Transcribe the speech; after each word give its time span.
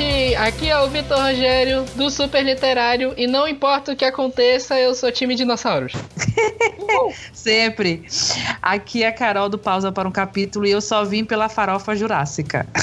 internet! 0.00 0.36
Aqui 0.36 0.68
é 0.68 0.78
o 0.80 0.88
Vitor 0.88 1.18
Rogério, 1.18 1.84
do 1.94 2.10
Super 2.10 2.42
Literário, 2.42 3.12
e 3.16 3.26
não 3.26 3.46
importa 3.46 3.92
o 3.92 3.96
que 3.96 4.04
aconteça, 4.04 4.78
eu 4.78 4.94
sou 4.94 5.12
time 5.12 5.34
dinossauros. 5.34 5.92
Sempre. 7.32 8.04
Aqui 8.62 9.02
é 9.02 9.08
a 9.08 9.12
Carol 9.12 9.48
do 9.48 9.58
Pausa 9.58 9.92
para 9.92 10.08
um 10.08 10.12
Capítulo 10.12 10.66
e 10.66 10.70
eu 10.70 10.80
só 10.80 11.04
vim 11.04 11.24
pela 11.24 11.48
farofa 11.48 11.94
jurássica. 11.94 12.66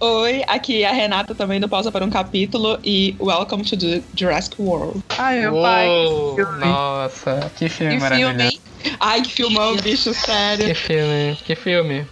Oi, 0.00 0.42
aqui 0.46 0.82
é 0.82 0.88
a 0.88 0.92
Renata 0.92 1.34
também 1.34 1.60
do 1.60 1.68
Pausa 1.68 1.90
para 1.90 2.04
um 2.04 2.10
Capítulo 2.10 2.78
e 2.84 3.16
Welcome 3.18 3.64
to 3.64 3.76
the 3.76 4.02
Jurassic 4.14 4.60
World. 4.60 5.02
Ai, 5.16 5.40
meu 5.40 5.60
pai. 5.60 5.88
Uou, 5.88 6.36
que 6.36 6.44
filme. 6.44 6.58
Nossa, 6.60 7.52
que 7.56 7.68
filme 7.68 7.94
Que 7.94 8.00
maravilhoso. 8.00 8.34
filme, 8.34 8.52
hein? 8.52 8.60
Ai, 9.00 9.22
que 9.22 9.32
filmão, 9.32 9.76
bicho, 9.76 10.12
sério. 10.12 10.66
Que 10.66 10.74
filme, 10.74 11.38
que 11.44 11.56
filme. 11.56 12.06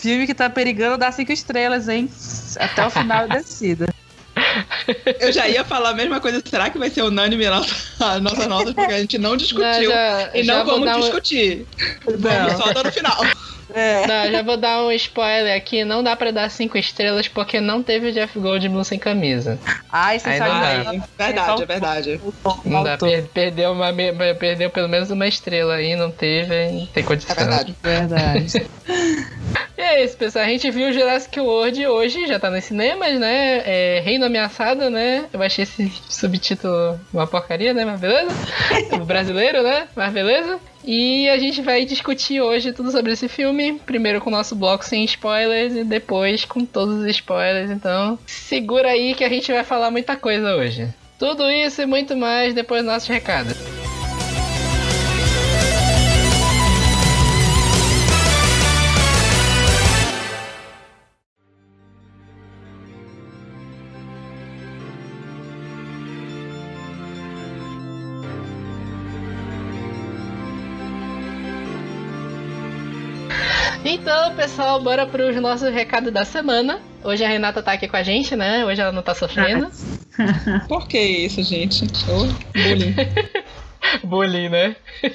Filme 0.00 0.26
que 0.26 0.34
tá 0.34 0.48
perigando 0.48 0.96
dar 0.96 1.12
cinco 1.12 1.32
estrelas, 1.32 1.88
hein? 1.88 2.08
Até 2.56 2.86
o 2.86 2.90
final 2.90 3.26
da 3.26 3.36
descida. 3.38 3.88
Eu 5.20 5.32
já 5.32 5.48
ia 5.48 5.64
falar 5.64 5.90
a 5.90 5.94
mesma 5.94 6.20
coisa. 6.20 6.40
Será 6.48 6.70
que 6.70 6.78
vai 6.78 6.88
ser 6.88 7.02
unânime 7.02 7.44
a 7.46 7.50
nossa, 7.50 7.74
a 8.04 8.20
nossa 8.20 8.46
nota? 8.46 8.72
Porque 8.72 8.92
a 8.92 8.98
gente 9.00 9.18
não 9.18 9.36
discutiu. 9.36 9.64
Não, 9.66 9.82
já- 9.84 10.30
e 10.34 10.42
já 10.44 10.58
não 10.58 10.64
vamos 10.66 10.84
dar 10.86 10.96
um- 10.96 11.00
discutir. 11.00 11.66
Vamos 12.04 12.52
Não. 12.52 12.56
só 12.58 12.72
dar 12.72 12.84
no 12.84 12.92
final. 12.92 13.16
É. 13.74 14.06
Não, 14.06 14.30
já 14.32 14.42
vou 14.42 14.56
dar 14.56 14.82
um 14.82 14.90
spoiler 14.92 15.56
aqui. 15.56 15.84
Não 15.84 16.02
dá 16.02 16.16
pra 16.16 16.30
dar 16.30 16.50
cinco 16.50 16.78
estrelas 16.78 17.28
porque 17.28 17.60
não 17.60 17.82
teve 17.82 18.12
Jeff 18.12 18.38
Goldblum 18.38 18.82
sem 18.84 18.98
camisa. 18.98 19.58
Ai, 19.92 20.18
você 20.18 20.28
Aí 20.30 20.38
sabe. 20.38 20.50
não 20.50 20.60
dá. 20.60 20.90
Ai, 20.90 21.02
Verdade, 21.18 21.62
é 21.62 21.66
verdade. 21.66 22.20
Não 22.64 22.82
dá, 22.84 22.96
per- 22.96 23.24
perdeu, 23.32 23.72
uma, 23.72 23.92
me- 23.92 24.12
perdeu 24.34 24.70
pelo 24.70 24.88
menos 24.88 25.10
uma 25.10 25.26
estrela 25.26 25.74
aí, 25.74 25.94
não 25.96 26.10
teve, 26.10 26.70
não 26.72 26.86
tem 26.86 27.04
condição. 27.04 27.34
É 27.36 27.38
verdade. 27.40 27.74
Verdade. 27.82 28.66
E 29.78 29.80
é 29.80 30.02
isso, 30.04 30.16
pessoal. 30.16 30.44
A 30.44 30.48
gente 30.48 30.68
viu 30.72 30.92
Jurassic 30.92 31.38
World 31.38 31.86
hoje, 31.86 32.26
já 32.26 32.40
tá 32.40 32.50
nos 32.50 32.64
cinemas, 32.64 33.16
né? 33.20 33.62
É, 33.64 34.00
Reino 34.04 34.24
Ameaçado, 34.26 34.90
né? 34.90 35.26
Eu 35.32 35.40
achei 35.40 35.62
esse 35.62 35.92
subtítulo 36.08 36.98
uma 37.12 37.28
porcaria, 37.28 37.72
né? 37.72 37.84
Mas 37.84 38.00
beleza? 38.00 38.28
O 39.00 39.04
brasileiro, 39.06 39.62
né? 39.62 39.86
Mas 39.94 40.12
beleza? 40.12 40.58
E 40.90 41.28
a 41.28 41.38
gente 41.38 41.60
vai 41.60 41.84
discutir 41.84 42.40
hoje 42.40 42.72
tudo 42.72 42.90
sobre 42.90 43.12
esse 43.12 43.28
filme. 43.28 43.78
Primeiro 43.84 44.22
com 44.22 44.30
o 44.30 44.32
nosso 44.32 44.56
bloco 44.56 44.82
sem 44.82 45.04
spoilers 45.04 45.76
e 45.76 45.84
depois 45.84 46.46
com 46.46 46.64
todos 46.64 47.00
os 47.00 47.06
spoilers. 47.08 47.70
Então, 47.70 48.18
segura 48.24 48.88
aí 48.88 49.14
que 49.14 49.22
a 49.22 49.28
gente 49.28 49.52
vai 49.52 49.62
falar 49.64 49.90
muita 49.90 50.16
coisa 50.16 50.56
hoje. 50.56 50.88
Tudo 51.18 51.50
isso 51.50 51.82
e 51.82 51.86
muito 51.86 52.16
mais 52.16 52.54
depois 52.54 52.82
dos 52.82 52.90
nossos 52.90 53.08
recados. 53.08 53.77
Pessoal, 74.38 74.80
bora 74.80 75.04
pros 75.04 75.34
nossos 75.34 75.68
recados 75.74 76.12
da 76.12 76.24
semana. 76.24 76.80
Hoje 77.02 77.24
a 77.24 77.28
Renata 77.28 77.60
tá 77.60 77.72
aqui 77.72 77.88
com 77.88 77.96
a 77.96 78.04
gente, 78.04 78.36
né? 78.36 78.64
Hoje 78.64 78.80
ela 78.80 78.92
não 78.92 79.02
tá 79.02 79.12
sofrendo. 79.12 79.68
Por 80.68 80.86
que 80.86 80.96
isso, 80.96 81.42
gente? 81.42 81.84
Ô, 82.08 82.24
bullying. 82.52 82.94
Bullying, 84.04 84.48
né? 84.48 84.76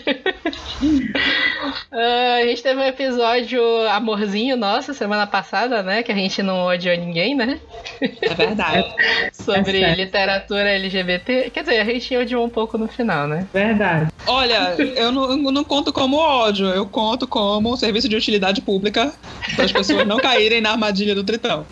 Ah, 1.91 2.37
a 2.41 2.45
gente 2.45 2.61
teve 2.61 2.79
um 2.79 2.83
episódio 2.83 3.61
amorzinho 3.89 4.57
nosso 4.57 4.93
semana 4.93 5.25
passada, 5.27 5.81
né? 5.83 6.03
Que 6.03 6.11
a 6.11 6.15
gente 6.15 6.41
não 6.43 6.65
odiou 6.65 6.97
ninguém, 6.97 7.35
né? 7.35 7.59
É 8.01 8.33
verdade. 8.33 8.93
Sobre 9.31 9.81
É 9.81 9.95
literatura 9.95 10.69
LGBT. 10.71 11.51
Quer 11.51 11.61
dizer, 11.61 11.79
a 11.79 11.85
gente 11.85 12.17
odiou 12.17 12.43
um 12.45 12.49
pouco 12.49 12.77
no 12.77 12.87
final, 12.87 13.27
né? 13.27 13.47
Verdade. 13.53 14.11
Olha, 14.25 14.75
eu 14.77 15.11
não, 15.11 15.31
eu 15.31 15.51
não 15.51 15.63
conto 15.63 15.93
como 15.93 16.17
ódio, 16.17 16.67
eu 16.67 16.85
conto 16.85 17.27
como 17.27 17.73
um 17.73 17.77
serviço 17.77 18.09
de 18.09 18.15
utilidade 18.15 18.61
pública 18.61 19.13
para 19.55 19.65
as 19.65 19.71
pessoas 19.71 20.05
não 20.07 20.17
caírem 20.17 20.61
na 20.61 20.71
armadilha 20.71 21.13
do 21.15 21.23
tritão. 21.23 21.65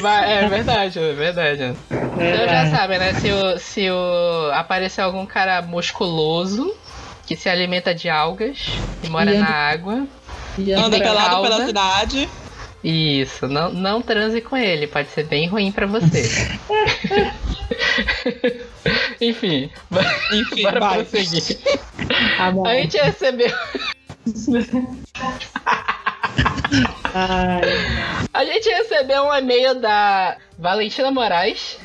Vai- 0.00 0.44
É 0.44 0.48
verdade, 0.48 0.98
é 0.98 1.12
verdade. 1.12 1.62
Então 1.90 2.24
já 2.24 2.36
Verdade. 2.36 2.70
sabe, 2.70 2.98
né? 2.98 3.12
Se, 3.14 3.30
o, 3.30 3.58
se 3.58 3.90
o, 3.90 4.50
aparecer 4.52 5.00
algum 5.00 5.26
cara 5.26 5.60
musculoso 5.62 6.01
que 7.26 7.36
se 7.36 7.48
alimenta 7.48 7.94
de 7.94 8.08
algas 8.08 8.58
e 9.02 9.08
mora 9.08 9.32
E 9.32 9.38
na 9.38 9.48
água. 9.48 10.06
E 10.58 10.72
Anda 10.72 10.98
pelado 10.98 11.42
pela 11.42 11.66
cidade. 11.66 12.28
Isso, 12.84 13.46
não, 13.46 13.72
não 13.72 14.02
transe 14.02 14.40
com 14.40 14.56
ele, 14.56 14.88
pode 14.88 15.08
ser 15.10 15.24
bem 15.24 15.46
ruim 15.46 15.70
pra 15.70 15.86
você. 15.86 16.28
Enfim, 19.20 19.70
Enfim, 20.32 20.62
bora 20.62 20.80
vai. 20.80 21.04
prosseguir. 21.04 21.58
Tá. 22.36 22.52
A 22.66 22.74
gente 22.74 22.96
recebeu. 22.98 23.52
A 28.32 28.44
gente 28.44 28.68
recebeu 28.68 29.24
um 29.24 29.34
e-mail 29.34 29.74
da 29.74 30.36
Valentina 30.58 31.10
Moraes. 31.10 31.78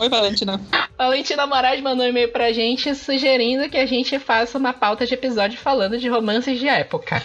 Oi, 0.00 0.08
Valentina. 0.08 0.58
Valentina 0.96 1.46
Moraes 1.46 1.80
mandou 1.82 2.06
um 2.06 2.08
e-mail 2.08 2.30
pra 2.32 2.52
gente 2.52 2.94
sugerindo 2.94 3.68
que 3.68 3.76
a 3.76 3.84
gente 3.84 4.18
faça 4.18 4.56
uma 4.56 4.72
pauta 4.72 5.06
de 5.06 5.12
episódio 5.12 5.58
falando 5.58 5.98
de 5.98 6.08
romances 6.08 6.58
de 6.58 6.66
época. 6.66 7.22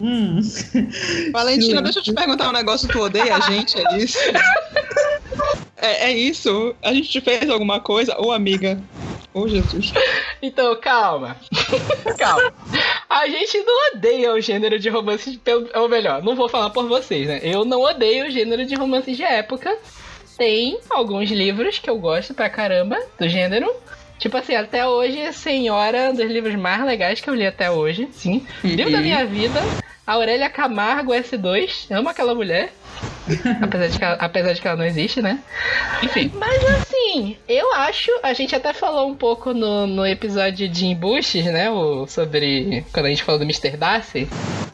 hum. 0.00 0.40
Valentina, 1.32 1.82
deixa 1.82 1.98
eu 1.98 2.02
te 2.02 2.14
perguntar 2.14 2.48
um 2.48 2.52
negócio. 2.52 2.88
Tu 2.88 2.98
odeia 2.98 3.36
a 3.36 3.40
gente? 3.40 3.76
É 3.78 3.96
isso? 3.98 4.18
É, 5.76 6.10
é 6.10 6.12
isso? 6.12 6.74
A 6.82 6.94
gente 6.94 7.10
te 7.10 7.20
fez 7.20 7.48
alguma 7.50 7.78
coisa? 7.78 8.18
Ô, 8.18 8.32
amiga. 8.32 8.80
Ô, 9.34 9.46
Jesus. 9.46 9.92
Então, 10.40 10.74
calma. 10.80 11.36
calma. 12.16 12.54
A 13.10 13.28
gente 13.28 13.58
não 13.58 13.92
odeia 13.92 14.32
o 14.32 14.40
gênero 14.40 14.78
de 14.78 14.88
romances. 14.88 15.36
pelo- 15.36 15.68
Ou 15.74 15.88
melhor, 15.90 16.22
não 16.22 16.34
vou 16.34 16.48
falar 16.48 16.70
por 16.70 16.86
vocês, 16.88 17.26
né? 17.26 17.40
Eu 17.42 17.64
não 17.66 17.82
odeio 17.82 18.28
o 18.28 18.30
gênero 18.30 18.64
de 18.64 18.74
romances 18.76 19.14
de 19.16 19.22
época. 19.24 19.76
Tem 20.36 20.78
alguns 20.90 21.30
livros 21.30 21.78
que 21.78 21.88
eu 21.88 21.98
gosto 21.98 22.34
pra 22.34 22.50
caramba 22.50 22.98
do 23.18 23.28
gênero. 23.28 23.70
Tipo 24.18 24.36
assim, 24.36 24.54
até 24.54 24.86
hoje, 24.86 25.32
Senhora, 25.32 26.10
um 26.10 26.14
dos 26.14 26.30
livros 26.30 26.54
mais 26.54 26.84
legais 26.84 27.20
que 27.20 27.28
eu 27.28 27.34
li 27.34 27.46
até 27.46 27.70
hoje. 27.70 28.08
Sim. 28.12 28.46
Livro 28.62 28.92
da 28.92 29.00
minha 29.00 29.24
vida. 29.26 29.60
Aurélia 30.06 30.50
Camargo 30.50 31.12
S2. 31.12 31.90
Amo 31.90 32.08
aquela 32.08 32.34
mulher. 32.34 32.72
apesar, 33.60 33.88
de 33.88 33.98
que 33.98 34.04
ela, 34.04 34.14
apesar 34.14 34.52
de 34.52 34.60
que 34.60 34.68
ela 34.68 34.76
não 34.76 34.84
existe, 34.84 35.22
né? 35.22 35.38
Enfim. 36.02 36.30
Mas 36.34 36.62
assim, 36.64 37.36
eu 37.48 37.74
acho. 37.74 38.10
A 38.22 38.32
gente 38.32 38.54
até 38.54 38.72
falou 38.72 39.08
um 39.08 39.14
pouco 39.14 39.52
no, 39.54 39.86
no 39.86 40.06
episódio 40.06 40.68
de 40.68 40.86
Embushes, 40.86 41.44
né? 41.46 41.70
O, 41.70 42.06
sobre. 42.06 42.84
Quando 42.92 43.06
a 43.06 43.08
gente 43.08 43.22
falou 43.22 43.38
do 43.38 43.44
Mr. 43.44 43.76
Darcy. 43.76 44.28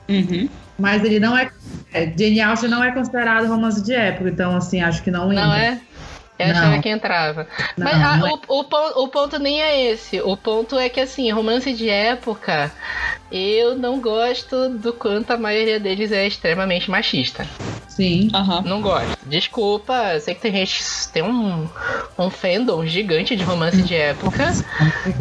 Uhum. 0.09 0.49
Mas 0.80 1.04
ele 1.04 1.20
não 1.20 1.36
é. 1.36 1.50
é, 1.92 2.06
Jane 2.06 2.41
Austen 2.41 2.70
não 2.70 2.82
é 2.82 2.91
considerado 2.92 3.46
romance 3.46 3.82
de 3.82 3.92
época, 3.94 4.30
então 4.30 4.56
assim, 4.56 4.80
acho 4.82 5.02
que 5.02 5.10
não 5.10 5.28
Não 5.32 5.54
entra. 5.54 5.58
é? 5.58 5.80
Eu 6.38 6.46
Não. 6.48 6.54
achava 6.54 6.78
que 6.78 6.88
entrava. 6.88 7.46
Não, 7.76 7.84
Mas 7.84 7.94
ah, 8.02 8.16
não 8.16 8.26
é. 8.28 8.30
o, 8.48 8.60
o, 8.60 9.02
o 9.04 9.08
ponto 9.08 9.38
nem 9.38 9.60
é 9.60 9.90
esse. 9.92 10.22
O 10.22 10.34
ponto 10.38 10.78
é 10.78 10.88
que, 10.88 10.98
assim, 10.98 11.30
romance 11.30 11.70
de 11.74 11.90
época, 11.90 12.72
eu 13.30 13.76
não 13.76 14.00
gosto 14.00 14.70
do 14.70 14.90
quanto 14.94 15.32
a 15.32 15.36
maioria 15.36 15.78
deles 15.78 16.10
é 16.10 16.26
extremamente 16.26 16.90
machista. 16.90 17.46
Sim. 17.90 18.28
Aham. 18.32 18.62
Não 18.64 18.81
gosto. 18.81 19.19
Desculpa, 19.26 20.14
eu 20.14 20.20
sei 20.20 20.34
que 20.34 20.40
tem 20.40 20.52
gente. 20.52 20.82
Tem 21.12 21.22
um, 21.22 21.69
um 22.19 22.31
fandom 22.31 22.87
gigante 22.87 23.34
de 23.34 23.42
romance 23.42 23.82
de 23.82 23.94
época. 23.94 24.52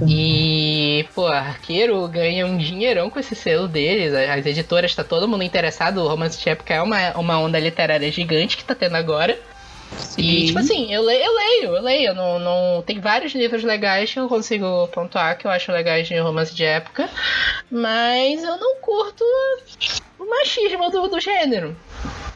E, 0.07 1.05
pô, 1.13 1.25
Arqueiro 1.27 2.07
ganha 2.07 2.45
um 2.45 2.57
dinheirão 2.57 3.09
com 3.09 3.19
esse 3.19 3.35
selo 3.35 3.67
deles. 3.67 4.13
As 4.13 4.45
editoras, 4.45 4.93
tá 4.95 5.03
todo 5.03 5.27
mundo 5.27 5.43
interessado. 5.43 5.97
O 5.97 6.07
romance 6.07 6.39
de 6.39 6.47
época 6.47 6.73
é 6.73 6.81
uma, 6.81 7.11
uma 7.17 7.39
onda 7.39 7.59
literária 7.59 8.11
gigante 8.11 8.55
que 8.55 8.63
tá 8.63 8.75
tendo 8.75 8.95
agora. 8.95 9.37
E, 10.17 10.45
tipo 10.45 10.59
assim, 10.59 10.93
eu 10.93 11.01
leio, 11.01 11.23
eu 11.23 11.35
leio, 11.35 11.75
eu 11.75 11.81
leio. 11.81 12.13
Não, 12.13 12.39
não, 12.39 12.81
tem 12.83 12.99
vários 12.99 13.33
livros 13.33 13.63
legais 13.63 14.13
que 14.13 14.19
eu 14.19 14.27
consigo 14.27 14.87
pontuar 14.89 15.37
que 15.37 15.47
eu 15.47 15.51
acho 15.51 15.71
legais 15.71 16.07
de 16.07 16.17
romance 16.19 16.53
de 16.53 16.63
época. 16.63 17.09
Mas 17.71 18.43
eu 18.43 18.57
não 18.57 18.75
curto 18.81 19.23
o 20.19 20.29
machismo 20.29 20.89
do, 20.89 21.07
do 21.07 21.19
gênero. 21.19 21.75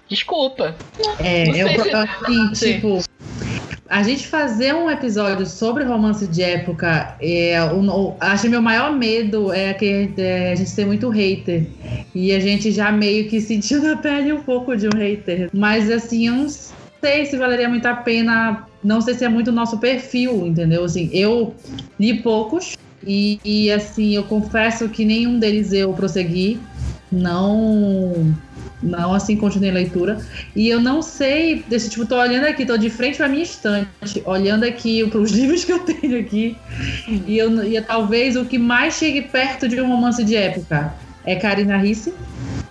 Desculpa. 0.09 0.75
É, 1.19 1.49
eu, 1.49 1.67
assim, 1.67 2.55
Sim. 2.55 2.73
tipo, 2.73 2.99
a 3.89 4.03
gente 4.03 4.27
fazer 4.27 4.73
um 4.73 4.89
episódio 4.89 5.45
sobre 5.45 5.83
romance 5.83 6.27
de 6.27 6.41
época, 6.41 7.15
é, 7.21 7.61
o, 7.63 7.79
o- 7.81 8.15
acho 8.19 8.43
que 8.43 8.49
meu 8.49 8.61
maior 8.61 8.91
medo 8.91 9.51
é 9.53 9.73
que 9.73 10.09
é, 10.17 10.51
a 10.51 10.55
gente 10.55 10.75
tem 10.75 10.85
muito 10.85 11.09
hater. 11.09 11.67
E 12.13 12.31
a 12.31 12.39
gente 12.39 12.71
já 12.71 12.91
meio 12.91 13.27
que 13.29 13.39
sentiu 13.41 13.81
na 13.81 13.95
pele 13.97 14.33
um 14.33 14.41
pouco 14.43 14.75
de 14.75 14.87
um 14.87 14.97
hater. 14.97 15.49
Mas 15.53 15.89
assim, 15.89 16.27
eu 16.27 16.33
não 16.35 16.47
sei 16.49 17.25
se 17.25 17.37
valeria 17.37 17.69
muito 17.69 17.85
a 17.85 17.95
pena. 17.95 18.65
Não 18.83 18.99
sei 18.99 19.13
se 19.13 19.23
é 19.23 19.29
muito 19.29 19.47
o 19.49 19.53
nosso 19.53 19.77
perfil, 19.77 20.45
entendeu? 20.47 20.83
Assim, 20.83 21.09
eu 21.13 21.55
li 21.99 22.21
poucos. 22.21 22.75
E, 23.05 23.39
e, 23.43 23.69
assim, 23.71 24.15
eu 24.15 24.23
confesso 24.23 24.87
que 24.87 25.03
nenhum 25.03 25.37
deles 25.37 25.73
eu 25.73 25.91
prossegui. 25.93 26.59
Não 27.11 28.33
Não 28.83 29.13
assim 29.13 29.37
continuei 29.37 29.71
a 29.71 29.73
leitura. 29.73 30.19
E 30.55 30.67
eu 30.67 30.79
não 30.79 31.01
sei, 31.01 31.63
desse 31.67 31.89
tipo, 31.89 32.05
tô 32.05 32.17
olhando 32.17 32.45
aqui, 32.45 32.65
tô 32.65 32.77
de 32.77 32.89
frente 32.89 33.17
pra 33.17 33.29
minha 33.29 33.43
estante, 33.43 33.87
olhando 34.25 34.65
aqui 34.65 35.03
os 35.03 35.31
livros 35.33 35.63
que 35.63 35.71
eu 35.71 35.79
tenho 35.79 36.19
aqui. 36.19 36.57
E, 37.07 37.37
eu, 37.37 37.63
e 37.63 37.81
talvez 37.81 38.35
o 38.35 38.45
que 38.45 38.57
mais 38.57 38.95
chegue 38.95 39.21
perto 39.21 39.67
de 39.67 39.79
um 39.79 39.87
romance 39.87 40.23
de 40.23 40.35
época 40.35 40.93
é 41.25 41.35
Karina 41.35 41.77
Risse 41.77 42.13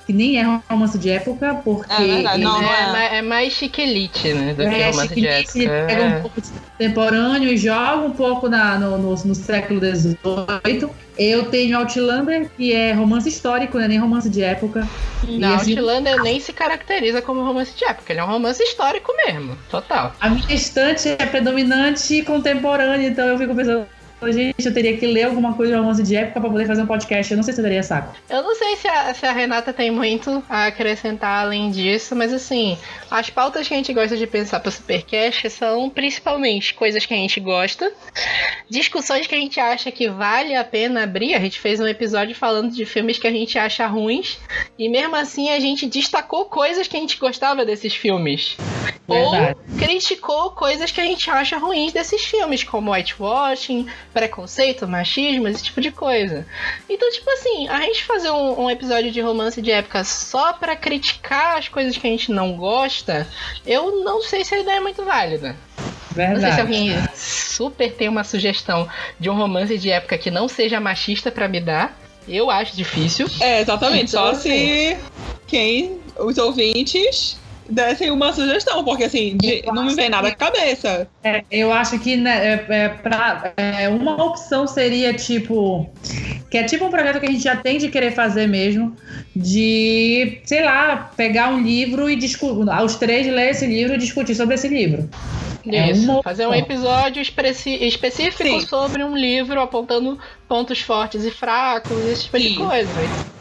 que 0.07 0.13
nem 0.13 0.39
é 0.39 0.61
romance 0.69 0.99
de 0.99 1.11
época, 1.11 1.61
porque. 1.65 1.93
É, 1.93 2.07
verdade, 2.07 2.43
não, 2.43 2.63
é, 2.63 3.15
é. 3.15 3.19
é, 3.19 3.23
mais 3.23 3.53
chiquelite, 3.53 4.33
né? 4.33 4.55
Do 4.55 4.63
é, 4.63 4.71
que 4.71 4.91
romance 4.91 5.15
de 5.15 5.27
época. 5.27 5.59
Ele 5.59 5.69
pega 5.69 6.05
um 6.05 6.21
pouco 6.23 6.41
de 6.41 6.49
contemporâneo 6.51 7.49
e 7.53 7.57
joga 7.57 8.07
um 8.07 8.11
pouco 8.11 8.49
na, 8.49 8.79
no, 8.79 8.99
no, 8.99 9.11
no 9.11 9.35
século 9.35 9.81
XVIII. 9.81 10.91
Eu 11.19 11.45
tenho 11.51 11.77
Outlander, 11.79 12.51
que 12.57 12.73
é 12.73 12.93
romance 12.93 13.29
histórico, 13.29 13.79
né? 13.79 13.87
Nem 13.87 13.99
romance 13.99 14.29
de 14.29 14.43
época. 14.43 14.89
Não, 15.29 15.55
assim, 15.55 15.77
Outlander 15.77 16.23
nem 16.23 16.41
se 16.41 16.53
caracteriza 16.53 17.21
como 17.23 17.45
romance 17.45 17.77
de 17.77 17.85
época, 17.85 18.13
ele 18.13 18.21
é 18.21 18.25
um 18.25 18.29
romance 18.29 18.63
histórico 18.63 19.13
mesmo, 19.27 19.57
total. 19.71 20.15
A 20.21 20.31
minha 20.31 20.55
estante 20.55 21.09
é 21.09 21.27
predominante 21.27 22.15
e 22.15 22.23
contemporânea, 22.23 23.09
então 23.09 23.27
eu 23.27 23.39
fico 23.39 23.55
pensando, 23.55 23.87
gente, 24.31 24.65
eu 24.65 24.75
teria 24.75 24.97
que 24.97 25.07
ler 25.07 25.25
alguma 25.25 25.55
coisa 25.55 25.73
de 25.73 25.79
romance 25.79 26.03
de 26.03 26.15
época 26.15 26.41
pra 26.41 26.51
poder 26.51 26.67
fazer 26.67 26.83
um 26.83 26.87
podcast. 26.87 27.33
Eu 27.33 27.37
não 27.37 27.43
sei 27.43 27.55
se 27.55 27.61
eu 27.61 27.65
daria 27.65 27.83
saco. 27.83 28.15
Eu 28.29 28.43
não 28.43 28.55
sei 28.55 28.77
se 28.77 28.89
a, 28.89 29.15
se 29.15 29.27
a 29.27 29.33
Renata 29.33 29.73
tem 29.73 29.91
muito 29.91 30.43
a 30.49 30.67
acrescentar 30.67 31.45
além 31.45 31.71
disso, 31.71 32.15
mas 32.15 32.33
assim, 32.33 32.79
as 33.11 33.31
pautas 33.31 33.67
que 33.67 33.75
a 33.75 33.77
gente 33.77 33.93
gosta 33.93 34.17
de 34.17 34.27
pensar 34.27 34.61
pro 34.61 34.71
Supercast 34.71 35.51
são 35.51 35.91
principalmente 35.91 36.75
coisas 36.75 37.05
que 37.05 37.15
a 37.15 37.17
gente 37.17 37.41
gosta, 37.41 37.93
discussões 38.69 39.27
que 39.27 39.35
a 39.35 39.39
gente 39.39 39.59
acha 39.59 39.91
que 39.91 40.09
vale 40.09 40.55
a 40.55 40.65
pena 40.65 41.03
abrir. 41.03 41.35
A 41.35 41.41
gente 41.41 41.59
fez 41.59 41.81
um 41.81 41.87
episódio 41.87 42.35
falando 42.35 42.71
de 42.71 42.85
filmes 42.85 43.19
que 43.19 43.27
a 43.27 43.33
gente 43.33 43.59
acha 43.59 43.87
ruins, 43.87 44.39
e 44.79 44.89
mesmo 44.89 45.17
assim 45.17 45.51
a 45.51 45.59
gente 45.59 45.87
destacou 45.87 46.47
coisas 46.47 46.87
que 46.87 46.97
a 46.97 47.01
gente 47.01 47.19
gostava 47.19 47.65
desses 47.65 47.95
filmes. 47.95 48.57
Verdade. 49.09 49.57
Ou 49.59 49.79
criticou 49.79 50.51
coisas 50.53 50.91
que 50.91 51.01
a 51.01 51.05
gente 51.05 51.29
acha 51.31 51.59
ruins 51.59 51.93
desses 51.93 52.25
filmes, 52.25 52.63
como 52.65 52.93
Whitewashing, 52.93 53.87
preconceito, 54.13 54.87
machismo, 54.87 55.49
esse 55.49 55.63
tipo 55.63 55.81
de 55.81 55.91
coisa. 55.91 56.47
Então, 56.89 57.11
tipo 57.11 57.31
assim, 57.31 57.69
a 57.69 57.81
gente 57.81 58.05
fazer 58.05 58.31
um, 58.31 58.65
um 58.65 58.71
episódio 58.71 59.11
de 59.11 59.21
romance 59.21 59.61
de 59.61 59.71
época 59.71 60.05
só 60.05 60.53
para 60.53 60.77
criticar 60.77 61.59
as 61.59 61.69
coisas 61.69 61.97
que 61.97 62.07
a 62.07 62.11
gente 62.11 62.31
não 62.31 62.57
gosta, 62.57 63.27
eu 63.67 64.05
não 64.05 64.23
sei 64.23 64.45
se 64.45 64.55
a 64.55 64.61
ideia 64.61 64.77
é 64.77 64.81
muito 64.81 65.05
válida. 65.05 65.57
Verdade. 66.11 66.35
Não 66.35 66.41
sei 66.41 66.53
se 66.53 66.61
alguém 66.61 67.09
super 67.15 67.93
tem 67.93 68.09
uma 68.09 68.25
sugestão 68.25 68.89
de 69.19 69.31
um 69.31 69.35
romance 69.35 69.79
de 69.79 69.91
época 69.91 70.19
que 70.19 70.31
não 70.31 70.47
seja 70.49 70.79
machista 70.79 71.31
para 71.31 71.49
me 71.49 71.61
dar. 71.61 71.99
Eu 72.29 72.51
acho 72.51 72.77
difícil. 72.77 73.27
É, 73.41 73.61
exatamente. 73.61 74.11
Então, 74.11 74.27
só 74.27 74.31
assim, 74.31 74.51
se 74.51 74.97
quem, 75.47 76.01
os 76.19 76.39
ouvintes, 76.39 77.37
dessem 77.69 78.11
uma 78.11 78.33
sugestão, 78.33 78.85
porque 78.85 79.05
assim, 79.05 79.37
de, 79.37 79.63
não 79.67 79.85
me 79.85 79.95
vem 79.95 80.09
nada 80.09 80.29
à 80.29 80.35
cabeça. 80.35 81.09
É, 81.23 81.45
eu 81.51 81.73
acho 81.73 81.99
que 81.99 82.17
né, 82.17 82.55
é, 82.55 82.67
é, 82.69 82.89
pra, 82.89 83.53
é, 83.57 83.89
uma 83.89 84.23
opção 84.25 84.67
seria 84.67 85.13
tipo. 85.15 85.91
Que 86.51 86.59
é 86.59 86.65
tipo 86.65 86.85
um 86.85 86.91
projeto 86.91 87.19
que 87.19 87.27
a 87.27 87.31
gente 87.31 87.43
já 87.43 87.57
tem 87.57 87.79
de 87.79 87.89
querer 87.89 88.13
fazer 88.13 88.47
mesmo, 88.47 88.95
de, 89.35 90.41
sei 90.45 90.63
lá, 90.63 91.11
pegar 91.17 91.49
um 91.49 91.63
livro 91.63 92.11
e 92.11 92.17
discutir. 92.17 92.69
Os 92.85 92.97
três 92.97 93.27
ler 93.27 93.51
esse 93.51 93.67
livro 93.67 93.95
e 93.95 93.99
discutir 93.99 94.35
sobre 94.35 94.57
esse 94.57 94.69
livro. 94.69 95.09
É 95.67 95.91
Isso, 95.91 96.11
é 96.11 96.23
fazer 96.23 96.47
um 96.47 96.55
episódio 96.55 97.23
específico 97.23 98.43
Sim. 98.43 98.61
sobre 98.67 99.05
um 99.05 99.17
livro 99.17 99.61
apontando 99.61 100.19
pontos 100.49 100.81
fortes 100.81 101.25
e 101.25 101.31
fracos, 101.31 102.05
esse 102.07 102.25
tipo 102.25 102.39
Sim. 102.39 102.49
de 102.49 102.57
coisa. 102.57 102.91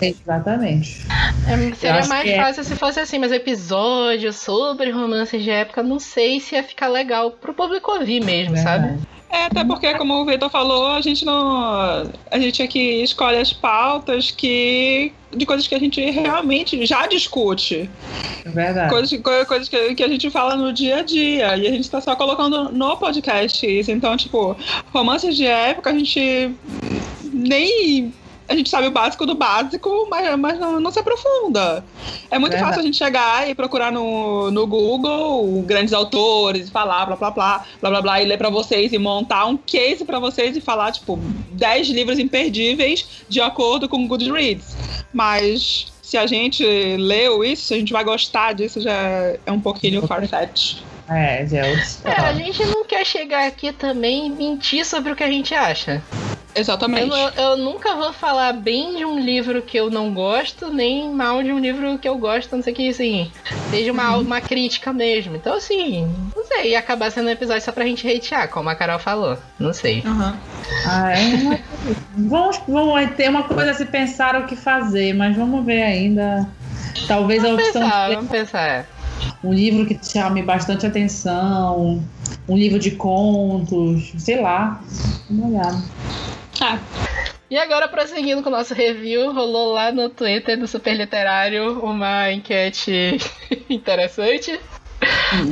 Exatamente. 0.02 1.06
É, 1.48 1.76
seria 1.76 2.06
mais 2.08 2.30
é 2.30 2.36
fácil 2.38 2.62
é... 2.62 2.64
se 2.64 2.76
fosse 2.76 3.00
assim, 3.00 3.20
mas 3.20 3.32
episódio 3.32 4.32
sobre 4.32 4.92
romances 4.92 5.44
de 5.44 5.50
época, 5.50 5.82
não 5.82 6.00
sei 6.00 6.40
se 6.40 6.56
ia 6.56 6.64
ficar 6.64 6.88
legal 6.88 7.32
pro 7.32 7.54
público 7.54 7.92
ouvir 7.92 8.24
mesmo, 8.24 8.58
sabe? 8.58 9.00
É, 9.32 9.46
até 9.46 9.64
porque, 9.64 9.94
como 9.96 10.14
o 10.16 10.26
Vitor 10.26 10.50
falou, 10.50 10.88
a 10.88 11.00
gente 11.00 11.24
não. 11.24 12.12
A 12.30 12.38
gente 12.38 12.62
aqui 12.62 13.02
escolhe 13.02 13.38
as 13.38 13.54
pautas 13.54 14.30
que. 14.30 15.14
de 15.32 15.46
coisas 15.46 15.66
que 15.68 15.74
a 15.74 15.80
gente 15.80 16.02
realmente 16.12 16.86
já 16.86 17.08
discute. 17.08 17.90
É 18.44 18.50
verdade. 18.50 18.90
Coisas, 18.90 19.22
coisas 19.48 19.70
que, 19.70 19.96
que 19.96 20.04
a 20.04 20.08
gente 20.10 20.30
fala 20.30 20.58
no 20.58 20.74
dia 20.74 20.98
a 20.98 21.02
dia. 21.02 21.56
E 21.56 21.68
a 21.68 21.72
gente 21.72 21.90
tá 21.90 22.02
só 22.02 22.14
colocando 22.16 22.74
no 22.74 22.98
podcast 22.98 23.66
isso. 23.66 23.90
Então, 23.90 24.18
tipo, 24.18 24.58
romances 24.94 25.38
de 25.38 25.46
época 25.46 25.92
a 25.92 25.94
gente 25.94 26.54
nem 27.32 28.14
a 28.52 28.56
gente 28.56 28.70
sabe 28.70 28.88
o 28.88 28.92
básico 28.92 29.26
do 29.26 29.34
básico, 29.36 30.08
mas, 30.10 30.38
mas 30.38 30.60
não, 30.60 30.80
não 30.80 30.92
se 30.92 31.00
aprofunda. 31.00 31.84
É 32.30 32.38
muito 32.38 32.58
fácil 32.58 32.82
a 32.82 32.84
gente 32.84 32.98
chegar 32.98 33.50
e 33.50 33.56
procurar 33.56 33.92
no, 33.92 34.52
no 34.52 34.68
Google 34.68 35.62
grandes 35.64 35.94
autores, 35.94 36.70
falar, 36.70 37.06
blá, 37.06 37.16
blá, 37.16 37.32
blá, 37.32 37.66
blá, 37.80 37.90
blá, 37.90 38.02
blá, 38.02 38.22
e 38.22 38.26
ler 38.26 38.38
para 38.38 38.50
vocês 38.50 38.92
e 38.92 38.98
montar 38.98 39.46
um 39.46 39.58
case 39.58 40.04
para 40.04 40.20
vocês 40.20 40.56
e 40.56 40.62
falar, 40.62 40.92
tipo, 40.92 41.18
10 41.54 41.90
livros 41.90 42.20
imperdíveis 42.20 43.08
de 43.30 43.40
acordo 43.40 43.88
com 43.88 44.04
o 44.04 44.08
Goodreads. 44.08 44.76
Mas 45.14 45.92
se 46.02 46.18
a 46.18 46.28
gente 46.28 46.64
leu 46.98 47.44
isso, 47.44 47.74
a 47.74 47.78
gente 47.78 47.94
vai 47.94 48.04
gostar 48.04 48.54
disso, 48.54 48.82
já 48.82 48.92
é 49.46 49.52
um 49.52 49.62
pouquinho 49.62 50.06
farfetch. 50.06 50.80
É, 51.10 51.46
já 51.46 51.66
é, 51.66 51.74
é, 52.06 52.20
a 52.22 52.34
gente 52.34 52.66
não 52.66 52.86
quer 52.86 53.06
chegar 53.06 53.46
aqui 53.46 53.74
também 53.74 54.28
e 54.28 54.30
mentir 54.30 54.86
sobre 54.86 55.12
o 55.12 55.16
que 55.16 55.24
a 55.24 55.30
gente 55.30 55.54
acha. 55.54 56.02
Exatamente. 56.56 57.10
Eu, 57.10 57.44
eu, 57.44 57.58
nunca 57.58 57.96
vou 57.96 58.12
falar 58.14 58.54
bem 58.54 58.98
de 58.98 59.06
um 59.06 59.20
livro 59.20 59.62
que 59.62 59.78
eu 59.78 59.90
não 59.90 60.14
gosto, 60.14 60.72
nem 60.72 61.10
mal 61.10 61.42
de 61.42 61.52
um 61.52 61.60
livro 61.60 61.98
que 61.98 62.08
eu 62.08 62.18
gosto, 62.18 62.56
não 62.56 62.64
sei 62.64 62.74
que, 62.74 62.90
assim, 62.90 63.32
seja 63.70 63.92
uma, 63.92 64.16
uhum. 64.16 64.22
uma 64.22 64.42
crítica 64.42 64.92
mesmo. 64.92 65.36
Então, 65.36 65.56
assim, 65.56 66.08
não 66.36 66.46
sei, 66.46 66.72
ia 66.72 66.80
acabar 66.80 67.12
sendo 67.12 67.28
um 67.28 67.32
episódio 67.32 67.62
só 67.62 67.72
pra 67.72 67.86
gente 67.86 68.08
hatear, 68.08 68.50
como 68.50 68.70
a 68.70 68.76
Carol 68.76 69.00
falou. 69.00 69.38
Não 69.60 69.74
sei. 69.74 70.04
Uhum. 70.06 70.34
Ah, 70.86 71.12
é 71.14 71.62
vamos, 72.18 72.60
vamos 72.68 73.12
ter 73.16 73.30
uma 73.30 73.44
coisa 73.44 73.72
a 73.72 73.74
se 73.74 73.86
pensar 73.86 74.40
o 74.40 74.46
que 74.46 74.56
fazer, 74.56 75.14
mas 75.14 75.36
vamos 75.36 75.66
ver 75.66 75.82
ainda. 75.84 76.48
Talvez 77.08 77.42
vamos 77.42 77.60
a 77.60 77.68
opção. 77.68 77.82
Pensar, 77.82 78.10
de... 78.10 78.16
Vamos 78.16 78.32
pensar. 78.32 78.86
Um 79.44 79.54
livro 79.54 79.86
que 79.86 80.00
chame 80.04 80.42
bastante 80.42 80.86
atenção, 80.86 82.04
um 82.48 82.58
livro 82.58 82.80
de 82.80 82.92
contos, 82.92 84.14
sei 84.18 84.42
lá. 84.42 84.82
Vamos 85.30 85.46
olhar. 85.46 85.84
Ah. 86.62 86.78
E 87.50 87.58
agora, 87.58 87.88
prosseguindo 87.88 88.42
com 88.42 88.50
o 88.50 88.52
nosso 88.52 88.74
review, 88.74 89.34
rolou 89.34 89.74
lá 89.74 89.92
no 89.92 90.10
Twitter 90.10 90.58
do 90.58 90.68
Super 90.68 90.96
Literário 90.96 91.80
uma 91.84 92.32
enquete 92.32 93.18
interessante. 93.70 94.58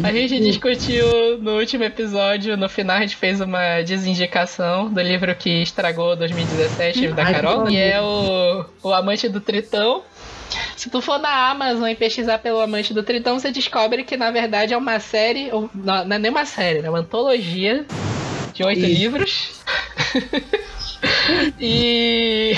A 0.03 0.11
gente 0.11 0.39
discutiu 0.39 1.39
no 1.39 1.57
último 1.57 1.83
episódio, 1.83 2.55
no 2.55 2.69
final 2.69 2.97
a 2.97 3.01
gente 3.01 3.15
fez 3.15 3.41
uma 3.41 3.81
desindicação 3.81 4.87
do 4.87 5.01
livro 5.01 5.33
que 5.35 5.49
estragou 5.63 6.15
2017 6.15 7.07
da 7.09 7.25
Carol, 7.25 7.65
que 7.65 7.75
é 7.75 7.99
o, 7.99 8.65
o 8.83 8.93
Amante 8.93 9.27
do 9.27 9.41
Tritão. 9.41 10.03
Se 10.77 10.89
tu 10.89 11.01
for 11.01 11.19
na 11.19 11.49
Amazon 11.49 11.89
e 11.89 11.95
pesquisar 11.95 12.37
pelo 12.39 12.59
Amante 12.59 12.93
do 12.93 13.03
Tritão, 13.03 13.39
você 13.39 13.51
descobre 13.51 14.03
que 14.03 14.15
na 14.15 14.29
verdade 14.31 14.73
é 14.73 14.77
uma 14.77 14.99
série, 14.99 15.49
ou 15.51 15.69
não, 15.73 16.05
não 16.05 16.15
é 16.15 16.19
nem 16.19 16.31
uma 16.31 16.45
série, 16.45 16.79
é 16.79 16.89
uma 16.89 16.99
antologia 16.99 17.85
de 18.53 18.63
oito 18.63 18.85
livros. 18.85 19.59
e 21.59 22.57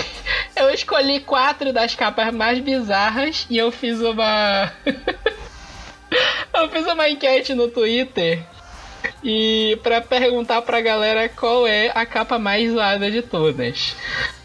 eu 0.56 0.70
escolhi 0.72 1.20
quatro 1.20 1.72
das 1.72 1.96
capas 1.96 2.34
mais 2.34 2.60
bizarras 2.60 3.46
e 3.50 3.58
eu 3.58 3.72
fiz 3.72 4.00
uma. 4.02 4.72
eu 6.54 6.70
fiz 6.70 6.86
uma 6.88 7.10
enquete 7.10 7.54
no 7.54 7.68
Twitter 7.68 8.44
e 9.24 9.80
para 9.84 10.02
perguntar 10.02 10.62
pra 10.62 10.82
galera 10.82 11.30
qual 11.30 11.68
é 11.68 11.92
a 11.94 12.06
capa 12.06 12.40
mais 12.40 12.72
zoada 12.72 13.10
de 13.10 13.22
todas. 13.22 13.96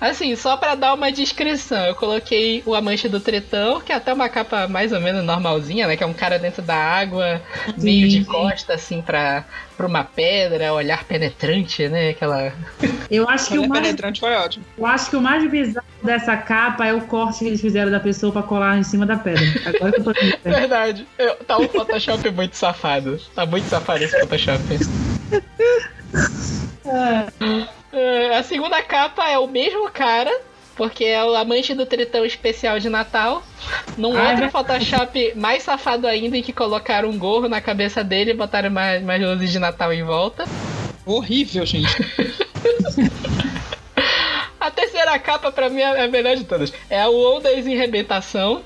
Assim, 0.00 0.36
só 0.36 0.56
para 0.56 0.74
dar 0.74 0.94
uma 0.94 1.10
descrição, 1.10 1.84
eu 1.86 1.94
coloquei 1.94 2.62
o 2.66 2.74
Amante 2.74 3.08
do 3.08 3.20
Tritão, 3.20 3.80
que 3.80 3.92
é 3.92 3.94
até 3.94 4.12
uma 4.12 4.28
capa 4.28 4.68
mais 4.68 4.92
ou 4.92 5.00
menos 5.00 5.24
normalzinha, 5.24 5.86
né? 5.86 5.96
Que 5.96 6.04
é 6.04 6.06
um 6.06 6.12
cara 6.12 6.38
dentro 6.38 6.62
da 6.62 6.76
água, 6.76 7.40
meio 7.78 8.08
de 8.08 8.24
costa, 8.24 8.74
assim, 8.74 9.00
pra, 9.00 9.44
pra 9.76 9.86
uma 9.86 10.04
pedra, 10.04 10.72
olhar 10.72 11.04
penetrante, 11.04 11.88
né? 11.88 12.10
Aquela. 12.10 12.52
Eu 13.10 13.28
acho 13.28 13.48
que 13.48 13.58
o 13.58 13.68
mais... 13.68 13.82
penetrante 13.82 14.20
foi 14.20 14.34
ótimo. 14.34 14.64
Eu 14.76 14.86
acho 14.86 15.10
que 15.10 15.16
o 15.16 15.20
mais 15.20 15.48
bizarro 15.50 15.86
dessa 16.02 16.36
capa 16.36 16.86
é 16.86 16.94
o 16.94 17.02
corte 17.02 17.40
que 17.40 17.46
eles 17.46 17.60
fizeram 17.60 17.90
da 17.90 18.00
pessoa 18.00 18.32
pra 18.32 18.42
colar 18.42 18.78
em 18.78 18.82
cima 18.82 19.04
da 19.04 19.16
pedra. 19.16 19.44
Agora 19.66 19.92
que 19.92 20.00
eu 20.00 20.04
tô 20.04 20.12
Verdade. 20.44 21.06
Eu, 21.18 21.36
tá 21.36 21.58
um 21.58 21.68
Photoshop 21.68 22.30
muito 22.30 22.56
safado. 22.56 23.20
Tá 23.34 23.44
muito 23.44 23.68
safado 23.68 24.02
esse 24.02 24.18
Photoshop. 24.18 24.62
É, 27.92 28.36
a 28.36 28.42
segunda 28.42 28.82
capa 28.82 29.28
é 29.28 29.38
o 29.38 29.46
mesmo 29.46 29.90
cara, 29.90 30.30
porque 30.76 31.04
é 31.04 31.24
o 31.24 31.34
amante 31.34 31.74
do 31.74 31.86
tritão 31.86 32.24
especial 32.24 32.78
de 32.78 32.88
Natal. 32.88 33.42
Num 33.96 34.16
ah, 34.16 34.30
outro 34.30 34.44
é 34.44 34.50
Photoshop 34.50 35.32
mais 35.34 35.62
safado 35.62 36.06
ainda, 36.06 36.36
em 36.36 36.42
que 36.42 36.52
colocaram 36.52 37.08
um 37.08 37.18
gorro 37.18 37.48
na 37.48 37.60
cabeça 37.60 38.04
dele 38.04 38.32
e 38.32 38.34
botaram 38.34 38.70
mais, 38.70 39.02
mais 39.02 39.22
luzes 39.22 39.50
de 39.50 39.58
Natal 39.58 39.92
em 39.92 40.02
volta. 40.02 40.44
Horrível, 41.04 41.64
gente. 41.64 41.88
a 44.60 44.70
terceira 44.70 45.18
capa, 45.18 45.50
pra 45.50 45.68
mim, 45.68 45.80
é 45.80 46.04
a 46.04 46.08
melhor 46.08 46.36
de 46.36 46.44
todas. 46.44 46.72
É 46.90 47.06
o 47.06 47.12
Old 47.12 47.42
Days 47.42 47.66
em 47.66 47.76
Rebentação 47.76 48.62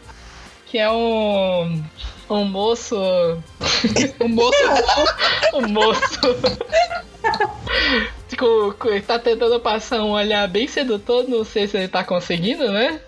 que 0.71 0.79
é 0.79 0.89
um. 0.89 1.83
Um 2.31 2.45
moço. 2.45 2.97
O 4.21 4.29
moço 4.29 4.57
Um 5.55 5.69
moço. 5.69 6.21
com- 8.39 8.75
tá 9.07 9.19
tentando 9.19 9.59
passar 9.61 10.03
um 10.03 10.11
olhar 10.13 10.47
bem 10.49 10.67
sedutor, 10.69 11.29
não 11.29 11.45
sei 11.45 11.67
se 11.67 11.77
ele 11.77 11.89
tá 11.89 12.05
conseguindo, 12.05 12.71
né? 12.71 13.01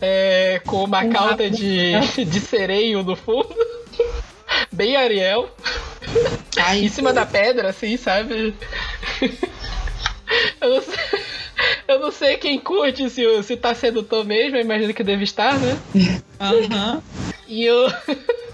É, 0.00 0.60
com 0.64 0.84
uma 0.84 1.04
cauda 1.06 1.50
de, 1.50 1.92
de 2.24 2.40
sereio 2.40 3.02
no 3.02 3.16
fundo. 3.16 3.54
Bem 4.72 4.96
Ariel. 4.96 5.48
Ai, 6.58 6.80
Em 6.84 6.88
cima 6.88 7.12
da 7.12 7.26
pedra, 7.26 7.70
assim, 7.70 7.96
sabe? 7.96 8.54
Eu 10.60 10.70
não 10.70 10.82
sei, 10.82 11.20
eu 11.88 12.00
não 12.00 12.12
sei 12.12 12.36
quem 12.36 12.58
curte 12.58 13.08
se, 13.10 13.42
se 13.42 13.56
tá 13.56 13.74
sedutor 13.74 14.24
mesmo, 14.24 14.56
eu 14.56 14.62
imagino 14.62 14.94
que 14.94 15.04
deve 15.04 15.24
estar, 15.24 15.58
né? 15.58 15.78
aham. 16.40 17.02
E 17.48 17.68
o. 17.70 17.86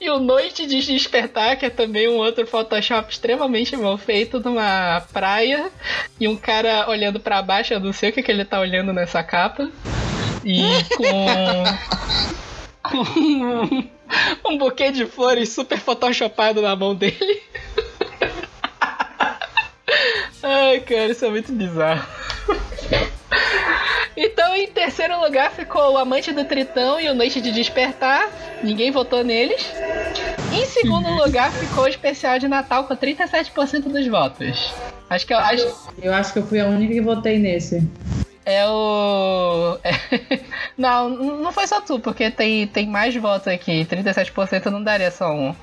E 0.00 0.08
o 0.08 0.18
Noite 0.18 0.66
de 0.66 0.80
Despertar, 0.80 1.58
que 1.58 1.66
é 1.66 1.70
também 1.70 2.08
um 2.08 2.16
outro 2.16 2.46
Photoshop 2.46 3.12
extremamente 3.12 3.76
mal 3.76 3.98
feito 3.98 4.40
numa 4.40 5.02
praia. 5.12 5.70
E 6.18 6.26
um 6.26 6.36
cara 6.36 6.88
olhando 6.88 7.20
pra 7.20 7.42
baixo, 7.42 7.74
eu 7.74 7.80
não 7.80 7.92
sei 7.92 8.10
o 8.10 8.12
que, 8.12 8.22
que 8.22 8.30
ele 8.30 8.44
tá 8.44 8.60
olhando 8.60 8.92
nessa 8.92 9.22
capa. 9.22 9.70
E 10.44 10.62
com. 10.96 11.64
com 12.88 13.20
um, 13.20 13.88
um 14.46 14.56
buquê 14.58 14.90
de 14.90 15.04
flores 15.04 15.50
super 15.50 15.78
photoshopado 15.78 16.62
na 16.62 16.74
mão 16.74 16.94
dele. 16.94 17.42
Ai, 20.42 20.80
cara, 20.80 21.06
isso 21.12 21.24
é 21.24 21.30
muito 21.30 21.52
bizarro. 21.52 22.06
Então, 24.20 24.56
em 24.56 24.66
terceiro 24.66 25.20
lugar 25.20 25.52
ficou 25.52 25.92
o 25.92 25.96
Amante 25.96 26.32
do 26.32 26.44
Tritão 26.44 26.98
e 27.00 27.08
o 27.08 27.14
Noite 27.14 27.40
de 27.40 27.52
Despertar. 27.52 28.28
Ninguém 28.64 28.90
votou 28.90 29.22
neles. 29.22 29.72
Em 30.52 30.64
segundo 30.66 31.08
lugar 31.10 31.52
ficou 31.52 31.84
o 31.84 31.88
especial 31.88 32.36
de 32.36 32.48
Natal 32.48 32.82
com 32.82 32.96
37% 32.96 33.82
dos 33.82 34.06
votos. 34.08 34.72
Acho 35.08 35.24
que 35.24 35.32
eu, 35.32 35.38
acho, 35.38 35.90
Eu 36.02 36.12
acho 36.12 36.32
que 36.32 36.40
eu 36.40 36.46
fui 36.46 36.58
a 36.58 36.66
única 36.66 36.94
que 36.94 37.00
votei 37.00 37.38
nesse. 37.38 37.88
é 38.44 38.66
o. 38.66 39.78
é- 39.84 40.40
Não, 40.76 41.08
não 41.08 41.52
foi 41.52 41.66
só 41.68 41.80
tu, 41.80 42.00
porque 42.00 42.28
tem, 42.28 42.66
tem 42.66 42.88
mais 42.88 43.14
votos 43.14 43.46
aqui. 43.46 43.84
37% 43.84 44.66
não 44.66 44.82
daria 44.82 45.12
só 45.12 45.30
um. 45.32 45.54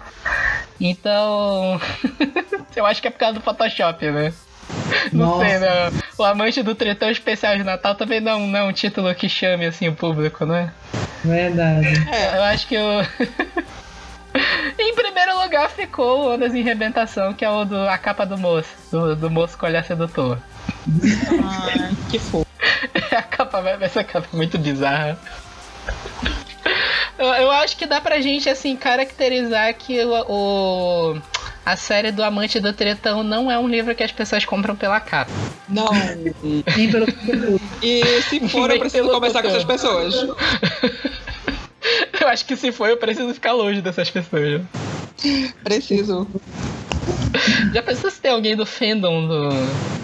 Então. 0.79 1.79
eu 2.75 2.85
acho 2.85 3.01
que 3.01 3.07
é 3.09 3.11
por 3.11 3.19
causa 3.19 3.33
do 3.33 3.41
Photoshop, 3.41 4.09
né? 4.11 4.33
Não 5.11 5.25
Nossa. 5.27 5.45
sei, 5.49 5.59
né? 5.59 5.91
O 6.17 6.23
Amante 6.23 6.63
do 6.63 6.73
Tritão 6.75 7.09
Especial 7.09 7.57
de 7.57 7.63
Natal 7.63 7.95
também 7.95 8.19
não, 8.19 8.39
não 8.47 8.59
é 8.59 8.63
um 8.63 8.73
título 8.73 9.13
que 9.15 9.27
chame 9.29 9.65
assim 9.65 9.87
o 9.87 9.95
público, 9.95 10.45
não 10.45 10.55
é? 10.55 10.71
Verdade. 11.23 11.87
Eu 12.35 12.43
acho 12.43 12.67
que 12.67 12.75
eu. 12.75 12.83
em 14.77 14.95
primeiro 14.95 15.39
lugar 15.41 15.69
ficou 15.69 16.19
o 16.21 16.33
Ondas 16.33 16.53
em 16.53 16.61
Rebentação, 16.61 17.33
que 17.33 17.43
é 17.45 17.49
o 17.49 17.65
do 17.65 17.87
a 17.87 17.97
capa 17.97 18.25
do 18.25 18.37
moço, 18.37 18.69
do, 18.91 19.15
do 19.15 19.29
moço 19.29 19.57
com 19.57 19.65
olhar 19.65 19.83
sedutor. 19.83 20.37
Ai, 21.43 21.91
que 22.09 22.19
fofo. 22.19 22.45
A 23.15 23.21
capa, 23.21 23.59
essa 23.81 24.03
capa 24.03 24.27
é 24.33 24.35
muito 24.35 24.57
bizarra. 24.57 25.17
Eu, 27.17 27.25
eu 27.27 27.51
acho 27.51 27.77
que 27.77 27.85
dá 27.85 28.01
pra 28.01 28.19
gente, 28.19 28.49
assim, 28.49 28.75
caracterizar 28.75 29.73
que 29.75 30.03
o, 30.03 30.13
o- 31.13 31.21
a 31.65 31.75
série 31.75 32.11
do 32.11 32.23
Amante 32.23 32.59
do 32.59 32.71
Tretão 32.71 33.23
não 33.23 33.51
é 33.51 33.57
um 33.57 33.67
livro 33.67 33.95
que 33.95 34.03
as 34.03 34.11
pessoas 34.11 34.45
compram 34.45 34.75
pela 34.75 34.99
capa. 34.99 35.31
Não. 35.67 35.89
Nem 36.77 36.91
pelo. 36.91 37.07
E 37.81 38.21
se 38.21 38.47
for, 38.47 38.69
eu 38.69 38.79
preciso 38.79 39.09
conversar 39.09 39.41
com 39.41 39.47
essas 39.47 39.63
pessoas. 39.63 40.13
Eu 42.19 42.29
acho 42.29 42.45
que 42.45 42.55
se 42.55 42.71
for, 42.71 42.89
eu 42.89 42.97
preciso 42.97 43.31
ficar 43.35 43.51
longe 43.51 43.79
dessas 43.79 44.09
pessoas. 44.09 44.59
Preciso. 45.63 46.27
Já 47.73 47.83
pensou 47.83 48.09
se 48.09 48.19
tem 48.21 48.31
alguém 48.31 48.55
do 48.55 48.65
fandom 48.65 49.27
do, 49.27 49.49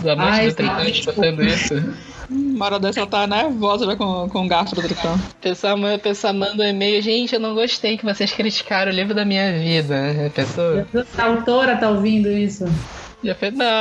do 0.02 0.10
Amante 0.12 0.32
Ai, 0.40 0.48
do 0.50 0.56
Tretão 0.56 0.84
sim. 0.86 0.92
escutando 0.92 1.44
isso? 1.44 1.74
Uma 2.30 2.66
hora 2.66 2.80
dessa 2.80 3.00
ela 3.02 3.10
tá 3.10 3.28
nervosa 3.28 3.86
já 3.86 3.96
com, 3.96 4.30
com 4.30 4.46
o 4.46 4.48
garfo 4.48 4.74
do 4.76 4.82
tritão. 4.82 5.20
Pessoa, 5.42 5.76
manda- 5.76 5.98
pessoa 6.00 6.32
manda 6.32 6.64
um 6.64 6.68
e-mail, 6.68 7.02
gente, 7.02 7.34
eu 7.34 7.40
não 7.42 7.54
gostei 7.54 7.98
que 7.98 8.06
vocês 8.06 8.32
criticaram 8.32 8.92
o 8.92 8.96
livro 8.96 9.14
da 9.14 9.26
minha 9.26 9.52
vida. 9.60 9.96
A 10.28 10.30
pessoa 10.30 10.88
A 11.18 11.26
autora 11.26 11.76
tá 11.76 11.90
ouvindo 11.90 12.30
isso? 12.32 12.66
já 13.24 13.36
fez, 13.36 13.54
não. 13.54 13.66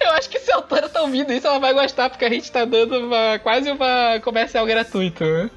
Eu 0.00 0.12
acho 0.12 0.30
que 0.30 0.38
se 0.38 0.50
a 0.52 0.56
autora 0.56 0.88
tá 0.88 1.02
ouvindo 1.02 1.32
isso, 1.32 1.46
ela 1.46 1.58
vai 1.58 1.74
gostar, 1.74 2.08
porque 2.08 2.24
a 2.24 2.30
gente 2.30 2.50
tá 2.50 2.64
dando 2.64 2.98
uma, 2.98 3.38
quase 3.40 3.70
uma 3.70 4.18
comercial 4.22 4.64
gratuito, 4.64 5.22
né? 5.24 5.50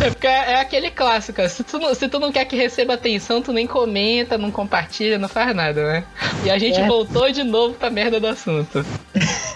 É 0.00 0.10
porque 0.10 0.26
é 0.26 0.60
aquele 0.60 0.90
clássico, 0.90 1.46
se 1.48 1.62
tu, 1.62 1.78
não, 1.78 1.94
se 1.94 2.08
tu 2.08 2.18
não 2.18 2.32
quer 2.32 2.44
que 2.44 2.56
receba 2.56 2.94
atenção, 2.94 3.40
tu 3.40 3.52
nem 3.52 3.66
comenta, 3.66 4.36
não 4.36 4.50
compartilha, 4.50 5.16
não 5.18 5.28
faz 5.28 5.54
nada, 5.54 5.82
né? 5.86 6.04
E 6.44 6.50
a 6.50 6.58
gente 6.58 6.80
É. 6.80 6.86
voltou 6.86 7.30
de 7.30 7.44
novo 7.44 7.74
pra 7.74 7.88
merda 7.90 8.18
do 8.18 8.26
assunto. 8.26 8.84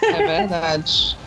É 0.02 0.22
verdade. 0.26 1.16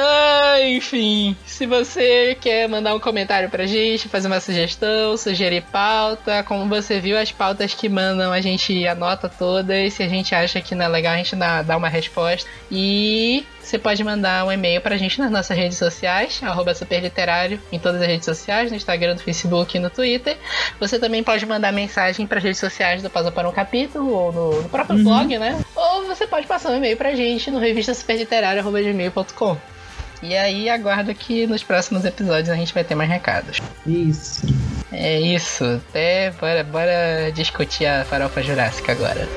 Ah, 0.00 0.60
enfim, 0.62 1.36
se 1.58 1.66
você 1.66 2.38
quer 2.40 2.68
mandar 2.68 2.94
um 2.94 3.00
comentário 3.00 3.50
pra 3.50 3.66
gente, 3.66 4.08
fazer 4.08 4.28
uma 4.28 4.38
sugestão, 4.38 5.16
sugerir 5.16 5.62
pauta, 5.72 6.44
como 6.44 6.68
você 6.68 7.00
viu, 7.00 7.18
as 7.18 7.32
pautas 7.32 7.74
que 7.74 7.88
mandam 7.88 8.32
a 8.32 8.40
gente 8.40 8.86
anota 8.86 9.28
todas. 9.28 9.92
Se 9.92 10.04
a 10.04 10.08
gente 10.08 10.32
acha 10.36 10.60
que 10.60 10.76
não 10.76 10.84
é 10.84 10.88
legal, 10.88 11.14
a 11.14 11.16
gente 11.16 11.34
dá, 11.34 11.76
uma 11.76 11.88
resposta. 11.88 12.48
E 12.70 13.44
você 13.60 13.76
pode 13.76 14.04
mandar 14.04 14.46
um 14.46 14.52
e-mail 14.52 14.80
pra 14.80 14.96
gente 14.96 15.18
nas 15.18 15.32
nossas 15.32 15.56
redes 15.56 15.76
sociais, 15.76 16.38
arroba 16.44 16.72
superliterário, 16.76 17.60
em 17.72 17.78
todas 17.80 18.00
as 18.00 18.06
redes 18.06 18.24
sociais, 18.24 18.70
no 18.70 18.76
Instagram, 18.76 19.14
no 19.14 19.20
Facebook 19.20 19.76
e 19.76 19.80
no 19.80 19.90
Twitter. 19.90 20.36
Você 20.78 20.96
também 20.96 21.24
pode 21.24 21.44
mandar 21.44 21.72
mensagem 21.72 22.24
para 22.24 22.38
redes 22.38 22.60
sociais 22.60 23.02
do 23.02 23.10
Pausa 23.10 23.32
para 23.32 23.48
um 23.48 23.52
Capítulo 23.52 24.12
ou 24.12 24.32
no, 24.32 24.62
no 24.62 24.68
próprio 24.68 24.96
Uhum. 24.98 25.02
blog, 25.02 25.36
né? 25.38 25.58
Ou 25.74 26.06
você 26.06 26.24
pode 26.24 26.46
passar 26.46 26.70
um 26.70 26.76
e-mail 26.76 26.96
pra 26.96 27.16
gente 27.16 27.50
no 27.50 27.58
revista 27.58 27.92
superliterário.gmail.com. 27.94 29.56
E 30.22 30.36
aí 30.36 30.68
aguardo 30.68 31.14
que 31.14 31.46
nos 31.46 31.62
próximos 31.62 32.04
episódios 32.04 32.48
a 32.48 32.56
gente 32.56 32.74
vai 32.74 32.84
ter 32.84 32.94
mais 32.94 33.10
recados. 33.10 33.58
Isso. 33.86 34.46
É 34.90 35.20
isso, 35.20 35.64
até 35.64 36.30
bora, 36.32 36.64
bora 36.64 37.30
discutir 37.34 37.86
a 37.86 38.04
farofa 38.04 38.42
jurássica 38.42 38.92
agora. 38.92 39.28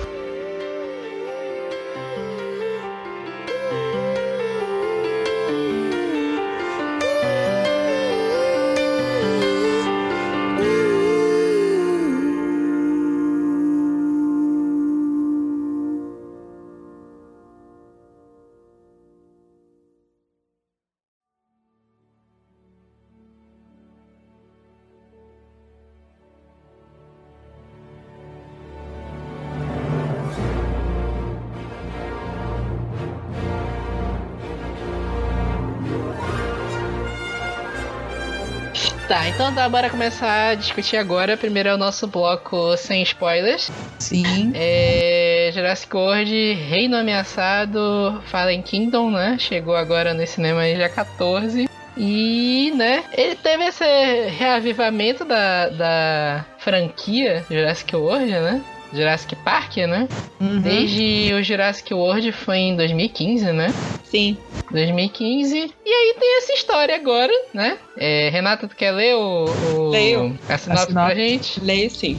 Tá, 39.12 39.28
então 39.28 39.54
tá, 39.54 39.68
bora 39.68 39.90
começar 39.90 40.52
a 40.52 40.56
discutir 40.56 40.96
agora. 40.96 41.36
Primeiro 41.36 41.68
é 41.68 41.76
o 41.76 41.78
nosso 41.78 42.08
bloco 42.08 42.78
sem 42.78 43.04
spoilers. 43.04 43.70
Sim. 44.00 44.54
É, 44.56 45.52
Jurassic 45.54 45.94
World, 45.94 46.54
Reino 46.54 46.96
Ameaçado, 46.96 48.22
Fallen 48.28 48.62
Kingdom, 48.62 49.12
né? 49.12 49.36
Chegou 49.38 49.76
agora 49.76 50.14
no 50.14 50.26
cinema 50.26 50.64
dia 50.64 50.88
14. 50.88 51.70
E, 51.98 52.72
né, 52.74 53.04
ele 53.12 53.36
teve 53.36 53.66
esse 53.66 53.84
reavivamento 54.30 55.26
da, 55.26 55.68
da 55.68 56.46
franquia 56.60 57.46
Jurassic 57.52 57.94
World, 57.94 58.32
né? 58.32 58.62
Jurassic 58.94 59.36
Park, 59.44 59.76
né? 59.76 60.08
Uhum. 60.40 60.62
Desde 60.62 61.34
o 61.34 61.44
Jurassic 61.44 61.94
World 61.94 62.32
foi 62.32 62.60
em 62.60 62.78
2015, 62.78 63.52
né? 63.52 63.74
Sim. 64.12 64.38
2015. 64.70 65.74
E 65.86 65.90
aí 65.90 66.16
tem 66.20 66.38
essa 66.38 66.54
história 66.54 66.96
agora, 66.96 67.32
né? 67.54 67.78
É, 67.98 68.30
Renata, 68.30 68.68
tu 68.68 68.76
quer 68.76 68.92
ler 68.92 69.16
o, 69.16 69.46
o 69.76 69.90
Leio. 69.90 70.38
a 70.50 70.58
sinopse 70.58 70.84
A 70.84 70.88
sinopse. 70.88 70.94
pra 70.94 71.16
gente? 71.16 71.60
Leio 71.62 71.90
sim. 71.90 72.18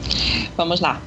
Vamos 0.57 0.79
lá. 0.79 1.01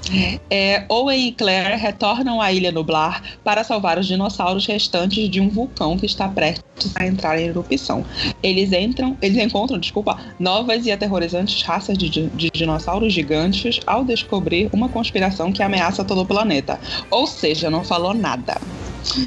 É, 0.49 0.85
Owen 0.89 1.29
e 1.29 1.33
Claire 1.33 1.77
retornam 1.77 2.41
à 2.41 2.53
Ilha 2.53 2.71
Nublar 2.73 3.23
para 3.45 3.65
salvar 3.65 3.99
os 3.99 4.07
dinossauros 4.07 4.67
restantes 4.67 5.29
de 5.29 5.41
um 5.41 5.49
vulcão 5.49 5.97
que 5.97 6.07
está 6.07 6.29
prestes 6.29 6.93
a 6.95 7.07
entrar 7.07 7.39
em 7.41 7.47
erupção. 7.47 8.05
Eles 8.43 8.73
entram, 8.73 9.17
eles 9.23 9.39
encontram, 9.39 9.79
desculpa, 9.79 10.19
novas 10.39 10.87
e 10.87 10.93
aterrorizantes 10.93 11.63
raças 11.63 11.97
de, 11.99 12.09
de 12.09 12.51
dinossauros 12.53 13.13
gigantes 13.13 13.81
ao 13.87 14.05
descobrir 14.05 14.69
uma 14.73 14.89
conspiração 14.89 15.53
que 15.53 15.63
ameaça 15.63 16.05
todo 16.05 16.23
o 16.23 16.27
planeta. 16.27 16.79
Ou 17.11 17.27
seja, 17.27 17.71
não 17.71 17.83
falou 17.85 18.15
nada. 18.15 18.61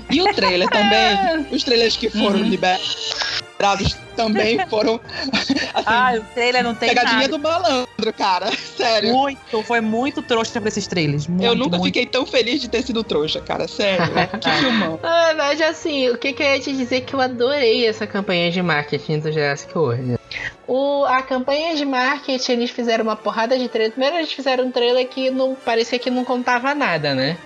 E 0.09 0.21
o 0.21 0.33
trailer 0.33 0.69
também, 0.69 1.45
os 1.51 1.63
trailers 1.63 1.95
que 1.97 2.09
foram 2.09 2.39
liberados 2.39 3.97
também 4.15 4.59
foram. 4.67 4.99
Assim, 5.73 5.85
Ah, 5.85 6.13
o 6.17 6.33
trailer 6.33 6.63
não 6.63 6.75
tem 6.75 6.89
pegadinha 6.89 7.15
nada. 7.21 7.29
do 7.29 7.39
malandro, 7.39 8.13
cara. 8.17 8.49
Sério. 8.77 9.13
Muito, 9.13 9.63
foi 9.63 9.81
muito 9.81 10.21
trouxa 10.21 10.59
pra 10.59 10.67
esses 10.69 10.87
trailers. 10.87 11.27
Muito, 11.27 11.43
eu 11.43 11.55
nunca 11.55 11.77
muito. 11.77 11.85
fiquei 11.85 12.05
tão 12.05 12.25
feliz 12.25 12.59
de 12.61 12.67
ter 12.69 12.81
sido 12.81 13.03
trouxa, 13.03 13.39
cara. 13.41 13.67
Sério. 13.67 14.05
que 14.41 14.49
filmão. 14.49 14.99
Ah, 15.03 15.33
mas 15.37 15.61
assim, 15.61 16.09
o 16.09 16.17
que, 16.17 16.33
que 16.33 16.43
eu 16.43 16.47
ia 16.47 16.59
te 16.59 16.73
dizer 16.73 17.01
que 17.01 17.13
eu 17.13 17.21
adorei 17.21 17.85
essa 17.87 18.05
campanha 18.07 18.51
de 18.51 18.61
marketing 18.61 19.19
do 19.19 19.31
Jurassic 19.31 19.77
World. 19.77 20.19
O, 20.67 21.03
a 21.05 21.21
campanha 21.21 21.75
de 21.75 21.83
marketing, 21.85 22.51
eles 22.53 22.69
fizeram 22.69 23.03
uma 23.03 23.15
porrada 23.15 23.57
de 23.57 23.67
trailer. 23.67 23.91
Primeiro 23.91 24.17
eles 24.17 24.31
fizeram 24.31 24.65
um 24.65 24.71
trailer 24.71 25.07
que 25.07 25.31
não 25.31 25.55
parecia 25.55 25.97
que 25.97 26.09
não 26.09 26.23
contava 26.23 26.75
nada, 26.75 27.15
né? 27.15 27.37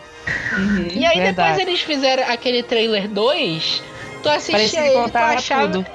Uhum. 0.57 0.87
E 0.91 1.05
aí 1.05 1.19
verdade. 1.19 1.35
depois 1.57 1.67
eles 1.67 1.81
fizeram 1.81 2.23
aquele 2.31 2.63
trailer 2.63 3.07
2. 3.07 3.83
Tu 4.21 4.29
assistia 4.29 4.53
Parecia 4.55 4.81
que 4.81 4.87
ele, 4.87 5.09
tu 5.11 5.17
achava. 5.17 5.67
tudo. 5.67 5.85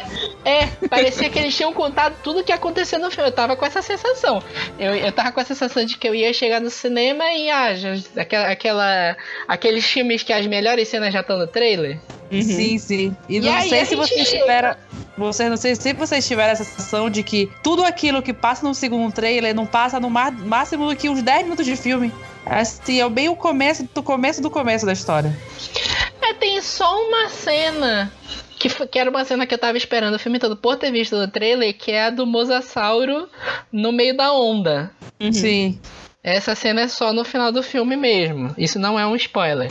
É, 0.44 0.66
parecia 0.88 1.30
que 1.30 1.38
eles 1.38 1.56
tinham 1.56 1.72
contado 1.72 2.14
tudo 2.22 2.44
que 2.44 2.52
ia 2.52 2.56
acontecer 2.56 2.98
no 2.98 3.10
filme. 3.10 3.30
Eu 3.30 3.32
tava 3.34 3.56
com 3.56 3.64
essa 3.64 3.80
sensação. 3.80 4.42
Eu, 4.78 4.94
eu 4.94 5.10
tava 5.12 5.32
com 5.32 5.40
a 5.40 5.44
sensação 5.44 5.82
de 5.82 5.96
que 5.96 6.06
eu 6.06 6.14
ia 6.14 6.30
chegar 6.34 6.60
no 6.60 6.68
cinema 6.68 7.24
e 7.32 7.48
ah, 7.50 7.74
já, 7.74 7.94
aquela, 8.18 8.48
aquela, 8.50 9.16
aqueles 9.46 9.86
filmes 9.86 10.22
que 10.22 10.32
as 10.34 10.46
melhores 10.46 10.88
cenas 10.88 11.10
já 11.12 11.20
estão 11.20 11.38
no 11.38 11.46
trailer. 11.46 11.98
Uhum. 12.30 12.42
Sim, 12.42 12.76
sim. 12.78 13.16
E, 13.30 13.36
E 13.36 13.40
não 13.40 13.62
sei 13.62 13.80
a 13.80 13.84
se 13.86 13.96
gente 13.96 13.96
vocês 13.96 14.28
chega. 14.28 14.42
tiveram. 14.42 14.76
Vocês 15.16 15.48
não 15.48 15.56
sei 15.56 15.74
se 15.74 15.92
vocês 15.94 16.28
tiveram 16.28 16.52
essa 16.52 16.64
sensação 16.64 17.08
de 17.08 17.22
que 17.22 17.50
tudo 17.64 17.82
aquilo 17.82 18.20
que 18.22 18.34
passa 18.34 18.66
no 18.66 18.74
segundo 18.74 19.10
trailer 19.10 19.54
não 19.54 19.64
passa 19.64 19.98
no 19.98 20.10
máximo 20.10 20.86
do 20.86 20.94
que 20.94 21.08
uns 21.08 21.22
10 21.22 21.44
minutos 21.44 21.64
de 21.64 21.74
filme. 21.76 22.12
Assim, 22.50 23.00
é 23.00 23.08
bem 23.08 23.28
o 23.28 23.36
começo 23.36 23.88
do 23.94 24.02
começo 24.02 24.40
do 24.40 24.50
começo 24.50 24.86
da 24.86 24.92
história. 24.92 25.36
É, 26.22 26.32
tem 26.34 26.60
só 26.60 27.06
uma 27.06 27.28
cena. 27.28 28.12
Que, 28.58 28.68
foi- 28.68 28.86
que 28.88 28.98
era 28.98 29.08
uma 29.08 29.24
cena 29.24 29.46
que 29.46 29.54
eu 29.54 29.58
tava 29.58 29.78
esperando 29.78 30.14
o 30.14 30.18
filme 30.18 30.38
todo 30.38 30.56
por 30.56 30.76
ter 30.76 30.90
visto 30.90 31.16
no 31.16 31.28
trailer, 31.28 31.76
que 31.76 31.92
é 31.92 32.06
a 32.06 32.10
do 32.10 32.26
Mosasauro 32.26 33.28
no 33.70 33.92
meio 33.92 34.16
da 34.16 34.32
onda. 34.32 34.90
Uhum. 35.20 35.32
Sim. 35.32 35.80
Essa 36.24 36.54
cena 36.56 36.80
é 36.82 36.88
só 36.88 37.12
no 37.12 37.24
final 37.24 37.52
do 37.52 37.62
filme 37.62 37.96
mesmo. 37.96 38.52
Isso 38.58 38.78
não 38.78 38.98
é 38.98 39.06
um 39.06 39.14
spoiler. 39.14 39.70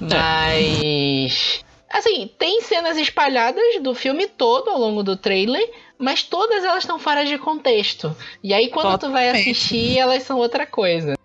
Mas. 0.00 1.64
Assim, 1.88 2.28
tem 2.38 2.60
cenas 2.60 2.98
espalhadas 2.98 3.62
do 3.80 3.94
filme 3.94 4.26
todo 4.26 4.68
ao 4.70 4.78
longo 4.78 5.02
do 5.02 5.16
trailer, 5.16 5.66
mas 5.98 6.22
todas 6.22 6.62
elas 6.64 6.82
estão 6.82 6.98
fora 6.98 7.24
de 7.24 7.38
contexto. 7.38 8.14
E 8.42 8.52
aí, 8.52 8.68
quando 8.68 8.98
tu 8.98 9.10
vai 9.10 9.26
Totalmente. 9.28 9.50
assistir, 9.50 9.98
elas 9.98 10.22
são 10.24 10.36
outra 10.36 10.66
coisa. 10.66 11.15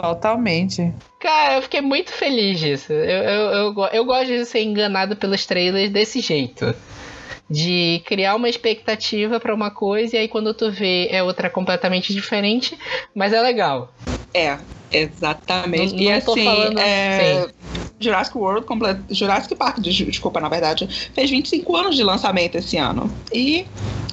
Totalmente. 0.00 0.92
Cara, 1.20 1.56
eu 1.56 1.62
fiquei 1.62 1.80
muito 1.80 2.12
feliz 2.12 2.58
disso. 2.60 2.92
Eu, 2.92 3.22
eu, 3.22 3.50
eu, 3.74 3.84
eu 3.92 4.04
gosto 4.04 4.26
de 4.26 4.44
ser 4.44 4.62
enganado 4.62 5.16
pelos 5.16 5.44
trailers 5.44 5.90
desse 5.90 6.20
jeito. 6.20 6.74
De 7.50 8.02
criar 8.04 8.34
uma 8.36 8.48
expectativa 8.48 9.40
pra 9.40 9.54
uma 9.54 9.70
coisa 9.70 10.16
e 10.16 10.18
aí 10.18 10.28
quando 10.28 10.52
tu 10.52 10.70
vê 10.70 11.08
é 11.10 11.22
outra 11.22 11.48
completamente 11.48 12.12
diferente, 12.12 12.76
mas 13.14 13.32
é 13.32 13.40
legal. 13.40 13.92
É, 14.34 14.58
exatamente. 14.92 15.94
Não- 15.94 16.00
e 16.02 16.12
não 16.12 16.20
tô 16.20 16.32
assim, 16.32 16.44
falando- 16.44 16.78
é, 16.78 17.46
Jurassic 18.00 18.36
World, 18.36 18.66
comple- 18.66 18.98
Jurassic 19.10 19.54
Park, 19.56 19.80
des- 19.80 19.94
desculpa, 19.96 20.40
na 20.40 20.48
verdade, 20.48 20.88
fez 21.14 21.30
25 21.30 21.76
anos 21.76 21.96
de 21.96 22.02
lançamento 22.04 22.56
esse 22.56 22.76
ano. 22.76 23.10
E 23.32 23.66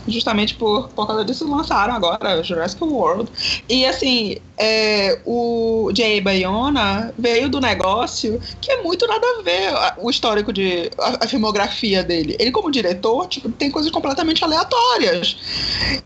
justamente 0.08 0.54
por, 0.56 0.90
por 0.90 1.08
causa 1.08 1.26
disso 1.26 1.50
lançaram 1.50 1.94
agora 1.96 2.44
Jurassic 2.44 2.84
World. 2.84 3.30
E 3.68 3.86
assim, 3.86 4.38
é, 4.58 5.20
o 5.26 5.92
Jay 5.96 6.22
Bayona 6.22 7.12
veio 7.18 7.50
do 7.50 7.60
negócio 7.60 8.40
que 8.62 8.72
é 8.72 8.84
muito 8.84 9.08
nada 9.08 9.26
a 9.40 9.42
ver 9.42 9.74
o 9.98 10.10
histórico 10.10 10.54
de 10.54 10.92
a, 11.00 11.26
a 11.26 11.28
filmografia 11.28 12.04
dele. 12.04 12.36
Ele 12.40 12.52
como 12.52 12.70
diretor, 12.72 13.28
tipo, 13.28 13.50
tem 13.50 13.72
coisas 13.72 13.92
completamente 13.92 14.44
aleatórias. 14.44 15.38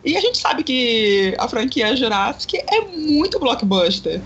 E 0.04 0.16
a 0.16 0.22
gente 0.22 0.38
sabe 0.38 0.64
que 0.64 1.36
a 1.38 1.48
franquia 1.50 1.94
Jurassic 1.96 2.58
é 2.58 2.82
muito 2.96 3.38
blockbuster. 3.38 4.22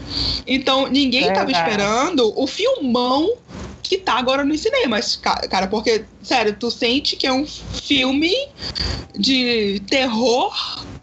Então 0.46 0.88
ninguém 0.88 1.34
tava 1.34 1.46
Verdade. 1.46 1.52
esperando 1.72 2.32
o 2.40 2.46
filmão 2.46 3.23
que 3.82 3.98
tá 3.98 4.14
agora 4.14 4.44
nos 4.46 4.62
cinemas, 4.62 5.16
ca- 5.18 5.48
cara, 5.50 5.68
porque, 5.68 6.06
sério, 6.22 6.56
tu 6.58 6.72
sente 6.72 7.16
que 7.18 7.28
é 7.28 7.34
um 7.34 7.46
filme 7.46 8.34
de 9.16 9.82
terror 9.90 10.54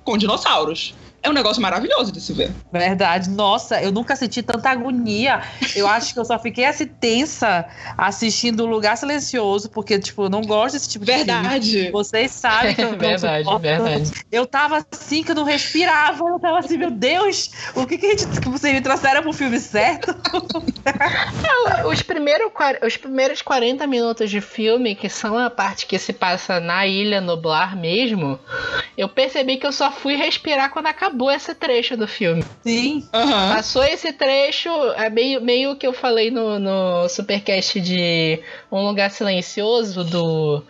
com 0.04 0.16
dinossauros. 0.16 0.94
É 1.22 1.28
um 1.28 1.32
negócio 1.34 1.60
maravilhoso 1.60 2.10
de 2.10 2.20
se 2.20 2.32
ver. 2.32 2.50
Verdade. 2.72 3.28
Nossa, 3.28 3.80
eu 3.82 3.92
nunca 3.92 4.16
senti 4.16 4.42
tanta 4.42 4.70
agonia. 4.70 5.42
Eu 5.76 5.86
acho 5.86 6.14
que 6.14 6.18
eu 6.20 6.24
só 6.24 6.38
fiquei 6.38 6.64
assim 6.64 6.86
tensa 6.86 7.66
assistindo 7.98 8.60
o 8.64 8.66
Lugar 8.66 8.96
Silencioso, 8.96 9.68
porque, 9.68 9.98
tipo, 9.98 10.24
eu 10.24 10.30
não 10.30 10.40
gosto 10.40 10.74
desse 10.74 10.88
tipo 10.88 11.04
de 11.04 11.12
filme. 11.12 11.24
Verdade. 11.26 11.90
Vocês 11.90 12.30
sabem 12.30 12.74
que 12.74 12.80
eu 12.82 12.92
não 12.92 12.96
verdade, 12.98 13.44
suporto. 13.44 13.62
verdade. 13.62 14.10
Eu 14.32 14.46
tava 14.46 14.84
assim 14.90 15.22
que 15.22 15.30
eu 15.32 15.34
não 15.34 15.44
respirava. 15.44 16.24
Eu 16.24 16.38
tava 16.40 16.58
assim, 16.60 16.78
meu 16.78 16.90
Deus, 16.90 17.50
o 17.74 17.86
que 17.86 17.98
que 17.98 18.06
a 18.06 18.10
gente. 18.16 18.40
que 18.40 18.48
Vocês 18.48 18.72
me 18.72 18.80
trouxeram 18.80 19.20
pro 19.22 19.32
filme 19.34 19.58
certo? 19.60 20.14
Os, 21.86 22.02
primeiro, 22.02 22.50
quar- 22.50 22.78
os 22.82 22.96
primeiros 22.96 23.42
40 23.42 23.86
minutos 23.86 24.30
de 24.30 24.40
filme, 24.40 24.94
que 24.94 25.08
são 25.08 25.36
a 25.36 25.50
parte 25.50 25.86
que 25.86 25.98
se 25.98 26.12
passa 26.12 26.60
na 26.60 26.86
ilha 26.86 27.20
Noblar 27.20 27.76
mesmo, 27.76 28.38
eu 28.96 29.08
percebi 29.08 29.56
que 29.56 29.66
eu 29.66 29.72
só 29.72 29.90
fui 29.90 30.14
respirar 30.16 30.70
quando 30.70 30.86
acabou 30.86 31.09
esse 31.30 31.54
trecho 31.54 31.96
do 31.96 32.06
filme. 32.06 32.44
Sim. 32.62 33.08
Aham. 33.12 33.54
Passou 33.56 33.82
esse 33.84 34.12
trecho, 34.12 34.68
é 34.96 35.08
meio, 35.10 35.40
meio 35.40 35.76
que 35.76 35.86
eu 35.86 35.92
falei 35.92 36.30
no, 36.30 36.58
no 36.58 37.08
supercast 37.08 37.80
de 37.80 38.40
Um 38.70 38.86
Lugar 38.86 39.10
Silencioso, 39.10 40.04
do, 40.04 40.62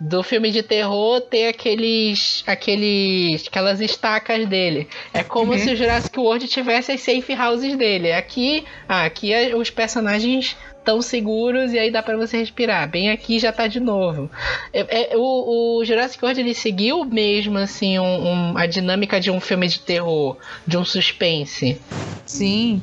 do 0.00 0.22
filme 0.22 0.50
de 0.50 0.62
terror, 0.62 1.20
ter 1.20 1.48
aqueles, 1.48 2.42
aqueles 2.46 3.46
aquelas 3.48 3.80
estacas 3.80 4.46
dele. 4.48 4.88
É 5.12 5.22
como 5.22 5.52
Uhum. 5.52 5.58
se 5.58 5.70
o 5.72 5.76
Jurassic 5.76 6.18
World 6.18 6.46
tivesse 6.48 6.92
as 6.92 7.00
safe 7.00 7.34
houses 7.34 7.76
dele. 7.76 8.12
Aqui, 8.12 8.64
ah, 8.88 9.04
aqui 9.04 9.32
é- 9.32 9.54
os 9.56 9.70
personagens 9.70 10.56
tão 10.84 11.00
seguros 11.02 11.72
e 11.72 11.78
aí 11.78 11.90
dá 11.90 12.02
pra 12.02 12.16
você 12.16 12.36
respirar. 12.38 12.88
Bem 12.88 13.10
aqui 13.10 13.38
já 13.38 13.52
tá 13.52 13.66
de 13.66 13.80
novo. 13.80 14.30
É- 14.72 15.12
é- 15.12 15.16
o, 15.16 15.78
o 15.78 15.84
Jurassic 15.84 16.22
World 16.24 16.40
ele 16.40 16.54
seguiu 16.54 17.04
mesmo 17.04 17.56
assim 17.58 17.98
um- 17.98 18.28
um- 18.52 18.56
a 18.58 18.66
dinâmica 18.66 19.20
de 19.20 19.30
um 19.30 19.40
filme 19.40 19.68
de 19.68 19.80
terror, 19.80 20.36
de 20.66 20.76
um 20.76 20.84
suspense. 20.84 21.80
Sim. 22.26 22.82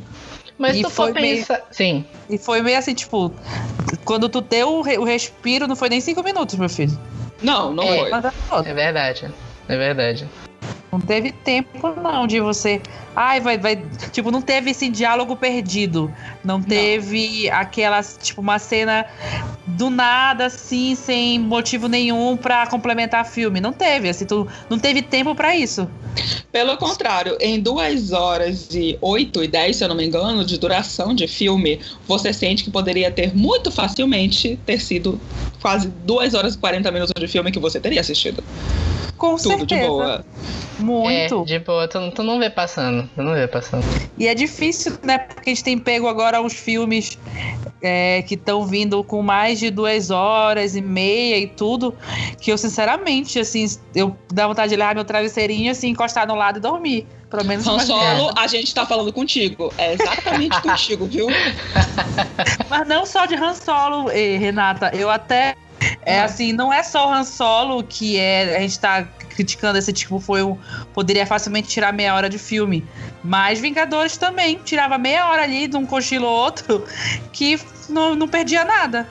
Mas 0.57 0.75
E 0.77 0.81
tu 0.81 0.89
for 0.89 1.12
foi 1.13 1.21
meio- 1.21 1.38
pensar. 1.38 1.62
Sim. 1.71 2.03
E 2.29 2.38
foi 2.38 2.62
meio 2.62 2.77
assim, 2.77 2.93
tipo, 2.93 3.33
quando 4.03 4.27
tu 4.27 4.41
deu 4.41 4.75
o, 4.75 4.81
re- 4.81 4.97
o 4.97 5.03
respiro, 5.03 5.67
não 5.67 5.75
foi 5.75 5.88
nem 5.89 6.01
cinco 6.01 6.21
minutos, 6.23 6.55
meu 6.55 6.67
filho. 6.69 6.97
Não, 7.41 7.71
não 7.73 7.83
É. 7.85 7.97
foi. 7.97 8.12
Ó, 8.51 8.59
É 8.62 8.73
verdade. 8.73 9.29
É 9.69 9.77
verdade. 9.77 10.27
Não 10.91 10.99
teve 10.99 11.32
tempo, 11.32 11.93
não, 12.02 12.25
de 12.25 12.39
você. 12.39 12.82
Ai, 13.15 13.39
vai, 13.39 13.58
vai. 13.58 13.84
Tipo, 14.12 14.32
não 14.32 14.41
teve 14.41 14.71
esse 14.71 14.89
diálogo 14.89 15.36
perdido. 15.36 16.12
Não 16.43 16.62
teve 16.62 17.49
aquela, 17.49 18.02
tipo, 18.02 18.41
uma 18.41 18.58
cena 18.58 19.06
do 19.67 19.89
nada, 19.89 20.47
assim, 20.47 20.95
sem 20.95 21.39
motivo 21.39 21.88
nenhum 21.88 22.36
pra 22.36 22.65
complementar 22.65 23.23
filme. 23.25 23.62
Não 23.62 23.71
teve, 23.71 24.10
assim, 24.10 24.25
tu 24.25 24.47
não 24.67 24.80
teve 24.80 25.04
tempo 25.04 25.36
pra 25.36 25.56
isso. 25.56 25.88
Pelo 26.52 26.75
contrário, 26.78 27.38
em 27.39 27.60
duas 27.60 28.12
horas 28.12 28.69
e 28.71 28.97
8 28.99 29.43
e 29.43 29.47
10, 29.47 29.75
se 29.75 29.84
eu 29.84 29.89
não 29.89 29.95
me 29.95 30.06
engano, 30.06 30.43
de 30.43 30.58
duração 30.58 31.13
de 31.13 31.28
filme, 31.28 31.80
você 32.08 32.34
sente 32.34 32.63
que 32.63 32.71
poderia 32.71 33.12
ter 33.12 33.36
muito 33.36 33.71
facilmente 33.71 34.60
ter 34.65 34.80
sido 34.82 35.21
quase 35.62 35.88
2 35.88 36.34
horas 36.34 36.56
e 36.56 36.58
40 36.58 36.91
minutos 36.91 37.13
de 37.15 37.28
filme 37.28 37.52
que 37.52 37.60
você 37.60 37.80
teria 37.80 38.02
assistido. 38.02 38.43
Com 39.17 39.36
Tudo 39.36 39.49
certeza. 39.49 39.82
de 39.82 39.88
boa. 39.88 40.25
Muito. 40.79 41.41
É, 41.41 41.45
de 41.45 41.59
boa, 41.59 41.87
tu, 41.87 42.11
tu 42.11 42.23
não 42.23 42.39
vê 42.39 42.49
passando. 42.49 43.09
Tu 43.15 43.21
não 43.21 43.33
vê 43.33 43.47
passando. 43.47 43.83
E 44.17 44.27
é 44.27 44.33
difícil, 44.33 44.97
né? 45.03 45.17
Porque 45.19 45.49
a 45.49 45.53
gente 45.53 45.63
tem 45.63 45.77
pego 45.77 46.07
agora 46.07 46.41
uns 46.41 46.53
filmes 46.53 47.17
é, 47.81 48.21
que 48.23 48.35
estão 48.35 48.65
vindo 48.65 49.03
com 49.03 49.21
mais 49.21 49.59
de 49.59 49.69
duas 49.69 50.09
horas 50.09 50.75
e 50.75 50.81
meia 50.81 51.37
e 51.37 51.47
tudo. 51.47 51.95
Que 52.39 52.51
eu, 52.51 52.57
sinceramente, 52.57 53.39
assim, 53.39 53.65
eu 53.93 54.15
dá 54.33 54.47
vontade 54.47 54.69
de 54.69 54.75
levar 54.75 54.95
meu 54.95 55.05
travesseirinho, 55.05 55.71
assim, 55.71 55.89
encostar 55.89 56.27
no 56.27 56.35
lado 56.35 56.57
e 56.57 56.61
dormir. 56.61 57.07
Pelo 57.29 57.45
menos 57.45 57.67
Han 57.67 57.77
Solo, 57.79 58.31
a 58.35 58.47
gente 58.47 58.73
tá 58.73 58.87
falando 58.87 59.13
contigo. 59.13 59.71
É 59.77 59.93
exatamente 59.93 60.59
contigo, 60.63 61.05
viu? 61.05 61.27
Mas 62.69 62.87
não 62.87 63.05
só 63.05 63.25
de 63.25 63.35
Han 63.35 63.53
Solo, 63.53 64.09
eh, 64.09 64.37
Renata. 64.37 64.91
Eu 64.95 65.09
até. 65.09 65.55
É 66.05 66.19
Ah. 66.19 66.25
assim, 66.25 66.51
não 66.51 66.73
é 66.73 66.81
só 66.83 67.07
o 67.07 67.13
Han 67.13 67.23
Solo 67.23 67.83
que 67.83 68.17
é. 68.17 68.57
A 68.57 68.59
gente 68.61 68.79
tá 68.79 69.07
criticando 69.39 69.78
esse 69.78 69.93
tipo, 69.93 70.19
foi 70.19 70.43
um. 70.43 70.58
Poderia 70.93 71.25
facilmente 71.25 71.69
tirar 71.69 71.93
meia 71.93 72.13
hora 72.13 72.30
de 72.30 72.38
filme. 72.38 72.86
Mas 73.23 73.60
Vingadores 73.60 74.17
também. 74.17 74.60
Tirava 74.65 74.97
meia 74.97 75.30
hora 75.30 75.43
ali 75.43 75.65
de 75.65 75.78
um 75.78 75.86
cochilo 75.86 76.28
ou 76.28 76.34
outro 76.34 76.86
que 77.32 77.58
não, 77.88 78.15
não 78.15 78.28
perdia 78.28 78.65
nada. 78.65 79.08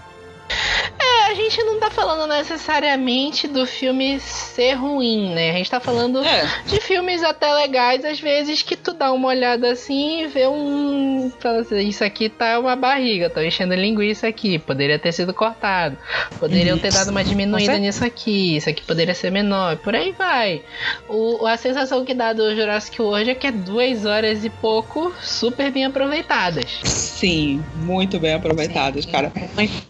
A 1.31 1.35
gente 1.35 1.63
não 1.63 1.79
tá 1.79 1.91
falando 1.91 2.27
necessariamente 2.29 3.47
do 3.47 3.67
filme 3.67 4.19
ser 4.21 4.75
ruim, 4.75 5.35
né? 5.35 5.51
A 5.51 5.55
gente 5.55 5.71
tá 5.71 5.81
falando 5.81 6.25
É. 6.25 6.47
de 6.67 6.81
filmes 6.81 7.23
até 7.23 7.53
legais, 7.53 8.05
às 8.05 8.19
vezes, 8.21 8.63
que 8.63 8.77
tu 8.77 8.93
dá 8.95 9.13
uma 9.13 9.29
olhada 9.29 9.71
assim 9.71 10.23
e 10.23 10.27
vê 10.27 10.47
um. 10.47 11.31
assim, 11.61 11.89
Isso 11.89 12.03
aqui 12.05 12.29
tá 12.29 12.59
uma 12.59 12.75
barriga, 12.77 13.29
tô 13.31 13.41
enchendo 13.41 13.75
linguiça 13.75 14.27
aqui, 14.29 14.59
poderia 14.59 14.99
ter 14.99 15.13
sido 15.13 15.35
cortado. 15.35 15.97
Poderiam 16.39 16.79
ter 16.79 16.93
dado 16.93 17.11
uma 17.11 17.23
diminuída 17.25 17.73
certeza. 17.73 17.79
nisso 17.87 18.05
aqui, 18.05 18.57
isso 18.57 18.69
aqui 18.71 18.83
poderia 18.83 19.15
ser 19.15 19.31
menor, 19.31 19.77
por 19.77 19.95
aí 19.95 20.13
vai. 20.13 20.63
O, 21.09 21.47
a 21.47 21.57
sensação 21.57 22.05
que 22.05 22.15
dá 22.15 22.33
do 22.33 22.55
Jurassic 22.55 23.01
World 23.01 23.31
é 23.31 23.35
que 23.35 23.47
é 23.47 23.53
duas 23.53 24.05
horas 24.05 24.45
e 24.45 24.51
pouco 24.51 25.13
super 25.23 25.71
bem 25.71 25.85
aproveitadas. 25.85 26.81
Sim, 26.85 27.63
muito 27.77 28.19
bem 28.19 28.35
aproveitadas, 28.35 29.05
cara. 29.05 29.33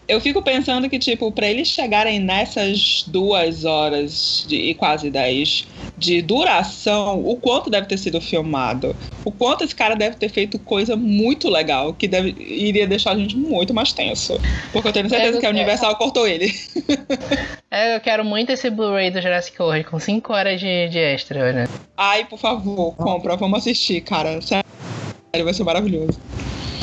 Eu 0.07 0.19
fico 0.19 0.41
pensando 0.41 0.88
que, 0.89 0.99
tipo, 0.99 1.31
pra 1.31 1.47
eles 1.47 1.67
chegarem 1.67 2.19
nessas 2.19 3.03
duas 3.07 3.65
horas 3.65 4.45
de, 4.47 4.55
e 4.55 4.73
quase 4.73 5.09
dez 5.09 5.67
de 5.97 6.21
duração, 6.21 7.21
o 7.25 7.35
quanto 7.35 7.69
deve 7.69 7.87
ter 7.87 7.97
sido 7.97 8.21
filmado. 8.21 8.95
O 9.25 9.31
quanto 9.31 9.63
esse 9.63 9.75
cara 9.75 9.95
deve 9.95 10.15
ter 10.15 10.29
feito 10.29 10.57
coisa 10.57 10.95
muito 10.95 11.49
legal, 11.49 11.93
que 11.93 12.07
deve, 12.07 12.35
iria 12.39 12.87
deixar 12.87 13.11
a 13.11 13.17
gente 13.17 13.35
muito 13.37 13.73
mais 13.73 13.91
tenso. 13.91 14.39
Porque 14.71 14.87
eu 14.87 14.93
tenho 14.93 15.09
certeza 15.09 15.39
que 15.39 15.45
a. 15.45 15.49
Universal 15.49 15.95
cortou 15.95 16.27
ele. 16.27 16.53
É, 17.71 17.95
eu 17.95 17.99
quero 17.99 18.25
muito 18.25 18.51
esse 18.51 18.67
Blu-ray 18.67 19.11
do 19.11 19.21
Jurassic 19.21 19.61
World 19.61 19.83
com 19.83 19.99
5 19.99 20.33
horas 20.33 20.59
de, 20.59 20.89
de 20.89 20.97
extra, 20.97 21.53
né? 21.53 21.67
Ai, 21.95 22.25
por 22.25 22.39
favor, 22.39 22.95
compra, 22.95 23.35
vamos 23.35 23.59
assistir, 23.59 24.01
cara. 24.01 24.41
Sério, 24.41 24.65
vai 25.45 25.53
ser 25.53 25.63
maravilhoso. 25.63 26.19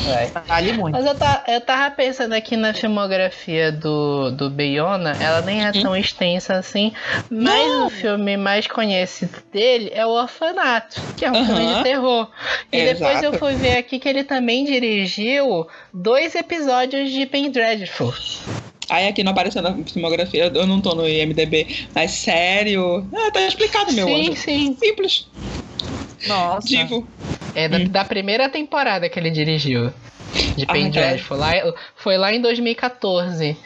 Vai. 0.03 0.31
Vale 0.47 0.73
muito. 0.73 0.93
Mas 0.95 1.05
eu, 1.05 1.15
ta- 1.15 1.43
eu 1.47 1.59
tava 1.61 1.89
pensando 1.95 2.33
aqui 2.33 2.55
na 2.55 2.73
filmografia 2.73 3.71
do, 3.71 4.31
do 4.31 4.49
Bayona, 4.49 5.17
ela 5.19 5.41
nem 5.41 5.65
é 5.65 5.71
tão 5.71 5.95
extensa 5.95 6.55
assim, 6.55 6.91
mas 7.29 7.71
Não. 7.71 7.87
o 7.87 7.89
filme 7.89 8.37
mais 8.37 8.67
conhecido 8.67 9.37
dele 9.51 9.91
é 9.93 10.05
o 10.05 10.09
Orfanato, 10.09 11.01
que 11.15 11.25
é 11.25 11.31
um 11.31 11.45
filme 11.45 11.61
Aham. 11.65 11.77
de 11.77 11.83
terror. 11.83 12.31
E 12.71 12.83
depois 12.85 13.23
eu 13.23 13.33
fui 13.33 13.55
ver 13.55 13.77
aqui 13.77 13.99
que 13.99 14.07
ele 14.07 14.23
também 14.23 14.65
dirigiu 14.65 15.67
dois 15.93 16.35
episódios 16.35 17.11
de 17.11 17.25
Pen 17.25 17.49
Dreadful. 17.49 18.13
Aí 18.89 19.07
aqui 19.07 19.21
não 19.23 19.33
apareceu 19.33 19.61
na 19.61 19.73
filmografia, 19.83 20.49
eu 20.53 20.65
não 20.65 20.79
tô 20.79 20.95
no 20.95 21.05
IMDB, 21.07 21.87
mas 21.93 22.11
sério. 22.11 23.05
Ah, 23.13 23.31
tá 23.31 23.41
explicado, 23.41 23.91
meu 23.91 24.07
sim, 24.07 24.29
anjo. 24.29 24.35
sim. 24.41 24.77
Simples, 24.81 25.27
Nossa. 26.25 26.67
divo. 26.67 27.05
É 27.57 27.67
da, 27.67 27.77
Hum. 27.79 27.87
da 27.87 28.05
primeira 28.05 28.47
temporada 28.49 29.09
que 29.09 29.19
ele 29.19 29.31
dirigiu. 29.31 29.91
De 30.55 30.65
Ah, 30.67 30.73
Pen 30.73 30.91
tá. 30.91 30.99
Dreadful. 30.99 31.37
Lá, 31.37 31.51
foi 31.95 32.17
lá 32.17 32.31
em 32.31 32.39
2014. 32.39 33.57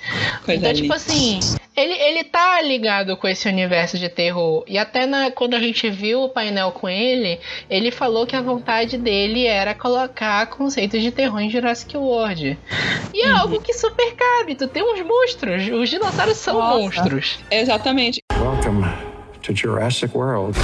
Coisa 0.46 0.60
então, 0.60 0.72
linda. 0.72 0.74
tipo 0.74 0.94
assim, 0.94 1.40
ele, 1.76 1.94
ele 1.94 2.24
tá 2.24 2.62
ligado 2.62 3.18
com 3.18 3.28
esse 3.28 3.50
universo 3.50 3.98
de 3.98 4.08
terror. 4.08 4.64
E 4.68 4.78
até 4.78 5.06
na, 5.06 5.30
quando 5.32 5.56
a 5.56 5.60
gente 5.60 5.90
viu 5.90 6.22
o 6.24 6.30
painel 6.30 6.72
com 6.72 6.88
ele, 6.88 7.40
ele 7.70 7.92
falou 7.92 8.26
que 8.26 8.36
a 8.36 8.42
vontade 8.42 8.98
dele 8.98 9.46
era 9.46 9.74
colocar 9.74 10.46
conceitos 10.48 11.02
de 11.02 11.12
terror 11.12 11.40
em 11.42 11.50
Jurassic 11.50 11.98
World. 11.98 12.58
E 13.14 13.22
é 13.26 13.28
Uhum. 13.34 13.38
algo 13.40 13.62
que 13.62 13.74
super 13.74 14.14
cabe. 14.16 14.56
Tu 14.56 14.68
tem 14.70 14.84
uns 14.84 15.02
monstros. 15.06 15.68
Os 15.68 15.90
dinossauros 15.90 16.38
são 16.38 16.54
Nossa. 16.54 16.78
monstros. 16.78 17.40
Exatamente. 17.52 18.22
Welcome 18.40 18.86
to 19.42 19.54
Jurassic 19.54 20.16
World. 20.16 20.58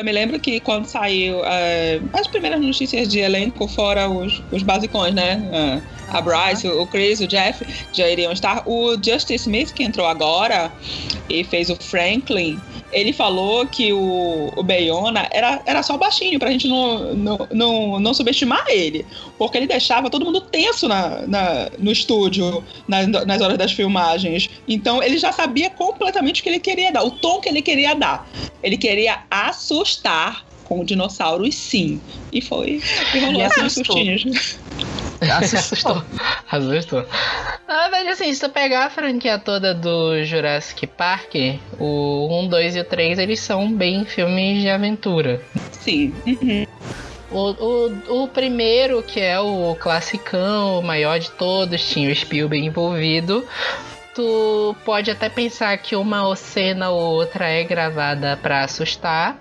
Eu 0.00 0.04
me 0.04 0.12
lembro 0.12 0.40
que 0.40 0.60
quando 0.60 0.86
saiu 0.86 1.44
eh, 1.44 2.00
as 2.14 2.26
primeiras 2.26 2.58
notícias 2.58 3.06
de 3.06 3.18
elenco, 3.18 3.68
fora 3.68 4.08
os, 4.08 4.42
os 4.50 4.62
basicões, 4.62 5.14
né? 5.14 5.46
Ah, 5.52 5.82
a 6.10 6.20
Bryce, 6.20 6.66
o 6.68 6.86
Chris, 6.86 7.20
o 7.20 7.26
Jeff 7.26 7.64
já 7.92 8.08
iriam 8.08 8.32
estar. 8.32 8.62
O 8.66 8.94
Justice 8.94 9.34
Smith, 9.34 9.72
que 9.72 9.82
entrou 9.82 10.06
agora 10.06 10.72
e 11.28 11.44
fez 11.44 11.70
o 11.70 11.76
Franklin, 11.76 12.58
ele 12.92 13.12
falou 13.12 13.66
que 13.66 13.92
o, 13.92 14.52
o 14.56 14.62
Bayona 14.62 15.28
era, 15.30 15.62
era 15.64 15.82
só 15.82 15.96
baixinho, 15.96 16.38
pra 16.38 16.50
gente 16.50 16.66
não, 16.66 17.14
não, 17.14 17.48
não, 17.52 18.00
não 18.00 18.14
subestimar 18.14 18.64
ele. 18.68 19.06
Porque 19.38 19.56
ele 19.58 19.66
deixava 19.66 20.10
todo 20.10 20.24
mundo 20.24 20.40
tenso 20.40 20.88
na, 20.88 21.20
na- 21.26 21.68
no 21.78 21.92
estúdio, 21.92 22.64
nas, 22.88 23.06
nas 23.06 23.40
horas 23.40 23.56
das 23.56 23.72
filmagens. 23.72 24.50
Então 24.66 25.02
ele 25.02 25.18
já 25.18 25.32
sabia 25.32 25.70
completamente 25.70 26.40
o 26.40 26.42
que 26.42 26.48
ele 26.48 26.60
queria 26.60 26.90
dar, 26.92 27.04
o 27.04 27.10
tom 27.12 27.40
que 27.40 27.48
ele 27.48 27.62
queria 27.62 27.94
dar. 27.94 28.28
Ele 28.62 28.76
queria 28.76 29.20
assustar 29.30 30.44
com 30.64 30.84
dinossauros, 30.84 31.54
sim. 31.54 32.00
E 32.32 32.40
foi. 32.40 32.80
E 33.14 33.18
rolou 33.18 33.40
E 33.40 33.44
assim 33.44 33.62
uns 33.62 33.74
assustou. 35.38 36.02
Assustou. 36.50 37.00
Assustou. 37.00 37.06
Na 37.68 37.88
verdade, 37.88 38.08
assim, 38.08 38.34
se 38.34 38.40
tu 38.40 38.48
pegar 38.48 38.86
a 38.86 38.90
franquia 38.90 39.38
toda 39.38 39.72
do 39.72 40.24
Jurassic 40.24 40.86
Park, 40.86 41.34
o 41.78 42.28
1, 42.44 42.48
2 42.48 42.76
e 42.76 42.80
o 42.80 42.84
3, 42.84 43.18
eles 43.18 43.40
são 43.40 43.72
bem 43.72 44.04
filmes 44.04 44.60
de 44.60 44.68
aventura. 44.68 45.40
Sim. 45.72 46.12
Uhum. 46.26 46.66
O, 47.30 47.50
o, 47.50 48.22
o 48.24 48.28
primeiro, 48.28 49.02
que 49.02 49.20
é 49.20 49.38
o 49.38 49.76
classicão, 49.78 50.80
o 50.80 50.82
maior 50.82 51.20
de 51.20 51.30
todos, 51.30 51.88
tinha 51.88 52.10
o 52.10 52.14
Spielberg 52.14 52.66
envolvido. 52.66 53.46
Tu 54.20 54.76
pode 54.84 55.10
até 55.10 55.30
pensar 55.30 55.74
que 55.78 55.96
uma 55.96 56.36
cena 56.36 56.90
ou 56.90 57.14
outra 57.14 57.48
é 57.48 57.64
gravada 57.64 58.38
pra 58.42 58.64
assustar, 58.64 59.38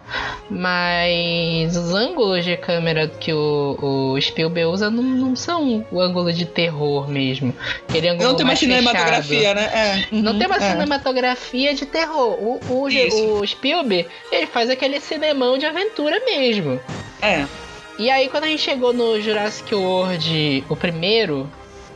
mas 0.49 1.75
os 1.75 1.93
ângulos 1.93 2.45
de 2.45 2.55
câmera 2.55 3.05
que 3.09 3.33
o, 3.33 3.77
o 4.15 4.21
Spielberg 4.21 4.71
usa 4.71 4.89
não, 4.89 5.03
não 5.03 5.35
são 5.35 5.85
o 5.91 5.99
ângulo 5.99 6.31
de 6.31 6.45
terror 6.45 7.09
mesmo. 7.09 7.53
Aquele 7.89 8.07
ângulo 8.07 8.29
Não 8.29 8.35
tem 8.37 8.45
uma 8.45 8.55
fechado. 8.55 8.77
cinematografia, 8.79 9.53
né? 9.53 9.63
É. 9.73 10.05
Não 10.15 10.31
Uhum. 10.31 10.37
tem 10.39 10.47
uma 10.47 10.55
É. 10.55 10.71
cinematografia 10.71 11.73
de 11.75 11.85
terror. 11.85 12.37
O, 12.41 12.59
o, 12.83 12.87
Isso. 12.87 13.33
o 13.33 13.45
Spielberg, 13.45 14.07
ele 14.31 14.47
faz 14.47 14.69
aquele 14.69 15.01
cinemão 15.01 15.57
de 15.57 15.65
aventura 15.65 16.21
mesmo. 16.23 16.79
É. 17.21 17.45
E 17.97 18.09
aí, 18.09 18.29
quando 18.29 18.45
a 18.45 18.47
gente 18.47 18.61
chegou 18.61 18.93
no 18.93 19.19
Jurassic 19.19 19.75
World, 19.75 20.63
o 20.69 20.75
primeiro, 20.77 21.51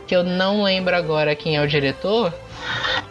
que 0.06 0.14
eu 0.14 0.22
não 0.22 0.62
lembro 0.62 0.94
agora 0.94 1.34
quem 1.34 1.56
é 1.56 1.62
o 1.62 1.66
diretor, 1.66 2.30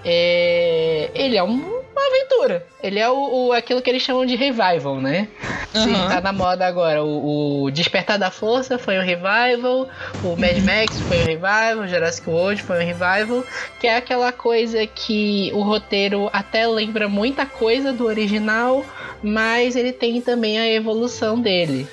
é... 0.05 1.09
ele 1.13 1.37
é 1.37 1.43
um- 1.43 1.83
uma 1.95 2.07
aventura. 2.07 2.65
Ele 2.81 2.99
é 2.99 3.07
o, 3.09 3.47
o- 3.47 3.51
aquilo 3.53 3.81
que 3.81 3.89
eles 3.89 4.01
chamam 4.01 4.25
de 4.25 4.35
revival, 4.35 4.99
né? 4.99 5.27
Sim, 5.73 5.93
tá 5.93 6.21
na 6.21 6.33
moda 6.33 6.65
agora. 6.67 7.03
O, 7.03 7.63
o 7.65 7.71
Despertar 7.71 8.17
da 8.19 8.29
Força 8.31 8.77
foi 8.79 8.97
um 8.97 9.01
revival, 9.03 9.87
o 10.23 10.35
Mad 10.35 10.57
Max 10.63 10.99
foi 11.07 11.21
um 11.21 11.25
revival, 11.25 11.83
o 11.83 11.87
Jurassic 11.87 12.29
World 12.29 12.61
foi 12.63 12.77
um 12.83 12.85
revival, 12.85 13.43
que 13.79 13.87
é 13.87 13.95
aquela 13.97 14.31
coisa 14.31 14.85
que 14.87 15.51
o 15.53 15.61
roteiro 15.61 16.29
até 16.33 16.67
lembra 16.67 17.07
muita 17.07 17.45
coisa 17.45 17.93
do 17.93 18.05
original, 18.05 18.83
mas 19.21 19.75
ele 19.75 19.91
tem 19.93 20.19
também 20.21 20.59
a 20.59 20.67
evolução 20.67 21.39
dele. 21.39 21.87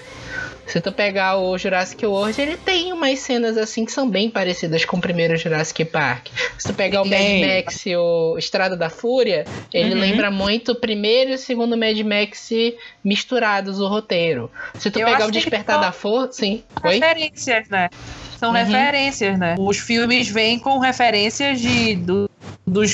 Se 0.71 0.81
tu 0.81 0.93
pegar 0.93 1.37
o 1.37 1.59
Jurassic 1.59 2.07
World, 2.07 2.41
ele 2.41 2.57
tem 2.57 2.93
umas 2.93 3.19
cenas 3.19 3.57
assim 3.59 3.85
que 3.85 3.91
são 3.93 4.09
bem 4.09 4.31
parecidas 4.31 4.85
com 4.85 4.97
o 4.99 5.01
primeiro 5.01 5.37
Jurassic 5.37 5.85
Park. 5.85 6.29
Se 6.59 6.69
tu 6.69 6.75
pegar 6.75 7.03
o 7.03 7.05
Mad. 7.05 7.21
Max 7.41 7.85
e 7.87 7.97
o 7.97 8.37
Estrada 8.39 8.77
da 8.77 8.89
Fúria, 8.89 9.45
ele 9.73 9.95
Uhum. 9.95 10.01
lembra 10.01 10.31
muito 10.31 10.73
o 10.73 10.75
primeiro 10.77 11.33
e 11.33 11.35
o 11.35 11.39
segundo 11.39 11.77
Mad 11.77 11.99
Max 12.01 12.51
misturados 13.05 13.81
o 13.81 13.89
roteiro. 13.89 14.51
Se 14.79 14.91
tu 14.91 15.01
Eu 15.01 15.07
pegar 15.07 15.27
o 15.27 15.31
Despertar 15.31 15.81
da 15.81 15.91
Força, 15.93 16.35
sim. 16.41 16.63
Oi? 16.85 16.95
Referências, 16.95 17.69
né? 17.69 17.89
São 18.39 18.51
Uhum. 18.51 18.57
referências, 18.57 19.39
né? 19.39 19.57
Os 19.59 19.79
filmes 19.79 20.29
vêm 20.29 20.59
com 20.59 20.79
referências 20.79 21.61
de, 21.61 21.97
do- 21.97 22.31
dos, 22.67 22.93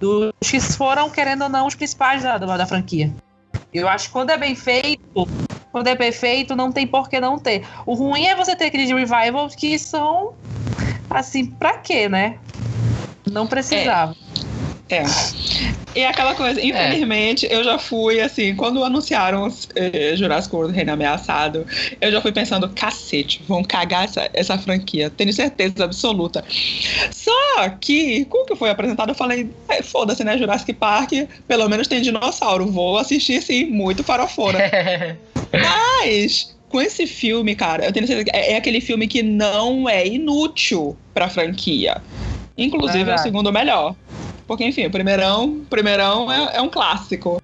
dos 0.00 0.32
que 0.42 0.58
foram, 0.60 1.10
querendo 1.10 1.42
ou 1.42 1.48
não, 1.48 1.66
os 1.66 1.74
principais 1.74 2.22
da, 2.22 2.38
da, 2.38 2.56
da 2.56 2.66
franquia. 2.66 3.12
Eu 3.72 3.86
acho 3.86 4.06
que 4.06 4.12
quando 4.12 4.30
é 4.30 4.36
bem 4.38 4.54
feito, 4.54 5.28
quando 5.78 5.86
é 5.86 5.94
bem 5.94 6.10
feito, 6.10 6.56
não 6.56 6.72
tem 6.72 6.86
por 6.88 7.08
que 7.08 7.20
não 7.20 7.38
ter. 7.38 7.64
O 7.86 7.94
ruim 7.94 8.26
é 8.26 8.34
você 8.34 8.56
ter 8.56 8.64
aqueles 8.64 8.90
revivals 8.90 9.54
que 9.54 9.78
são 9.78 10.34
assim, 11.08 11.46
pra 11.46 11.78
quê, 11.78 12.08
né? 12.08 12.36
Não 13.30 13.46
precisava. 13.46 14.12
É. 14.12 14.47
E 15.94 16.04
aquela 16.04 16.32
É. 16.32 16.34
coisa, 16.34 16.60
infelizmente, 16.64 17.46
eu 17.50 17.62
já 17.62 17.78
fui 17.78 18.20
assim, 18.20 18.54
quando 18.54 18.82
anunciaram 18.82 19.52
eh, 19.74 20.14
Jurassic 20.16 20.54
World 20.54 20.74
Reino 20.74 20.92
Ameaçado, 20.92 21.66
eu 22.00 22.10
já 22.10 22.20
fui 22.20 22.32
pensando, 22.32 22.68
cacete, 22.70 23.42
vão 23.46 23.62
cagar 23.62 24.04
essa, 24.04 24.30
essa 24.32 24.56
franquia, 24.58 25.10
tenho 25.10 25.32
certeza 25.32 25.84
absoluta. 25.84 26.44
Só 27.10 27.68
que, 27.80 28.24
com 28.26 28.42
o 28.42 28.46
que 28.46 28.56
foi 28.56 28.70
apresentado, 28.70 29.10
eu 29.10 29.14
falei, 29.14 29.50
é, 29.68 29.82
foda-se, 29.82 30.24
né, 30.24 30.38
Jurassic 30.38 30.72
Park, 30.74 31.12
pelo 31.46 31.68
menos 31.68 31.86
tem 31.88 32.00
dinossauro, 32.00 32.66
vou 32.66 32.98
assistir 32.98 33.42
sim, 33.42 33.66
muito 33.66 34.02
farofona. 34.04 34.58
Mas, 35.52 36.54
com 36.68 36.80
esse 36.80 37.06
filme, 37.06 37.54
cara, 37.54 37.84
eu 37.84 37.92
tenho 37.92 38.06
certeza 38.06 38.30
que 38.30 38.36
é, 38.36 38.52
é 38.52 38.56
aquele 38.56 38.80
filme 38.80 39.06
que 39.08 39.22
não 39.22 39.88
é 39.88 40.06
inútil 40.06 40.96
pra 41.14 41.28
franquia. 41.28 42.00
Inclusive 42.56 43.08
é 43.10 43.14
o 43.14 43.18
segundo 43.18 43.52
melhor. 43.52 43.94
Porque, 44.48 44.64
enfim, 44.64 44.86
o 44.86 44.90
primeirão, 44.90 45.60
primeirão 45.68 46.32
é, 46.32 46.56
é 46.56 46.60
um 46.62 46.70
clássico. 46.70 47.40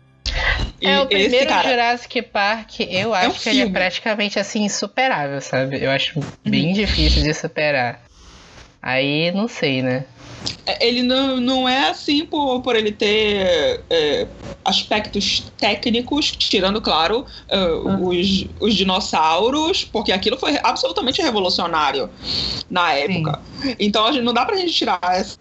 E 0.80 0.86
é, 0.86 0.98
o 0.98 1.02
esse, 1.02 1.08
primeiro 1.08 1.48
cara, 1.50 1.68
Jurassic 1.68 2.22
Park, 2.22 2.80
eu 2.80 3.14
acho 3.14 3.28
um 3.28 3.32
que 3.34 3.48
ele 3.50 3.58
é 3.58 3.62
filme. 3.62 3.78
praticamente 3.78 4.38
assim 4.38 4.64
insuperável, 4.64 5.40
sabe? 5.40 5.82
Eu 5.84 5.90
acho 5.90 6.18
bem 6.44 6.68
Uhum. 6.68 6.72
difícil 6.72 7.22
de 7.22 7.32
superar. 7.34 8.00
Aí, 8.82 9.30
não 9.32 9.46
sei, 9.48 9.82
né? 9.82 10.04
É, 10.66 10.86
Ele 10.86 11.02
não, 11.02 11.38
não 11.38 11.68
é 11.68 11.88
assim 11.90 12.26
por, 12.26 12.60
por 12.60 12.76
ele 12.76 12.92
ter 12.92 13.82
é, 13.88 14.26
aspectos 14.64 15.44
técnicos, 15.58 16.30
tirando, 16.32 16.80
claro, 16.82 17.24
é, 17.48 17.66
os, 17.66 18.46
os 18.60 18.74
dinossauros, 18.74 19.84
porque 19.84 20.12
aquilo 20.12 20.36
foi 20.38 20.58
absolutamente 20.62 21.22
revolucionário 21.22 22.10
na 22.68 22.92
época. 22.92 23.40
Então 23.78 24.04
a 24.06 24.12
gente, 24.12 24.22
não 24.24 24.34
dá 24.34 24.44
pra 24.44 24.56
gente 24.56 24.72
tirar 24.72 25.00
essa, 25.02 25.38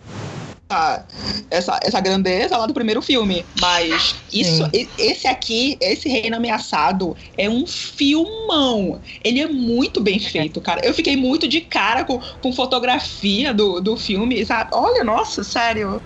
essa, 1.50 1.80
essa 1.84 2.00
grandeza 2.00 2.58
lá 2.58 2.66
do 2.66 2.74
primeiro 2.74 3.02
filme. 3.02 3.46
Mas 3.62 4.16
isso, 4.32 4.64
esse 4.98 5.28
aqui, 5.28 5.78
esse 5.82 6.10
Reino 6.10 6.36
Ameaçado, 6.38 7.16
é 7.38 7.50
um 7.50 7.66
filmão. 7.66 9.02
Ele 9.24 9.42
é 9.42 9.48
muito 9.48 10.02
bem 10.02 10.20
feito, 10.20 10.60
cara. 10.62 10.82
Eu 10.86 10.94
fiquei 10.94 11.16
muito 11.16 11.48
de 11.48 11.62
cara 11.62 12.04
com, 12.04 12.20
com 12.42 12.54
fotografia 12.54 13.54
do, 13.54 13.80
do 13.80 13.98
filme, 13.98 14.46
sabe? 14.46 14.70
Olha, 14.74 15.04
nossa, 15.04 15.44
sério. 15.44 16.02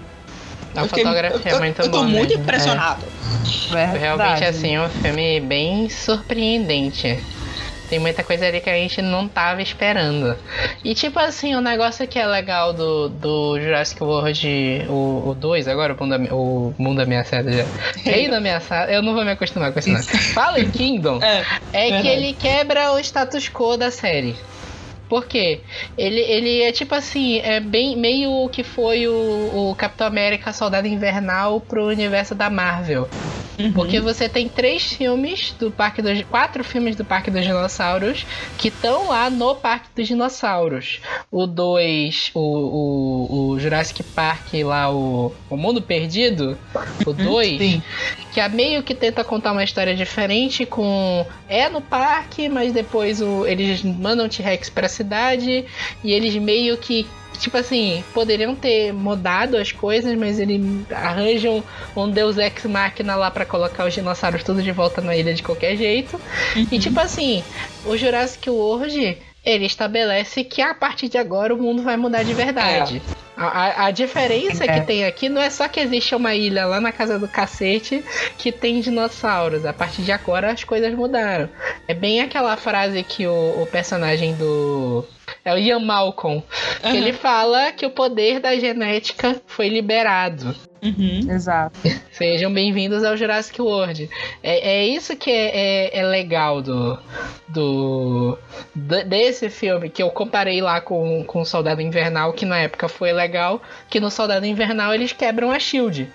A 0.75 0.81
Eu 0.81 0.87
fiquei- 0.87 1.03
fotografia 1.03 1.51
eu, 1.51 1.57
é 1.57 1.59
muito 1.59 1.79
Eu 1.81 1.85
tô 1.85 1.91
boa 1.91 2.03
muito 2.03 2.29
mesmo. 2.29 2.43
impressionado. 2.43 3.05
É, 3.75 3.85
realmente, 3.97 4.43
assim, 4.43 4.77
um 4.77 4.89
filme 4.89 5.39
bem 5.41 5.89
surpreendente. 5.89 7.17
Tem 7.89 7.99
muita 7.99 8.23
coisa 8.23 8.45
ali 8.45 8.59
que 8.59 8.69
a 8.69 8.73
gente 8.73 9.01
não 9.01 9.27
tava 9.27 9.61
esperando. 9.61 10.37
E 10.83 10.93
tipo 10.93 11.19
assim, 11.19 11.55
o 11.55 11.61
negócio 11.61 12.07
que 12.07 12.19
é 12.19 12.25
legal 12.25 12.73
do, 12.73 13.09
do 13.09 13.59
Jurassic 13.59 14.01
World, 14.03 14.85
o 14.89 15.35
2 15.37 15.67
agora, 15.67 15.93
o 15.93 16.05
mundo, 16.05 16.35
o 16.35 16.73
mundo 16.77 17.01
ameaçado 17.01 17.51
já. 17.51 17.65
Reino 18.03 18.35
ameaçado, 18.35 18.89
eu 18.91 19.01
não 19.01 19.13
vou 19.13 19.23
me 19.23 19.31
acostumar 19.31 19.71
com 19.71 19.79
esse 19.79 19.91
nome. 19.91 20.03
Fallen 20.03 20.69
Kingdom 20.69 21.19
É, 21.21 21.43
é 21.73 22.01
que 22.01 22.07
ele 22.07 22.33
quebra 22.33 22.91
o 22.93 22.99
status 22.99 23.49
quo 23.49 23.77
da 23.77 23.91
série. 23.91 24.35
Por 25.07 25.25
quê? 25.25 25.61
Ele, 25.97 26.19
ele 26.19 26.61
é 26.61 26.71
tipo 26.71 26.93
assim, 26.93 27.39
é 27.39 27.59
bem 27.59 27.95
meio 27.95 28.31
o 28.31 28.49
que 28.49 28.63
foi 28.63 29.07
o, 29.07 29.71
o 29.71 29.75
Capitão 29.75 30.07
América 30.07 30.51
Soldado 30.51 30.87
Invernal 30.87 31.61
pro 31.61 31.87
universo 31.87 32.35
da 32.35 32.49
Marvel. 32.49 33.07
Uhum. 33.59 33.73
Porque 33.73 33.99
você 33.99 34.29
tem 34.29 34.47
três 34.47 34.93
filmes 34.93 35.53
do 35.57 35.71
Parque 35.71 36.01
dos. 36.01 36.21
quatro 36.23 36.63
filmes 36.63 36.95
do 36.95 37.03
Parque 37.03 37.31
dos 37.31 37.43
Dinossauros 37.43 38.25
que 38.57 38.67
estão 38.67 39.07
lá 39.07 39.29
no 39.29 39.55
Parque 39.55 39.87
dos 39.95 40.07
Dinossauros. 40.07 40.99
O 41.31 41.47
2, 41.47 42.31
o, 42.35 42.39
o, 42.39 43.49
o 43.49 43.59
Jurassic 43.59 44.03
Park 44.03 44.53
lá, 44.63 44.91
o, 44.91 45.33
o 45.49 45.57
Mundo 45.57 45.81
Perdido. 45.81 46.57
O 47.05 47.13
2, 47.13 47.57
Sim. 47.57 47.81
que 48.31 48.39
é 48.39 48.47
meio 48.47 48.83
que 48.83 48.93
tenta 48.93 49.23
contar 49.23 49.51
uma 49.51 49.63
história 49.63 49.95
diferente 49.95 50.65
com. 50.65 51.25
É 51.49 51.67
no 51.69 51.81
parque, 51.81 52.47
mas 52.47 52.73
depois 52.73 53.21
o, 53.21 53.45
eles 53.47 53.81
mandam 53.81 54.29
T-Rex 54.29 54.69
pra 54.69 54.87
cidade 54.97 55.65
e 56.03 56.11
eles 56.11 56.35
meio 56.35 56.77
que. 56.77 57.07
Tipo 57.39 57.57
assim, 57.57 58.03
poderiam 58.15 58.55
ter 58.55 58.91
mudado 58.91 59.57
as 59.57 59.71
coisas, 59.71 60.17
mas 60.17 60.39
eles 60.39 60.59
arranjam 60.89 61.63
um 61.95 62.09
Deus 62.09 62.35
Ex 62.35 62.65
Machina 62.65 63.15
lá 63.15 63.29
pra 63.29 63.45
colocar 63.45 63.85
os 63.85 63.93
dinossauros 63.93 64.43
tudo 64.43 64.63
de 64.63 64.71
volta 64.71 65.01
na 65.01 65.15
ilha 65.15 65.35
de 65.35 65.43
qualquer 65.43 65.75
jeito. 65.75 66.19
E 66.71 66.79
tipo 66.79 66.99
assim, 66.99 67.43
o 67.85 67.95
Jurassic 67.95 68.49
World, 68.49 69.19
ele 69.45 69.65
estabelece 69.65 70.43
que 70.43 70.63
a 70.63 70.73
partir 70.73 71.09
de 71.09 71.17
agora 71.19 71.53
o 71.53 71.61
mundo 71.61 71.83
vai 71.83 71.95
mudar 71.95 72.23
de 72.23 72.33
verdade. 72.33 73.03
A, 73.05 73.26
a- 73.45 73.85
a 73.85 73.91
diferença 73.91 74.65
É. 74.65 74.79
que 74.79 74.85
tem 74.87 75.05
aqui 75.05 75.29
não 75.29 75.41
é 75.41 75.49
só 75.49 75.67
que 75.67 75.79
existe 75.79 76.15
uma 76.15 76.33
ilha 76.33 76.65
lá 76.65 76.81
na 76.81 76.91
casa 76.91 77.19
do 77.19 77.27
cacete 77.27 78.03
que 78.37 78.51
tem 78.51 78.81
dinossauros. 78.81 79.65
A 79.65 79.73
partir 79.73 80.01
de 80.01 80.11
agora 80.11 80.51
as 80.51 80.63
coisas 80.63 80.93
mudaram. 80.93 81.49
É 81.87 81.93
bem 81.93 82.21
aquela 82.21 82.55
frase 82.57 83.03
que 83.03 83.27
o, 83.27 83.61
o 83.61 83.67
personagem 83.67 84.33
do. 84.35 85.05
É 85.43 85.53
o 85.53 85.57
Ian 85.57 85.79
Malcolm. 85.79 86.43
Aham. 86.83 86.95
ele 86.95 87.13
fala 87.13 87.71
que 87.71 87.85
o 87.85 87.89
poder 87.89 88.39
da 88.39 88.55
genética 88.57 89.39
foi 89.45 89.67
liberado. 89.69 90.55
Uhum. 90.81 91.31
Exato. 91.31 91.77
Sejam 92.11 92.51
bem-vindos 92.53 93.03
ao 93.03 93.17
Jurassic 93.17 93.61
World. 93.61 94.09
É, 94.43 94.77
é 94.81 94.87
isso 94.87 95.15
que 95.15 95.29
é, 95.31 95.89
é- 95.95 95.99
é 95.99 96.03
legal 96.03 96.61
do, 96.61 96.97
do 97.47 98.37
d- 98.75 99.03
desse 99.03 99.49
filme 99.49 99.89
que 99.89 100.01
eu 100.03 100.09
comparei 100.09 100.61
lá 100.61 100.79
com, 100.81 101.23
com 101.25 101.41
o 101.41 101.45
Soldado 101.45 101.81
Invernal, 101.81 102.33
que 102.33 102.45
na 102.45 102.59
época 102.59 102.87
foi 102.87 103.11
legal, 103.11 103.61
que 103.89 103.99
no 103.99 104.11
Soldado 104.11 104.45
Invernal 104.45 104.93
eles 104.93 105.11
quebram 105.11 105.51
a 105.51 105.59
Shield. 105.59 106.07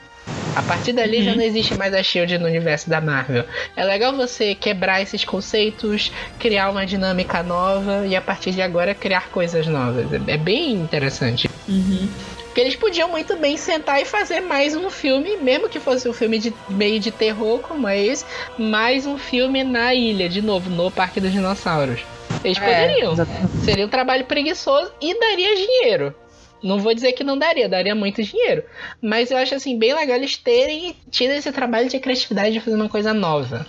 A 0.54 0.62
partir 0.62 0.92
dali 0.92 1.22
já 1.24 1.34
não 1.34 1.42
existe 1.42 1.74
mais 1.76 1.94
a 1.94 2.02
Shield 2.02 2.36
no 2.38 2.46
universo 2.46 2.88
da 2.88 3.00
Marvel. 3.00 3.44
É 3.74 3.82
legal 3.84 4.12
você 4.12 4.54
quebrar 4.54 5.00
esses 5.00 5.24
conceitos, 5.24 6.12
criar 6.38 6.68
uma 6.70 6.84
dinâmica 6.84 7.42
nova 7.42 8.06
e 8.06 8.14
a 8.14 8.20
partir 8.20 8.52
de 8.52 8.60
agora 8.60 8.94
criar 8.94 9.30
coisas 9.30 9.66
novas. 9.66 10.06
É, 10.12 10.34
é 10.34 10.36
bem 10.36 10.74
interessante. 10.74 11.48
Uhum. 11.66 12.06
Porque 12.52 12.60
eles 12.60 12.76
podiam 12.76 13.08
muito 13.08 13.34
bem 13.34 13.56
sentar 13.56 14.02
e 14.02 14.04
fazer 14.04 14.40
mais 14.40 14.76
um 14.76 14.90
filme, 14.90 15.38
mesmo 15.38 15.70
que 15.70 15.80
fosse 15.80 16.06
um 16.06 16.12
filme 16.12 16.38
de 16.38 16.52
meio 16.68 17.00
de 17.00 17.10
terror 17.10 17.60
como 17.60 17.88
é 17.88 17.98
esse, 17.98 18.26
mais 18.58 19.06
um 19.06 19.16
filme 19.16 19.64
na 19.64 19.94
ilha, 19.94 20.28
de 20.28 20.42
novo, 20.42 20.68
no 20.68 20.90
Parque 20.90 21.18
dos 21.18 21.32
Dinossauros. 21.32 22.02
Eles 22.44 22.58
poderiam. 22.58 23.08
É, 23.08 23.14
exatamente. 23.14 23.56
Seria 23.64 23.86
um 23.86 23.88
trabalho 23.88 24.26
preguiçoso 24.26 24.92
e 25.00 25.18
daria 25.18 25.56
dinheiro. 25.56 26.14
Não 26.62 26.78
vou 26.78 26.92
dizer 26.92 27.12
que 27.12 27.24
não 27.24 27.38
daria, 27.38 27.70
daria 27.70 27.94
muito 27.94 28.22
dinheiro. 28.22 28.64
Mas 29.00 29.30
eu 29.30 29.38
acho 29.38 29.54
assim, 29.54 29.78
bem 29.78 29.94
legal 29.94 30.18
eles 30.18 30.36
terem 30.36 30.94
tido 31.10 31.30
esse 31.30 31.50
trabalho 31.52 31.88
de 31.88 31.98
criatividade 31.98 32.52
de 32.52 32.60
fazer 32.60 32.76
uma 32.76 32.88
coisa 32.90 33.14
nova. 33.14 33.66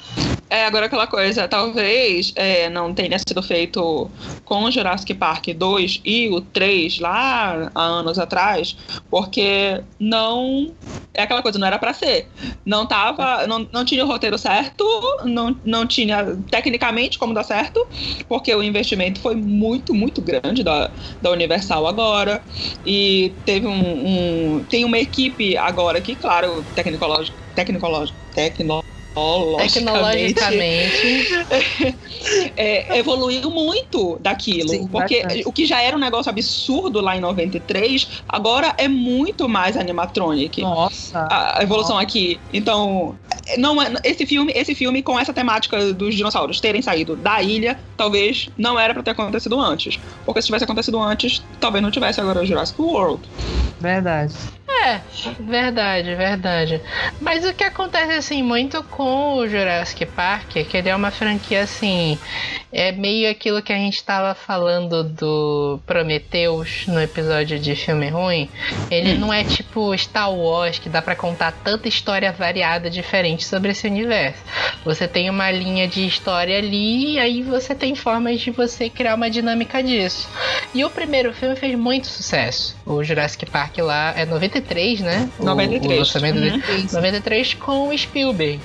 É, 0.49 0.65
agora 0.65 0.85
aquela 0.85 1.07
coisa, 1.07 1.47
talvez 1.47 2.31
é, 2.35 2.69
não 2.69 2.93
tenha 2.93 3.17
sido 3.17 3.41
feito 3.41 4.11
com 4.45 4.69
Jurassic 4.69 5.15
Park 5.15 5.47
2 5.55 5.99
e 6.05 6.29
o 6.29 6.41
3 6.41 6.99
lá 6.99 7.71
há 7.73 7.81
anos 7.81 8.19
atrás, 8.19 8.75
porque 9.09 9.83
não. 9.99 10.75
É 11.15 11.23
aquela 11.23 11.41
coisa, 11.43 11.57
não 11.59 11.67
era 11.67 11.77
pra 11.79 11.93
ser. 11.93 12.27
Não 12.65 12.85
tava. 12.87 13.45
Não, 13.47 13.67
não 13.71 13.85
tinha 13.85 14.03
o 14.03 14.07
roteiro 14.07 14.37
certo, 14.37 14.83
não, 15.25 15.59
não 15.63 15.87
tinha 15.87 16.37
tecnicamente 16.49 17.17
como 17.19 17.33
dar 17.33 17.43
certo, 17.43 17.87
porque 18.27 18.53
o 18.53 18.63
investimento 18.63 19.19
foi 19.21 19.35
muito, 19.35 19.93
muito 19.93 20.21
grande 20.21 20.63
da, 20.63 20.91
da 21.21 21.31
Universal 21.31 21.87
agora. 21.87 22.43
E 22.85 23.33
teve 23.45 23.65
um, 23.67 24.57
um- 24.57 24.65
Tem 24.65 24.85
uma 24.85 24.97
equipe 24.99 25.55
agora 25.57 25.99
que, 26.01 26.15
claro, 26.15 26.63
tecnológico. 26.75 27.37
Tecnológico. 27.55 28.17
Tecnologicamente 28.33 28.83
Tecnologicamente. 29.57 31.27
é, 32.57 32.97
evoluiu 32.97 33.49
muito 33.51 34.17
daquilo. 34.19 34.69
Sim, 34.69 34.87
porque 34.87 35.21
bastante. 35.21 35.47
o 35.47 35.51
que 35.51 35.65
já 35.65 35.81
era 35.81 35.95
um 35.95 35.99
negócio 35.99 36.29
absurdo 36.29 36.99
lá 37.01 37.15
em 37.15 37.19
93, 37.19 38.23
agora 38.27 38.73
é 38.77 38.87
muito 38.87 39.47
mais 39.47 39.77
animatronic. 39.77 40.61
Nossa. 40.61 41.19
A 41.19 41.53
a 41.59 41.63
evolução 41.63 41.97
aqui. 41.97 42.39
Então, 42.51 43.15
não 43.57 43.81
é- 43.81 43.93
esse 44.03 44.25
filme, 44.25 44.51
esse 44.55 44.73
filme 44.73 45.03
com 45.03 45.19
essa 45.19 45.33
temática 45.33 45.93
dos 45.93 46.15
dinossauros 46.15 46.59
terem 46.59 46.81
saído 46.81 47.15
da 47.15 47.41
ilha, 47.41 47.79
talvez 47.95 48.49
não 48.57 48.79
era 48.79 48.93
pra 48.93 49.03
ter 49.03 49.11
acontecido 49.11 49.59
antes. 49.59 49.99
Porque 50.25 50.41
se 50.41 50.47
tivesse 50.47 50.63
acontecido 50.63 50.99
antes, 50.99 51.43
talvez 51.59 51.83
não 51.83 51.91
tivesse 51.91 52.19
agora 52.19 52.41
o 52.41 52.45
Jurassic 52.45 52.81
World. 52.81 53.21
Verdade. 53.79 54.33
É, 54.85 55.01
verdade, 55.39 56.13
verdade. 56.13 56.81
Mas 57.19 57.45
o 57.45 57.53
que 57.53 57.63
acontece 57.63 58.11
assim 58.11 58.43
muito 58.43 58.83
com 58.83 59.35
o 59.37 59.47
Jurassic 59.47 60.05
Park 60.07 60.57
é 60.57 60.63
que 60.65 60.75
ele 60.75 60.89
é 60.89 60.95
uma 60.95 61.09
franquia 61.09 61.63
assim, 61.63 62.19
é 62.73 62.91
meio 62.91 63.29
aquilo 63.29 63.61
que 63.61 63.71
a 63.71 63.77
gente 63.77 63.95
estava 63.95 64.33
falando 64.33 65.03
do 65.03 65.79
Prometheus 65.85 66.85
no 66.87 66.99
episódio 66.99 67.59
de 67.59 67.75
filme 67.75 68.09
ruim. 68.09 68.49
Ele 68.89 69.13
não 69.13 69.31
é 69.31 69.43
tipo 69.43 69.95
Star 69.97 70.33
Wars 70.33 70.79
que 70.79 70.89
dá 70.89 71.01
pra 71.01 71.15
contar 71.15 71.51
tanta 71.63 71.87
história 71.87 72.31
variada 72.31 72.89
diferente 72.89 73.45
sobre 73.45 73.71
esse 73.71 73.85
universo. 73.87 74.41
Você 74.83 75.07
tem 75.07 75.29
uma 75.29 75.51
linha 75.51 75.87
de 75.87 76.05
história 76.05 76.57
ali 76.57 77.13
e 77.13 77.19
aí 77.19 77.41
você 77.43 77.73
tem 77.75 77.95
formas 77.95 78.41
de 78.41 78.51
você 78.51 78.89
criar 78.89 79.15
uma 79.15 79.29
dinâmica 79.29 79.81
disso. 79.83 80.27
E 80.73 80.83
o 80.83 80.89
primeiro 80.89 81.31
filme 81.33 81.55
fez 81.55 81.75
muito 81.77 82.07
sucesso. 82.07 82.75
O 82.85 83.03
Jurassic 83.03 83.45
Park 83.45 83.77
lá 83.77 84.13
é 84.17 84.25
93, 84.25 84.99
né? 85.01 85.29
O- 85.39 85.45
93. 85.45 85.93
O 85.93 85.99
lançamento 85.99 86.39
dele. 86.39 86.63
Uhum. 86.67 86.87
93 86.93 87.53
com 87.53 87.87
o 87.89 87.97
Spielberg. 87.97 88.59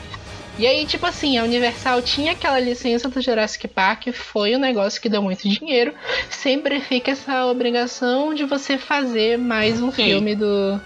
E 0.58 0.66
aí, 0.66 0.84
tipo 0.86 1.06
assim, 1.06 1.38
a 1.38 1.44
Universal 1.44 2.02
tinha 2.02 2.32
aquela 2.32 2.58
licença 2.58 3.08
do 3.08 3.20
Jurassic 3.20 3.68
Park, 3.68 4.08
foi 4.12 4.56
um 4.56 4.58
negócio 4.58 5.00
que 5.00 5.08
deu 5.08 5.22
muito 5.22 5.48
dinheiro. 5.48 5.94
Sempre 6.28 6.80
fica 6.80 7.12
essa 7.12 7.46
obrigação 7.46 8.34
de 8.34 8.44
você 8.44 8.76
fazer 8.76 9.38
mais 9.38 9.80
um 9.80 9.92
Sim. 9.92 10.04
filme 10.04 10.34
do, 10.34 10.80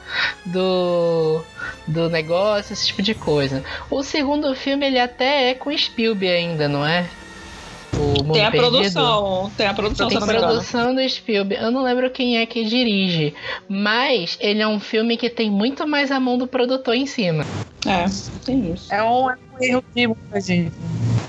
do, 0.45 1.43
do 1.87 2.11
negócio, 2.11 2.75
esse 2.75 2.89
tipo 2.89 3.01
de 3.01 3.15
coisa. 3.15 3.65
O 3.91 4.03
segundo 4.03 4.55
filme, 4.55 4.87
ele 4.87 5.01
até 5.01 5.51
é 5.51 5.55
com 5.55 5.77
Spielberg 5.77 6.37
ainda, 6.37 6.69
não 6.69 6.87
é? 6.87 7.09
O 7.95 8.25
Mundo 8.25 8.33
Tem 8.33 8.45
a 8.45 8.51
Perdido. 8.51 8.71
produção. 8.73 9.53
Tem 9.57 9.67
a 9.67 9.75
produção, 9.75 10.09
Tem 10.09 10.17
engano. 10.17 10.33
produção 10.39 10.95
do 10.95 11.09
Spielberg. 11.09 11.63
Eu 11.65 11.71
não 11.71 11.83
lembro 11.83 12.09
quem 12.11 12.39
é 12.39 12.47
que 12.47 12.65
dirige. 12.65 13.35
Mas 13.69 14.37
ele 14.41 14.63
é 14.63 14.67
um 14.69 14.81
filme 14.81 15.17
que 15.17 15.29
tem 15.29 15.51
muito 15.51 15.87
mais 15.87 16.11
a 16.11 16.19
mão 16.19 16.39
do 16.39 16.47
produtor 16.47 16.95
em 16.95 17.07
cima. 17.07 17.45
É, 17.87 18.05
tem 18.45 18.73
isso. 18.73 18.93
É 18.93 19.03
um, 19.03 19.31
é 19.31 19.35
um 19.35 19.63
erro 19.65 19.85
de 19.95 20.07
muita 20.07 20.41
gente. 20.41 20.73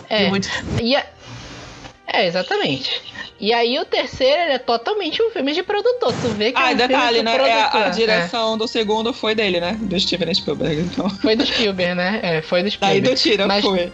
É. 0.10 0.24
De 0.26 0.30
muito- 0.30 0.50
E 0.82 0.96
a- 0.96 1.06
É, 2.08 2.28
exatamente. 2.28 3.02
E 3.40 3.52
aí 3.52 3.78
o 3.80 3.86
terceiro 3.86 4.42
ele 4.44 4.54
é 4.54 4.60
totalmente 4.60 5.22
um 5.22 5.32
filme 5.32 5.52
de 5.54 5.64
produtor. 5.64 6.14
Tu 6.22 6.28
vê 6.30 6.52
que 6.52 6.60
Ah, 6.62 6.72
é 6.72 6.74
um 6.74 6.78
detalhe, 6.78 7.16
filme 7.16 7.24
né? 7.24 7.38
do 7.38 7.44
é 7.46 7.52
a- 7.62 7.68
produtor. 7.70 7.88
a 7.88 7.90
direção 7.90 8.58
do 8.58 8.68
segundo 8.68 9.12
foi 9.14 9.34
dele, 9.36 9.60
né? 9.60 9.76
Do 9.82 10.00
Steven 10.00 10.34
Spielberg. 10.34 10.82
Então. 10.82 11.08
É, 11.08 11.10
foi 11.10 11.36
do 11.36 11.46
Spielberg, 11.46 11.96
né? 11.96 12.20
É, 12.24 12.42
foi 12.42 12.60
do 12.62 12.64
Daí 12.66 12.72
Spielberg. 12.72 13.10
do 13.10 13.16
tira 13.16 13.48
Mas- 13.48 13.66
foi. 13.66 13.92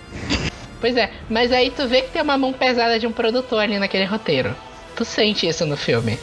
Pois 0.80 0.96
é, 0.96 1.12
mas 1.30 1.52
aí 1.52 1.72
tu 1.72 1.88
vê 1.88 2.02
que 2.02 2.12
tem 2.12 2.22
uma 2.22 2.38
mão 2.38 2.54
pesada 2.54 2.98
de 2.98 3.06
um 3.06 3.12
produtor 3.12 3.60
ali 3.60 3.78
naquele 3.78 4.06
roteiro. 4.06 4.56
Tu 4.96 5.04
sente 5.06 5.48
isso 5.48 5.66
no 5.66 5.78
filme. 5.78 6.18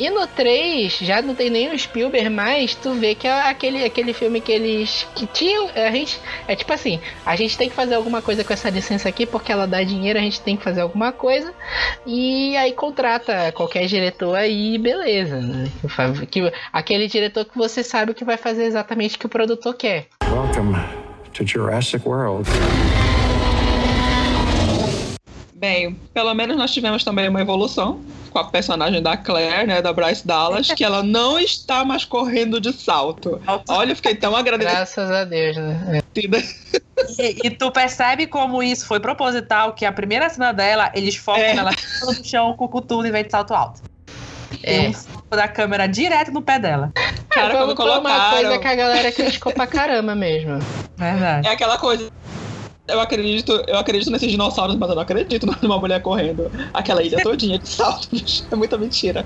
E 0.00 0.08
no 0.08 0.26
3, 0.26 0.96
já 1.02 1.20
não 1.20 1.34
tem 1.34 1.50
nem 1.50 1.74
o 1.74 1.78
Spielberg 1.78 2.30
mais, 2.30 2.74
tu 2.74 2.94
vê 2.94 3.14
que 3.14 3.26
é 3.26 3.50
aquele, 3.50 3.84
aquele 3.84 4.14
filme 4.14 4.40
que 4.40 4.50
eles. 4.50 5.06
que 5.14 5.26
tinham. 5.26 5.68
A 5.76 5.90
gente. 5.90 6.18
É 6.48 6.56
tipo 6.56 6.72
assim, 6.72 6.98
a 7.26 7.36
gente 7.36 7.58
tem 7.58 7.68
que 7.68 7.74
fazer 7.74 7.96
alguma 7.96 8.22
coisa 8.22 8.42
com 8.42 8.50
essa 8.50 8.70
licença 8.70 9.10
aqui, 9.10 9.26
porque 9.26 9.52
ela 9.52 9.66
dá 9.66 9.82
dinheiro, 9.82 10.18
a 10.18 10.22
gente 10.22 10.40
tem 10.40 10.56
que 10.56 10.64
fazer 10.64 10.80
alguma 10.80 11.12
coisa. 11.12 11.52
E 12.06 12.56
aí 12.56 12.72
contrata 12.72 13.52
qualquer 13.52 13.84
diretor 13.84 14.36
aí, 14.36 14.78
beleza. 14.78 15.38
né? 15.38 15.70
Que, 16.30 16.50
aquele 16.72 17.06
diretor 17.06 17.44
que 17.44 17.58
você 17.58 17.84
sabe 17.84 18.14
que 18.14 18.24
vai 18.24 18.38
fazer 18.38 18.64
exatamente 18.64 19.16
o 19.16 19.18
que 19.18 19.26
o 19.26 19.28
produtor 19.28 19.74
quer. 19.74 20.06
Welcome 20.30 20.78
to 21.34 21.44
Jurassic 21.46 22.08
World. 22.08 22.48
Bem, 25.60 25.92
pelo 26.14 26.32
menos 26.32 26.56
nós 26.56 26.72
tivemos 26.72 27.04
também 27.04 27.28
uma 27.28 27.42
evolução 27.42 28.00
com 28.30 28.38
a 28.38 28.44
personagem 28.44 29.02
da 29.02 29.14
Claire, 29.16 29.66
né? 29.66 29.82
Da 29.82 29.92
Bryce 29.92 30.26
Dallas, 30.26 30.68
que 30.68 30.82
ela 30.82 31.02
não 31.02 31.38
está 31.38 31.84
mais 31.84 32.02
correndo 32.04 32.58
de 32.58 32.72
salto. 32.72 33.38
Olha, 33.68 33.92
eu 33.92 33.96
fiquei 33.96 34.14
tão 34.14 34.34
agradecida. 34.34 34.76
Graças 34.76 35.10
a 35.10 35.24
Deus, 35.24 35.56
né? 35.58 36.00
E, 37.18 37.46
e 37.46 37.50
tu 37.50 37.70
percebe 37.70 38.26
como 38.26 38.62
isso 38.62 38.86
foi 38.86 39.00
proposital, 39.00 39.74
que 39.74 39.84
a 39.84 39.92
primeira 39.92 40.30
cena 40.30 40.52
dela, 40.52 40.90
eles 40.94 41.16
focam 41.16 41.42
É. 41.42 41.54
nela 41.54 41.72
no 42.06 42.24
chão 42.24 42.54
com 42.56 42.66
coturno 42.66 43.06
em 43.06 43.10
vez 43.12 43.26
de 43.26 43.30
salto 43.32 43.52
alto. 43.52 43.82
É. 44.62 44.88
Um 44.88 44.92
foco 44.94 45.36
da 45.36 45.46
câmera 45.46 45.86
direto 45.86 46.30
no 46.32 46.40
pé 46.40 46.58
dela. 46.58 46.90
Cara, 47.28 47.50
Foi- 47.50 47.58
quando 47.66 47.76
foi 47.76 47.84
uma 47.84 48.00
colocaram. 48.00 48.30
coisa 48.40 48.58
que 48.58 48.66
a 48.66 48.74
galera 48.74 49.12
criticou 49.12 49.52
pra 49.52 49.66
caramba 49.66 50.14
mesmo. 50.14 50.58
Verdade. 50.96 51.46
É 51.48 51.52
aquela 51.52 51.76
coisa. 51.78 52.10
Eu 52.90 53.00
acredito, 53.00 53.52
eu 53.66 53.78
acredito 53.78 54.10
nesses 54.10 54.30
dinossauros, 54.30 54.76
mas 54.76 54.88
eu 54.88 54.94
não 54.94 55.02
acredito 55.02 55.46
numa 55.62 55.78
mulher 55.78 56.00
correndo 56.02 56.50
aquela 56.74 57.02
ilha 57.02 57.22
todinha 57.22 57.58
de 57.58 57.68
salto. 57.68 58.08
bicho. 58.12 58.44
É 58.50 58.54
muita 58.56 58.76
mentira. 58.78 59.24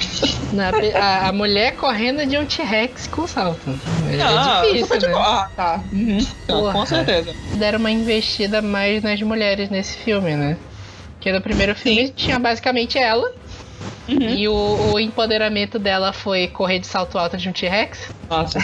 Na- 0.52 0.70
a, 1.00 1.28
a 1.28 1.32
mulher 1.32 1.76
correndo 1.76 2.24
de 2.26 2.36
um 2.38 2.44
T-Rex 2.46 3.06
com 3.08 3.26
salto. 3.26 3.60
É, 4.10 4.22
Ah, 4.22 4.62
difícil, 4.64 5.00
né? 5.08 5.14
Ah, 5.16 5.48
tá. 5.56 5.80
Uhum. 5.92 6.26
Porra. 6.46 6.72
com 6.72 6.86
certeza. 6.86 7.34
Deram 7.54 7.78
uma 7.78 7.90
investida 7.90 8.60
mais 8.62 9.02
nas 9.02 9.20
mulheres 9.22 9.70
nesse 9.70 9.96
filme, 9.98 10.34
né? 10.36 10.56
Porque 11.14 11.32
no 11.32 11.40
primeiro 11.40 11.74
filme 11.74 12.10
tinha 12.10 12.38
basicamente 12.38 12.98
ela. 12.98 13.32
Uhum. 14.08 14.20
E 14.30 14.46
o, 14.48 14.92
o 14.92 15.00
empoderamento 15.00 15.78
dela 15.78 16.12
foi 16.12 16.46
correr 16.48 16.78
de 16.78 16.86
salto 16.86 17.18
alto 17.18 17.36
de 17.38 17.48
um 17.48 17.52
T-Rex. 17.52 18.10
Nossa. 18.28 18.58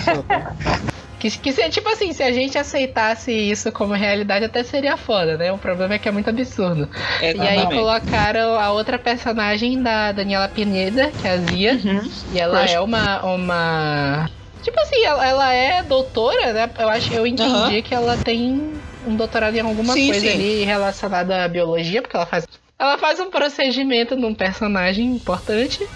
Que, 1.21 1.31
que 1.31 1.53
se- 1.53 1.69
tipo 1.69 1.89
assim, 1.91 2.13
se 2.13 2.23
a 2.23 2.33
gente 2.33 2.57
aceitasse 2.57 3.31
isso 3.31 3.71
como 3.71 3.93
realidade, 3.93 4.47
até 4.47 4.65
seria 4.65 4.97
foda, 4.97 5.37
né? 5.37 5.53
O 5.53 5.59
problema 5.59 5.95
é 5.95 5.99
que 5.99 6.09
é 6.09 6.13
muito 6.13 6.31
absurdo. 6.31 6.89
E 7.23 7.47
aí 7.47 7.67
colocaram 7.67 8.59
a 8.59 8.73
outra 8.73 8.99
personagem 8.99 9.83
da 9.83 10.13
Daniela 10.13 10.49
Pineda, 10.49 11.11
que 11.13 11.27
é 11.29 11.33
a 11.33 11.39
Zia. 11.39 11.73
Uhum. 11.75 12.01
E 12.33 12.39
ela 12.39 12.65
é 12.65 12.81
uma, 12.81 13.23
uma. 13.25 14.31
Tipo 14.63 14.79
assim, 14.81 15.05
ela, 15.05 15.27
ela 15.27 15.53
é 15.53 15.83
doutora, 15.83 16.53
né? 16.53 16.71
Eu 16.79 16.89
acho 16.89 17.13
eu 17.13 17.27
entendi 17.27 17.53
Aham. 17.53 17.83
que 17.83 17.95
ela 17.95 18.17
tem 18.17 18.81
um 19.07 19.17
doutorado 19.17 19.55
em 19.57 19.61
alguma 19.61 19.95
Sim, 19.95 20.07
coisa 20.07 20.21
sim. 20.21 20.35
ali 20.35 20.65
relacionada 20.65 21.45
à 21.45 21.49
biologia, 21.49 22.03
porque 22.03 22.17
ela 22.17 22.27
faz. 22.27 22.47
Ela 22.81 22.97
faz 22.97 23.21
um 23.21 23.29
procedimento 23.29 24.17
num 24.17 24.35
personagem 24.35 25.05
importante. 25.05 25.87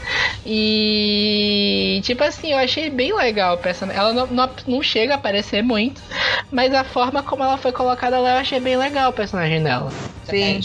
E 0.45 1.99
tipo 2.05 2.23
assim, 2.23 2.53
eu 2.53 2.59
achei 2.59 2.91
bem 2.91 3.17
legal 3.17 3.55
o 3.55 3.59
personagem. 3.59 3.99
Ela 3.99 4.13
não, 4.13 4.27
não, 4.27 4.51
não 4.67 4.83
chega 4.83 5.15
a 5.15 5.17
aparecer 5.17 5.63
muito, 5.63 6.03
mas 6.53 6.75
a 6.75 6.85
forma 6.85 7.23
como 7.23 7.43
ela 7.43 7.57
foi 7.57 7.73
colocada 7.73 8.19
lá 8.19 8.33
eu 8.33 8.37
achei 8.37 8.61
bem 8.61 8.77
legal 8.77 9.09
o 9.09 9.13
personagem 9.15 9.63
dela. 9.63 9.91
Sim. 10.25 10.61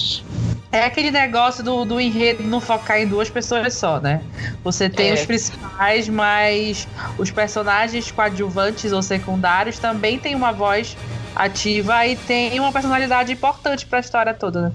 É 0.73 0.84
aquele 0.84 1.10
negócio 1.10 1.63
do, 1.63 1.86
do 1.86 2.01
enredo 2.01 2.43
não 2.43 2.60
focar 2.60 2.99
em 2.99 3.08
duas 3.08 3.29
pessoas 3.29 3.73
só, 3.73 4.01
né? 4.01 4.21
Você 4.62 4.89
tem 4.89 5.12
É. 5.12 5.13
os 5.13 5.25
principais, 5.25 6.10
mas 6.10 6.86
os 7.17 7.32
personagens 7.32 8.12
coadjuvantes 8.12 8.91
ou 8.91 9.01
secundários 9.01 9.79
também 9.79 10.19
têm 10.19 10.36
uma 10.36 10.51
voz 10.51 10.97
ativa 11.34 12.05
e 12.05 12.17
tem 12.17 12.60
uma 12.60 12.73
personalidade 12.73 13.32
importante 13.32 13.86
pra 13.86 13.99
história 13.99 14.34
toda, 14.34 14.63
né? 14.63 14.71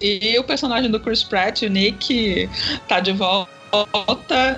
E 0.00 0.38
o 0.38 0.44
personagem 0.44 0.90
do 0.90 1.00
Chris 1.00 1.22
Pratt, 1.24 1.62
o 1.62 1.68
Nick, 1.68 2.48
tá 2.86 3.00
de 3.00 3.12
volta. 3.12 3.48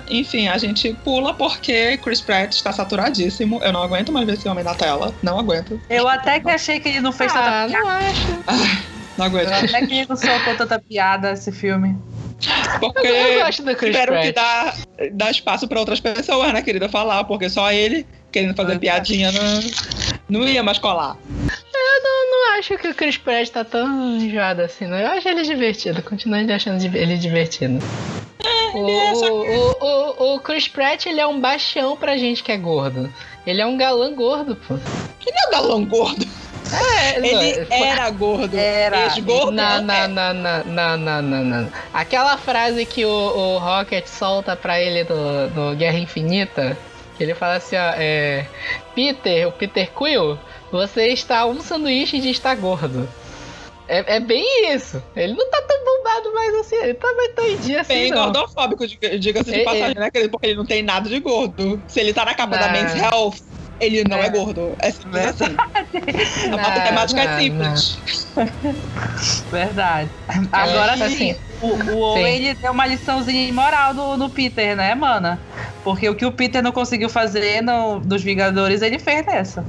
Enfim, 0.09 0.47
a 0.47 0.57
gente 0.57 0.93
pula 1.03 1.33
porque 1.33 1.97
Chris 1.97 2.21
Pratt 2.21 2.53
está 2.53 2.71
saturadíssimo. 2.71 3.59
Eu 3.63 3.73
não 3.73 3.83
aguento 3.83 4.11
mais 4.11 4.25
ver 4.25 4.33
esse 4.33 4.47
homem 4.47 4.63
na 4.63 4.73
tela. 4.75 5.13
Não 5.21 5.39
aguento. 5.39 5.79
Eu 5.89 6.07
até 6.07 6.39
que 6.39 6.49
achei 6.49 6.79
que 6.79 6.89
ele 6.89 7.01
não 7.01 7.11
fez 7.11 7.31
Ah, 7.35 7.67
tanta 7.67 7.79
não 7.79 7.87
acho. 7.89 8.43
Não 9.17 9.25
aguento. 9.25 9.47
piada. 9.49 9.65
Até 9.65 9.85
que 9.87 9.93
ele 9.93 10.05
não 10.07 10.15
soltou 10.15 10.55
tanta 10.57 10.79
piada 10.79 11.31
esse 11.31 11.51
filme. 11.51 11.97
Porque 12.79 13.05
Eu 13.07 13.43
gosto 13.45 13.63
do 13.63 13.75
Chris 13.75 13.95
que 13.95 14.05
Pratt. 14.05 14.33
dar, 14.33 14.75
dar 15.11 15.29
espaço 15.31 15.67
para 15.67 15.79
outras 15.79 15.99
pessoas, 15.99 16.51
né, 16.53 16.61
querida, 16.61 16.89
falar, 16.89 17.23
porque 17.25 17.47
só 17.49 17.71
ele 17.71 18.05
querendo 18.31 18.55
fazer 18.55 18.79
piadinha 18.79 19.31
não, 19.31 19.61
não 20.41 20.47
ia 20.47 20.63
mais 20.63 20.79
colar. 20.79 21.17
Não 21.99 22.57
acho 22.57 22.77
que 22.77 22.87
o 22.87 22.95
Chris 22.95 23.17
Pratt 23.17 23.49
tá 23.49 23.63
tão 23.63 24.17
enjoado 24.17 24.61
assim, 24.61 24.85
não. 24.85 24.97
Eu 24.97 25.11
acho 25.11 25.27
ele 25.27 25.43
divertido, 25.43 26.01
continuo 26.01 26.39
achando 26.53 26.83
ele 26.95 27.17
divertido. 27.17 27.79
O, 28.73 28.89
é 28.89 29.15
só 29.15 29.33
o, 29.33 29.71
o, 29.79 30.35
o 30.35 30.39
Chris 30.39 30.67
Pratt, 30.67 31.05
ele 31.05 31.19
é 31.19 31.27
um 31.27 31.39
bastião 31.39 31.97
pra 31.97 32.17
gente 32.17 32.43
que 32.43 32.51
é 32.51 32.57
gordo. 32.57 33.11
Ele 33.45 33.61
é 33.61 33.65
um 33.65 33.77
galã 33.77 34.13
gordo, 34.13 34.55
pô. 34.55 34.75
Ele 34.75 35.37
é 35.37 35.47
o 35.47 35.51
galão 35.51 35.85
gordo. 35.85 36.25
É, 36.73 37.17
Ele 37.19 37.65
não, 37.65 37.85
era 37.85 38.09
gordo. 38.09 38.57
Era. 38.57 39.03
Ex-gordo. 39.05 39.51
Não, 39.51 39.81
né? 39.81 40.07
não, 40.07 40.33
não, 40.33 40.63
não, 40.63 40.63
não, 40.63 40.97
não, 40.97 41.21
não, 41.21 41.43
não. 41.43 41.71
Aquela 41.93 42.37
frase 42.37 42.85
que 42.85 43.05
o, 43.05 43.09
o 43.09 43.57
Rocket 43.57 44.05
solta 44.07 44.55
pra 44.55 44.79
ele 44.79 45.03
no, 45.03 45.49
no 45.49 45.75
Guerra 45.75 45.97
Infinita, 45.97 46.77
que 47.17 47.23
ele 47.23 47.33
fala 47.33 47.55
assim, 47.55 47.75
ó, 47.75 47.93
é. 47.97 48.45
Peter, 48.95 49.47
o 49.47 49.51
Peter 49.51 49.91
Quill, 49.91 50.37
você 50.71 51.07
está 51.07 51.45
um 51.45 51.61
sanduíche 51.61 52.19
de 52.19 52.29
estar 52.29 52.55
gordo. 52.55 53.07
É, 53.87 54.15
é 54.15 54.19
bem 54.19 54.73
isso. 54.73 55.01
Ele 55.15 55.33
não 55.33 55.49
tá 55.49 55.61
tão 55.67 55.77
bombado 55.83 56.33
mais 56.33 56.53
assim, 56.55 56.75
ele 56.77 56.93
tá 56.93 57.07
mais 57.13 57.33
tão 57.35 57.45
em 57.47 57.57
dia 57.57 57.81
assim, 57.81 57.93
Bem 57.93 58.09
não. 58.11 58.31
gordofóbico, 58.31 58.87
diga- 58.87 59.19
diga-se 59.19 59.51
de 59.51 59.59
É, 59.61 59.63
passagem, 59.65 59.95
né, 59.95 60.09
querido? 60.09 60.31
Porque 60.31 60.47
ele 60.47 60.55
não 60.55 60.65
tem 60.65 60.81
nada 60.81 61.09
de 61.09 61.19
gordo. 61.19 61.81
Se 61.87 61.99
ele 61.99 62.13
tá 62.13 62.23
na 62.23 62.33
capa 62.33 62.57
da 62.57 62.67
Não. 62.67 62.73
Men's 62.73 62.95
Health, 62.95 63.35
ele 63.81 64.03
não 64.07 64.17
é, 64.19 64.27
É. 64.27 64.29
gordo. 64.29 64.73
É 64.79 64.91
simples 64.91 65.25
assim. 65.25 65.55
A 66.45 66.47
Não, 66.47 66.57
matemática 66.57 67.21
é 67.21 67.27
não, 67.27 67.75
simples. 67.75 67.97
Verdade. 69.51 70.09
Agora 70.53 70.95
sim, 70.95 71.03
assim. 71.03 71.35
O, 71.61 71.91
o 71.91 71.99
Owen 71.99 72.35
ele 72.35 72.53
deu 72.55 72.71
uma 72.71 72.85
liçãozinha 72.85 73.51
moral 73.53 73.93
no, 73.93 74.17
no 74.17 74.29
Peter, 74.29 74.75
né, 74.75 74.95
mana? 74.95 75.39
Porque 75.83 76.07
o 76.09 76.15
que 76.15 76.25
o 76.25 76.31
Peter 76.31 76.61
não 76.61 76.71
conseguiu 76.71 77.09
fazer 77.09 77.61
no, 77.61 77.99
dos 77.99 78.23
Vingadores, 78.23 78.81
ele 78.81 78.99
fez 78.99 79.25
nessa. 79.25 79.63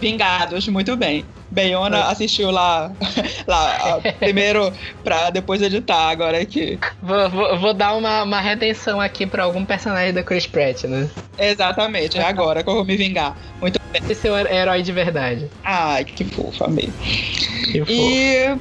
Vingados, 0.00 0.68
muito 0.68 0.96
bem. 0.96 1.24
Beyona 1.50 2.04
assistiu 2.06 2.50
lá, 2.50 2.92
lá 3.46 4.00
primeiro 4.18 4.72
pra 5.02 5.30
depois 5.30 5.62
editar, 5.62 6.10
agora 6.10 6.44
que. 6.44 6.78
Vou, 7.02 7.30
vou, 7.30 7.58
vou 7.58 7.74
dar 7.74 7.94
uma, 7.94 8.24
uma 8.24 8.40
redenção 8.40 9.00
aqui 9.00 9.26
pra 9.26 9.44
algum 9.44 9.64
personagem 9.64 10.12
da 10.12 10.22
Chris 10.22 10.46
Pratt, 10.46 10.84
né? 10.84 11.08
Exatamente, 11.38 12.18
é 12.18 12.24
agora 12.24 12.62
que 12.62 12.68
eu 12.68 12.74
vou 12.74 12.84
me 12.84 12.96
vingar. 12.96 13.36
Muito 13.60 13.80
bem. 13.92 14.02
Esse 14.08 14.28
é 14.28 14.32
o 14.32 14.36
herói 14.36 14.82
de 14.82 14.92
verdade. 14.92 15.48
Ai, 15.64 16.04
que 16.04 16.24
fofa, 16.24 16.66
amei. 16.66 16.90
Que 17.64 17.78
fofo. 17.80 17.92
E 17.92 18.56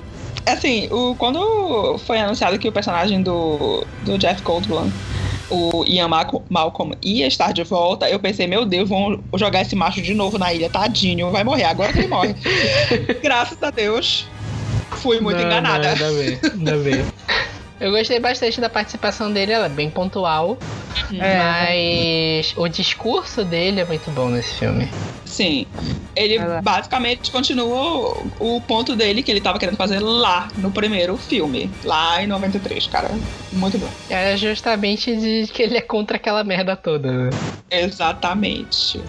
assim, 0.46 0.88
o, 0.92 1.16
quando 1.16 1.98
foi 2.00 2.20
anunciado 2.20 2.58
que 2.60 2.68
o 2.68 2.72
personagem 2.72 3.22
do, 3.22 3.86
do 4.04 4.18
Jeff 4.18 4.42
Goldblum, 4.42 4.92
o 5.50 5.84
Ian 5.86 6.08
Malcolm, 6.50 6.96
ia 7.02 7.28
estar 7.28 7.52
de 7.52 7.64
volta, 7.64 8.10
eu 8.10 8.20
pensei, 8.20 8.48
meu 8.48 8.66
Deus, 8.66 8.90
vão 8.90 9.20
jogar 9.36 9.62
esse 9.62 9.76
macho 9.76 10.02
de 10.02 10.14
novo 10.14 10.38
na 10.38 10.54
ilha, 10.54 10.70
tadinho, 10.70 11.32
vai 11.32 11.44
morrer, 11.44 11.66
agora 11.66 11.94
que 11.94 12.00
ele 12.00 12.08
morre. 12.08 12.36
Graças 13.22 13.62
a 13.62 13.72
Deus, 13.72 14.28
fui 14.92 15.20
muito 15.20 15.40
Não, 15.40 15.46
enganada. 15.46 15.96
Não, 15.96 16.08
ainda 16.08 16.20
bem, 16.20 16.40
ainda 16.54 16.78
bem. 16.78 17.06
Eu 17.80 17.92
gostei 17.92 18.20
bastante 18.20 18.62
da 18.62 18.70
participação 18.70 19.32
dele, 19.32 19.52
ela 19.52 19.66
é 19.66 19.70
bem 19.70 19.90
pontual, 19.90 20.58
É. 21.20 21.38
mas 21.38 22.54
o 22.56 22.68
discurso 22.70 23.44
dele 23.44 23.82
é 23.82 23.86
muito 23.86 24.10
bom 24.12 24.30
nesse 24.30 24.54
filme. 24.56 24.90
Sim. 25.26 25.66
Ele 26.16 26.36
Ela- 26.36 26.62
basicamente 26.62 27.30
continua 27.32 28.26
o, 28.40 28.56
o 28.58 28.62
ponto 28.62 28.96
dele 28.96 29.22
que 29.22 29.30
ele 29.30 29.42
tava 29.42 29.60
querendo 29.60 29.76
fazer 29.76 30.00
lá 30.00 30.48
no 30.58 30.72
primeiro 30.72 31.18
filme, 31.18 31.70
lá 31.84 32.24
em 32.24 32.28
93, 32.28 32.88
cara. 32.88 33.12
Muito 33.52 33.78
bom. 33.78 33.90
É 34.10 34.38
justamente 34.38 35.14
de 35.16 35.52
que 35.52 35.62
ele 35.62 35.78
é 35.78 35.82
contra 35.82 36.16
aquela 36.16 36.44
merda 36.46 36.78
toda. 36.78 37.12
né? 37.12 37.30
Exatamente. 37.70 39.02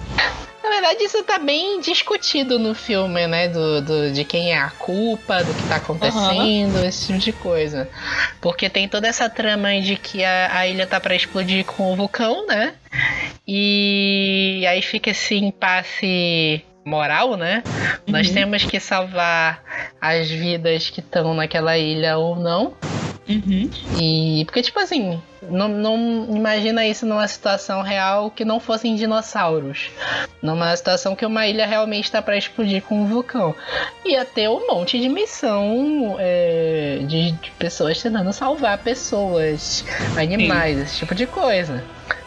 Verdade, 0.76 1.04
isso 1.04 1.22
tá 1.24 1.38
bem 1.38 1.80
discutido 1.80 2.58
no 2.58 2.74
filme, 2.74 3.26
né? 3.26 3.48
Do, 3.48 3.80
do- 3.80 4.12
de 4.12 4.24
quem 4.24 4.52
é 4.52 4.58
a 4.58 4.68
culpa, 4.70 5.42
do 5.42 5.54
que 5.54 5.62
tá 5.68 5.76
acontecendo, 5.76 6.84
esse 6.84 7.06
tipo 7.06 7.18
de 7.18 7.32
coisa. 7.32 7.88
Porque 8.42 8.68
tem 8.68 8.86
toda 8.86 9.08
essa 9.08 9.28
trama 9.30 9.80
de 9.80 9.96
que 9.96 10.22
a, 10.22 10.58
a 10.58 10.66
ilha 10.66 10.86
tá 10.86 11.00
pra 11.00 11.14
explodir 11.14 11.64
com 11.64 11.92
o 11.92 11.96
vulcão, 11.96 12.46
né? 12.46 12.74
E 13.48 14.64
aí 14.68 14.82
fica 14.82 15.10
esse 15.10 15.34
impasse 15.36 16.62
moral, 16.84 17.36
né? 17.36 17.62
Nós 18.06 18.30
temos 18.30 18.64
que 18.64 18.78
salvar 18.78 19.62
as 20.00 20.28
vidas 20.30 20.90
que 20.90 21.00
estão 21.00 21.32
naquela 21.32 21.76
ilha 21.78 22.18
ou 22.18 22.36
não. 22.36 22.74
Uhum. 23.28 23.68
E 23.98 24.44
porque, 24.44 24.62
tipo 24.62 24.78
assim, 24.78 25.20
não, 25.42 25.68
não 25.68 26.28
imagina 26.36 26.86
isso 26.86 27.04
numa 27.04 27.26
situação 27.26 27.82
real 27.82 28.30
que 28.30 28.44
não 28.44 28.60
fossem 28.60 28.94
dinossauros. 28.94 29.90
Numa 30.40 30.76
situação 30.76 31.16
que 31.16 31.26
uma 31.26 31.46
ilha 31.46 31.66
realmente 31.66 32.04
está 32.04 32.22
para 32.22 32.36
explodir 32.36 32.82
com 32.82 33.02
um 33.02 33.06
vulcão. 33.06 33.54
Ia 34.04 34.24
ter 34.24 34.48
um 34.48 34.66
monte 34.68 35.00
de 35.00 35.08
missão 35.08 36.16
é, 36.18 37.00
de, 37.02 37.32
de 37.32 37.50
pessoas 37.52 38.00
tentando 38.00 38.32
salvar 38.32 38.78
pessoas, 38.78 39.84
animais, 40.16 40.78
esse 40.78 40.98
tipo 40.98 41.14
de 41.14 41.26
coisa. 41.26 41.82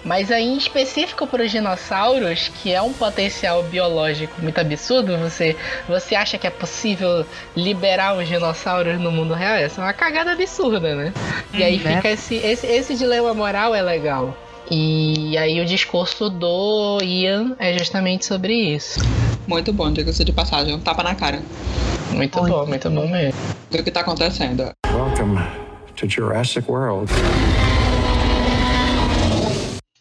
Mas 0.09 0.31
aí, 0.31 0.43
em 0.47 0.57
específico 0.57 1.27
para 1.27 1.43
os 1.43 1.51
dinossauros, 1.51 2.47
que 2.63 2.73
é 2.73 2.81
um 2.81 2.91
potencial 2.91 3.61
biológico 3.61 4.41
muito 4.41 4.59
absurdo, 4.59 5.15
você, 5.19 5.55
você 5.87 6.15
acha 6.15 6.35
que 6.35 6.47
é 6.47 6.49
possível 6.49 7.23
liberar 7.55 8.17
os 8.17 8.27
dinossauros 8.27 8.99
no 8.99 9.11
mundo 9.11 9.35
real? 9.35 9.53
Essa 9.53 9.81
é 9.81 9.83
uma 9.83 9.93
cagada 9.93 10.31
absurda, 10.31 10.95
né? 10.95 11.13
E 11.53 11.63
aí 11.63 11.77
Né? 11.77 11.97
fica 11.97 12.09
esse, 12.09 12.37
esse, 12.37 12.65
esse 12.65 12.95
dilema 12.95 13.35
moral 13.35 13.75
é 13.75 13.83
legal. 13.83 14.35
E 14.71 15.37
aí 15.37 15.61
o 15.61 15.65
discurso 15.65 16.27
do 16.27 16.97
Ian 17.03 17.55
é 17.59 17.77
justamente 17.77 18.25
sobre 18.25 18.51
isso. 18.55 18.99
Muito 19.45 19.71
bom, 19.71 19.91
diga-se 19.93 20.25
de 20.25 20.31
passagem. 20.31 20.73
Um 20.73 20.79
tapa 20.79 21.03
na 21.03 21.13
cara 21.13 21.43
Muito 22.11 22.39
Muito 22.39 22.51
bom, 22.51 22.65
muito 22.65 22.89
bom 22.89 23.07
mesmo. 23.07 23.39
do 23.69 23.83
que 23.83 23.91
tá 23.91 23.99
acontecendo. 23.99 24.71
Welcome 24.91 25.37
to 25.97 26.09
Jurassic 26.09 26.67
World. 26.67 27.11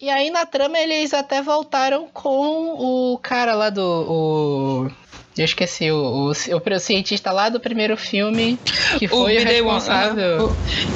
E 0.08 0.10
aí 0.10 0.30
na 0.30 0.46
trama 0.46 0.78
eles 0.78 1.12
até 1.12 1.42
voltaram 1.42 2.08
com 2.10 3.12
o 3.12 3.18
cara 3.18 3.54
lá 3.54 3.68
do. 3.68 3.82
O... 4.08 4.90
Eu 5.36 5.44
esqueci, 5.44 5.90
o, 5.90 6.30
o, 6.30 6.30
o 6.30 6.80
cientista 6.80 7.30
lá 7.30 7.50
do 7.50 7.60
primeiro 7.60 7.94
filme, 7.94 8.58
que 8.98 9.04
O 9.04 9.10
foi 9.10 9.36
o, 9.36 9.44
responsável. 9.44 10.46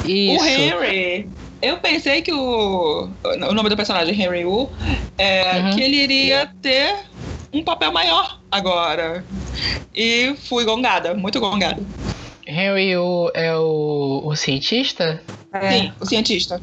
O 0.03 0.07
Isso. 0.09 0.43
Henry. 0.47 1.29
Eu 1.61 1.77
pensei 1.77 2.23
que 2.23 2.33
o. 2.33 3.07
O 3.23 3.53
nome 3.53 3.69
do 3.69 3.75
personagem, 3.77 4.19
Henry 4.19 4.45
Wu, 4.45 4.67
é 5.15 5.59
Uhum. 5.59 5.75
que 5.75 5.81
ele 5.83 5.97
iria 5.97 6.51
ter 6.59 6.95
um 7.53 7.63
papel 7.63 7.91
maior 7.91 8.39
agora. 8.51 9.23
E 9.95 10.33
fui 10.49 10.65
gongada, 10.65 11.13
muito 11.13 11.39
gongada. 11.39 11.79
Henry 12.47 12.97
o, 12.97 13.29
é 13.35 13.55
o, 13.55 14.23
o 14.25 14.35
cientista? 14.35 15.21
É, 15.53 15.69
Sim, 15.69 15.93
o 16.01 16.05
cientista. 16.07 16.59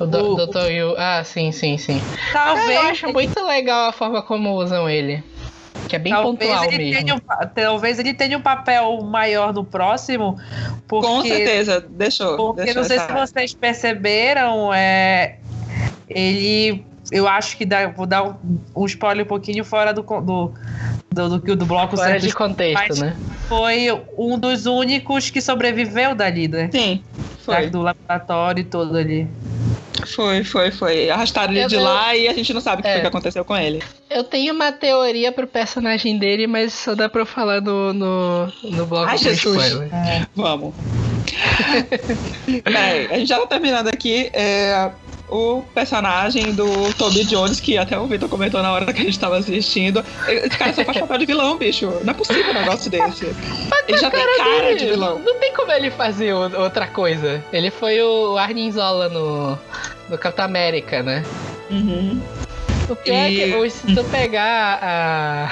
O, 0.00 0.06
do, 0.06 0.32
O- 0.34 0.46
Dr. 0.46 0.70
Yu. 0.70 0.94
Ah, 0.96 1.22
sim, 1.24 1.52
sim, 1.52 1.76
sim. 1.78 2.00
Talvez, 2.32 2.70
Eu 2.70 2.80
acho 2.90 3.12
muito 3.12 3.44
legal 3.44 3.88
a 3.88 3.92
forma 3.92 4.22
como 4.22 4.52
usam 4.54 4.88
ele. 4.88 5.22
Que 5.88 5.96
é 5.96 5.98
bem 5.98 6.12
talvez, 6.12 6.38
pontual 6.38 6.64
ele 6.72 6.78
mesmo. 6.78 6.98
tenha 7.00 7.14
um, 7.16 7.20
talvez 7.54 7.98
ele 7.98 8.14
tenha 8.14 8.38
um 8.38 8.40
papel 8.40 9.00
maior 9.02 9.52
no 9.52 9.64
próximo, 9.64 10.38
porque, 10.86 11.06
Com 11.06 11.22
certeza, 11.22 11.84
deixou. 11.90 12.36
porque 12.36 12.62
deixou 12.64 12.82
não 12.82 12.88
sei 12.88 12.96
essa- 12.96 13.06
se 13.08 13.12
vocês 13.12 13.54
perceberam, 13.54 14.72
é, 14.72 15.38
ele, 16.08 16.84
eu 17.10 17.26
acho 17.26 17.56
que 17.56 17.64
dá, 17.66 17.88
vou 17.88 18.06
dar 18.06 18.22
um, 18.22 18.34
um 18.76 18.86
spoiler 18.86 19.24
um 19.24 19.28
pouquinho 19.28 19.64
fora 19.64 19.92
do 19.92 20.02
do 20.02 20.20
do, 21.12 21.28
do, 21.28 21.38
do, 21.40 21.56
do 21.56 21.66
bloco 21.66 21.96
Fora 21.96 22.10
certo, 22.10 22.22
de 22.26 22.32
contexto, 22.34 22.88
mas- 22.90 22.98
né? 23.00 23.16
foi 23.48 23.88
um 24.16 24.38
dos 24.38 24.66
únicos 24.66 25.28
que 25.28 25.40
sobreviveu 25.40 26.14
dali, 26.14 26.46
né? 26.46 26.68
Sim, 26.72 27.02
foi. 27.44 27.68
Do 27.68 27.82
laboratório 27.82 28.60
e 28.60 28.64
todo 28.64 28.96
ali. 28.96 29.26
Foi, 30.06 30.42
foi, 30.44 30.70
foi. 30.70 31.10
Arrastaram 31.10 31.52
ele 31.52 31.64
Eu- 31.64 31.68
de 31.68 31.74
eu- 31.74 31.82
lá 31.82 32.16
e 32.16 32.26
a 32.28 32.32
gente 32.32 32.52
não 32.54 32.60
sabe 32.60 32.80
o 32.80 32.82
que, 32.82 32.88
É. 32.88 32.92
foi 32.92 33.00
que 33.02 33.06
aconteceu 33.06 33.44
com 33.44 33.56
ele. 33.56 33.82
Eu 34.08 34.24
tenho 34.24 34.54
uma 34.54 34.72
teoria 34.72 35.30
pro 35.30 35.46
personagem 35.46 36.18
dele, 36.18 36.46
mas 36.46 36.72
só 36.72 36.94
dá 36.94 37.08
pra 37.08 37.22
eu 37.22 37.26
falar 37.26 37.60
no, 37.60 37.92
no, 37.92 38.46
no 38.64 38.86
bloco 38.86 39.10
Ai, 39.10 39.18
Jesus. 39.18 39.62
spoiler. 39.66 39.90
Vamos. 40.34 40.74
Bem, 42.46 43.06
a 43.10 43.18
gente 43.18 43.28
já 43.28 43.38
tá 43.38 43.46
terminando 43.46 43.88
aqui. 43.88 44.30
É, 44.32 44.90
o 45.30 45.62
personagem 45.74 46.52
do 46.52 46.92
Toby 46.94 47.24
Jones, 47.24 47.60
que 47.60 47.78
até 47.78 47.98
o 47.98 48.06
Vitor 48.06 48.28
comentou 48.28 48.62
na 48.62 48.72
hora 48.72 48.92
que 48.92 49.00
a 49.00 49.04
gente 49.04 49.18
tava 49.18 49.38
assistindo. 49.38 50.04
Esse 50.28 50.58
cara 50.58 50.72
só 50.72 50.84
faz 50.84 50.98
papel 51.00 51.18
de 51.18 51.26
vilão, 51.26 51.56
bicho. 51.56 51.86
Não 52.02 52.10
é 52.10 52.14
possível 52.14 52.50
um 52.50 52.54
negócio 52.54 52.90
desse. 52.90 53.26
Ele 53.86 53.98
já 53.98 54.10
tem 54.10 54.26
cara 54.36 54.74
de 54.74 54.80
Dele, 54.80 54.90
vilão. 54.92 55.18
Não 55.18 55.38
tem 55.38 55.54
como 55.54 55.70
ele 55.72 55.90
fazer 55.90 56.32
outra 56.32 56.86
coisa. 56.86 57.42
Ele 57.52 57.70
foi 57.70 58.00
o 58.02 58.36
Arnim 58.36 58.70
Zola 58.70 59.08
no, 59.08 59.58
no 60.08 60.18
Capitão 60.18 60.44
América, 60.44 61.02
né? 61.02 61.24
Uhum. 61.70 62.20
O 62.90 62.96
pior 62.96 63.14
é 63.14 63.30
E- 63.30 63.36
que 63.50 63.54
o- 63.56 63.70
se 63.70 63.94
tu 63.94 64.04
pegar 64.04 64.78
a, 64.82 65.48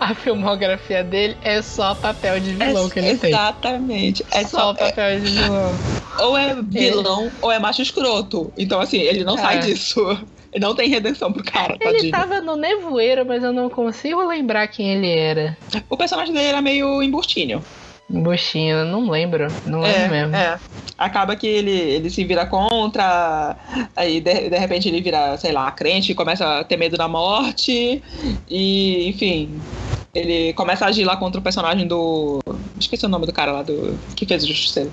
a 0.10 0.14
filmografia 0.14 1.04
dele, 1.04 1.36
é 1.42 1.62
só 1.62 1.94
papel 1.94 2.40
de 2.40 2.54
vilão 2.54 2.88
que 2.90 2.98
ele 2.98 3.16
tem. 3.16 3.30
Exatamente. 3.30 4.24
É 4.32 4.42
só 4.44 4.58
só, 4.58 4.74
papel 4.74 5.20
de 5.20 5.30
vilão. 5.30 5.72
ou 6.20 6.36
é 6.36 6.54
vilão 6.62 7.30
ou 7.40 7.50
é 7.52 7.58
macho 7.58 7.82
escroto. 7.82 8.52
Então, 8.58 8.80
assim, 8.80 8.98
ele 8.98 9.24
não 9.24 9.34
É. 9.36 9.40
sai 9.40 9.58
disso. 9.60 10.00
Ele 10.52 10.64
não 10.66 10.74
tem 10.74 10.88
redenção 10.90 11.32
pro 11.32 11.42
cara, 11.42 11.78
Ele 11.80 11.92
tadinho. 11.94 12.12
tava 12.12 12.40
no 12.42 12.56
Nevoeiro, 12.56 13.24
mas 13.24 13.42
eu 13.42 13.52
não 13.54 13.70
consigo 13.70 14.22
lembrar 14.26 14.66
quem 14.68 14.90
ele 14.90 15.10
era. 15.10 15.56
O 15.88 15.96
personagem 15.96 16.34
dele 16.34 16.48
era 16.48 16.60
meio 16.60 17.02
embustinho. 17.02 17.64
Buxinha, 18.12 18.84
não 18.84 19.08
lembro. 19.08 19.48
Não 19.64 19.80
lembro 19.80 20.10
mesmo. 20.10 20.36
É. 20.36 20.58
Acaba 20.98 21.34
que 21.34 21.46
ele, 21.46 21.70
ele 21.70 22.10
se 22.10 22.22
vira 22.24 22.44
contra, 22.46 23.56
aí 23.96 24.20
de, 24.20 24.50
de 24.50 24.58
repente 24.58 24.88
ele 24.88 25.00
vira, 25.00 25.36
sei 25.38 25.50
lá, 25.50 25.70
crente, 25.70 26.14
começa 26.14 26.60
a 26.60 26.64
ter 26.64 26.76
medo 26.76 26.96
da 26.96 27.08
morte, 27.08 28.02
e 28.48 29.08
enfim. 29.08 29.60
Ele 30.14 30.52
começa 30.52 30.84
a 30.84 30.88
agir 30.88 31.04
lá 31.04 31.16
contra 31.16 31.40
o 31.40 31.42
personagem 31.42 31.86
do. 31.86 32.38
Esqueci 32.78 33.06
o 33.06 33.08
nome 33.08 33.24
do 33.24 33.32
cara 33.32 33.50
lá 33.50 33.62
do. 33.62 33.98
que 34.14 34.26
fez 34.26 34.44
o 34.44 34.46
Justiceiro. 34.46 34.92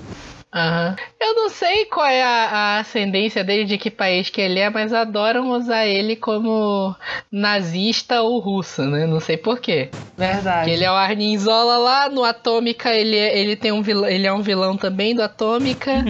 Aham. 0.52 0.96
Eu 1.20 1.34
não 1.36 1.48
sei 1.48 1.84
qual 1.84 2.06
é 2.06 2.22
a, 2.22 2.28
a 2.50 2.78
ascendência 2.80 3.44
dele, 3.44 3.64
de 3.64 3.78
que 3.78 3.88
país 3.90 4.28
que 4.30 4.40
ele 4.40 4.58
é, 4.58 4.68
mas 4.68 4.92
adoram 4.92 5.50
usar 5.50 5.86
ele 5.86 6.16
como 6.16 6.94
nazista 7.30 8.22
ou 8.22 8.38
russo, 8.40 8.82
né? 8.82 9.06
Não 9.06 9.20
sei 9.20 9.36
porquê. 9.36 9.90
Verdade. 10.18 10.64
Que 10.68 10.70
ele 10.74 10.84
é 10.84 10.90
o 10.90 10.94
Arnim 10.94 11.38
Zola 11.38 11.76
lá 11.78 12.08
no 12.08 12.24
Atômica, 12.24 12.92
ele, 12.92 13.16
é- 13.16 13.38
ele 13.38 13.54
tem 13.54 13.70
um 13.70 13.80
vilão, 13.82 14.08
ele 14.08 14.26
é 14.26 14.32
um 14.32 14.42
vilão 14.42 14.76
também 14.76 15.14
do 15.14 15.22
Atômica. 15.22 16.04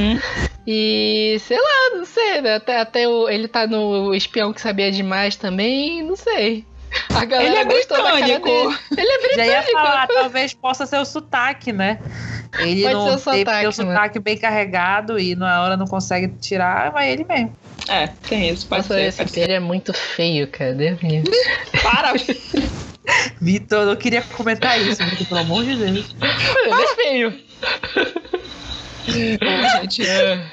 E 0.66 1.36
sei 1.40 1.58
lá, 1.58 1.96
não 1.98 2.04
sei, 2.04 2.40
né? 2.40 2.54
Até, 2.56 2.80
até 2.80 3.08
o, 3.08 3.28
ele 3.28 3.46
tá 3.48 3.66
no 3.66 4.14
Espião 4.14 4.52
que 4.52 4.60
Sabia 4.60 4.90
Demais 4.90 5.36
também, 5.36 6.02
não 6.02 6.16
sei. 6.16 6.64
A 7.14 7.24
galera 7.24 7.50
Ele 7.50 7.56
é 7.58 7.64
gostou 7.64 7.96
da 7.98 8.02
cara 8.04 8.16
britânico. 8.40 8.48
Ele 8.96 9.10
é 9.10 9.36
Já 9.36 9.46
ia 9.46 9.52
britânico. 9.62 9.70
falar, 9.72 10.06
talvez 10.08 10.54
possa 10.54 10.86
ser 10.86 10.98
o 10.98 11.04
sotaque, 11.04 11.72
né? 11.72 11.98
Ele 12.58 12.82
Pode 12.82 12.94
não 12.94 13.04
ser 13.18 13.28
o 13.28 13.32
tem, 13.32 13.38
sotaque, 13.40 13.44
tem 13.44 13.84
o 13.84 13.86
né? 13.86 13.94
sotaque 13.94 14.18
bem 14.18 14.36
carregado 14.36 15.18
e 15.20 15.34
na 15.36 15.62
hora 15.62 15.76
não 15.76 15.86
consegue 15.86 16.28
tirar, 16.40 16.90
vai 16.90 17.12
ele 17.12 17.24
mesmo. 17.24 17.54
É, 17.88 18.08
tem 18.28 18.50
isso, 18.50 18.66
pode 18.66 18.82
Nossa, 18.82 18.94
ser. 18.94 19.06
esse 19.06 19.18
Pode 19.18 19.30
ser. 19.30 19.40
ele 19.42 19.52
é 19.54 19.60
muito 19.60 19.92
feio, 19.94 20.48
cara. 20.48 20.74
Para! 21.82 22.12
Vitor, 23.40 23.88
eu 23.88 23.96
queria 23.96 24.22
comentar 24.22 24.80
isso, 24.80 25.02
Vitor, 25.04 25.26
pelo 25.26 25.40
amor 25.40 25.64
de 25.64 25.76
Deus. 25.76 26.14
Ele 26.64 26.82
é 26.82 26.94
feio. 26.94 27.40
Ô, 29.08 29.80
gente, 29.80 30.06
É. 30.06 30.44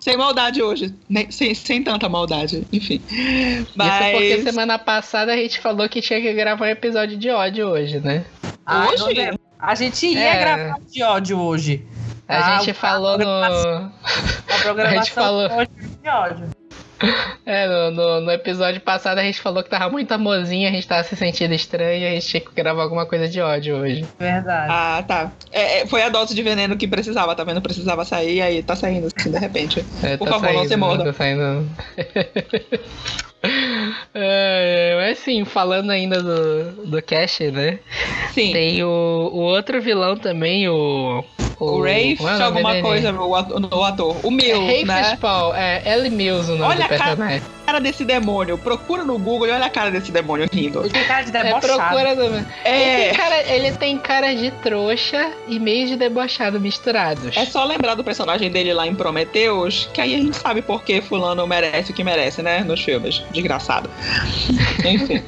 sem 0.00 0.16
maldade 0.16 0.62
hoje. 0.62 0.94
Nem- 1.08 1.30
sem, 1.30 1.54
sem 1.54 1.82
tanta 1.82 2.08
maldade, 2.08 2.66
enfim. 2.72 3.00
Isso 3.10 3.72
Mas. 3.74 4.12
porque 4.12 4.42
semana 4.42 4.78
passada 4.78 5.32
a 5.32 5.36
gente 5.36 5.58
falou 5.60 5.88
que 5.88 6.00
tinha 6.00 6.20
que 6.20 6.32
gravar 6.32 6.64
um 6.66 6.68
episódio 6.68 7.16
de 7.16 7.30
ódio 7.30 7.66
hoje, 7.68 7.98
né? 8.00 8.24
Ai, 8.66 8.94
Hoje? 8.94 9.30
Não. 9.64 9.70
A 9.70 9.74
gente 9.74 10.06
ia 10.06 10.20
É. 10.34 10.38
gravar 10.38 10.78
de 10.90 11.02
ódio 11.02 11.38
hoje. 11.40 11.84
A 12.28 12.36
Ah, 12.38 12.58
gente 12.58 12.70
a 12.70 12.74
falou 12.74 13.18
no, 13.18 13.28
A 13.28 13.90
programação 14.62 15.14
falou. 15.14 15.50
hoje 15.58 15.68
de 16.02 16.08
ódio. 16.08 16.48
é, 17.44 17.66
no, 17.66 17.90
no- 17.90 18.20
no 18.22 18.30
episódio 18.30 18.80
passado, 18.80 19.18
a 19.18 19.22
gente 19.22 19.38
falou 19.40 19.62
que 19.62 19.68
tava 19.68 19.90
muito 19.90 20.10
amorzinho, 20.12 20.66
a 20.66 20.72
gente 20.72 20.86
tava 20.88 21.02
se 21.04 21.14
sentindo 21.16 21.52
estranho 21.52 22.00
e 22.02 22.06
a 22.06 22.10
gente 22.12 22.26
tinha 22.26 22.40
que 22.40 22.50
gravar 22.54 22.82
alguma 22.82 23.04
coisa 23.04 23.28
de 23.28 23.42
ódio 23.42 23.76
hoje. 23.76 24.06
Verdade. 24.18 24.68
Ah, 24.70 25.04
tá. 25.06 25.30
É, 25.52 25.80
é, 25.80 25.86
foi 25.86 26.02
a 26.02 26.08
dose 26.08 26.34
de 26.34 26.42
veneno 26.42 26.76
que 26.78 26.88
precisava, 26.88 27.34
tá 27.34 27.44
vendo? 27.44 27.60
Precisava 27.60 28.06
sair, 28.06 28.40
aí 28.40 28.62
tá 28.62 28.74
saindo 28.74 29.08
assim, 29.14 29.30
de 29.30 29.38
repente. 29.38 29.84
É, 30.02 30.16
Por 30.16 30.24
tá 30.26 30.32
favor, 30.34 30.46
não 30.46 30.54
saindo, 30.60 30.68
se 30.68 30.76
morda. 30.76 31.04
Tá 31.04 31.12
saindo. 31.12 31.68
É, 34.16 34.94
mas 34.96 35.18
sim, 35.18 35.44
falando 35.44 35.90
ainda 35.90 36.22
do, 36.22 36.86
do 36.86 37.02
Cash, 37.02 37.40
né? 37.52 37.80
Sim. 38.32 38.52
Tem 38.52 38.82
o, 38.84 38.86
o 39.32 39.40
outro 39.40 39.80
vilão 39.82 40.16
também, 40.16 40.68
o. 40.68 41.24
O 41.58 41.82
Rafe, 41.82 42.16
como 42.16 42.28
é 42.28 42.36
o 42.38 42.42
alguma 42.44 42.70
dele? 42.72 42.82
coisa, 42.82 43.12
o 43.12 43.34
ator, 43.84 44.16
o. 44.22 44.28
O 44.28 44.30
Mills, 44.30 44.52
É 44.64 44.72
Rafe 44.72 44.84
né? 44.84 45.14
Spall, 45.16 45.54
é 45.54 45.82
Ellie 45.86 46.10
Mills 46.10 46.50
o 46.50 46.56
nome 46.56 46.64
Olha 46.74 46.76
do 46.76 46.82
a 46.84 46.88
cara- 46.88 47.04
personagem. 47.16 47.42
cara 47.66 47.80
desse 47.80 48.04
demônio. 48.04 48.58
Procura 48.58 49.04
no 49.04 49.18
Google 49.18 49.46
e 49.48 49.50
olha 49.50 49.66
a 49.66 49.70
cara 49.70 49.90
desse 49.90 50.10
demônio 50.12 50.46
rindo. 50.52 50.80
Ele 50.80 50.90
tem 50.90 51.04
cara 51.04 51.22
de 51.22 51.30
É, 51.36 51.42
debochado. 51.42 51.66
procura 51.78 52.16
também. 52.16 52.46
Ele, 52.64 52.74
É, 52.76 53.04
tem 53.08 53.14
cara, 53.14 53.40
ele 53.52 53.72
tem 53.72 53.98
cara 53.98 54.34
de 54.34 54.50
trouxa 54.50 55.30
e 55.48 55.58
meio 55.58 55.86
de 55.86 55.96
debochado 55.96 56.60
misturados. 56.60 57.36
é 57.36 57.44
só 57.46 57.64
lembrar 57.64 57.94
do 57.94 58.04
personagem 58.04 58.50
dele 58.50 58.72
lá 58.74 58.86
em 58.86 58.94
Prometheus, 58.94 59.88
que 59.94 60.00
aí 60.00 60.14
a 60.14 60.18
gente 60.18 60.36
sabe 60.36 60.60
por 60.62 60.82
que 60.82 61.00
fulano 61.00 61.46
merece 61.46 61.90
o 61.90 61.94
que 61.94 62.04
merece, 62.04 62.42
né? 62.42 62.60
Nos 62.64 62.80
filmes. 62.82 63.22
Desgraçado. 63.32 63.88
Enfim. 64.84 65.22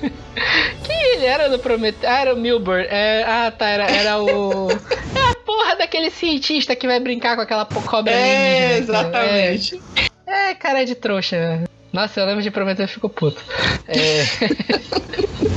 Ele 0.88 1.24
era 1.24 1.48
do 1.48 1.58
Prometeu. 1.58 2.08
Ah, 2.10 2.20
era 2.20 2.34
o 2.34 2.36
Milburn. 2.36 2.86
É, 2.90 3.24
ah, 3.26 3.50
tá. 3.56 3.66
Era, 3.68 3.84
era 3.90 4.20
o. 4.20 4.68
Porra 5.46 5.76
daquele 5.76 6.10
cientista 6.10 6.74
que 6.76 6.86
vai 6.86 6.98
brincar 7.00 7.36
com 7.36 7.42
aquela 7.42 7.64
cobra 7.64 8.12
É, 8.12 8.74
alienígena. 8.74 8.78
exatamente. 8.98 9.80
É, 10.26 10.50
é, 10.50 10.54
cara 10.54 10.84
de 10.84 10.94
trouxa. 10.96 11.36
né? 11.38 11.64
Nossa, 11.92 12.20
eu 12.20 12.26
lembro 12.26 12.42
de 12.42 12.50
Prometeu 12.50 12.84
e 12.84 12.88
fico 12.88 13.08
puto. 13.08 13.40
É. 13.88 14.24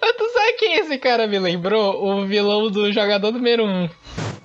Mas 0.00 0.12
tu 0.16 0.28
sabe 0.30 0.52
quem 0.58 0.74
esse 0.78 0.98
cara 0.98 1.26
me 1.26 1.38
lembrou? 1.38 2.04
O 2.04 2.26
vilão 2.26 2.70
do 2.70 2.92
jogador 2.92 3.32
número 3.32 3.64
1. 3.64 3.68
Um. 3.84 3.88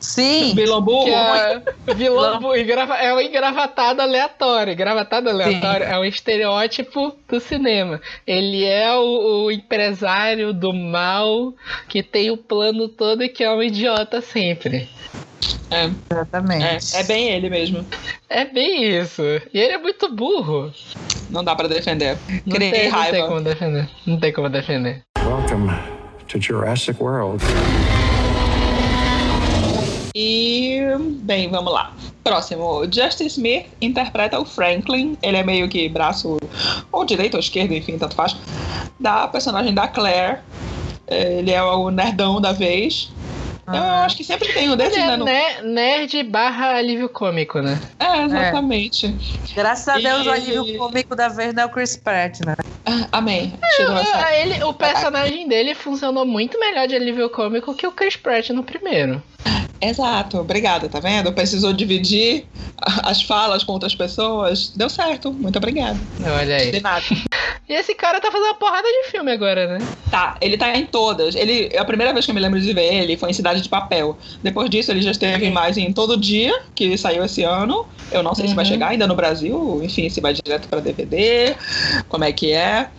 Sim. 0.01 0.53
Vilão 0.55 0.81
burro. 0.81 1.05
Que 1.05 1.11
é 1.13 1.61
vilão 1.95 2.39
bu- 2.39 2.55
engrava- 2.55 2.97
é 2.97 3.13
um 3.13 3.21
engravatado 3.21 4.01
aleatório. 4.01 4.73
Engravatado 4.73 5.29
aleatório 5.29 5.85
é 5.85 5.97
um 5.99 6.03
estereótipo 6.03 7.15
do 7.29 7.39
cinema. 7.39 8.01
Ele 8.25 8.65
é 8.65 8.93
o, 8.95 9.45
o 9.45 9.51
empresário 9.51 10.51
do 10.53 10.73
mal 10.73 11.53
que 11.87 12.01
tem 12.01 12.31
o 12.31 12.37
plano 12.37 12.87
todo 12.89 13.23
e 13.23 13.29
que 13.29 13.43
é 13.43 13.51
um 13.51 13.61
idiota 13.61 14.21
sempre. 14.21 14.89
É, 15.69 15.89
Exatamente. 16.11 16.95
é, 16.95 16.99
é 16.99 17.03
bem 17.03 17.29
ele 17.29 17.49
mesmo. 17.49 17.85
É 18.29 18.43
bem 18.45 18.83
isso. 18.99 19.21
E 19.53 19.59
ele 19.59 19.73
é 19.73 19.77
muito 19.77 20.13
burro. 20.13 20.71
Não 21.29 21.43
dá 21.43 21.55
pra 21.55 21.67
defender. 21.67 22.17
Não 22.45 22.55
Criei 22.55 22.71
tem, 22.71 22.83
não 22.89 22.91
tem 22.91 23.11
raiva. 23.11 23.27
como 23.27 23.41
defender. 23.41 23.89
Não 24.05 24.19
tem 24.19 24.33
como 24.33 24.49
defender. 24.49 25.01
Welcome 25.23 25.71
to 26.27 26.39
Jurassic 26.41 27.01
World. 27.01 27.43
E, 30.13 30.81
bem, 31.21 31.49
vamos 31.49 31.71
lá. 31.71 31.93
Próximo, 32.23 32.83
Justin 32.91 33.25
Smith 33.27 33.65
interpreta 33.81 34.39
o 34.39 34.45
Franklin. 34.45 35.17
Ele 35.21 35.37
é 35.37 35.43
meio 35.43 35.69
que 35.69 35.87
braço 35.87 36.37
ou 36.91 37.05
direito 37.05 37.35
ou 37.35 37.39
esquerdo, 37.39 37.73
enfim, 37.73 37.97
tanto 37.97 38.15
faz. 38.15 38.35
Da 38.99 39.27
personagem 39.27 39.73
da 39.73 39.87
Claire. 39.87 40.39
Ele 41.07 41.51
é 41.51 41.63
o 41.63 41.89
nerdão 41.89 42.39
da 42.39 42.51
vez. 42.51 43.11
Eu 43.67 43.73
Ah. 43.75 44.05
acho 44.05 44.17
que 44.17 44.23
sempre 44.23 44.51
tem 44.53 44.69
um 44.69 44.75
desses, 44.75 44.97
Ele 44.97 45.05
né? 45.07 45.13
é 45.13 45.17
no- 45.17 45.25
ne- 45.25 45.61
nerd 45.73 46.23
barra 46.23 46.75
alívio 46.77 47.07
cômico, 47.07 47.59
né? 47.61 47.79
É, 47.99 48.23
exatamente. 48.23 49.17
Graças 49.55 49.87
a 49.87 49.97
Deus, 49.97 50.25
E- 50.25 50.29
o 50.29 50.31
alívio 50.31 50.77
cômico 50.77 51.15
da 51.15 51.27
vez 51.29 51.53
não 51.53 51.63
é 51.63 51.65
o 51.65 51.69
Chris 51.69 51.95
Pratt, 51.95 52.39
né? 52.45 52.55
Ah, 52.85 53.07
Amém. 53.11 53.53
Essa- 53.79 54.25
Ah, 54.25 54.35
ele, 54.37 54.63
o 54.63 54.73
personagem 54.73 55.47
dele 55.47 55.75
funcionou 55.75 56.25
muito 56.25 56.59
melhor 56.59 56.87
de 56.87 56.95
alívio 56.95 57.29
cômico 57.29 57.75
que 57.75 57.85
o 57.85 57.91
Chris 57.91 58.15
Pratt 58.15 58.49
no 58.49 58.63
primeiro. 58.63 59.21
Exato, 59.79 60.37
obrigada, 60.37 60.87
tá 60.89 60.99
vendo? 60.99 61.31
Precisou 61.33 61.73
dividir 61.73 62.45
as 63.03 63.21
falas 63.23 63.63
com 63.63 63.73
outras 63.73 63.95
pessoas. 63.95 64.69
Deu 64.75 64.89
certo, 64.89 65.31
muito 65.33 65.57
obrigada. 65.57 65.99
Olha 66.19 66.55
aí. 66.57 66.71
De 66.71 66.81
nada. 66.81 67.05
E 67.71 67.73
esse 67.73 67.95
cara 67.95 68.19
tá 68.19 68.29
fazendo 68.29 68.47
uma 68.49 68.55
porrada 68.55 68.85
de 68.85 69.09
filme 69.11 69.31
agora, 69.31 69.65
né? 69.65 69.87
Tá, 70.11 70.35
ele 70.41 70.57
tá 70.57 70.75
em 70.75 70.85
todas. 70.85 71.35
Ele, 71.35 71.71
a 71.77 71.85
primeira 71.85 72.11
vez 72.11 72.25
que 72.25 72.31
eu 72.31 72.35
me 72.35 72.41
lembro 72.41 72.59
de 72.59 72.73
ver 72.73 72.93
ele 72.95 73.15
foi 73.15 73.29
em 73.29 73.33
Cidade 73.33 73.61
de 73.61 73.69
Papel. 73.69 74.17
Depois 74.43 74.69
disso, 74.69 74.91
ele 74.91 75.01
já 75.01 75.11
esteve 75.11 75.49
mais 75.49 75.77
em 75.77 75.93
Todo 75.93 76.17
Dia, 76.17 76.53
que 76.75 76.97
saiu 76.97 77.23
esse 77.23 77.43
ano. 77.43 77.85
Eu 78.11 78.21
não 78.21 78.35
sei 78.35 78.45
se 78.49 78.53
vai 78.53 78.65
Uhum. 78.65 78.71
chegar 78.71 78.89
ainda 78.89 79.07
no 79.07 79.15
Brasil, 79.15 79.79
enfim, 79.81 80.09
se 80.09 80.19
vai 80.19 80.33
direto 80.33 80.67
pra 80.67 80.81
DVD, 80.81 81.55
como 82.09 82.25
é 82.25 82.33
que 82.33 82.51
é. 82.51 82.89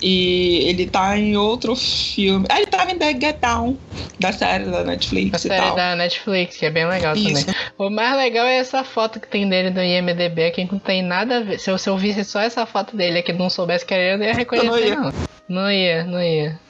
E 0.00 0.68
ele 0.68 0.86
tá 0.86 1.18
em 1.18 1.36
outro 1.36 1.74
filme. 1.74 2.46
Ah, 2.48 2.58
ele 2.58 2.66
tava 2.66 2.92
em 2.92 2.98
The 2.98 3.10
Get 3.20 3.40
Down, 3.40 3.76
da 4.20 4.32
série 4.32 4.64
da 4.64 4.84
Netflix 4.84 5.34
A 5.34 5.36
e 5.36 5.40
série 5.50 5.66
tal. 5.66 5.74
da 5.76 5.96
Netflix, 5.96 6.56
que 6.56 6.66
é 6.66 6.70
bem 6.70 6.86
legal 6.86 7.16
Isso. 7.16 7.44
também. 7.46 7.54
O 7.76 7.90
mais 7.90 8.16
legal 8.16 8.46
é 8.46 8.58
essa 8.58 8.84
foto 8.84 9.18
que 9.18 9.26
tem 9.26 9.48
dele 9.48 9.70
no 9.70 9.82
IMDB, 9.82 10.52
que 10.52 10.64
não 10.70 10.78
tem 10.78 11.02
nada 11.02 11.38
a 11.38 11.40
ver. 11.40 11.58
Se 11.58 11.70
eu, 11.70 11.76
se 11.78 11.90
eu 11.90 11.96
visse 11.98 12.22
só 12.24 12.40
essa 12.40 12.64
foto 12.64 12.96
dele 12.96 13.18
aqui 13.18 13.32
não 13.32 13.50
soubesse 13.50 13.84
que 13.84 13.92
era 13.92 14.02
ele, 14.02 14.12
eu 14.14 14.18
não 14.18 14.26
ia 14.26 14.34
reconhecer, 14.34 14.68
Eu 14.68 14.70
não 14.70 14.78
ia. 14.80 14.94
não. 14.96 15.12
Não 15.48 15.72
ia, 15.72 16.04
não 16.04 16.22
ia. 16.22 16.60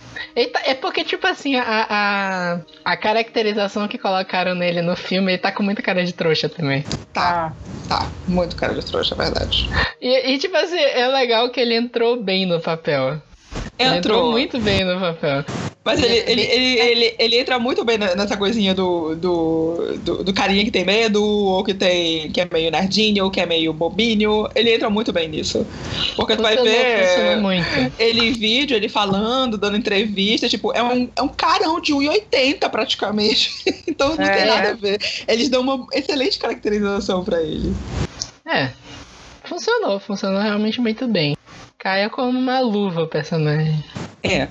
Tá- 0.53 0.63
é 0.65 0.75
porque, 0.75 1.05
tipo 1.05 1.27
assim, 1.27 1.57
a, 1.57 1.87
a, 1.89 2.61
a 2.85 2.97
caracterização 2.97 3.87
que 3.89 3.99
colocaram 3.99 4.55
nele 4.55 4.83
no 4.83 4.97
filme, 4.97 5.33
ele 5.33 5.39
tá 5.39 5.53
com 5.53 5.63
muita 5.63 5.83
cara 5.83 6.05
de 6.05 6.13
trouxa 6.13 6.49
também. 6.49 6.89
Tá, 7.13 7.57
tá. 7.87 8.13
Muito 8.27 8.57
cara 8.57 8.75
de 8.75 8.85
trouxa, 8.85 9.15
é 9.15 9.19
verdade. 9.19 9.69
E, 10.01 10.33
e, 10.33 10.39
tipo 10.39 10.57
assim, 10.57 10.79
é 10.79 11.07
legal 11.09 11.51
que 11.51 11.61
ele 11.61 11.75
entrou 11.75 12.23
bem 12.23 12.47
no 12.47 12.61
papel. 12.61 13.21
Entrou 13.79 13.97
Entrou. 13.97 14.31
muito 14.33 14.59
bem 14.59 14.85
no 14.85 14.99
papel. 14.99 15.45
Mas 15.85 16.03
ele, 16.03 16.16
ele, 16.26 16.43
ele, 16.43 16.81
ele, 16.81 17.14
ele 17.18 17.39
entra 17.39 17.59
muito 17.59 17.83
bem 17.85 17.97
ne- 17.97 18.14
nessa 18.14 18.37
coisinha 18.37 18.74
do, 18.74 19.14
do, 19.14 19.97
do, 20.05 20.24
do 20.24 20.35
carinha 20.35 20.62
que 20.64 20.70
tem 20.70 20.85
medo, 20.85 21.24
ou 21.24 21.64
que 21.64 21.72
tem 21.72 22.31
que 22.31 22.41
é 22.43 22.49
meio 22.53 22.70
nerdinho, 22.70 23.24
ou 23.24 23.31
que 23.31 23.41
é 23.41 23.47
meio 23.47 23.72
bobinho. 23.72 24.47
Ele 24.55 24.74
entra 24.74 24.91
muito 24.91 25.12
bem 25.14 25.29
nisso. 25.29 25.66
Porque 26.14 26.37
tu 26.37 26.43
vai 26.43 26.57
funcionou 26.59 26.79
ver 26.79 27.37
muito. 27.41 27.66
ele 27.99 28.29
em 28.29 28.33
vídeo, 28.33 28.76
ele 28.76 28.89
falando, 28.89 29.57
dando 29.57 29.79
entrevista, 29.79 30.47
tipo, 30.49 30.72
é 30.74 30.83
um, 30.83 31.09
é 31.16 31.22
um 31.22 31.29
carão 31.29 31.81
de 31.81 31.95
1,80 31.95 32.68
praticamente. 32.68 33.51
então 33.87 34.14
não 34.14 34.24
É. 34.24 34.37
tem 34.37 34.45
nada 34.47 34.70
a 34.70 34.74
ver. 34.74 34.99
Eles 35.26 35.49
dão 35.49 35.62
uma 35.62 35.87
excelente 35.95 36.39
caracterização 36.39 37.24
pra 37.24 37.41
ele. 37.41 37.72
É. 38.47 38.70
Funcionou, 39.45 39.99
funcionou 40.01 40.43
realmente 40.43 40.81
muito 40.81 41.07
bem. 41.09 41.35
Caia 41.79 42.11
como 42.11 42.37
uma 42.37 42.59
luva 42.59 43.03
o 43.03 43.07
personagem. 43.07 43.83
É. 44.24 44.49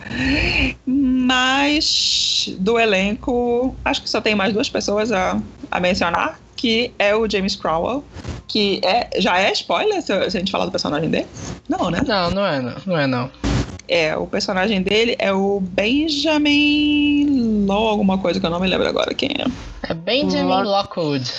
Mas 0.86 2.56
do 2.60 2.80
elenco, 2.80 3.76
acho 3.84 4.02
que 4.02 4.10
só 4.10 4.22
tem 4.22 4.34
mais 4.34 4.54
duas 4.54 4.70
pessoas 4.70 5.12
a, 5.12 5.38
a 5.70 5.80
mencionar, 5.80 6.40
que 6.56 6.94
é 6.98 7.14
o 7.14 7.30
James 7.30 7.56
Crowell, 7.56 8.04
que 8.48 8.80
é, 8.82 9.10
já 9.20 9.38
é 9.40 9.52
spoiler 9.52 10.02
se, 10.02 10.14
a 10.14 10.30
gente 10.30 10.52
falar 10.52 10.66
do 10.66 10.72
personagem 10.72 11.10
dele? 11.10 11.28
Não, 11.68 11.92
né? 11.92 12.00
Não, 12.08 12.32
não 12.32 12.46
é 12.46 12.62
não. 12.62 12.76
Não 12.86 12.98
é 12.98 13.08
não. 13.08 13.30
É, 13.90 14.16
o 14.16 14.26
personagem 14.26 14.82
dele 14.82 15.16
é 15.20 15.34
o 15.34 15.60
Benjamin 15.62 17.66
Law, 17.66 17.90
alguma 17.90 18.18
coisa 18.18 18.40
que 18.40 18.46
eu 18.46 18.50
não 18.50 18.60
me 18.60 18.68
lembro 18.68 18.88
agora 18.88 19.14
quem 19.14 19.32
é. 19.38 19.46
É 19.90 19.94
Benjamin 19.94 20.48
Lock- 20.48 20.66
Lockwood. 20.66 21.32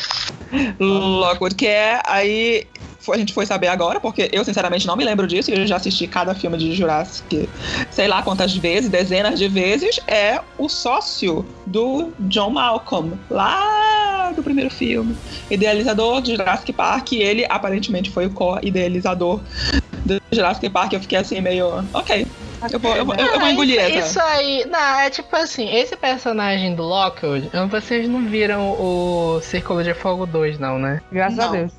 Lockwood, 0.78 1.54
que 1.54 1.66
é 1.66 2.00
aí 2.06 2.66
a 3.12 3.18
gente 3.18 3.32
foi 3.32 3.46
saber 3.46 3.68
agora, 3.68 4.00
porque 4.00 4.28
eu 4.32 4.44
sinceramente 4.44 4.86
não 4.86 4.96
me 4.96 5.04
lembro 5.04 5.26
disso, 5.26 5.50
e 5.50 5.54
eu 5.54 5.66
já 5.66 5.76
assisti 5.76 6.06
cada 6.06 6.34
filme 6.34 6.56
de 6.58 6.72
Jurassic, 6.74 7.48
sei 7.90 8.08
lá 8.08 8.22
quantas 8.22 8.54
vezes, 8.56 8.88
dezenas 8.90 9.38
de 9.38 9.48
vezes, 9.48 10.00
é 10.06 10.40
o 10.56 10.68
sócio 10.68 11.44
do 11.66 12.12
John 12.20 12.50
Malcolm, 12.50 13.12
lá 13.30 14.32
do 14.34 14.42
primeiro 14.42 14.70
filme. 14.70 15.16
Idealizador 15.50 16.20
de 16.22 16.36
Jurassic 16.36 16.72
Park, 16.72 17.12
e 17.12 17.22
ele 17.22 17.46
aparentemente 17.48 18.10
foi 18.10 18.26
o 18.26 18.30
co-idealizador 18.30 19.40
do 20.04 20.20
Jurassic 20.32 20.68
Park. 20.70 20.92
Eu 20.92 21.00
fiquei 21.00 21.18
assim, 21.18 21.40
meio, 21.40 21.84
ok. 21.92 22.26
Eu 22.72 22.80
vou, 22.80 22.96
eu 22.96 23.06
vou, 23.06 23.14
eu- 23.14 23.26
eu 23.26 23.38
vou 23.38 23.48
Ah, 23.48 23.52
engolir 23.52 23.76
isso, 23.80 23.98
essa. 23.98 24.08
isso 24.08 24.20
aí. 24.20 24.64
Não, 24.68 24.98
é 25.00 25.08
tipo 25.10 25.34
assim, 25.36 25.72
esse 25.72 25.96
personagem 25.96 26.74
do 26.74 26.82
Lockwood, 26.82 27.48
vocês 27.70 28.08
não 28.08 28.26
viram 28.26 28.70
o 28.72 29.40
Círculo 29.40 29.82
de 29.84 29.94
Fogo 29.94 30.26
2, 30.26 30.58
não, 30.58 30.76
né? 30.78 31.00
Graças 31.12 31.38
a 31.38 31.44
Não. 31.46 31.52
Deus. 31.52 31.70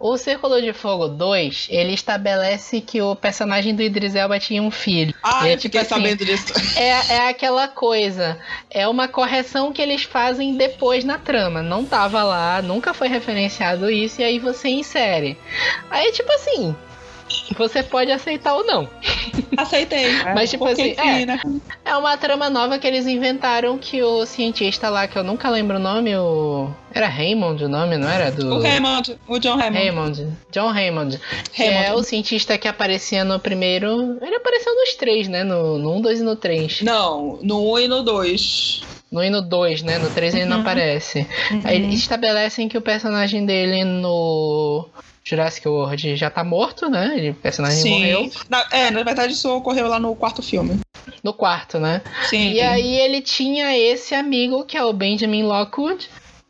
O 0.00 0.16
Círculo 0.16 0.62
de 0.62 0.72
Fogo 0.72 1.08
2, 1.08 1.66
ele 1.70 1.92
estabelece 1.92 2.80
que 2.80 3.02
o 3.02 3.16
personagem 3.16 3.74
do 3.74 3.82
Idris 3.82 4.14
Elba 4.14 4.38
tinha 4.38 4.62
um 4.62 4.70
filho. 4.70 5.12
Ah, 5.22 5.48
é 5.48 5.54
eu 5.54 5.56
tipo 5.56 5.62
fiquei 5.62 5.80
assim, 5.80 5.88
sabendo 5.88 6.24
disso. 6.24 6.52
É, 6.78 7.14
é 7.14 7.28
aquela 7.28 7.66
coisa. 7.66 8.38
É 8.70 8.86
uma 8.86 9.08
correção 9.08 9.72
que 9.72 9.82
eles 9.82 10.04
fazem 10.04 10.56
depois 10.56 11.04
na 11.04 11.18
trama. 11.18 11.62
Não 11.62 11.84
tava 11.84 12.22
lá, 12.22 12.62
nunca 12.62 12.94
foi 12.94 13.08
referenciado 13.08 13.90
isso, 13.90 14.20
e 14.20 14.24
aí 14.24 14.38
você 14.38 14.68
insere. 14.68 15.36
Aí, 15.90 16.12
tipo 16.12 16.30
assim. 16.32 16.76
Você 17.56 17.82
pode 17.82 18.10
aceitar 18.12 18.54
ou 18.54 18.64
não. 18.64 18.88
Aceitei. 19.56 20.06
Mas, 20.34 20.50
tipo 20.50 20.64
assim, 20.66 20.94
é. 20.96 21.26
né? 21.26 21.40
É 21.84 21.96
uma 21.96 22.16
trama 22.16 22.48
nova 22.48 22.78
que 22.78 22.86
eles 22.86 23.06
inventaram 23.06 23.76
que 23.78 24.02
o 24.02 24.24
cientista 24.26 24.88
lá, 24.88 25.06
que 25.08 25.18
eu 25.18 25.24
nunca 25.24 25.48
lembro 25.50 25.76
o 25.76 25.80
nome, 25.80 26.14
o. 26.16 26.70
Era 26.94 27.06
Raymond 27.08 27.64
o 27.64 27.68
nome, 27.68 27.96
não 27.96 28.08
era? 28.08 28.30
Do. 28.30 28.54
O 28.56 28.60
Raymond, 28.60 29.18
o 29.26 29.38
John 29.38 29.56
Raymond. 29.56 29.78
Raymond. 29.78 30.28
John 30.52 30.68
Raymond. 30.72 31.20
Que 31.52 31.62
é 31.64 31.70
Raymond. 31.80 32.00
o 32.00 32.04
cientista 32.04 32.56
que 32.58 32.68
aparecia 32.68 33.24
no 33.24 33.38
primeiro. 33.40 34.18
Ele 34.22 34.36
apareceu 34.36 34.74
nos 34.74 34.94
três, 34.94 35.28
né? 35.28 35.44
No, 35.44 35.78
no 35.78 35.96
1, 35.96 36.00
2 36.02 36.20
e 36.20 36.22
no 36.22 36.36
3. 36.36 36.82
Não, 36.82 37.38
no 37.42 37.72
1 37.74 37.78
e 37.80 37.88
no 37.88 38.02
2. 38.02 38.80
No 39.10 39.24
e 39.24 39.30
no 39.30 39.40
2, 39.42 39.82
né? 39.82 39.98
No 39.98 40.10
3 40.10 40.34
ele 40.34 40.44
não 40.44 40.56
Uhum. 40.56 40.62
aparece. 40.62 41.26
Aí 41.64 41.76
eles 41.76 41.94
estabelecem 42.00 42.68
que 42.68 42.76
o 42.76 42.82
personagem 42.82 43.44
dele 43.46 43.82
no 43.84 44.86
Jurassic 45.28 45.68
World 45.68 46.16
já 46.16 46.30
tá 46.30 46.42
morto, 46.42 46.88
né? 46.88 47.14
Ele, 47.16 47.30
o 47.30 47.34
personagem 47.34 47.90
morreu. 47.90 48.30
Na, 48.48 48.66
é, 48.70 48.90
na 48.90 49.02
verdade 49.02 49.32
isso 49.32 49.48
ocorreu 49.54 49.86
lá 49.86 49.98
no 49.98 50.16
quarto 50.16 50.42
filme. 50.42 50.80
No 51.22 51.32
quarto, 51.32 51.78
né? 51.78 52.00
Sim. 52.30 52.52
E 52.52 52.60
aí 52.60 52.96
ele 52.96 53.20
tinha 53.20 53.76
esse 53.76 54.14
amigo 54.14 54.64
que 54.64 54.76
é 54.76 54.84
o 54.84 54.92
Benjamin 54.92 55.42
Lockwood, 55.42 56.08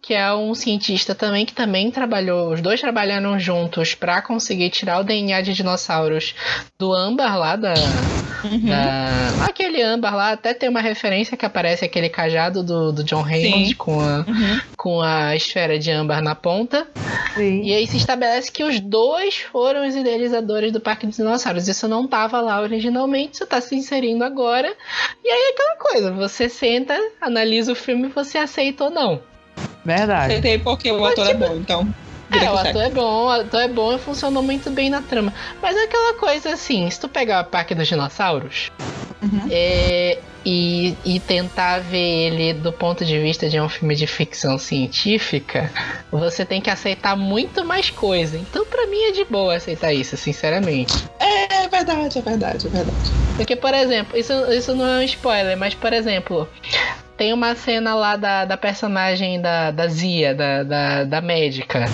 que 0.08 0.14
é 0.14 0.32
um 0.32 0.54
cientista 0.54 1.14
também 1.14 1.44
que 1.44 1.52
também 1.52 1.90
trabalhou, 1.90 2.50
os 2.54 2.62
dois 2.62 2.80
trabalharam 2.80 3.38
juntos 3.38 3.94
para 3.94 4.22
conseguir 4.22 4.70
tirar 4.70 5.00
o 5.00 5.04
DNA 5.04 5.42
de 5.42 5.52
dinossauros 5.52 6.34
do 6.78 6.94
âmbar 6.94 7.38
lá 7.38 7.56
da, 7.56 8.06
Uhum. 8.42 8.66
da- 8.70 9.34
aquele 9.40 9.82
âmbar 9.82 10.16
lá, 10.16 10.30
até 10.32 10.54
tem 10.54 10.66
uma 10.70 10.80
referência 10.80 11.36
que 11.36 11.44
aparece 11.44 11.84
aquele 11.84 12.08
cajado 12.08 12.62
do, 12.62 12.90
do 12.90 13.04
John 13.04 13.20
Raymond 13.20 13.66
Sim. 13.68 13.74
com 13.74 14.00
a, 14.00 14.24
Uhum. 14.26 14.60
com 14.78 15.02
a 15.02 15.36
esfera 15.36 15.78
de 15.78 15.90
âmbar 15.90 16.22
na 16.22 16.34
ponta. 16.34 16.86
Sim. 17.34 17.62
E 17.64 17.74
aí 17.74 17.86
se 17.86 17.98
estabelece 17.98 18.50
que 18.50 18.64
os 18.64 18.80
dois 18.80 19.40
foram 19.52 19.86
os 19.86 19.94
idealizadores 19.94 20.72
do 20.72 20.80
Parque 20.80 21.06
dos 21.06 21.16
Dinossauros. 21.16 21.68
Isso 21.68 21.86
não 21.86 22.06
estava 22.06 22.40
lá 22.40 22.62
originalmente, 22.62 23.34
isso 23.34 23.44
está 23.44 23.60
se 23.60 23.76
inserindo 23.76 24.24
agora. 24.24 24.72
E 25.22 25.28
aí 25.28 25.38
é 25.38 25.52
aquela 25.52 25.76
coisa, 25.76 26.12
você 26.12 26.48
senta, 26.48 26.98
analisa 27.20 27.72
o 27.72 27.76
filme 27.76 28.06
e 28.06 28.10
você 28.10 28.38
aceita 28.38 28.84
ou 28.84 28.90
não. 28.90 29.20
Verdade. 29.88 30.32
Aceitei 30.32 30.58
porque 30.58 30.92
o 30.92 31.02
ator 31.02 31.26
é 31.26 31.34
bom, 31.34 31.56
então. 31.56 31.88
É, 32.30 32.50
o 32.50 32.56
segue. 32.58 32.68
ator 32.68 32.82
é 32.82 32.90
bom, 32.90 33.24
o 33.24 33.28
ator 33.30 33.60
é 33.62 33.68
bom 33.68 33.94
e 33.94 33.98
funcionou 33.98 34.42
muito 34.42 34.68
bem 34.70 34.90
na 34.90 35.00
trama. 35.00 35.32
Mas 35.62 35.74
é 35.74 35.84
aquela 35.84 36.12
coisa 36.12 36.52
assim, 36.52 36.90
se 36.90 37.00
tu 37.00 37.08
pegar 37.08 37.40
o 37.40 37.44
Parque 37.46 37.74
dos 37.74 37.88
Dinossauros 37.88 38.70
Uhum. 39.22 39.48
é, 39.50 40.18
e, 40.44 40.94
e 41.06 41.18
tentar 41.20 41.80
ver 41.80 41.96
ele 41.98 42.52
do 42.52 42.70
ponto 42.70 43.02
de 43.04 43.18
vista 43.18 43.48
de 43.48 43.58
um 43.58 43.68
filme 43.68 43.94
de 43.94 44.06
ficção 44.06 44.58
científica, 44.58 45.72
você 46.12 46.44
tem 46.44 46.60
que 46.60 46.68
aceitar 46.68 47.16
muito 47.16 47.64
mais 47.64 47.88
coisa. 47.88 48.36
Então 48.36 48.66
pra 48.66 48.86
mim 48.86 49.02
é 49.04 49.12
de 49.12 49.24
boa 49.24 49.56
aceitar 49.56 49.94
isso, 49.94 50.14
sinceramente. 50.16 50.94
É 51.18 51.66
verdade, 51.66 52.18
é 52.18 52.22
verdade, 52.22 52.66
é 52.66 52.70
verdade. 52.70 53.10
Porque, 53.36 53.56
por 53.56 53.72
exemplo, 53.72 54.18
isso, 54.18 54.32
isso 54.52 54.74
não 54.74 54.86
é 54.86 54.98
um 54.98 55.02
spoiler, 55.02 55.56
mas, 55.56 55.72
por 55.72 55.92
exemplo, 55.92 56.48
tem 57.18 57.32
uma 57.32 57.54
cena 57.56 57.94
lá 57.96 58.16
da, 58.16 58.44
da 58.44 58.56
personagem 58.56 59.40
da, 59.42 59.72
da 59.72 59.88
Zia, 59.88 60.32
da, 60.34 60.62
da, 60.62 61.04
da 61.04 61.20
médica, 61.20 61.84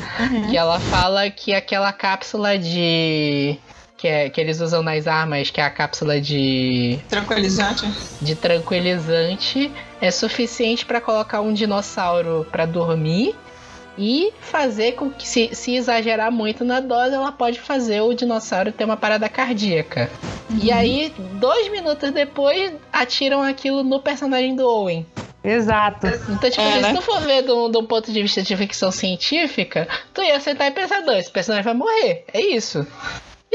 que 0.51 0.57
ela 0.57 0.79
fala 0.79 1.31
que 1.31 1.55
aquela 1.55 1.93
cápsula 1.93 2.59
de. 2.59 3.57
Que, 3.97 4.07
é, 4.07 4.29
que 4.29 4.39
eles 4.39 4.61
usam 4.61 4.83
nas 4.83 5.07
armas, 5.07 5.51
que 5.51 5.63
é 5.63 5.65
a 5.65 5.71
cápsula 5.71 6.21
de, 6.21 6.99
Tranquilizante. 7.09 7.91
de 8.21 8.35
tranquilizante, 8.35 9.73
é 9.99 10.11
suficiente 10.11 10.85
para 10.85 11.01
colocar 11.01 11.41
um 11.41 11.55
dinossauro 11.55 12.47
para 12.53 12.67
dormir 12.67 13.35
e 13.99 14.33
fazer 14.41 14.93
com 14.93 15.11
que, 15.11 15.27
se, 15.27 15.51
se 15.53 15.75
exagerar 15.75 16.31
muito 16.33 16.65
na 16.65 16.81
dose, 16.81 17.15
ela 17.15 17.33
pode 17.33 17.61
fazer 17.61 18.01
o 18.01 18.15
dinossauro 18.15 18.73
ter 18.73 18.85
uma 18.85 18.97
parada 18.97 19.29
cardíaca. 19.29 20.11
E 20.63 20.71
aí, 20.73 21.13
dois 21.35 21.71
minutos 21.71 22.11
depois, 22.11 22.73
atiram 22.93 23.43
aquilo 23.43 23.83
no 23.83 24.01
personagem 24.01 24.55
do 24.55 24.67
Owen. 24.69 25.07
Exato. 25.43 26.07
Então, 26.07 26.51
tipo, 26.51 26.63
É, 26.63 26.69
assim, 26.73 26.81
né? 26.81 26.89
se 26.89 26.95
tu 26.95 27.03
for 27.03 27.21
ver 27.21 27.43
de 27.43 27.53
um, 27.53 27.71
de 27.71 27.77
um 27.77 27.85
ponto 27.85 28.11
de 28.11 28.23
vista 28.23 28.43
de 28.43 28.57
ficção 28.57 28.91
científica, 28.91 29.87
tu 30.15 30.23
ia 30.23 30.41
sentar 30.41 30.69
e 30.69 30.71
pensar, 30.71 31.03
não, 31.03 31.17
esse 31.19 31.31
personagem 31.31 31.65
vai 31.65 31.75
morrer. 31.75 32.25
É 32.33 32.41
isso. 32.41 32.87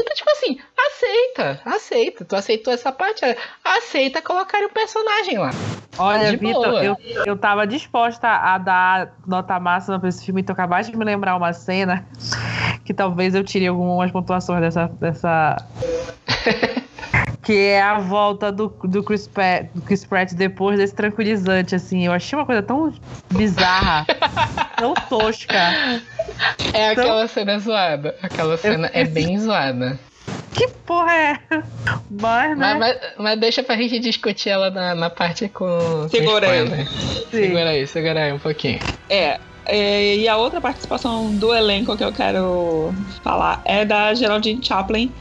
Então, 0.00 0.14
tipo 0.14 0.30
assim, 0.30 0.58
aceita, 0.78 1.60
aceita. 1.64 2.24
Tu 2.24 2.34
aceitou 2.34 2.72
essa 2.72 2.90
parte, 2.90 3.20
aceita 3.62 4.22
colocar 4.22 4.62
o 4.64 4.70
personagem 4.70 5.38
lá. 5.38 5.50
Olha, 5.98 6.36
Vitor, 6.36 6.82
eu, 6.82 6.96
eu 7.26 7.36
tava 7.36 7.66
disposta 7.66 8.26
a 8.28 8.56
dar 8.56 9.14
nota 9.26 9.60
máxima 9.60 10.00
pra 10.00 10.08
esse 10.08 10.24
filme, 10.24 10.40
então 10.40 10.54
acabaste 10.54 10.90
de 10.90 10.96
me 10.96 11.04
lembrar 11.04 11.36
uma 11.36 11.52
cena 11.52 12.06
que 12.84 12.94
talvez 12.94 13.34
eu 13.34 13.44
tire 13.44 13.66
algumas 13.66 14.10
pontuações 14.10 14.60
dessa. 14.60 14.86
dessa... 14.98 15.56
que 17.42 17.52
é 17.56 17.80
a 17.82 17.98
volta 17.98 18.52
do, 18.52 18.68
do, 18.84 19.02
Chris 19.02 19.26
Pratt, 19.26 19.66
do 19.74 19.80
Chris 19.82 20.04
Pratt 20.04 20.32
depois 20.34 20.78
desse 20.78 20.94
tranquilizante, 20.94 21.74
assim. 21.74 22.06
Eu 22.06 22.12
achei 22.12 22.38
uma 22.38 22.44
coisa 22.44 22.62
tão 22.62 22.92
bizarra, 23.32 24.06
tão 24.76 24.94
tosca. 25.08 25.54
É 26.74 26.92
Então- 26.92 27.04
aquela 27.04 27.26
cena 27.28 27.58
zoada. 27.58 28.14
Aquela 28.22 28.56
cena 28.56 28.90
é 28.92 29.04
bem 29.04 29.38
zoada. 29.38 29.98
Que 30.52 30.68
porra 30.68 31.12
é? 31.12 31.38
Mas, 32.10 32.56
né? 32.58 32.74
Mas, 32.74 32.78
mas, 32.78 32.98
mas 33.18 33.40
deixa 33.40 33.62
pra 33.62 33.76
gente 33.76 33.98
discutir 34.00 34.50
ela 34.50 34.70
na, 34.70 34.94
na 34.94 35.08
parte 35.10 35.48
com. 35.48 35.64
com 35.66 36.08
Segura 36.08 36.48
aí. 36.50 36.64
spoiler. 36.64 36.88
Sim. 36.88 37.24
Segura 37.30 37.70
aí, 37.70 37.86
segura 37.86 38.22
aí 38.24 38.32
um 38.32 38.38
pouquinho. 38.38 38.78
É, 39.08 39.38
é, 39.64 40.16
e 40.16 40.28
a 40.28 40.36
outra 40.36 40.60
participação 40.60 41.30
do 41.36 41.54
elenco 41.54 41.96
que 41.96 42.04
eu 42.04 42.12
quero 42.12 42.92
falar 43.22 43.62
é 43.64 43.84
da 43.84 44.12
Geraldine 44.12 44.62
Chaplin, 44.62 45.12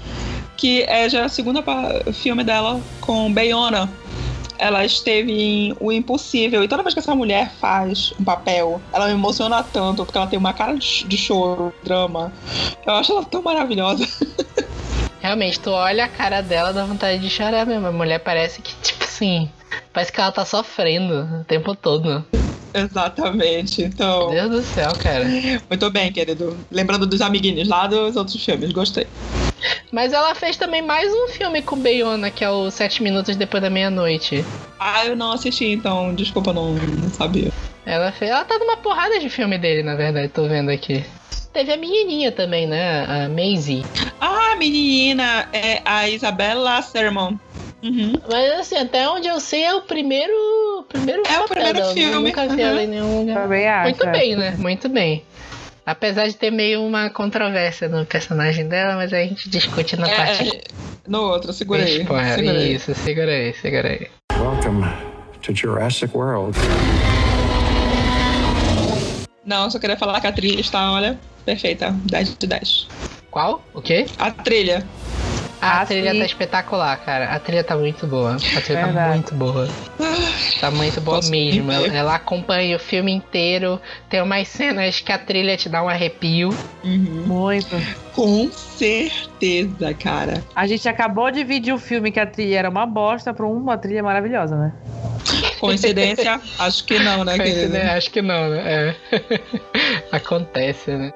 que 0.60 0.84
é 0.84 1.08
já 1.10 1.26
a 1.26 1.30
segunda 1.30 1.64
filme 2.14 2.44
dela 2.44 2.82
com 3.00 3.32
Bayona. 3.34 3.90
Ela 4.58 4.84
esteve 4.84 5.32
em 5.32 5.74
O 5.80 5.90
Impossível, 5.90 6.62
e 6.62 6.68
toda 6.68 6.84
vez 6.84 6.94
que 6.94 7.00
essa 7.00 7.16
mulher 7.16 7.50
faz 7.62 8.14
um 8.20 8.26
papel, 8.26 8.82
ela 8.92 9.08
me 9.08 9.14
emociona 9.14 9.64
tanto, 9.64 10.04
porque 10.04 10.18
ela 10.18 10.28
tem 10.28 10.38
uma 10.38 10.52
cara 10.52 10.76
de 10.76 10.84
ch- 10.84 11.06
de 11.08 11.16
choro, 11.18 11.74
drama. 11.82 12.30
Eu 12.86 12.94
acho 12.96 13.14
ela 13.14 13.24
tão 13.24 13.42
maravilhosa. 13.42 14.06
Realmente, 15.22 15.60
tu 15.62 15.70
olha 15.72 16.04
a 16.06 16.10
cara 16.10 16.42
dela, 16.42 16.74
dá 16.74 16.84
vontade 16.86 17.20
de 17.22 17.30
chorar 17.30 17.66
mesmo. 17.66 17.88
A 17.88 17.92
mulher 17.92 18.20
parece 18.20 18.62
que, 18.62 18.74
tipo 18.82 19.04
assim. 19.06 19.50
Parece 19.94 20.12
que 20.12 20.20
ela 20.20 20.32
tá 20.32 20.44
sofrendo 20.44 21.14
o 21.42 21.44
tempo 21.46 21.74
todo. 21.76 22.26
Exatamente. 22.74 23.82
Meu 23.82 23.90
Então, 23.90 24.30
Deus 24.30 24.50
do 24.50 24.62
céu, 24.62 24.92
cara. 25.02 25.26
muito 25.70 25.90
bem, 25.90 26.12
querido. 26.12 26.58
Lembrando 26.72 27.06
dos 27.08 27.22
amiguinhos 27.22 27.68
lá 27.68 27.88
dos 27.88 28.16
outros 28.16 28.44
filmes, 28.44 28.72
gostei. 28.72 29.08
Mas 29.92 30.14
ela 30.14 30.34
fez 30.36 30.58
também 30.58 30.82
mais 30.82 31.12
um 31.14 31.28
filme 31.30 31.62
com 31.62 31.78
Bayona, 31.78 32.30
que 32.30 32.44
é 32.44 32.50
o 32.50 32.70
Sete 32.70 33.02
Minutos 33.02 33.36
Depois 33.36 33.62
da 33.62 33.70
Meia-Noite. 33.70 34.46
Ah, 34.80 35.06
eu 35.06 35.16
não 35.16 35.32
assisti, 35.32 35.66
então, 35.66 36.14
desculpa, 36.14 36.54
não, 36.54 36.74
não 36.74 37.10
sabia. 37.10 37.52
Ela 37.86 38.12
fez. 38.12 38.32
Ela 38.32 38.46
tá 38.46 38.58
numa 38.60 38.78
porrada 38.78 39.20
de 39.20 39.30
filme 39.30 39.58
dele, 39.58 39.84
na 39.84 39.96
verdade, 39.96 40.30
tô 40.30 40.48
vendo 40.48 40.70
aqui. 40.70 41.04
Teve 41.52 41.74
a 41.74 41.78
menininha 41.78 42.32
também, 42.32 42.68
né? 42.68 43.06
A 43.06 43.28
Maisie. 43.28 43.84
Ah, 44.22 44.56
menina, 44.58 45.50
é 45.52 45.82
a 45.84 46.08
Isabella 46.08 46.82
Sermon. 46.82 47.34
Uhum. 47.82 48.14
Mas 48.30 48.60
assim, 48.60 48.76
até 48.76 49.10
onde 49.10 49.28
eu 49.28 49.40
sei 49.40 49.64
é 49.64 49.74
o 49.74 49.82
primeiro. 49.82 50.86
Primeiro 50.90 51.24
É 51.26 51.40
o 51.40 51.48
papel 51.48 51.48
primeiro 51.48 51.80
dela. 51.80 51.90
Eu 51.90 51.94
filme, 51.94 52.28
Nunca 52.28 52.48
vi 52.48 52.62
uhum. 52.62 52.68
ela 52.68 52.84
em 52.84 52.88
nenhum 52.88 53.20
lugar. 53.20 53.42
Também 53.42 53.68
acho. 53.68 53.84
Muito 53.84 54.08
bem, 54.08 54.36
né? 54.36 54.56
Muito 54.58 54.90
bem. 54.90 55.24
Apesar 55.86 56.28
de 56.28 56.36
ter 56.36 56.52
meio 56.52 56.84
uma 56.86 57.10
controvérsia 57.10 57.88
no 57.88 58.06
personagem 58.06 58.68
dela, 58.68 58.96
mas 58.96 59.12
a 59.14 59.20
gente 59.20 59.50
discute 59.50 59.96
na 59.98 60.08
É, 60.08 60.16
parte. 60.16 60.50
é, 60.50 60.62
no 61.08 61.22
outro, 61.22 61.52
segura 61.52 61.84
aí. 61.84 62.02
Spoiler. 62.02 62.36
Segura 62.36 62.58
aí. 62.60 62.74
Isso, 62.76 62.96
segura 62.96 63.32
aí, 63.32 63.54
segura 63.56 63.88
aí. 63.90 64.08
Welcome 64.38 64.86
to 65.42 65.56
Jurassic 65.56 66.16
World. 66.16 66.58
Não, 69.46 69.70
só 69.72 69.80
queria 69.80 69.98
falar 69.98 70.22
que 70.22 70.28
a 70.28 70.32
trilha 70.32 70.62
está, 70.62 70.92
olha, 70.92 71.18
perfeita. 71.44 71.92
10 72.06 72.38
de 72.38 72.46
10. 72.48 72.88
Qual? 73.32 73.64
O 73.74 73.82
quê? 73.82 74.06
A 74.20 74.30
trilha. 74.30 74.86
A 75.62 75.82
Ah, 75.82 75.86
trilha 75.86 76.12
tá 76.18 76.26
espetacular, 76.26 76.98
cara. 77.04 77.26
A 77.34 77.40
trilha 77.40 77.64
tá 77.64 77.76
muito 77.76 78.08
boa. 78.08 78.36
A 78.36 78.62
trilha 78.62 78.80
tá 78.80 78.86
Verdade. 78.86 79.10
muito 79.14 79.36
boa. 79.36 79.68
Tá 80.62 80.72
muito 80.72 81.02
boa 81.02 81.18
Posso 81.18 81.32
mesmo. 81.32 81.70
Ela, 81.72 81.88
ela 81.88 82.16
acompanha 82.16 82.76
o 82.78 82.80
filme 82.80 83.12
inteiro. 83.12 83.80
Tem 84.10 84.22
umas 84.22 84.48
cenas 84.48 85.02
que 85.02 85.12
a 85.12 85.18
trilha 85.18 85.58
te 85.58 85.68
dá 85.68 85.84
um 85.84 85.90
arrepio. 85.90 86.50
Uhum. 86.84 87.24
Muito. 87.28 87.76
Com 88.14 88.50
certeza, 88.52 89.94
cara. 89.94 90.42
A 90.56 90.66
gente 90.66 90.88
acabou 90.88 91.30
de 91.30 91.40
dividir 91.40 91.74
o 91.74 91.78
filme 91.78 92.12
que 92.12 92.20
a 92.20 92.26
trilha 92.26 92.60
era 92.60 92.70
uma 92.70 92.86
bosta 92.86 93.34
pra 93.34 93.46
uma 93.46 93.78
trilha 93.78 94.02
maravilhosa, 94.02 94.56
né? 94.56 94.74
Coincidência? 95.60 96.40
Acho 96.58 96.86
que 96.86 97.00
não, 97.00 97.26
né, 97.26 97.38
querido? 97.38 97.74
Né? 97.74 97.92
Acho 97.92 98.10
que 98.10 98.22
não, 98.22 98.50
né? 98.50 98.64
É. 98.66 98.96
Acontece, 100.16 100.92
né? 100.92 101.12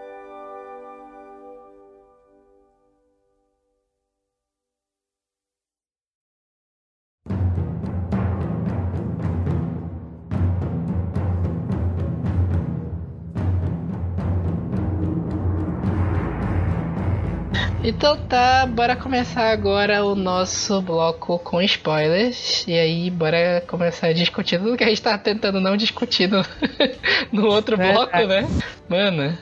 Então 17.84 18.16
tá, 18.16 18.66
bora 18.66 18.96
começar 18.96 19.52
agora 19.52 20.06
o 20.06 20.16
nosso 20.16 20.82
bloco 20.82 21.38
com 21.40 21.62
spoilers. 21.62 22.66
E 22.66 22.80
aí, 22.80 23.10
bora 23.10 23.62
começar 23.68 24.08
a 24.08 24.14
discutir 24.14 24.58
tudo 24.58 24.78
que 24.78 24.86
a 24.86 24.88
gente 24.88 25.02
tá 25.02 25.18
tentando 25.18 25.60
não 25.60 25.76
discutir 25.76 26.30
no, 26.30 26.46
no 27.30 27.48
outro 27.48 27.76
bloco, 27.76 28.18
né? 28.26 28.48
Mano, 28.88 29.38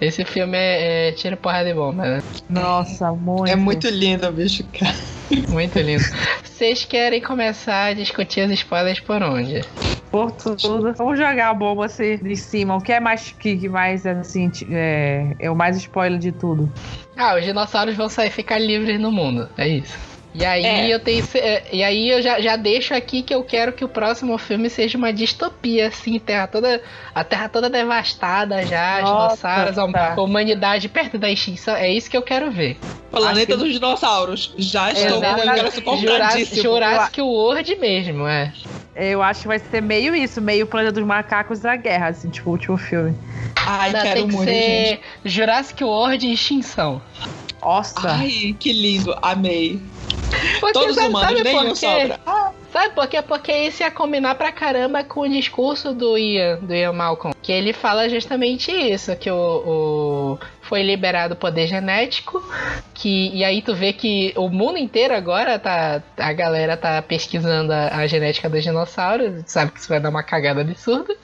esse 0.00 0.24
filme 0.24 0.56
é, 0.56 1.08
é 1.08 1.12
tiro 1.12 1.36
porrada 1.36 1.68
e 1.68 1.74
bomba, 1.74 2.02
né? 2.02 2.22
Nossa, 2.48 3.12
muito. 3.12 3.50
É 3.50 3.56
muito 3.56 3.88
lindo, 3.88 4.30
bicho, 4.32 4.64
cara. 4.78 4.94
Muito 5.48 5.78
lindo. 5.78 6.04
Vocês 6.42 6.84
querem 6.84 7.20
começar 7.20 7.86
a 7.86 7.92
discutir 7.92 8.46
os 8.46 8.52
spoilers 8.52 9.00
por 9.00 9.22
onde? 9.22 9.62
Por 10.10 10.32
tudo. 10.32 10.92
Vamos 10.94 11.18
jogar 11.18 11.50
a 11.50 11.54
bomba 11.54 11.86
assim 11.86 12.16
de 12.16 12.36
cima. 12.36 12.76
O 12.76 12.80
que 12.80 12.92
é 12.92 13.00
mais 13.00 13.30
que, 13.32 13.56
que 13.56 13.68
mais 13.68 14.06
assim 14.06 14.50
é, 14.70 15.36
é 15.38 15.50
o 15.50 15.54
mais 15.54 15.76
spoiler 15.76 16.18
de 16.18 16.32
tudo? 16.32 16.72
Ah, 17.16 17.36
os 17.36 17.44
dinossauros 17.44 17.94
vão 17.94 18.08
sair 18.08 18.28
e 18.28 18.30
ficar 18.30 18.58
livres 18.58 18.98
no 18.98 19.12
mundo. 19.12 19.48
É 19.58 19.68
isso. 19.68 20.07
E 20.34 20.44
aí 20.44 20.64
É. 20.64 20.94
eu 20.94 21.00
tenho. 21.00 21.24
é, 21.36 21.62
E 21.72 21.82
aí 21.82 22.08
eu 22.10 22.20
já, 22.20 22.38
já 22.40 22.54
deixo 22.54 22.92
aqui 22.94 23.22
que 23.22 23.34
eu 23.34 23.42
quero 23.42 23.72
que 23.72 23.84
o 23.84 23.88
próximo 23.88 24.36
filme 24.38 24.68
seja 24.68 24.98
uma 24.98 25.12
distopia, 25.12 25.88
assim, 25.88 26.18
terra 26.18 26.46
toda. 26.46 26.82
A 27.14 27.24
terra 27.24 27.48
toda 27.48 27.68
devastada 27.70 28.64
já, 28.66 29.00
Nossa, 29.00 29.36
dinossauros, 29.48 29.78
a 29.78 29.88
tá. 29.92 30.14
a 30.16 30.20
humanidade 30.20 30.88
perto 30.88 31.18
da 31.18 31.30
extinção. 31.30 31.74
É 31.74 31.90
isso 31.90 32.10
que 32.10 32.16
eu 32.16 32.22
quero 32.22 32.50
ver. 32.50 32.76
Planeta 33.10 33.30
Acho 33.38 33.46
que- 33.46 33.56
dos 33.56 33.72
dinossauros. 33.72 34.54
Já 34.58 34.92
estou 34.92 35.20
com 35.20 35.26
o 35.26 35.30
ingresso 35.30 35.56
Jurassic, 35.56 35.82
compradíssimo. 35.82 36.62
Jurassic 36.62 37.20
World 37.22 37.76
mesmo, 37.76 38.26
é. 38.28 38.52
Eu 38.94 39.22
acho 39.22 39.42
que 39.42 39.48
vai 39.48 39.58
ser 39.58 39.80
meio 39.80 40.14
isso, 40.14 40.40
meio 40.42 40.66
Planeta 40.66 40.92
dos 40.92 41.04
Macacos 41.04 41.60
da 41.60 41.74
Guerra, 41.76 42.08
assim, 42.08 42.28
tipo, 42.28 42.50
o 42.50 42.52
último 42.52 42.76
filme. 42.76 43.16
Ai, 43.56 43.92
Não, 43.92 44.02
quero 44.02 44.14
tem 44.14 44.28
que 44.28 44.34
muito, 44.36 44.48
ser 44.50 44.86
gente. 44.88 45.00
Jurassic 45.24 45.82
World 45.84 46.26
e 46.26 46.32
extinção. 46.34 47.00
Nossa. 47.62 47.94
Ai, 48.10 48.54
que 48.58 48.72
lindo. 48.72 49.16
Amei. 49.22 49.80
Porque 50.60 50.72
Todos 50.72 50.94
sabe- 50.94 51.08
humanos, 51.08 51.28
sabe 51.38 51.50
por 51.50 51.62
nenhum 51.62 51.74
sobra. 51.74 52.20
Sabe 52.72 52.94
por 52.94 53.06
quê? 53.08 53.22
Porque 53.22 53.50
isso 53.50 53.82
ia 53.82 53.90
combinar 53.90 54.34
pra 54.34 54.52
caramba 54.52 55.02
com 55.02 55.20
o 55.20 55.28
discurso 55.28 55.94
do 55.94 56.18
Ian, 56.18 56.58
do 56.60 56.74
Ian 56.74 56.92
Malcolm. 56.92 57.34
Que 57.42 57.50
ele 57.50 57.72
fala 57.72 58.08
justamente 58.10 58.70
isso, 58.70 59.16
que 59.16 59.30
o, 59.30 59.34
o- 59.34 60.38
foi 60.60 60.82
liberado 60.82 61.32
o 61.32 61.36
poder 61.36 61.66
genético, 61.66 62.42
que 62.92 63.30
e 63.34 63.42
aí 63.42 63.62
tu 63.62 63.74
vê 63.74 63.94
que 63.94 64.34
o 64.36 64.50
mundo 64.50 64.76
inteiro 64.76 65.14
agora 65.14 65.58
tá 65.58 66.02
a 66.18 66.32
galera 66.34 66.76
tá 66.76 67.00
pesquisando 67.00 67.72
a, 67.72 67.88
a 67.96 68.06
genética 68.06 68.50
dos 68.50 68.62
dinossauros, 68.62 69.44
sabe 69.46 69.72
que 69.72 69.80
isso 69.80 69.88
vai 69.88 69.98
dar 69.98 70.10
uma 70.10 70.22
cagada 70.22 70.60
absurda. 70.60 71.16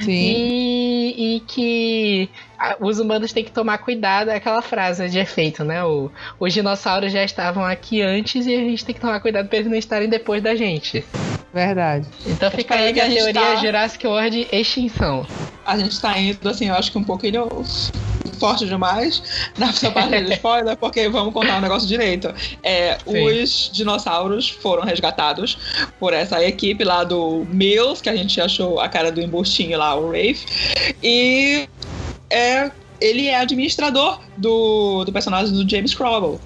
Sim. 0.00 0.10
E, 0.10 1.36
e 1.36 1.40
que 1.40 2.30
ah, 2.32 2.45
os 2.80 2.98
humanos 2.98 3.32
têm 3.32 3.44
que 3.44 3.50
tomar 3.52 3.78
cuidado, 3.78 4.30
é 4.30 4.36
aquela 4.36 4.62
frase 4.62 5.08
de 5.08 5.18
efeito, 5.18 5.64
né? 5.64 5.84
O, 5.84 6.10
os 6.38 6.52
dinossauros 6.52 7.12
já 7.12 7.22
estavam 7.22 7.64
aqui 7.64 8.02
antes 8.02 8.46
e 8.46 8.54
a 8.54 8.58
gente 8.58 8.84
tem 8.84 8.94
que 8.94 9.00
tomar 9.00 9.20
cuidado 9.20 9.48
pra 9.48 9.58
eles 9.58 9.70
não 9.70 9.76
estarem 9.78 10.08
depois 10.08 10.42
da 10.42 10.54
gente. 10.54 11.04
Verdade. 11.52 12.06
Então 12.26 12.50
fica 12.50 12.74
aí 12.74 12.92
que 12.92 13.00
a 13.00 13.06
a 13.06 13.08
teoria 13.08 13.32
tá- 13.32 13.56
Jurassic 13.56 14.06
World 14.06 14.48
extinção. 14.52 15.26
A 15.64 15.78
gente 15.78 15.98
tá 16.00 16.18
indo, 16.18 16.46
assim, 16.48 16.68
eu 16.68 16.74
acho 16.74 16.92
que 16.92 16.98
um 16.98 17.04
pouquinho 17.04 17.48
forte 18.38 18.66
demais 18.66 19.50
nessa 19.58 19.90
parte 19.90 20.20
de 20.22 20.32
spoiler, 20.34 20.76
porque 20.76 21.08
vamos 21.08 21.32
contar 21.32 21.56
um 21.56 21.60
negócio 21.60 21.88
direito. 21.88 22.32
É, 22.62 22.98
os 23.06 23.70
dinossauros 23.72 24.50
foram 24.50 24.82
resgatados 24.82 25.56
por 25.98 26.12
essa 26.12 26.44
equipe 26.44 26.84
lá 26.84 27.04
do 27.04 27.46
Mills, 27.50 28.02
que 28.02 28.08
a 28.10 28.16
gente 28.16 28.40
achou 28.40 28.78
a 28.78 28.88
cara 28.88 29.10
do 29.10 29.20
embustinho 29.20 29.78
lá, 29.78 29.94
o 29.94 30.08
Rafe. 30.08 30.44
E 31.02 31.68
é, 32.30 32.70
ele 33.00 33.26
é 33.28 33.36
administrador 33.36 34.20
do, 34.36 35.04
do 35.04 35.12
personagem 35.12 35.52
do 35.54 35.68
James 35.68 35.94
Cromwell. 35.94 36.40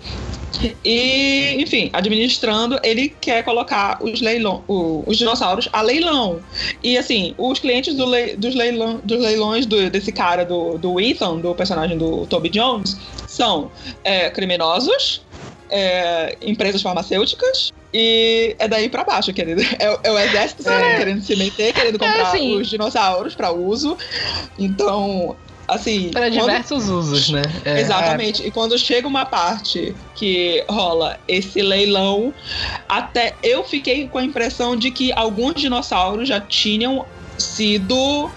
E, 0.85 1.55
enfim, 1.63 1.91
administrando, 1.93 2.79
ele 2.83 3.15
quer 3.21 3.43
colocar 3.45 3.99
os, 4.03 4.21
leilão, 4.21 4.65
o- 4.67 5.03
os 5.07 5.17
dinossauros 5.17 5.69
a 5.73 5.81
leilão. 5.81 6.41
E 6.83 6.99
assim, 6.99 7.35
os 7.39 7.59
clientes 7.61 7.95
do 7.95 8.05
lei- 8.05 8.37
dos, 8.37 8.55
leilão, 8.55 9.01
dos 9.05 9.21
leilões 9.21 9.65
do- 9.65 9.89
desse 9.89 10.11
cara, 10.13 10.45
do, 10.45 10.77
do 10.77 11.01
Ethan, 11.01 11.37
do 11.39 11.55
personagem 11.55 11.97
do 11.97 12.27
Toby 12.27 12.49
Jones, 12.49 12.97
são 13.29 13.71
é, 14.03 14.29
criminosos, 14.31 15.23
é, 15.71 16.37
empresas 16.43 16.83
farmacêuticas. 16.83 17.73
E 17.95 18.55
é 18.59 18.69
daí 18.69 18.89
pra 18.89 19.05
baixo, 19.05 19.33
querido. 19.33 19.63
É, 19.79 19.91
o- 19.91 20.01
é 20.03 20.11
o 20.13 20.19
exército 20.19 20.69
É. 20.69 20.97
querendo 20.99 21.23
se 21.23 21.35
meter, 21.37 21.73
querendo 21.73 21.99
comprar 21.99 22.23
assim. 22.23 22.57
os 22.57 22.69
dinossauros 22.69 23.35
pra 23.35 23.53
uso. 23.53 23.97
Então, 24.59 25.37
assim. 25.75 26.11
Para 26.11 26.29
quando- 26.31 26.41
diversos 26.41 26.89
usos, 26.89 27.31
né? 27.31 27.43
É. 27.65 27.81
Exatamente. 27.81 28.47
E 28.47 28.51
quando 28.51 28.79
chega 28.79 29.07
uma 29.07 29.25
parte 29.25 29.95
que 30.15 30.65
rola 30.69 31.19
esse 31.27 31.63
leilão, 31.63 32.33
até 32.89 33.35
eu 33.43 33.65
fiquei 33.65 34.07
com 34.09 34.19
a 34.19 34.25
impressão 34.25 34.77
de 34.77 34.91
que 34.91 35.13
alguns 35.13 35.55
dinossauros 35.55 36.29
já 36.29 36.41
tinham 36.41 37.07
sido 37.39 38.31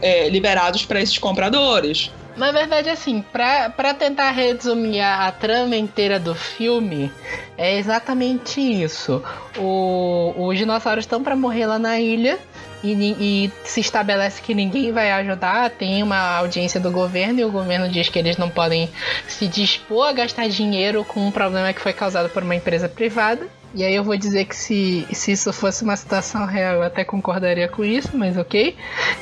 é, 0.00 0.28
liberados 0.28 0.84
para 0.84 1.00
esses 1.00 1.18
compradores. 1.18 2.10
Na 2.36 2.52
verdade, 2.52 2.88
assim, 2.88 3.20
pra 3.32 3.92
tentar 3.98 4.30
resumir 4.30 5.00
a, 5.00 5.26
a 5.26 5.32
trama 5.32 5.74
inteira 5.76 6.20
do 6.20 6.36
filme, 6.36 7.10
é 7.56 7.76
exatamente 7.76 8.60
isso. 8.60 9.20
O, 9.58 10.32
os 10.36 10.56
dinossauros 10.56 11.02
estão 11.02 11.20
pra 11.22 11.34
morrer 11.34 11.66
lá 11.66 11.80
na 11.80 11.98
ilha. 11.98 12.38
E, 12.82 12.92
e 12.92 13.52
se 13.64 13.80
estabelece 13.80 14.40
que 14.40 14.54
ninguém 14.54 14.92
vai 14.92 15.10
ajudar, 15.12 15.70
tem 15.70 16.02
uma 16.02 16.36
audiência 16.36 16.80
do 16.80 16.90
governo 16.90 17.40
e 17.40 17.44
o 17.44 17.50
governo 17.50 17.88
diz 17.88 18.08
que 18.08 18.18
eles 18.18 18.36
não 18.36 18.48
podem 18.48 18.88
se 19.26 19.46
dispor 19.48 20.08
a 20.08 20.12
gastar 20.12 20.48
dinheiro 20.48 21.04
com 21.04 21.26
um 21.26 21.30
problema 21.30 21.72
que 21.72 21.80
foi 21.80 21.92
causado 21.92 22.28
por 22.28 22.42
uma 22.42 22.54
empresa 22.54 22.88
privada. 22.88 23.46
E 23.74 23.84
aí 23.84 23.94
eu 23.94 24.02
vou 24.02 24.16
dizer 24.16 24.46
que 24.46 24.56
se, 24.56 25.06
se 25.12 25.32
isso 25.32 25.52
fosse 25.52 25.84
uma 25.84 25.94
situação 25.94 26.46
real, 26.46 26.76
eu 26.76 26.82
até 26.82 27.04
concordaria 27.04 27.68
com 27.68 27.84
isso, 27.84 28.16
mas 28.16 28.36
ok. 28.36 28.74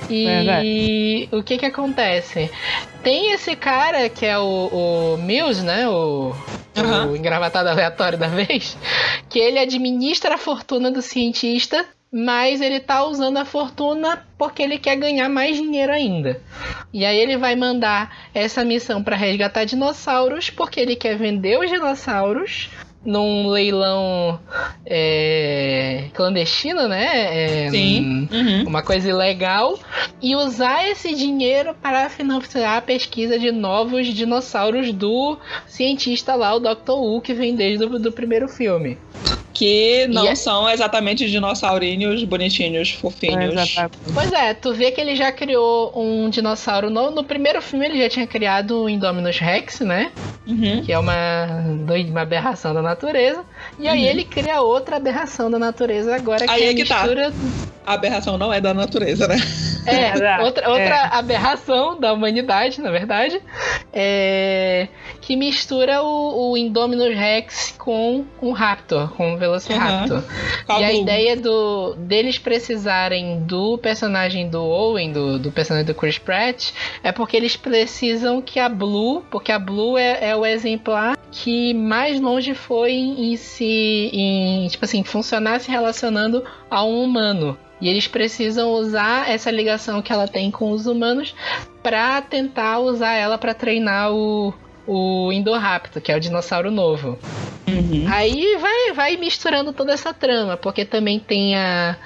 E 0.09 1.29
o 1.33 1.43
que 1.43 1.59
que 1.59 1.67
acontece? 1.67 2.49
Tem 3.03 3.33
esse 3.33 3.57
cara 3.57 4.09
que 4.09 4.25
é 4.25 4.39
o, 4.39 5.15
o 5.15 5.17
Mills, 5.19 5.65
né? 5.65 5.89
O, 5.89 6.33
Aham. 6.77 7.09
o 7.09 7.17
engravatado 7.17 7.69
aleatório 7.69 8.17
da 8.17 8.29
vez. 8.31 8.77
Que 9.29 9.41
ele 9.41 9.59
administra 9.59 10.35
a 10.37 10.39
fortuna 10.39 10.93
do 10.93 11.03
cientista, 11.03 11.85
mas 12.19 12.63
ele 12.63 12.81
tá 12.81 13.05
usando 13.05 13.37
a 13.37 13.45
fortuna 13.45 14.25
porque 14.39 14.63
ele 14.63 14.79
quer 14.79 14.97
ganhar 14.97 15.29
mais 15.29 15.55
dinheiro 15.55 15.93
ainda. 15.93 16.41
E 16.91 17.05
aí 17.05 17.19
ele 17.19 17.37
vai 17.37 17.55
mandar 17.55 18.11
essa 18.33 18.65
missão 18.65 19.03
para 19.03 19.15
resgatar 19.15 19.67
dinossauros, 19.67 20.49
porque 20.49 20.81
ele 20.81 20.97
quer 20.97 21.19
vender 21.19 21.59
os 21.59 21.69
dinossauros 21.69 22.71
num 23.05 23.49
leilão 23.49 24.41
é, 24.87 26.05
clandestino, 26.15 26.89
né? 26.89 27.67
É, 27.67 27.71
Sim. 27.71 28.27
Uhum. 28.33 28.65
uma 28.67 28.83
coisa 28.83 29.11
ilegal 29.11 29.79
e 30.21 30.35
usar 30.35 30.89
esse 30.89 31.15
dinheiro 31.15 31.75
para 31.83 32.09
financiar 32.09 32.79
a 32.79 32.83
pesquisa 32.83 33.39
de 33.39 33.53
novos 33.53 34.07
dinossauros 34.07 34.91
do 34.91 35.37
cientista 35.67 36.35
lá, 36.35 36.55
o 36.55 36.61
Dr. 36.61 36.93
Wu, 36.93 37.21
que 37.21 37.35
vem 37.35 37.55
desde 37.55 37.85
o 37.85 37.99
do 37.99 38.11
primeiro 38.11 38.49
filme. 38.49 38.97
Que 39.57 40.07
não 40.09 40.27
é- 40.29 40.35
são 40.35 40.69
exatamente 40.69 41.29
dinossaurinhos 41.31 42.23
bonitinhos, 42.25 42.91
fofinhos. 42.91 43.55
Exatamente. 43.55 43.99
Pois 44.13 44.33
é, 44.33 44.53
tu 44.55 44.75
vê 44.75 44.91
que 44.91 45.01
ele 45.01 45.17
já 45.17 45.33
criou 45.33 45.93
um 45.97 46.29
dinossauro 46.29 46.91
novo. 46.91 47.11
No 47.15 47.25
primeiro 47.25 47.63
filme 47.63 47.87
ele 47.87 47.99
já 47.99 48.09
tinha 48.09 48.27
criado 48.27 48.83
o 48.85 48.89
Indominus 48.89 49.39
Rex, 49.39 49.81
né? 49.81 50.11
Uhum. 50.47 50.83
Que 50.85 50.93
é 50.93 50.99
uma, 50.99 51.47
uma 52.11 52.21
aberração 52.21 52.75
da 52.75 52.83
natureza. 52.83 53.43
E 53.79 53.89
aí 53.89 54.01
Uhum. 54.03 54.07
ele 54.11 54.25
cria 54.25 54.61
outra 54.61 54.97
aberração 54.97 55.51
da 55.51 55.59
natureza 55.59 56.15
agora, 56.15 56.45
que 56.47 56.51
Aí 56.53 56.63
é 56.65 56.69
a 56.69 56.71
é 56.71 56.75
que 56.75 56.85
tá. 56.85 57.03
mistura 57.03 57.29
A 57.29 57.76
aberração 57.87 58.37
não 58.37 58.53
é 58.53 58.61
da 58.61 58.75
natureza, 58.75 59.29
né? 59.29 59.37
É, 59.87 60.13
outra, 60.43 60.69
outra 60.69 61.05
aberração 61.13 61.99
da 61.99 62.13
humanidade, 62.13 62.81
na 62.81 62.91
verdade, 62.91 63.41
é, 63.93 64.89
que 65.21 65.37
mistura 65.37 66.03
o, 66.03 66.51
o 66.51 66.57
Indominus 66.57 67.15
Rex 67.15 67.75
com 67.79 68.25
um 68.43 68.51
Raptor, 68.51 69.11
com 69.11 69.35
um 69.35 69.37
Velociraptor. 69.37 70.23
E 70.69 70.85
a 70.85 70.93
ideia 70.93 71.37
do, 71.37 71.95
deles 71.95 72.39
precisarem 72.39 73.41
do 73.43 73.79
personagem 73.79 74.49
do 74.51 74.63
Owen, 74.63 75.13
do, 75.13 75.39
do 75.39 75.53
personagem 75.53 75.87
do 75.87 75.95
Chris 75.95 76.19
Pratt, 76.19 76.73
é 77.03 77.13
porque 77.13 77.37
eles 77.37 77.57
precisam 77.57 78.43
que 78.43 78.59
a 78.59 78.69
Blue, 78.69 79.23
porque 79.31 79.53
a 79.53 79.59
Blue 79.59 79.97
é, 79.97 80.31
é 80.31 80.37
o 80.37 80.45
exemplar 80.45 81.17
que 81.31 81.75
mais 81.75 82.21
longe 82.21 82.55
foi 82.55 82.93
em 82.93 83.37
se, 83.37 84.11
em, 84.13 84.67
tipo 84.69 84.85
assim, 84.85 85.05
funcionar 85.05 85.61
se 85.61 85.71
relacionando 85.71 86.43
a 86.71 86.85
um 86.85 87.03
humano. 87.03 87.57
E 87.81 87.89
eles 87.89 88.07
precisam 88.09 88.71
usar 88.71 89.29
essa 89.29 89.51
ligação 89.51 90.01
que 90.01 90.13
ela 90.13 90.27
tem 90.27 90.51
com 90.51 90.71
os 90.71 90.87
humanos 90.87 91.35
pra 91.83 92.23
tentar 92.23 92.79
usar 92.79 93.13
ela 93.13 93.37
pra 93.37 93.53
treinar 93.55 94.13
o, 94.13 94.55
o 94.87 95.33
Indoraptor, 95.33 96.01
que 96.03 96.13
é 96.13 96.17
o 96.17 96.21
dinossauro 96.21 96.71
novo. 96.71 97.19
Uhum. 97.69 98.05
Aí 98.09 98.57
vai, 98.61 98.93
vai 98.93 99.17
misturando 99.17 99.73
toda 99.73 99.93
essa 99.93 100.15
trama, 100.15 100.57
porque 100.57 100.85
também 100.85 101.19
tem 101.19 101.57
a, 101.57 101.97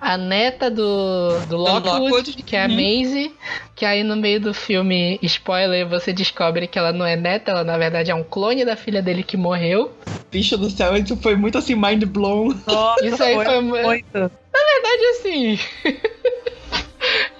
a 0.00 0.18
neta 0.18 0.70
do, 0.70 1.40
do 1.48 1.56
Lockwood, 1.56 2.00
Lockwood, 2.00 2.42
que 2.42 2.54
é 2.54 2.64
a 2.64 2.68
uhum. 2.68 2.74
Maisie, 2.74 3.32
que 3.74 3.86
aí 3.86 4.02
no 4.04 4.14
meio 4.14 4.38
do 4.40 4.52
filme, 4.52 5.18
spoiler, 5.22 5.88
você 5.88 6.12
descobre 6.12 6.66
que 6.66 6.78
ela 6.78 6.92
não 6.92 7.06
é 7.06 7.16
neta, 7.16 7.50
ela 7.50 7.64
na 7.64 7.78
verdade 7.78 8.10
é 8.10 8.14
um 8.14 8.22
clone 8.22 8.64
da 8.64 8.76
filha 8.76 9.00
dele 9.00 9.22
que 9.22 9.36
morreu. 9.36 9.90
Bicho 10.30 10.58
do 10.58 10.68
céu, 10.68 10.94
isso 10.96 11.16
foi 11.16 11.34
muito 11.34 11.56
assim, 11.56 11.74
mind 11.74 12.04
blown. 12.04 12.54
Nossa, 12.66 13.06
Isso 13.06 13.22
aí 13.22 13.42
foi 13.42 13.60
mu- 13.60 13.76
muito. 13.76 14.14
Na 14.14 14.20
verdade, 14.20 15.06
assim. 15.12 15.58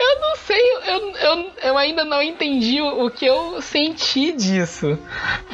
eu 0.07 0.21
não 0.21 0.37
sei, 0.37 0.73
eu, 0.87 1.17
eu, 1.17 1.51
eu 1.63 1.79
ainda 1.79 2.05
não 2.05 2.23
entendi 2.23 2.81
o, 2.81 3.07
o 3.07 3.11
que 3.11 3.27
eu 3.27 3.61
senti 3.61 4.33
disso. 4.33 4.99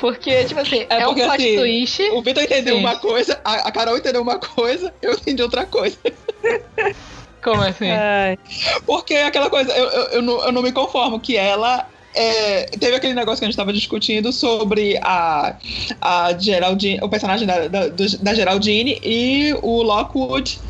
Porque, 0.00 0.44
tipo 0.44 0.60
assim, 0.60 0.86
é, 0.88 1.00
É 1.00 1.08
um 1.08 1.14
plot 1.14 1.30
assim, 1.30 1.56
twist. 1.56 2.02
O 2.10 2.22
Vitor 2.22 2.42
entendeu 2.42 2.76
Sim. 2.76 2.80
uma 2.80 2.96
coisa, 2.96 3.40
a, 3.44 3.68
a 3.68 3.72
Carol 3.72 3.96
entendeu 3.96 4.22
uma 4.22 4.38
coisa, 4.38 4.92
eu 5.00 5.12
entendi 5.12 5.42
outra 5.42 5.64
coisa. 5.66 5.96
Como 7.42 7.60
assim? 7.62 7.90
Ai, 7.90 8.38
Porque 8.86 9.14
aquela 9.14 9.50
coisa, 9.50 9.72
eu, 9.72 9.88
eu, 9.90 10.02
eu, 10.10 10.22
não, 10.22 10.44
eu 10.44 10.52
não 10.52 10.62
me 10.62 10.70
conformo 10.70 11.18
que 11.18 11.36
ela 11.36 11.88
é, 12.14 12.64
teve 12.78 12.94
aquele 12.94 13.14
negócio 13.14 13.38
que 13.38 13.44
a 13.44 13.48
gente 13.48 13.54
estava 13.54 13.72
discutindo 13.72 14.32
sobre 14.32 14.98
a, 15.02 15.56
a 16.00 16.38
Geraldine, 16.38 17.00
o 17.02 17.08
personagem 17.08 17.46
da, 17.46 17.68
da, 17.68 17.88
da 17.88 18.34
Geraldine 18.34 19.00
e 19.02 19.56
o 19.62 19.82
Lockwood 19.82 20.60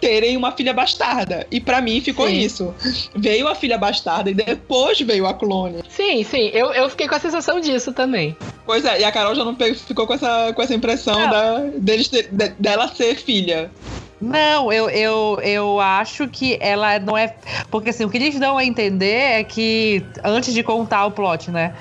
terem 0.00 0.36
uma 0.36 0.52
filha 0.52 0.72
bastarda. 0.72 1.46
E 1.50 1.60
pra 1.60 1.80
mim 1.80 2.00
ficou 2.00 2.26
Sim. 2.28 2.38
isso. 2.38 2.74
Veio 3.14 3.48
a 3.48 3.54
filha 3.54 3.78
bastarda 3.78 4.30
e 4.30 4.34
depois 4.34 5.00
veio 5.00 5.26
a 5.26 5.34
clone. 5.34 5.82
Sim, 5.88 6.22
sim, 6.24 6.50
eu, 6.52 6.72
eu 6.72 6.88
fiquei 6.90 7.08
com 7.08 7.14
a 7.14 7.20
sensação 7.20 7.60
disso 7.60 7.92
também. 7.92 8.36
Pois 8.64 8.84
é, 8.84 9.00
e 9.00 9.04
a 9.04 9.12
Carol 9.12 9.34
já 9.34 9.44
não 9.44 9.54
pe- 9.54 9.74
ficou 9.74 10.06
com 10.06 10.14
essa, 10.14 10.52
com 10.52 10.62
essa 10.62 10.74
impressão 10.74 11.18
Não. 11.18 11.30
da, 11.30 11.58
deles 11.78 12.08
ter- 12.08 12.28
de- 12.30 12.48
dela 12.58 12.88
ser 12.88 13.16
filha. 13.16 13.70
Não, 14.20 14.72
eu, 14.72 14.88
eu, 14.88 15.38
eu 15.42 15.80
acho 15.80 16.26
que 16.28 16.56
ela 16.60 16.98
não 16.98 17.16
é. 17.16 17.34
Porque 17.70 17.90
assim, 17.90 18.04
o 18.04 18.10
que 18.10 18.16
eles 18.16 18.38
dão 18.40 18.56
a 18.56 18.64
entender 18.64 19.40
é 19.40 19.44
que, 19.44 20.02
antes 20.24 20.54
de 20.54 20.62
contar 20.62 21.04
o 21.04 21.10
plot, 21.10 21.50
né? 21.50 21.74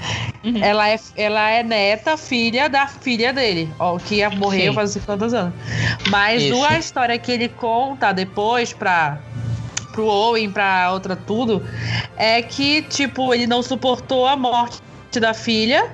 Uhum. 0.43 0.61
Ela, 0.61 0.89
é, 0.89 0.99
ela 1.15 1.49
é 1.49 1.63
neta, 1.63 2.17
filha 2.17 2.67
da 2.67 2.87
filha 2.87 3.31
dele, 3.31 3.73
ó, 3.79 3.97
que 3.97 4.27
morreu 4.29 4.71
Sim. 4.71 4.75
faz 4.75 4.97
quantos 5.05 5.33
anos. 5.33 5.53
Mas 6.07 6.43
Isso. 6.43 6.63
a 6.65 6.77
história 6.77 7.17
que 7.17 7.31
ele 7.31 7.49
conta 7.49 8.11
depois 8.11 8.73
pra. 8.73 9.17
Pro 9.93 10.07
Owen, 10.07 10.51
pra 10.51 10.91
outra 10.91 11.15
tudo, 11.15 11.65
é 12.17 12.41
que, 12.41 12.81
tipo, 12.81 13.33
ele 13.33 13.47
não 13.47 13.63
suportou 13.63 14.27
a 14.27 14.35
morte 14.35 14.81
da 15.21 15.33
filha, 15.33 15.89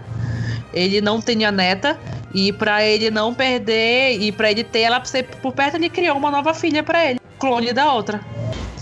ele 0.74 1.02
não 1.02 1.22
tinha 1.22 1.52
neta, 1.52 2.00
e 2.34 2.52
pra 2.52 2.84
ele 2.84 3.10
não 3.12 3.34
perder, 3.34 4.18
e 4.20 4.32
pra 4.32 4.50
ele 4.52 4.64
ter 4.64 4.82
ela 4.82 5.00
por 5.00 5.08
ser 5.08 5.24
por 5.24 5.52
perto, 5.54 5.76
ele 5.76 5.90
criou 5.90 6.18
uma 6.18 6.32
nova 6.32 6.54
filha 6.54 6.84
pra 6.84 7.06
ele, 7.10 7.20
clone 7.40 7.74
da 7.74 7.94
outra. 7.94 8.22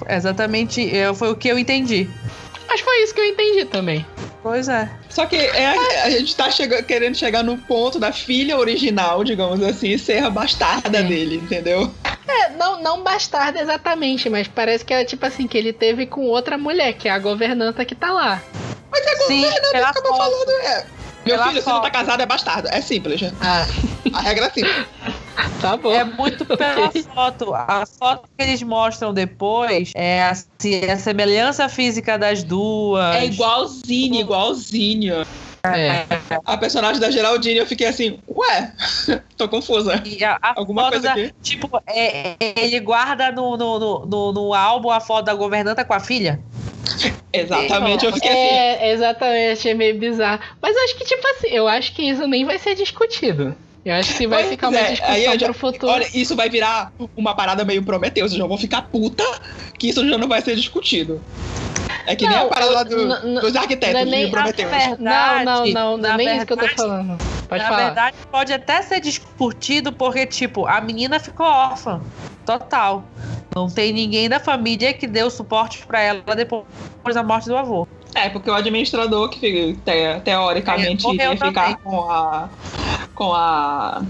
Exatamente, 0.08 0.95
é, 0.95 1.14
foi 1.14 1.30
o 1.32 1.36
que 1.36 1.47
eu 1.47 1.60
entendi. 1.60 2.10
Mas 2.68 2.82
foi 2.82 3.04
isso 3.04 3.14
que 3.14 3.22
eu 3.22 3.26
entendi 3.26 3.66
também. 3.66 4.06
Pois 4.41 4.70
é. 4.70 4.89
Só 5.10 5.26
que 5.26 5.36
é, 5.36 6.04
a 6.04 6.10
gente 6.12 6.36
tá 6.36 6.50
chega- 6.50 6.82
querendo 6.82 7.16
chegar 7.16 7.43
no 7.43 7.58
ponto 7.58 8.00
da 8.00 8.12
filha 8.14 8.58
original, 8.58 9.24
digamos 9.24 9.62
assim, 9.62 9.97
ser 9.97 10.24
a 10.24 10.30
bastarda 10.30 11.00
Sim. 11.02 11.08
dele, 11.08 11.36
entendeu? 11.36 11.91
É, 12.28 12.50
não, 12.52 12.82
não 12.82 13.04
bastarda 13.04 13.60
exatamente, 13.60 14.30
mas 14.30 14.47
parece 14.47 14.86
que 14.86 14.93
é 14.93 15.04
tipo 15.04 15.26
assim, 15.26 15.45
que 15.47 15.58
ele 15.58 15.74
teve 15.74 16.06
com 16.06 16.22
outra 16.28 16.58
mulher, 16.58 16.93
que 16.93 17.08
é 17.10 17.12
a 17.12 17.20
governanta 17.20 17.84
que 17.84 17.95
tá 17.95 18.12
lá. 18.12 18.41
Mas 18.91 19.06
é 19.06 19.16
Sim, 19.26 19.45
acabou 19.76 20.16
falando, 20.16 20.50
é. 20.64 20.86
Meu 21.36 21.43
filho, 21.47 21.61
se 21.61 21.67
não 21.67 21.75
tá 21.77 21.82
foto. 21.84 21.91
casado, 21.93 22.21
é 22.21 22.25
bastardo. 22.25 22.67
É 22.71 22.82
simples, 22.82 23.21
né? 23.21 23.32
Ah, 23.41 23.65
A 24.13 24.21
regra 24.21 24.45
é 24.45 24.49
simples. 24.49 24.86
tá 25.61 25.77
bom. 25.77 25.91
É 25.91 26.03
muito 26.03 26.45
pela 26.45 26.91
foto. 27.13 27.53
A 27.53 27.86
foto 27.86 28.23
que 28.38 28.43
eles 28.43 28.61
mostram 28.63 29.13
depois 29.13 29.91
é 29.95 30.23
assim, 30.23 30.84
a 30.91 30.97
semelhança 30.97 31.67
física 31.69 32.17
das 32.17 32.43
duas. 32.43 33.15
É 33.15 33.25
igualzinho, 33.25 34.15
igualzinho. 34.21 35.23
É. 35.65 36.05
A 36.45 36.55
personagem 36.57 37.01
da 37.01 37.11
Geraldine, 37.11 37.57
eu 37.59 37.65
fiquei 37.67 37.86
assim, 37.86 38.17
ué, 38.30 38.73
tô 39.36 39.47
confusa. 39.49 40.01
E 40.05 40.23
a, 40.23 40.38
a 40.41 40.53
Alguma 40.57 40.84
foto 40.84 40.91
coisa 40.93 41.07
da- 41.07 41.13
aqui? 41.13 41.34
Tipo, 41.41 41.82
é, 41.86 42.30
é- 42.39 42.53
ele 42.55 42.80
guarda 42.80 43.30
no, 43.32 43.57
no, 43.57 44.05
no, 44.05 44.32
no 44.32 44.53
álbum 44.53 44.89
a 44.89 45.01
foto 45.01 45.25
da 45.25 45.34
governanta 45.34 45.84
com 45.84 45.93
a 45.93 45.99
filha. 45.99 46.39
Exatamente, 47.32 48.05
eu 48.05 48.13
fiquei 48.13 48.30
assim. 48.30 48.39
É, 48.39 48.91
exatamente, 48.91 49.51
achei 49.59 49.73
meio 49.73 49.97
bizarro. 49.99 50.41
Mas 50.61 50.75
eu 50.75 50.84
acho 50.84 50.97
que, 50.97 51.05
tipo 51.05 51.27
assim, 51.27 51.47
eu 51.49 51.67
acho 51.67 51.93
que 51.93 52.01
isso 52.01 52.27
nem 52.27 52.45
vai 52.45 52.57
ser 52.57 52.75
discutido. 52.75 53.55
Eu 53.86 53.93
acho 53.95 54.15
que 54.15 54.27
vai 54.27 54.39
Pois 54.39 54.49
ficar 54.51 54.69
uma 54.69 54.77
é, 54.80 54.91
discussão 54.91 55.39
já- 55.39 55.45
pro 55.45 55.53
futuro. 55.53 55.91
Olha, 55.93 56.07
isso 56.13 56.36
vai 56.36 56.49
virar 56.49 56.91
uma 57.15 57.34
parada 57.34 57.63
meio 57.63 57.82
Prometeus. 57.84 58.34
Eu 58.34 58.39
já 58.39 58.45
vou 58.45 58.57
ficar 58.57 58.84
puta 58.84 59.23
que 59.77 59.88
isso 59.89 60.07
já 60.07 60.17
não 60.17 60.27
vai 60.27 60.41
ser 60.41 60.55
discutido. 60.55 61.21
É 62.05 62.15
que 62.15 62.27
nem 62.27 62.36
Não, 62.38 62.45
a 62.47 62.49
parada 62.49 62.71
lá 62.71 62.84
do- 62.84 63.41
dos 63.41 63.53
não 63.53 63.61
arquitetos 63.61 63.95
é 64.01 64.05
nem 64.05 64.25
de 64.25 64.32
Prometeus. 64.32 64.71
a- 64.73 64.97
Não, 64.99 65.43
não, 65.45 65.65
não, 65.67 65.73
não 65.91 65.97
Na 65.97 66.13
é 66.15 66.17
nem 66.17 66.36
isso 66.38 66.45
que 66.45 66.53
eu 66.53 66.57
tô 66.57 66.65
verdade- 66.65 66.82
falando. 66.82 67.17
Pode 67.47 67.63
Na 67.63 67.69
falar. 67.69 67.86
verdade, 67.86 68.17
pode 68.32 68.53
até 68.53 68.82
ser 68.82 68.99
discutido 68.99 69.91
porque, 69.93 70.25
tipo, 70.25 70.65
a 70.67 70.82
menina 70.82 71.19
ficou 71.19 71.45
órfã. 71.45 72.01
Total. 72.45 73.03
Não 73.55 73.67
tem 73.69 73.91
ninguém 73.93 74.27
da 74.30 74.39
família 74.39 74.93
que 74.93 75.07
deu 75.07 75.30
suporte 75.32 75.86
pra 75.88 75.99
ela 76.01 76.21
depois 76.36 76.65
da 77.13 77.23
morte 77.23 77.47
do 77.47 77.55
avô. 77.57 77.88
É, 78.16 78.30
porque 78.30 78.49
o 78.49 78.53
administrador 78.53 79.30
que 79.30 79.39
fica- 79.39 79.80
te- 79.86 80.22
teoricamente 80.22 81.05
É, 81.07 81.14
iria 81.14 81.32
ficar 81.38 81.76
também. 81.76 81.78
com 81.84 82.10
a. 82.10 82.49
com 83.16 83.34
a. 83.34 84.01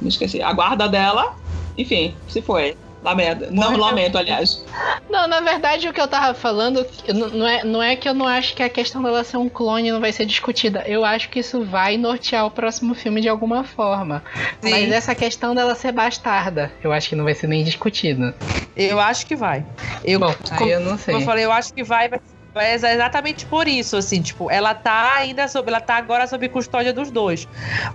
me 0.00 0.08
esqueci, 0.08 0.42
a 0.42 0.52
guarda 0.52 0.88
dela. 0.88 1.34
Enfim, 1.76 2.16
se 2.28 2.42
foi. 2.42 2.76
Lamento. 3.00 3.46
Não 3.52 3.76
lamento, 3.76 4.18
aliás. 4.18 4.64
Não, 5.08 5.28
na 5.28 5.38
verdade 5.40 5.88
o 5.88 5.92
que 5.92 6.00
eu 6.00 6.08
tava 6.08 6.34
falando 6.34 6.84
não- 7.32 7.46
é, 7.46 7.62
não 7.62 7.80
é 7.80 7.94
que 7.94 8.08
eu 8.08 8.12
não 8.12 8.26
acho 8.26 8.56
que 8.56 8.62
a 8.62 8.68
questão 8.68 9.00
dela 9.00 9.22
ser 9.22 9.36
um 9.36 9.48
clone 9.48 9.92
não 9.92 10.00
vai 10.00 10.10
ser 10.12 10.26
discutida. 10.26 10.82
Eu 10.84 11.04
acho 11.04 11.28
que 11.28 11.38
isso 11.38 11.64
vai 11.64 11.96
nortear 11.96 12.44
o 12.44 12.50
próximo 12.50 12.96
filme 12.96 13.20
de 13.20 13.28
alguma 13.28 13.62
forma. 13.62 14.20
Sim. 14.60 14.70
Mas 14.70 14.90
essa 14.90 15.14
questão 15.14 15.54
dela 15.54 15.76
ser 15.76 15.92
bastarda, 15.92 16.72
eu 16.82 16.92
acho 16.92 17.08
que 17.08 17.14
não 17.14 17.22
vai 17.22 17.34
ser 17.36 17.46
nem 17.46 17.62
discutida. 17.62 18.34
Eu 18.76 18.98
acho 18.98 19.24
que 19.26 19.36
vai. 19.36 19.64
Eu, 20.04 20.18
Bom, 20.18 20.34
como, 20.48 20.64
aí 20.64 20.70
eu 20.72 20.80
não 20.80 20.98
sei. 20.98 21.14
como 21.14 21.22
eu 21.22 21.26
falei, 21.26 21.44
eu 21.44 21.52
acho 21.52 21.72
que 21.72 21.84
vai, 21.84 22.08
vai 22.08 22.18
vai 22.54 22.72
exatamente 22.72 23.46
por 23.46 23.68
isso, 23.68 23.96
assim, 23.96 24.20
tipo, 24.20 24.50
ela 24.50 24.74
tá 24.74 25.14
ainda 25.16 25.46
sob, 25.48 25.68
ela 25.68 25.80
tá 25.80 25.96
agora 25.96 26.26
sob 26.26 26.48
custódia 26.48 26.92
dos 26.92 27.10
dois. 27.10 27.46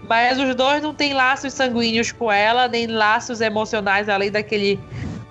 Mas 0.07 0.39
os 0.39 0.55
dois 0.55 0.81
não 0.81 0.93
têm 0.93 1.13
laços 1.13 1.53
sanguíneos 1.53 2.11
com 2.11 2.31
ela, 2.31 2.67
nem 2.67 2.87
laços 2.87 3.41
emocionais 3.41 4.07
além 4.07 4.31
daquele 4.31 4.79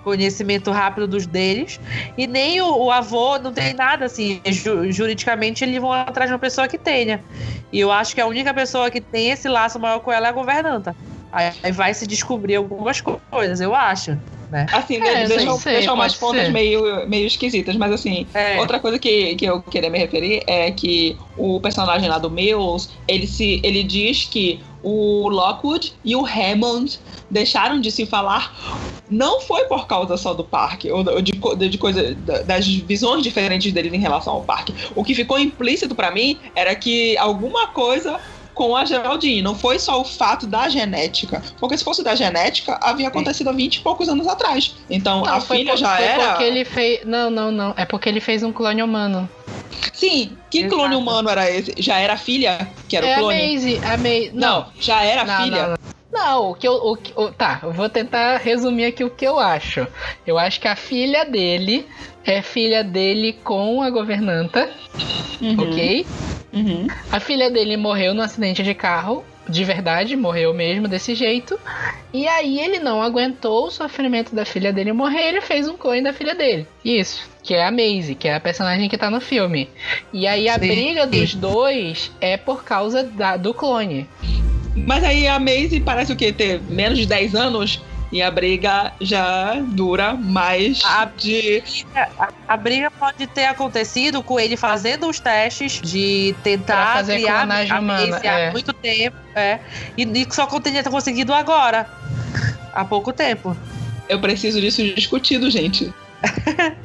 conhecimento 0.03 0.69
rápido 0.69 1.07
dos 1.07 1.25
deles. 1.25 1.79
E 2.17 2.27
nem 2.27 2.61
o, 2.61 2.77
o 2.85 2.91
avô 2.91 3.39
não 3.39 3.53
tem 3.53 3.73
nada 3.73 4.05
assim, 4.05 4.41
ju- 4.45 4.91
juridicamente 4.91 5.63
eles 5.63 5.79
vão 5.79 5.93
atrás 5.93 6.29
de 6.29 6.33
uma 6.33 6.39
pessoa 6.39 6.67
que 6.67 6.77
tenha. 6.77 7.23
E 7.71 7.79
eu 7.79 7.91
acho 7.91 8.13
que 8.13 8.21
a 8.21 8.27
única 8.27 8.53
pessoa 8.53 8.91
que 8.91 8.99
tem 9.01 9.31
esse 9.31 9.47
laço 9.47 9.79
maior 9.79 9.99
com 9.99 10.11
ela 10.11 10.27
é 10.27 10.29
a 10.29 10.33
governanta. 10.33 10.95
Aí 11.33 11.71
vai 11.71 11.93
se 11.95 12.05
descobrir 12.05 12.55
algumas 12.55 13.01
coisas, 13.01 13.59
eu 13.59 13.73
acho. 13.73 14.17
Né? 14.51 14.67
Assim, 14.71 14.97
É, 15.01 15.25
deixa, 15.27 15.45
não 15.45 15.57
sei, 15.57 15.73
deixa 15.73 15.91
umas 15.91 16.13
pontas 16.13 16.45
ser. 16.45 16.51
meio, 16.51 17.09
meio 17.09 17.25
esquisitas, 17.25 17.75
mas 17.75 17.91
assim, 17.91 18.27
É. 18.35 18.59
outra 18.59 18.79
coisa 18.79 18.99
que, 18.99 19.35
que 19.35 19.45
eu 19.45 19.63
queria 19.63 19.89
me 19.89 19.97
referir 19.97 20.43
é 20.45 20.69
que 20.69 21.17
o 21.35 21.59
personagem 21.59 22.07
lá 22.07 22.19
do 22.19 22.29
Mills, 22.29 22.89
ele, 23.07 23.25
se, 23.25 23.59
ele 23.63 23.81
diz 23.81 24.25
que 24.25 24.61
o 24.83 25.27
Lockwood 25.27 25.93
e 26.05 26.15
o 26.15 26.23
Hammond 26.23 26.99
deixaram 27.31 27.81
de 27.81 27.89
se 27.89 28.05
falar 28.05 28.53
não 29.09 29.41
foi 29.41 29.65
por 29.65 29.87
causa 29.87 30.17
só 30.17 30.33
do 30.35 30.43
parque, 30.43 30.91
ou 30.91 31.03
de, 31.21 31.31
de 31.69 31.77
coisa, 31.79 32.13
da- 32.15 32.41
das 32.43 32.67
visões 32.67 33.23
diferentes 33.23 33.71
deles 33.71 33.91
em 33.93 33.97
relação 33.99 34.33
ao 34.33 34.43
parque. 34.43 34.73
O 34.95 35.03
que 35.03 35.15
ficou 35.15 35.39
implícito 35.39 35.95
pra 35.95 36.11
mim 36.11 36.39
era 36.55 36.75
que 36.75 37.17
alguma 37.17 37.67
coisa 37.67 38.19
com 38.53 38.75
a 38.75 38.85
Geraldine. 38.85 39.41
Não 39.41 39.55
foi 39.55 39.79
só 39.79 39.99
o 40.01 40.03
fato 40.05 40.45
da 40.47 40.69
genética. 40.69 41.41
Porque 41.59 41.77
se 41.77 41.83
fosse 41.83 42.03
da 42.03 42.15
genética, 42.15 42.77
havia 42.81 43.07
acontecido 43.07 43.49
há 43.49 43.53
20 43.53 43.75
e 43.75 43.79
poucos 43.81 44.07
anos 44.09 44.27
atrás. 44.27 44.75
Então 44.89 45.21
Não, 45.23 45.33
a 45.35 45.41
filha 45.41 45.71
por- 45.71 45.77
já 45.77 45.95
foi 45.97 46.05
era. 46.05 46.27
Porque 46.29 46.43
ele 46.43 46.65
fez. 46.65 47.05
Não, 47.05 47.29
não, 47.29 47.51
não. 47.51 47.73
É 47.77 47.85
porque 47.85 48.09
ele 48.09 48.19
fez 48.19 48.43
um 48.43 48.51
clone 48.51 48.81
humano. 48.83 49.29
Sim, 49.91 50.31
que 50.49 50.59
Exato. 50.59 50.75
clone 50.75 50.95
humano 50.95 51.29
era 51.29 51.49
esse? 51.49 51.73
Já 51.77 51.97
era 51.99 52.13
a 52.13 52.17
filha? 52.17 52.67
Que 52.87 52.97
era 52.97 53.05
é 53.07 53.09
o 53.11 53.13
a 53.13 53.19
clone? 53.19 53.37
Maisie. 53.39 53.81
A 53.83 53.97
Maisie. 53.97 54.31
Não, 54.33 54.59
Não. 54.61 54.65
já 54.79 55.03
era 55.03 55.21
a 55.21 55.25
Não, 55.25 55.43
filha. 55.43 55.67
não, 55.67 55.75
não. 56.23 56.51
O 56.51 56.55
que 56.55 56.67
eu. 56.67 56.73
O, 56.73 56.97
o- 57.23 57.31
tá, 57.31 57.59
eu 57.63 57.71
vou 57.71 57.89
tentar 57.89 58.37
resumir 58.37 58.85
aqui 58.85 59.03
o 59.03 59.09
que 59.09 59.25
eu 59.25 59.39
acho. 59.39 59.85
Eu 60.25 60.37
acho 60.37 60.59
que 60.59 60.67
a 60.67 60.75
filha 60.75 61.23
dele 61.25 61.85
é 62.25 62.41
filha 62.41 62.83
dele 62.83 63.33
com 63.43 63.81
a 63.81 63.89
governanta, 63.89 64.69
Uhum, 65.41 65.55
ok? 65.59 66.05
uhum. 66.53 66.87
A 67.11 67.19
filha 67.19 67.49
dele 67.51 67.75
morreu 67.77 68.13
num 68.13 68.21
acidente 68.21 68.63
de 68.63 68.73
carro, 68.73 69.25
de 69.49 69.63
verdade, 69.65 70.15
morreu 70.15 70.53
mesmo 70.53 70.87
desse 70.87 71.13
jeito. 71.15 71.59
E 72.13 72.25
aí 72.27 72.59
ele 72.59 72.79
não 72.79 73.01
aguentou 73.01 73.65
o 73.67 73.71
sofrimento 73.71 74.33
da 74.33 74.45
filha 74.45 74.71
dele 74.71 74.93
morrer, 74.93 75.27
ele 75.29 75.41
fez 75.41 75.67
um 75.67 75.75
clone 75.75 76.01
da 76.01 76.13
filha 76.13 76.33
dele. 76.33 76.65
Isso. 76.85 77.29
Que 77.43 77.55
é 77.55 77.65
a 77.65 77.71
Maisie, 77.71 78.15
que 78.15 78.27
é 78.29 78.35
a 78.35 78.39
personagem 78.39 78.87
que 78.87 78.97
tá 78.97 79.09
no 79.09 79.19
filme. 79.19 79.67
E 80.13 80.25
aí 80.25 80.47
a 80.47 80.53
Sim. 80.53 80.59
briga 80.67 81.05
dos 81.05 81.35
dois 81.35 82.09
é 82.21 82.37
por 82.37 82.63
causa 82.63 83.03
da- 83.03 83.35
do 83.35 83.53
clone. 83.53 84.07
Mas 84.75 85.03
aí 85.03 85.27
a 85.27 85.39
Maisie 85.39 85.79
parece 85.79 86.11
o 86.11 86.15
quê? 86.15 86.31
Ter 86.31 86.61
menos 86.69 86.97
de 86.97 87.05
10 87.05 87.35
anos 87.35 87.81
e 88.11 88.21
a 88.21 88.29
briga 88.29 88.93
já 89.01 89.55
dura 89.69 90.13
mais 90.13 90.81
A- 90.85 91.05
de. 91.05 91.63
A 92.47 92.55
briga 92.55 92.91
pode 92.91 93.25
ter 93.25 93.45
acontecido 93.45 94.21
com 94.21 94.39
ele 94.39 94.55
fazendo 94.55 95.09
os 95.09 95.19
testes 95.19 95.81
de 95.81 96.35
tentar 96.43 96.93
fazer 96.93 97.15
criar 97.15 97.41
a 97.41 97.79
humana, 97.79 98.19
é. 98.23 98.49
há 98.49 98.51
muito 98.51 98.71
tempo, 98.71 99.17
é, 99.35 99.59
e, 99.97 100.03
e 100.03 100.27
só 100.29 100.45
teria 100.59 100.83
conseguido 100.83 101.33
agora, 101.33 101.89
há 102.71 102.85
pouco 102.85 103.11
tempo. 103.11 103.57
Eu 104.07 104.19
preciso 104.19 104.61
disso 104.61 104.83
discutido, 104.93 105.49
gente. 105.49 105.91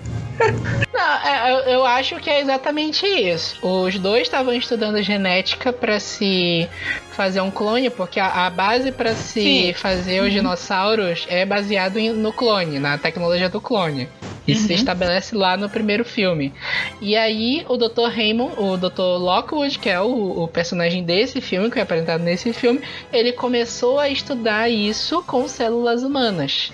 É, 1.29 1.53
eu, 1.53 1.57
eu 1.75 1.85
acho 1.87 2.17
que 2.17 2.31
é 2.31 2.41
exatamente 2.41 3.05
isso. 3.07 3.59
Os 3.61 3.99
dois 3.99 4.23
estavam 4.23 4.55
estudando 4.55 5.03
genética 5.03 5.73
pra 5.73 6.01
se 6.01 6.67
fazer 7.13 7.41
um 7.43 7.51
clone, 7.51 7.91
porque 7.91 8.19
a, 8.19 8.47
a 8.47 8.51
base 8.51 8.91
pra 8.93 9.15
se 9.15 9.43
Sim. 9.43 9.73
fazer 9.75 10.23
os 10.23 10.33
dinossauros 10.33 11.27
é 11.29 11.45
baseado 11.45 11.99
em- 11.99 12.13
no 12.15 12.33
clone, 12.33 12.79
na 12.79 12.97
tecnologia 12.97 13.49
do 13.49 13.61
clone. 13.61 14.09
Isso 14.47 14.63
se 14.63 14.69
Uhum. 14.73 14.79
estabelece 14.79 15.35
lá 15.37 15.55
no 15.59 15.69
primeiro 15.69 16.03
filme. 16.07 16.55
E 17.03 17.15
aí 17.15 17.63
o 17.69 17.77
Dr. 17.77 18.07
Raymond, 18.09 18.55
o 18.57 18.79
Dr. 18.79 19.19
Lockwood, 19.19 19.79
que 19.79 19.91
é 19.91 20.01
o, 20.01 20.45
o 20.45 20.49
personagem 20.49 21.03
desse 21.05 21.43
filme, 21.43 21.71
que 21.71 21.79
é 21.79 21.83
apresentado 21.83 22.23
nesse 22.23 22.55
filme, 22.55 22.81
ele 23.13 23.33
começou 23.33 23.99
a 23.99 24.09
estudar 24.09 24.71
isso 24.71 25.23
com 25.27 25.47
células 25.47 26.03
humanas. 26.03 26.73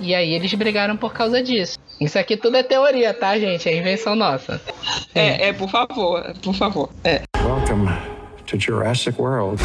E 0.00 0.12
aí 0.14 0.34
eles 0.34 0.52
brigaram 0.54 0.96
por 0.96 1.12
causa 1.12 1.40
disso. 1.40 1.78
Isso 2.00 2.16
aqui 2.16 2.36
tudo 2.36 2.56
é 2.56 2.62
teoria, 2.62 3.12
tá, 3.12 3.36
gente? 3.38 3.68
É 3.68 3.76
invenção 3.76 4.14
nossa. 4.14 4.60
É, 5.14 5.48
é, 5.48 5.52
por 5.52 5.68
favor, 5.68 6.32
por 6.42 6.54
favor. 6.54 6.90
É. 7.02 7.22
Welcome 7.42 7.88
to 8.46 8.58
Jurassic 8.58 9.20
World. 9.20 9.60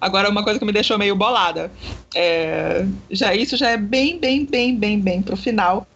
Agora, 0.00 0.30
uma 0.30 0.44
coisa 0.44 0.58
que 0.58 0.64
me 0.64 0.72
deixou 0.72 0.96
meio 0.96 1.16
bolada. 1.16 1.70
É, 2.14 2.86
já, 3.10 3.34
isso 3.34 3.56
já 3.56 3.70
é 3.70 3.76
bem, 3.76 4.18
bem, 4.18 4.46
bem, 4.46 4.76
bem, 4.76 5.00
bem 5.00 5.20
pro 5.20 5.36
final. 5.36 5.86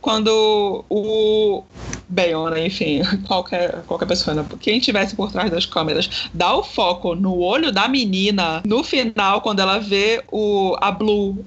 Quando 0.00 0.84
o 0.88 1.62
Bayona, 2.08 2.58
enfim, 2.60 3.02
qualquer, 3.26 3.82
qualquer 3.86 4.06
pessoa, 4.06 4.34
né? 4.34 4.44
quem 4.60 4.78
estivesse 4.78 5.14
por 5.14 5.30
trás 5.32 5.50
das 5.50 5.66
câmeras, 5.66 6.28
dá 6.32 6.54
o 6.56 6.62
foco 6.62 7.14
no 7.14 7.38
olho 7.38 7.72
da 7.72 7.88
menina 7.88 8.62
no 8.64 8.84
final, 8.84 9.40
quando 9.40 9.60
ela 9.60 9.78
vê 9.78 10.22
o, 10.30 10.76
a 10.80 10.90
Blue 10.90 11.44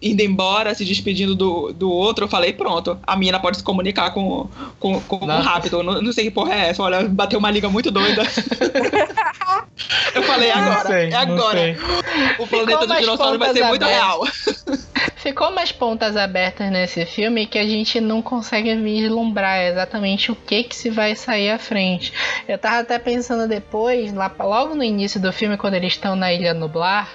indo 0.00 0.22
embora, 0.22 0.74
se 0.74 0.84
despedindo 0.84 1.34
do, 1.34 1.72
do 1.72 1.90
outro, 1.90 2.24
eu 2.24 2.28
falei, 2.28 2.52
pronto, 2.52 2.98
a 3.06 3.16
menina 3.16 3.40
pode 3.40 3.58
se 3.58 3.62
comunicar 3.62 4.10
com, 4.10 4.48
com, 4.78 5.00
com 5.00 5.26
Nossa. 5.26 5.42
rápido. 5.48 5.82
Não, 5.82 6.00
não 6.00 6.12
sei 6.12 6.24
que 6.24 6.30
porra 6.30 6.54
é 6.54 6.68
essa, 6.70 6.82
olha, 6.82 7.08
bateu 7.08 7.38
uma 7.38 7.50
liga 7.50 7.68
muito 7.68 7.90
doida. 7.90 8.22
eu 10.14 10.22
falei, 10.22 10.48
Não 10.48 10.62
agora, 10.62 10.88
sei, 10.88 11.06
é 11.06 11.10
não 11.10 11.18
agora. 11.18 11.58
sei. 11.58 11.76
O 12.38 12.46
planeta 12.46 12.86
dos 12.86 12.98
dinossauros 12.98 13.38
vai 13.38 13.52
ser 13.52 13.64
muito 13.64 13.84
real. 13.84 14.20
Ficou 15.16 15.50
umas 15.50 15.72
pontas 15.72 16.16
abertas 16.16 16.70
nesse 16.70 17.04
filme 17.04 17.46
que 17.46 17.58
a 17.58 17.66
gente 17.66 18.00
não 18.00 18.22
consegue 18.22 18.76
vislumbrar 18.76 19.58
exatamente 19.62 19.97
o 20.30 20.36
que 20.36 20.64
que 20.64 20.74
se 20.74 20.90
vai 20.90 21.14
sair 21.14 21.50
à 21.50 21.58
frente. 21.58 22.12
Eu 22.46 22.58
tava 22.58 22.80
até 22.80 22.98
pensando 22.98 23.48
depois, 23.48 24.12
lá 24.12 24.30
logo 24.38 24.74
no 24.74 24.82
início 24.82 25.20
do 25.20 25.32
filme, 25.32 25.56
quando 25.56 25.74
eles 25.74 25.92
estão 25.92 26.16
na 26.16 26.32
Ilha 26.32 26.54
Nublar, 26.54 27.08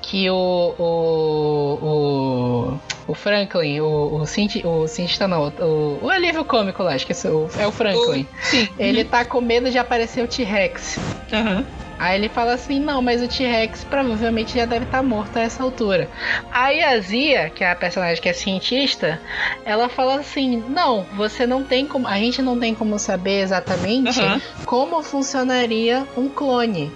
que 0.00 0.28
o 0.30 0.74
o, 0.78 1.78
o, 1.82 3.12
o 3.12 3.14
Franklin, 3.14 3.80
o, 3.80 4.20
o, 4.20 4.26
cienti, 4.26 4.66
o 4.66 4.86
cientista 4.86 5.28
não, 5.28 5.48
o, 5.60 5.98
o 6.02 6.10
alívio 6.10 6.44
cômico 6.44 6.82
lá, 6.82 6.94
acho 6.94 7.06
que 7.06 7.12
é 7.12 7.30
o, 7.30 7.48
é 7.58 7.66
o 7.66 7.72
Franklin. 7.72 8.26
Sim. 8.42 8.68
Ele 8.78 9.04
tá 9.04 9.24
com 9.24 9.40
medo 9.40 9.70
de 9.70 9.78
aparecer 9.78 10.24
o 10.24 10.28
T-Rex. 10.28 10.98
Aham. 11.32 11.64
Aí 12.02 12.18
ele 12.18 12.28
fala 12.28 12.54
assim: 12.54 12.80
não, 12.80 13.00
mas 13.00 13.22
o 13.22 13.28
T-Rex 13.28 13.84
provavelmente 13.84 14.56
já 14.58 14.64
deve 14.64 14.86
estar 14.86 15.04
morto 15.04 15.36
a 15.36 15.42
essa 15.42 15.62
altura. 15.62 16.10
Aí 16.50 16.82
a 16.82 16.98
Zia, 16.98 17.48
que 17.48 17.62
é 17.62 17.70
a 17.70 17.76
personagem 17.76 18.20
que 18.20 18.28
é 18.28 18.32
cientista, 18.32 19.20
ela 19.64 19.88
fala 19.88 20.16
assim: 20.16 20.56
não, 20.68 21.06
você 21.14 21.46
não 21.46 21.62
tem 21.62 21.86
como. 21.86 22.08
A 22.08 22.16
gente 22.18 22.42
não 22.42 22.58
tem 22.58 22.74
como 22.74 22.98
saber 22.98 23.40
exatamente 23.42 24.20
Aham. 24.20 24.40
como 24.66 25.00
funcionaria 25.00 26.04
um 26.16 26.28
clone. 26.28 26.90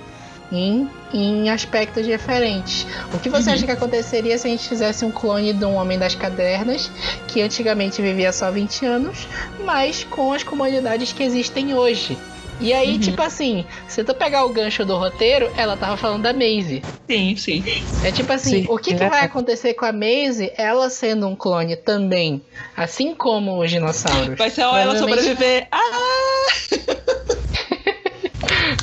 Em, 0.51 0.89
em 1.13 1.51
aspectos 1.51 2.07
diferentes. 2.07 2.87
O 3.13 3.19
que 3.19 3.29
você 3.29 3.51
Uhum. 3.51 3.57
acha 3.57 3.67
que 3.67 3.73
aconteceria 3.73 4.39
se 4.39 4.47
a 4.47 4.51
gente 4.51 4.69
fizesse 4.69 5.05
um 5.05 5.11
clone 5.11 5.53
de 5.53 5.65
um 5.65 5.75
homem 5.75 5.99
das 5.99 6.15
cavernas, 6.15 6.89
que 7.27 7.43
antigamente 7.43 8.01
vivia 8.01 8.33
só 8.33 8.49
20 8.53 8.87
anos, 8.87 9.27
mas 9.65 10.05
com 10.05 10.33
as 10.33 10.45
comunidades 10.45 11.13
que 11.13 11.25
existem 11.25 11.75
hoje? 11.75 12.17
E 12.61 12.73
aí, 12.73 12.95
Uhum. 12.95 13.01
tipo 13.01 13.23
assim, 13.23 13.65
se 13.89 14.03
tu 14.05 14.15
pegar 14.15 14.45
o 14.45 14.49
gancho 14.53 14.85
do 14.85 14.97
roteiro, 14.97 15.51
ela 15.57 15.77
tava 15.77 15.97
falando 15.97 16.23
da 16.23 16.33
Maisie. 16.33 16.85
Sim, 17.09 17.37
sim. 17.37 17.65
É 18.03 18.11
tipo 18.11 18.33
assim, 18.33 18.63
Sim, 18.63 18.67
o 18.69 18.79
que, 18.79 18.93
que 18.95 19.05
vai 19.07 19.25
acontecer 19.25 19.75
com 19.75 19.85
a 19.85 19.93
Maisie, 19.93 20.51
ela 20.57 20.91
sendo 20.91 21.29
um 21.29 21.37
clone 21.37 21.77
também, 21.77 22.43
assim 22.77 23.15
como 23.15 23.63
os 23.63 23.71
dinossauros? 23.71 24.37
Vai 24.37 24.51
ser 24.51 24.63
ela 24.63 24.73
Provavelmente- 24.73 25.23
sobreviver. 25.23 25.69
Ah! 25.71 26.47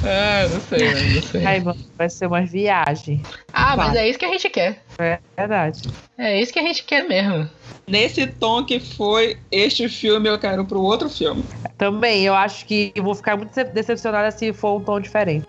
Ah, 0.04 0.48
não 0.50 0.60
sei, 0.62 0.94
mano, 0.94 1.16
não 1.16 1.22
sei. 1.22 1.46
Ai, 1.48 1.60
mano, 1.60 1.80
vai 1.98 2.10
ser 2.10 2.28
uma 2.28 2.42
viagem. 2.42 3.22
Ah, 3.54 3.76
mas 3.78 3.94
Vai. 3.94 3.98
é 4.00 4.10
isso 4.10 4.20
que 4.20 4.26
a 4.26 4.30
gente 4.30 4.50
quer. 4.50 4.84
É 5.00 5.20
verdade. 5.38 5.82
É 6.18 6.42
isso 6.42 6.52
que 6.52 6.60
a 6.60 6.64
gente 6.64 6.84
quer 6.84 7.08
mesmo. 7.08 7.50
Nesse 7.88 8.28
tom 8.28 8.64
que 8.64 8.80
foi 8.80 9.38
este 9.52 9.88
filme, 9.90 10.30
eu 10.30 10.38
quero 10.38 10.66
pro 10.66 10.82
outro 10.82 11.10
filme. 11.10 11.44
Também, 11.78 12.24
eu 12.24 12.34
acho 12.34 12.66
que 12.66 12.92
eu 12.96 13.04
vou 13.04 13.16
ficar 13.16 13.36
muito 13.38 13.50
decep- 13.50 13.74
decepcionada 13.74 14.32
se 14.32 14.54
for 14.54 14.78
um 14.78 14.84
tom 14.84 15.00
diferente. 15.00 15.46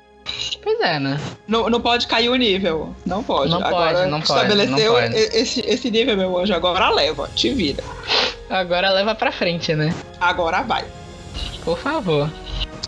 Pois 0.63 0.81
é, 0.81 0.99
né? 0.99 1.21
Não, 1.47 1.69
não 1.69 1.81
pode 1.81 2.07
cair 2.07 2.29
o 2.31 2.35
nível. 2.35 2.95
Não 3.05 3.23
pode. 3.23 3.51
Não 3.51 3.61
pode, 3.61 3.75
agora 3.75 4.07
não 4.07 4.21
pode, 4.23 4.41
estabeleceu 4.41 4.93
não 4.95 5.01
pode. 5.03 5.15
Esse, 5.17 5.61
esse 5.61 5.91
nível, 5.91 6.17
meu 6.17 6.39
anjo. 6.39 6.55
Agora 6.55 6.89
leva, 6.91 7.29
te 7.35 7.53
vira. 7.53 7.85
Agora 8.49 8.91
leva 8.91 9.15
pra 9.15 9.31
frente, 9.31 9.75
né? 9.75 9.95
Agora 10.21 10.63
vai. 10.63 10.85
Por 11.63 11.79
favor. 11.79 12.31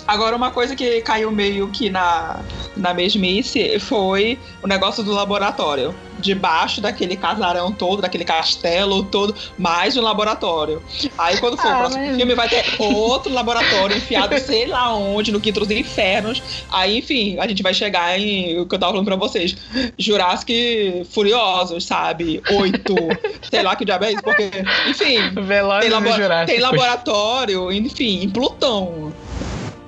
Agora, 0.06 0.36
uma 0.36 0.50
coisa 0.50 0.76
que 0.76 1.00
caiu 1.00 1.30
meio 1.32 1.68
que 1.68 1.90
na, 1.90 2.40
na 2.76 2.94
mesmice 2.94 3.78
foi 3.80 4.38
o 4.62 4.66
negócio 4.68 5.02
do 5.02 5.12
laboratório. 5.12 5.94
Debaixo 6.18 6.80
daquele 6.80 7.14
casarão 7.14 7.70
todo, 7.70 8.00
daquele 8.00 8.24
castelo 8.24 9.04
todo, 9.04 9.34
mais 9.58 9.98
um 9.98 10.00
laboratório. 10.02 10.82
Aí, 11.18 11.36
quando 11.38 11.58
for 11.58 11.66
Ah, 11.68 11.74
o 11.74 11.78
próximo 11.80 12.06
mas- 12.06 12.16
filme, 12.16 12.34
vai 12.34 12.48
ter 12.48 12.64
outro 12.78 13.30
laboratório 13.32 13.94
enfiado, 13.96 14.36
sei 14.40 14.66
lá 14.66 14.94
onde, 14.94 15.30
no 15.30 15.38
quinto 15.40 15.60
dos 15.60 15.70
infernos. 15.70 16.42
Aí, 16.70 16.98
enfim, 16.98 17.38
a 17.38 17.46
gente 17.46 17.62
vai 17.62 17.74
chegar 17.74 18.18
em 18.18 18.58
o 18.58 18.64
que 18.66 18.74
eu 18.74 18.78
tava 18.78 18.92
falando 18.92 19.04
pra 19.06 19.16
vocês: 19.16 19.54
Jurassic 19.98 21.06
Furiosos, 21.10 21.84
sabe? 21.84 22.42
Oito, 22.50 22.94
sei 23.50 23.62
lá 23.62 23.76
que 23.76 23.84
diabo 23.84 24.06
é 24.06 24.12
isso, 24.12 24.22
porque, 24.22 24.50
enfim, 24.88 25.18
Velozes 25.42 25.90
tem, 25.90 25.90
labo- 25.90 26.46
tem 26.46 26.60
laboratório, 26.60 27.70
enfim, 27.72 28.22
em 28.22 28.30
Plutão. 28.30 29.12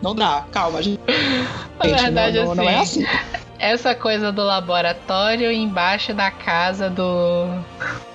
Não 0.02 0.14
dá, 0.14 0.44
calma, 0.52 0.80
gente. 0.82 1.00
Na 1.78 1.96
verdade, 1.96 2.38
não, 2.38 2.46
não, 2.46 2.54
não 2.56 2.68
é 2.68 2.76
assim. 2.76 3.04
essa 3.58 3.94
coisa 3.94 4.30
do 4.30 4.42
laboratório 4.44 5.50
embaixo 5.50 6.12
da 6.14 6.30
casa 6.30 6.88
do 6.88 7.46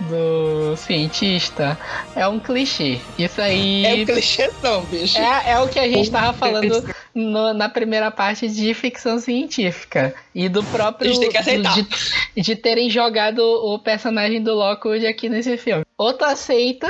do 0.01 0.75
cientista 0.75 1.77
é 2.15 2.27
um 2.27 2.39
clichê. 2.39 2.99
Isso 3.17 3.41
aí 3.41 3.85
É 3.85 3.93
um 3.95 4.05
clichêzão, 4.05 4.81
bicho. 4.85 5.17
é, 5.17 5.51
é 5.51 5.59
o 5.59 5.67
que 5.69 5.79
a 5.79 5.87
gente 5.87 6.11
tava 6.11 6.33
falando 6.33 6.83
no- 7.15 7.53
na 7.53 7.69
primeira 7.69 8.11
parte 8.11 8.47
de 8.49 8.73
ficção 8.73 9.17
científica 9.19 10.13
e 10.35 10.49
do 10.49 10.63
próprio 10.65 11.09
A 11.09 11.13
gente 11.13 11.21
tem 11.21 11.29
que 11.31 11.37
aceitar. 11.37 11.73
de, 11.73 12.41
de 12.41 12.55
terem 12.55 12.89
jogado 12.89 13.39
o 13.39 13.79
personagem 13.79 14.41
do 14.41 14.53
Lockwood 14.53 15.05
aqui 15.07 15.29
nesse 15.29 15.57
filme. 15.57 15.85
Ou 15.97 16.11
tu 16.13 16.25
aceita 16.25 16.87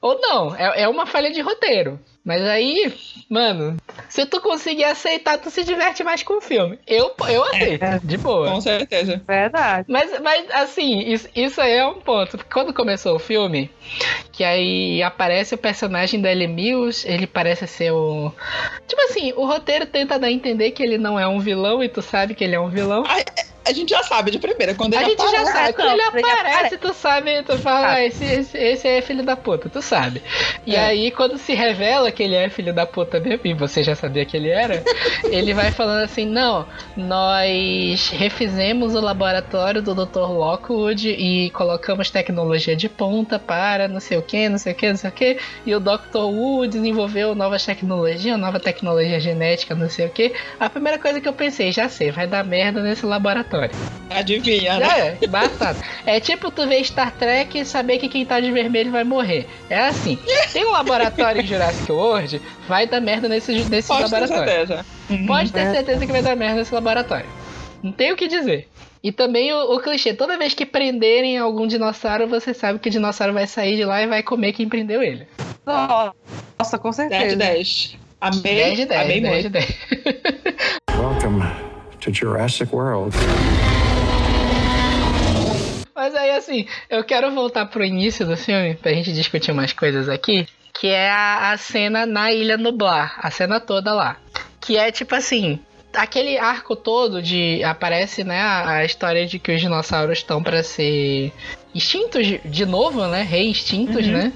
ou 0.00 0.18
não. 0.20 0.54
É, 0.56 0.82
é 0.82 0.88
uma 0.88 1.04
falha 1.06 1.30
de 1.30 1.40
roteiro. 1.42 2.00
Mas 2.26 2.42
aí, 2.42 2.92
mano, 3.30 3.76
se 4.08 4.26
tu 4.26 4.40
conseguir 4.40 4.82
aceitar, 4.82 5.38
tu 5.38 5.48
se 5.48 5.62
diverte 5.62 6.02
mais 6.02 6.24
com 6.24 6.38
o 6.38 6.40
filme. 6.40 6.76
Eu, 6.84 7.14
eu 7.28 7.44
aceito, 7.44 7.84
de 8.02 8.16
boa. 8.18 8.50
Com 8.50 8.60
certeza. 8.60 9.22
Verdade. 9.24 9.86
Mas, 9.88 10.20
mas 10.20 10.50
assim, 10.50 10.98
isso, 11.02 11.28
isso 11.36 11.60
aí 11.60 11.74
é 11.74 11.86
um 11.86 12.00
ponto. 12.00 12.36
Porque 12.36 12.52
Quando 12.52 12.74
começou 12.74 13.14
o 13.14 13.20
filme, 13.20 13.70
que 14.32 14.42
aí 14.42 15.00
aparece 15.04 15.54
o 15.54 15.58
personagem 15.58 16.20
da 16.20 16.32
Ellie 16.32 16.48
Mills, 16.48 17.06
ele 17.08 17.28
parece 17.28 17.64
ser 17.68 17.92
o. 17.92 18.32
Tipo 18.88 19.02
assim, 19.02 19.32
o 19.36 19.46
roteiro 19.46 19.86
tenta 19.86 20.18
dar 20.18 20.26
a 20.26 20.32
entender 20.32 20.72
que 20.72 20.82
ele 20.82 20.98
não 20.98 21.20
é 21.20 21.28
um 21.28 21.38
vilão 21.38 21.80
e 21.80 21.88
tu 21.88 22.02
sabe 22.02 22.34
que 22.34 22.42
ele 22.42 22.56
é 22.56 22.60
um 22.60 22.68
vilão. 22.68 23.04
A 23.66 23.72
gente 23.72 23.90
já 23.90 24.02
sabe 24.02 24.30
de 24.30 24.38
primeira. 24.38 24.74
Quando 24.74 24.94
A 24.94 25.00
ele 25.02 25.10
gente 25.10 25.18
já 25.18 25.26
aparece, 25.40 25.52
sabe, 25.52 25.72
quando 25.74 25.90
ele 25.92 26.02
aparece, 26.02 26.78
tu 26.78 26.94
sabe, 26.94 27.42
tu 27.42 27.58
fala, 27.58 27.92
ah, 27.94 28.04
esse, 28.04 28.24
esse, 28.24 28.56
esse 28.58 28.88
é 28.88 29.02
filho 29.02 29.22
da 29.24 29.36
puta, 29.36 29.68
tu 29.68 29.82
sabe. 29.82 30.22
E 30.66 30.74
É. 30.74 30.80
aí, 30.80 31.10
quando 31.10 31.36
se 31.38 31.52
revela 31.54 32.10
que 32.12 32.22
ele 32.22 32.34
é 32.34 32.48
filho 32.48 32.72
da 32.72 32.86
puta 32.86 33.18
mesmo, 33.20 33.40
e 33.44 33.54
você 33.54 33.82
já 33.82 33.94
sabia 33.94 34.24
que 34.24 34.36
ele 34.36 34.48
era, 34.50 34.82
ele 35.30 35.52
vai 35.54 35.70
falando 35.70 36.02
assim, 36.04 36.24
não, 36.24 36.66
nós 36.96 38.10
refizemos 38.10 38.94
o 38.94 39.00
laboratório 39.00 39.82
do 39.82 39.94
Dr. 39.94 40.20
Lockwood 40.30 41.08
e 41.10 41.50
colocamos 41.50 42.10
tecnologia 42.10 42.76
de 42.76 42.88
ponta 42.88 43.38
para 43.38 43.88
não 43.88 44.00
sei 44.00 44.18
o 44.18 44.22
que, 44.22 44.48
não 44.48 44.58
sei 44.58 44.72
o 44.72 44.76
que, 44.76 44.88
não 44.88 44.96
sei 44.96 45.10
o 45.10 45.12
que, 45.12 45.38
e 45.64 45.74
o 45.74 45.80
Dr. 45.80 46.16
Wu 46.18 46.66
desenvolveu 46.66 47.34
novas 47.34 47.64
tecnologias, 47.64 48.38
nova 48.38 48.60
tecnologia 48.60 49.18
genética, 49.20 49.74
não 49.74 49.88
sei 49.88 50.06
o 50.06 50.10
que. 50.10 50.32
A 50.60 50.68
primeira 50.70 50.98
coisa 50.98 51.20
que 51.20 51.28
eu 51.28 51.32
pensei, 51.32 51.72
já 51.72 51.88
sei, 51.88 52.10
vai 52.10 52.26
dar 52.26 52.44
merda 52.44 52.82
nesse 52.82 53.04
laboratório. 53.06 53.55
Adivinha, 54.10 54.78
né? 54.78 55.18
É, 55.20 55.26
batata. 55.26 55.80
É 56.06 56.20
tipo 56.20 56.50
tu 56.50 56.66
ver 56.66 56.82
Star 56.84 57.12
Trek 57.12 57.58
e 57.58 57.64
saber 57.64 57.98
que 57.98 58.08
quem 58.08 58.24
tá 58.24 58.38
de 58.40 58.50
vermelho 58.52 58.90
vai 58.90 59.04
morrer. 59.04 59.46
É 59.68 59.78
assim. 59.88 60.18
Tem 60.52 60.64
um 60.64 60.70
laboratório 60.70 61.40
em 61.42 61.46
Jurassic 61.46 61.90
World, 61.90 62.40
vai 62.68 62.86
dar 62.86 63.00
merda 63.00 63.28
nesse, 63.28 63.52
nesse 63.68 63.88
Pode 63.88 64.08
ter 64.10 64.18
laboratório. 64.20 64.48
certeza. 64.50 64.86
Uhum. 65.10 65.26
Pode 65.26 65.52
ter 65.52 65.60
É. 65.60 65.72
certeza 65.72 66.06
que 66.06 66.12
vai 66.12 66.22
dar 66.22 66.36
merda 66.36 66.56
nesse 66.56 66.74
laboratório. 66.74 67.26
Não 67.82 67.92
tem 67.92 68.12
o 68.12 68.16
que 68.16 68.26
dizer. 68.28 68.68
E 69.02 69.12
também 69.12 69.52
o, 69.52 69.74
o 69.74 69.80
clichê, 69.80 70.14
toda 70.14 70.36
vez 70.38 70.54
que 70.54 70.64
prenderem 70.66 71.38
algum 71.38 71.66
dinossauro, 71.66 72.26
você 72.26 72.52
sabe 72.54 72.78
que 72.78 72.88
o 72.88 72.92
dinossauro 72.92 73.32
vai 73.34 73.46
sair 73.46 73.76
de 73.76 73.84
lá 73.84 74.02
e 74.02 74.06
vai 74.06 74.22
comer 74.22 74.52
quem 74.52 74.68
prendeu 74.68 75.02
ele. 75.02 75.28
Nossa, 75.64 76.78
com 76.78 76.90
10 76.90 77.08
de 77.08 77.14
certeza. 77.16 77.36
10. 77.36 77.96
Amei, 78.20 78.40
10 78.42 78.76
de 78.78 78.84
10, 78.86 79.00
amei 79.02 79.20
10 79.20 79.42
de 79.42 79.48
muito. 79.50 79.50
10. 79.50 79.78
Welcome 80.98 81.42
to 82.06 82.12
Jurassic 82.12 82.72
World. 82.72 83.16
Mas 85.94 86.14
aí, 86.14 86.30
assim, 86.30 86.66
eu 86.88 87.02
quero 87.02 87.32
voltar 87.32 87.66
pro 87.66 87.84
início 87.84 88.24
do 88.24 88.36
filme 88.36 88.74
pra 88.74 88.92
gente 88.92 89.12
discutir 89.12 89.50
umas 89.50 89.72
coisas 89.72 90.08
aqui. 90.08 90.46
Que 90.72 90.88
é 90.88 91.10
a, 91.10 91.52
a 91.52 91.56
cena 91.56 92.04
na 92.04 92.30
Ilha 92.30 92.56
Nublar, 92.56 93.18
a 93.18 93.30
cena 93.30 93.58
toda 93.58 93.94
lá. 93.94 94.18
Que 94.60 94.76
é 94.76 94.92
tipo 94.92 95.14
assim, 95.14 95.58
aquele 95.94 96.38
arco 96.38 96.76
todo 96.76 97.22
de 97.22 97.64
aparece 97.64 98.22
né 98.22 98.40
a, 98.40 98.76
a 98.76 98.84
história 98.84 99.26
de 99.26 99.38
que 99.38 99.52
os 99.52 99.60
dinossauros 99.60 100.18
estão 100.18 100.42
para 100.42 100.62
ser 100.62 101.32
extintos 101.76 102.26
de, 102.44 102.66
novo, 102.66 103.06
né? 103.06 103.22
Reextintos, 103.22 104.06
né? 104.06 104.32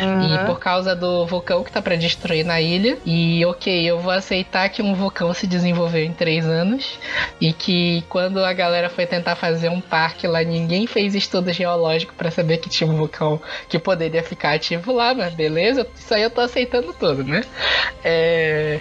E 0.00 0.46
por 0.46 0.58
causa 0.58 0.94
do 0.94 1.26
vulcão 1.26 1.64
que 1.64 1.72
tá 1.72 1.82
pra 1.82 1.96
destruir 1.96 2.44
na 2.44 2.60
ilha. 2.60 2.98
E 3.04 3.44
ok, 3.46 3.84
eu 3.84 3.98
vou 3.98 4.12
aceitar 4.12 4.68
que 4.68 4.82
um 4.82 4.94
vulcão 4.94 5.32
se 5.34 5.46
desenvolveu 5.46 6.04
em 6.04 6.12
três 6.12 6.46
anos. 6.46 6.98
E 7.40 7.52
que 7.52 8.02
quando 8.08 8.44
a 8.44 8.52
galera 8.52 8.88
foi 8.88 9.06
tentar 9.06 9.36
fazer 9.36 9.68
um 9.68 9.80
parque 9.80 10.26
lá, 10.26 10.42
ninguém 10.42 10.86
fez 10.86 11.14
estudo 11.14 11.52
geológico 11.52 12.14
pra 12.14 12.30
saber 12.30 12.58
que 12.58 12.68
tinha 12.68 12.88
um 12.88 12.96
vulcão 12.96 13.40
que 13.68 13.78
poderia 13.78 14.22
ficar 14.22 14.54
ativo 14.54 14.92
lá, 14.92 15.14
mas 15.14 15.34
beleza, 15.34 15.86
isso 15.94 16.14
aí 16.14 16.22
eu 16.22 16.30
tô 16.30 16.40
aceitando 16.40 16.92
tudo, 16.92 17.24
né? 17.24 17.42
É... 18.02 18.80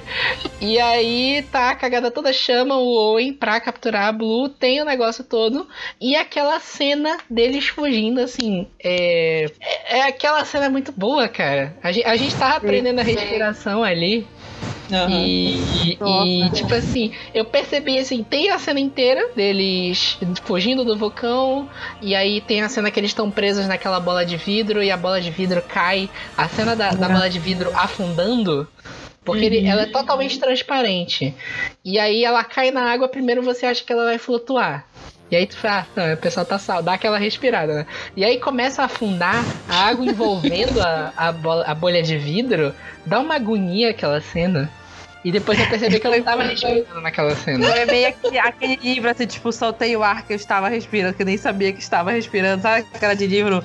E 0.62 0.80
aí 0.80 1.46
tá 1.52 1.70
a 1.70 1.76
cagada 1.76 2.12
toda, 2.12 2.32
chama 2.32 2.78
o 2.78 2.88
Owen 2.88 3.34
pra 3.34 3.60
capturar 3.60 4.08
a 4.08 4.12
Blue, 4.12 4.50
tem 4.50 4.82
o 4.82 4.86
negócio 4.86 5.24
todo. 5.24 5.68
E 6.00 6.16
aquela 6.16 6.60
cena 6.60 7.18
deles 7.30 7.68
fugindo, 7.68 8.03
assim, 8.22 8.68
é, 8.84 9.46
é 9.90 10.02
aquela 10.04 10.44
cena 10.46 10.70
muito 10.70 10.92
boa, 10.92 11.28
cara. 11.28 11.78
A 11.84 11.92
gente, 11.92 12.06
a 12.06 12.16
gente 12.16 12.36
tava 12.38 12.58
aprendendo 12.58 13.00
a 13.00 13.04
respiração 13.04 13.84
ali. 13.84 14.28
Aham. 14.92 15.10
E, 15.10 16.00
e, 16.48 16.52
tipo 16.52 16.74
assim, 16.76 17.14
eu 17.34 17.46
percebi 17.46 17.98
assim, 18.00 18.24
tem 18.24 18.50
a 18.50 18.60
cena 18.60 18.80
inteira 18.80 19.34
deles 19.36 20.18
fugindo 20.46 20.84
do 20.86 20.98
vulcão, 20.98 21.70
e 22.02 22.14
aí 22.16 22.42
tem 22.42 22.62
a 22.62 22.70
cena 22.70 22.92
que 22.92 23.00
eles 23.00 23.12
estão 23.12 23.32
presos 23.32 23.68
naquela 23.68 24.00
bola 24.00 24.26
de 24.26 24.38
vidro 24.38 24.84
e 24.84 24.92
a 24.92 24.98
bola 24.98 25.22
de 25.22 25.32
vidro 25.32 25.62
cai. 25.62 26.10
A 26.36 26.48
cena 26.50 26.76
da, 26.76 26.96
da 26.96 27.10
bola 27.10 27.30
de 27.30 27.40
vidro 27.40 27.72
afundando. 27.74 28.68
Porque 29.24 29.46
ele- 29.46 29.62
ela 29.66 29.84
é 29.84 29.86
totalmente 29.86 30.40
transparente. 30.40 31.36
E 31.84 31.98
aí 32.00 32.24
ela 32.26 32.44
cai 32.44 32.72
na 32.72 32.92
água, 32.92 33.08
primeiro 33.08 33.42
você 33.42 33.66
acha 33.66 33.84
que 33.84 33.92
ela 33.94 34.06
vai 34.06 34.18
flutuar. 34.18 34.90
E 35.34 35.36
aí 35.36 35.48
tu 35.48 35.58
fala, 35.58 35.80
ah, 35.80 35.86
não, 35.96 36.14
o 36.14 36.18
pessoal 36.18 36.46
tá 36.46 36.60
sal, 36.60 36.84
dá 36.84 36.94
aquela 36.94 37.18
respirada, 37.18 37.74
né? 37.74 37.86
E 38.16 38.24
aí 38.24 38.40
começa 38.40 38.84
a 38.84 38.86
afundar, 38.86 39.44
a 39.68 39.88
água 39.88 40.06
envolvendo 40.06 40.80
a, 40.80 41.12
a, 41.18 41.30
a 41.72 41.74
bolha 41.74 42.04
de 42.04 42.16
vidro, 42.20 42.72
dá 43.04 43.20
uma 43.20 43.34
agonia 43.34 43.90
aquela 43.90 44.22
cena. 44.22 44.70
E 45.26 45.32
depois 45.32 45.60
eu 45.60 45.66
percebi 45.66 46.00
que 46.00 46.06
eu 46.06 46.12
não 46.12 46.22
tava 46.22 46.44
respirando 46.44 47.02
naquela 47.02 47.36
cena. 47.36 47.68
Foi 47.68 47.84
meio 47.86 48.14
que 48.14 48.38
aquele 48.38 48.76
livro, 48.76 49.10
assim, 49.10 49.26
tipo, 49.26 49.52
soltei 49.52 49.98
o 49.98 50.04
ar 50.04 50.24
que 50.24 50.34
eu 50.34 50.38
estava 50.38 50.70
respirando, 50.70 51.16
que 51.16 51.24
eu 51.24 51.26
nem 51.26 51.38
sabia 51.38 51.74
que 51.74 51.82
estava 51.82 52.12
respirando. 52.12 52.62
Sabe 52.62 52.86
aquela 52.94 53.16
de 53.16 53.26
livro, 53.26 53.64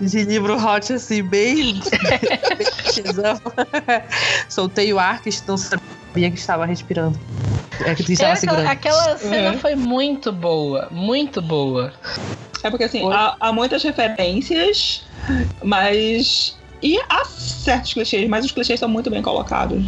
de 0.00 0.24
livro 0.24 0.56
hot, 0.56 0.94
assim, 0.94 1.22
bem... 1.22 1.78
soltei 4.48 4.90
o 4.94 4.98
ar 4.98 5.20
que 5.20 5.28
sabia 5.28 5.92
que 6.12 6.38
estava 6.38 6.64
respirando. 6.66 7.18
É 7.84 7.94
que 7.94 8.02
tu 8.04 8.10
É, 8.10 8.14
estava 8.14 8.32
aquela, 8.32 8.36
segurando. 8.36 8.68
aquela 8.68 9.16
cena 9.18 9.50
Uhum. 9.52 9.58
foi 9.58 9.74
muito 9.74 10.30
boa, 10.32 10.88
muito 10.90 11.40
boa. 11.42 11.92
É 12.62 12.70
porque 12.70 12.84
assim, 12.84 13.02
há, 13.12 13.34
há 13.40 13.52
muitas 13.52 13.82
referências, 13.82 15.04
mas. 15.62 16.56
E 16.84 16.98
há 17.08 17.24
certos 17.24 17.94
clichês, 17.94 18.28
mas 18.28 18.44
os 18.44 18.50
clichês 18.50 18.78
são 18.80 18.88
muito 18.88 19.08
bem 19.08 19.22
colocados. 19.22 19.80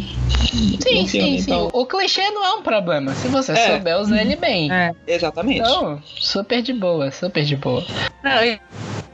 Sim, 0.49 0.77
sim, 0.79 1.07
filme, 1.07 1.41
sim. 1.41 1.51
então- 1.51 1.69
O 1.73 1.85
clichê 1.85 2.29
não 2.31 2.45
é 2.45 2.53
um 2.53 2.61
problema, 2.61 3.13
se 3.15 3.27
você 3.27 3.51
É. 3.51 3.73
souber 3.73 3.99
usar 3.99 4.21
ele 4.21 4.37
bem. 4.37 4.71
É. 4.71 4.91
Exatamente. 5.05 5.59
Então, 5.59 6.01
super 6.05 6.61
de 6.61 6.71
boa, 6.71 7.11
super 7.11 7.43
de 7.43 7.57
boa. 7.57 7.83
Não, 8.23 8.41
e- 8.43 8.59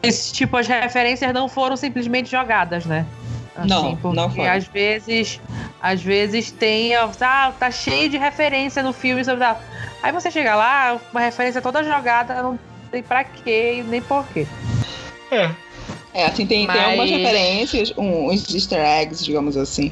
esse 0.03 0.32
tipo, 0.32 0.57
as 0.57 0.68
referências 0.68 1.34
não 1.34 1.49
foram 1.49 1.76
simplesmente 1.76 2.30
jogadas, 2.30 2.86
né? 2.86 3.03
Não, 3.68 3.95
porque 3.97 4.16
não 4.16 4.30
foram. 4.30 4.52
às 4.52 4.66
vezes, 4.66 5.39
às 5.82 6.02
vezes 6.02 6.52
tem, 6.52 6.97
ó, 6.97 7.10
ah, 7.22 7.54
tá 7.60 7.70
cheio 7.70 8.10
de 8.10 8.18
referência 8.18 8.82
no 8.82 8.93
filme 8.93 9.24
sobre 9.26 9.41
tal. 9.41 9.62
Aí 10.02 10.12
você 10.12 10.32
chega 10.32 10.56
lá, 10.56 10.99
uma 11.12 11.22
referência 11.22 11.62
toda 11.62 11.84
jogada, 11.84 12.41
não 12.41 12.58
tem 12.89 13.04
pra 13.04 13.24
quê 13.24 13.84
nem 13.88 14.02
por 14.02 14.26
quê. 14.28 14.47
É, 16.14 16.26
assim, 16.26 16.45
tem, 16.45 16.68
Mas- 16.68 16.76
tem 16.76 16.86
algumas 16.86 17.10
referências, 17.10 17.93
uns 17.97 18.54
easter 18.54 18.80
eggs, 18.80 19.24
digamos 19.24 19.56
assim, 19.56 19.91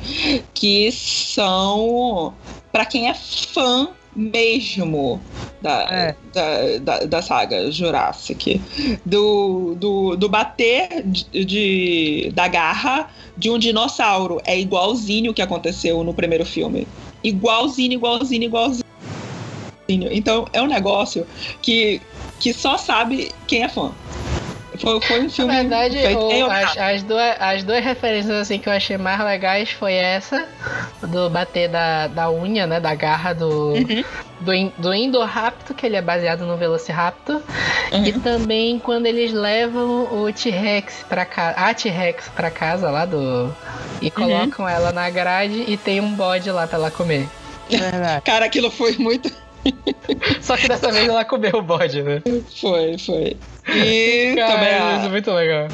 que 0.53 0.91
são 0.91 2.33
pra 2.71 2.85
quem 2.85 3.09
é 3.09 3.13
fã 3.13 3.89
mesmo 4.19 5.21
da, 5.61 5.81
É. 5.89 6.15
da, 6.33 6.77
da, 6.79 7.05
da 7.05 7.21
saga 7.21 7.71
Jurassic. 7.71 8.61
Do, 9.05 9.75
do, 9.75 10.15
do 10.17 10.27
bater 10.27 11.01
de, 11.05 11.45
de- 11.45 12.31
da 12.33 12.47
garra 12.47 13.09
de 13.37 13.49
um 13.49 13.57
dinossauro. 13.57 14.41
É 14.45 14.59
igualzinho 14.59 15.31
o 15.31 15.33
que 15.33 15.41
aconteceu 15.41 16.03
no 16.03 16.13
primeiro 16.13 16.45
filme. 16.45 16.85
Igualzinho, 17.23 17.93
igualzinho, 17.93 18.43
igualzinho. 18.43 18.83
Então 19.89 20.45
é 20.53 20.61
um 20.61 20.67
negócio 20.67 21.25
que, 21.61 21.99
que 22.39 22.53
só 22.53 22.77
sabe 22.77 23.31
quem 23.47 23.63
é 23.63 23.69
fã. 23.69 23.91
Foi, 24.79 25.01
foi 25.01 25.19
um 25.19 25.23
Na 25.23 25.29
filme 25.29 25.53
verdade, 25.55 25.97
feito 25.99 26.19
o- 26.19 26.31
em 26.31 26.43
as, 26.43 26.77
as, 26.77 27.03
duas, 27.03 27.35
as 27.39 27.63
duas 27.63 27.83
referências 27.83 28.33
assim 28.33 28.57
que 28.59 28.69
eu 28.69 28.73
achei 28.73 28.97
mais 28.97 29.19
legais 29.19 29.71
foi 29.71 29.93
essa, 29.93 30.47
do 31.01 31.29
bater 31.29 31.67
da, 31.69 32.07
da 32.07 32.31
unha, 32.31 32.65
né? 32.65 32.79
Da 32.79 32.95
garra 32.95 33.33
do, 33.33 33.49
Uhum. 33.73 34.03
do, 34.39 34.53
in- 34.53 34.73
do 34.77 34.93
Indoraptor, 34.93 35.75
que 35.75 35.85
ele 35.85 35.95
é 35.97 36.01
baseado 36.01 36.45
no 36.45 36.55
Velociraptor. 36.57 37.41
Uhum. 37.91 38.05
E 38.05 38.13
também 38.13 38.79
quando 38.79 39.05
eles 39.05 39.33
levam 39.33 40.07
o 40.23 40.31
T-Rex 40.31 41.05
pra 41.09 41.25
casa, 41.25 41.57
a 41.59 41.73
T-Rex 41.73 42.29
pra 42.35 42.49
casa 42.49 42.89
lá 42.89 43.05
do. 43.05 43.53
E 44.01 44.09
colocam 44.09 44.67
ela 44.69 44.91
na 44.93 45.09
grade 45.09 45.65
e 45.67 45.75
tem 45.75 45.99
um 45.99 46.13
bode 46.13 46.49
lá 46.51 46.65
pra 46.67 46.77
ela 46.77 46.91
comer. 46.91 47.27
Verdade. 47.69 48.21
Cara, 48.23 48.45
aquilo 48.45 48.71
foi 48.71 48.95
muito. 48.97 49.29
Só 50.41 50.57
que 50.57 50.67
dessa 50.67 50.91
vez 50.91 51.07
ela 51.07 51.23
comeu 51.25 51.51
o 51.55 51.61
bode, 51.61 52.01
né? 52.01 52.21
Foi, 52.59 52.97
foi. 52.97 53.37
E 53.67 54.35
também 54.47 54.69
Cara, 54.69 54.95
isso 54.95 55.03
é 55.03 55.07
a, 55.07 55.09
muito 55.09 55.31
legal. 55.31 55.67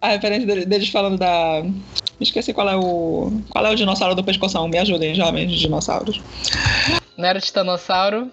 a 0.00 0.08
referência 0.08 0.46
dele- 0.46 0.64
deles 0.66 0.88
falando 0.88 1.18
da. 1.18 1.62
Esqueci 2.20 2.52
qual 2.52 2.68
é 2.68 2.76
o. 2.76 3.32
Qual 3.50 3.66
é 3.66 3.70
o 3.70 3.74
dinossauro 3.74 4.14
do 4.14 4.22
pescoção? 4.24 4.68
Me 4.68 4.78
ajudem, 4.78 5.14
jovens 5.14 5.50
dinossauros. 5.52 6.20
Não 7.16 7.28
era 7.28 7.38
o 7.38 7.42
titanossauro? 7.42 8.30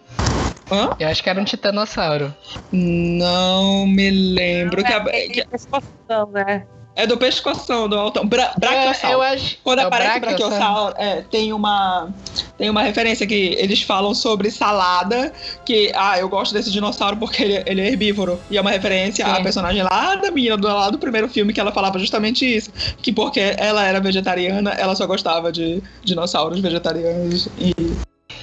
Hã? 0.71 0.89
Eu 0.99 1.07
acho 1.07 1.23
que 1.23 1.29
era 1.29 1.41
um 1.41 1.43
titanossauro. 1.43 2.33
Não 2.71 3.87
me 3.87 4.09
lembro. 4.11 4.83
que, 4.83 4.93
a- 4.93 5.03
que 5.03 5.43
Pescoção, 5.47 6.29
né? 6.31 6.65
É 6.99 7.07
do 7.07 7.17
pescoção, 7.17 7.87
do 7.87 7.97
altão. 7.97 8.25
Bra, 8.27 8.53
É, 8.55 8.59
braquiossauro. 8.59 9.15
eu 9.15 9.21
acho. 9.21 9.57
Quando 9.63 9.79
é 9.79 9.83
aparece 9.83 10.19
Brachiosauro. 10.19 10.55
Brachiosauro, 10.55 10.95
é, 10.97 11.21
tem 11.29 11.53
uma 11.53 12.09
tem 12.57 12.69
uma 12.69 12.81
referência 12.83 13.25
que 13.25 13.55
eles 13.57 13.81
falam 13.81 14.13
sobre 14.13 14.51
salada, 14.51 15.31
que 15.65 15.91
ah, 15.95 16.19
eu 16.19 16.27
gosto 16.27 16.53
desse 16.53 16.69
dinossauro 16.71 17.15
porque 17.17 17.41
ele, 17.43 17.63
ele 17.65 17.81
é 17.81 17.87
herbívoro. 17.87 18.39
E 18.51 18.57
é 18.57 18.61
uma 18.61 18.71
referência 18.71 19.25
à 19.25 19.35
Sim. 19.37 19.43
personagem 19.43 19.81
lá 19.81 20.15
da 20.15 20.29
menina 20.29 20.57
do 20.57 20.67
lá 20.67 20.89
do 20.89 20.97
primeiro 20.97 21.29
filme 21.29 21.53
que 21.53 21.59
ela 21.59 21.71
falava 21.71 21.97
justamente 21.97 22.45
isso, 22.45 22.69
que 23.01 23.11
porque 23.11 23.55
ela 23.57 23.85
era 23.85 23.99
vegetariana, 23.99 24.71
ela 24.71 24.95
só 24.95 25.07
gostava 25.07 25.51
de 25.51 25.81
dinossauros 26.03 26.59
vegetarianos 26.59 27.47
e 27.57 27.73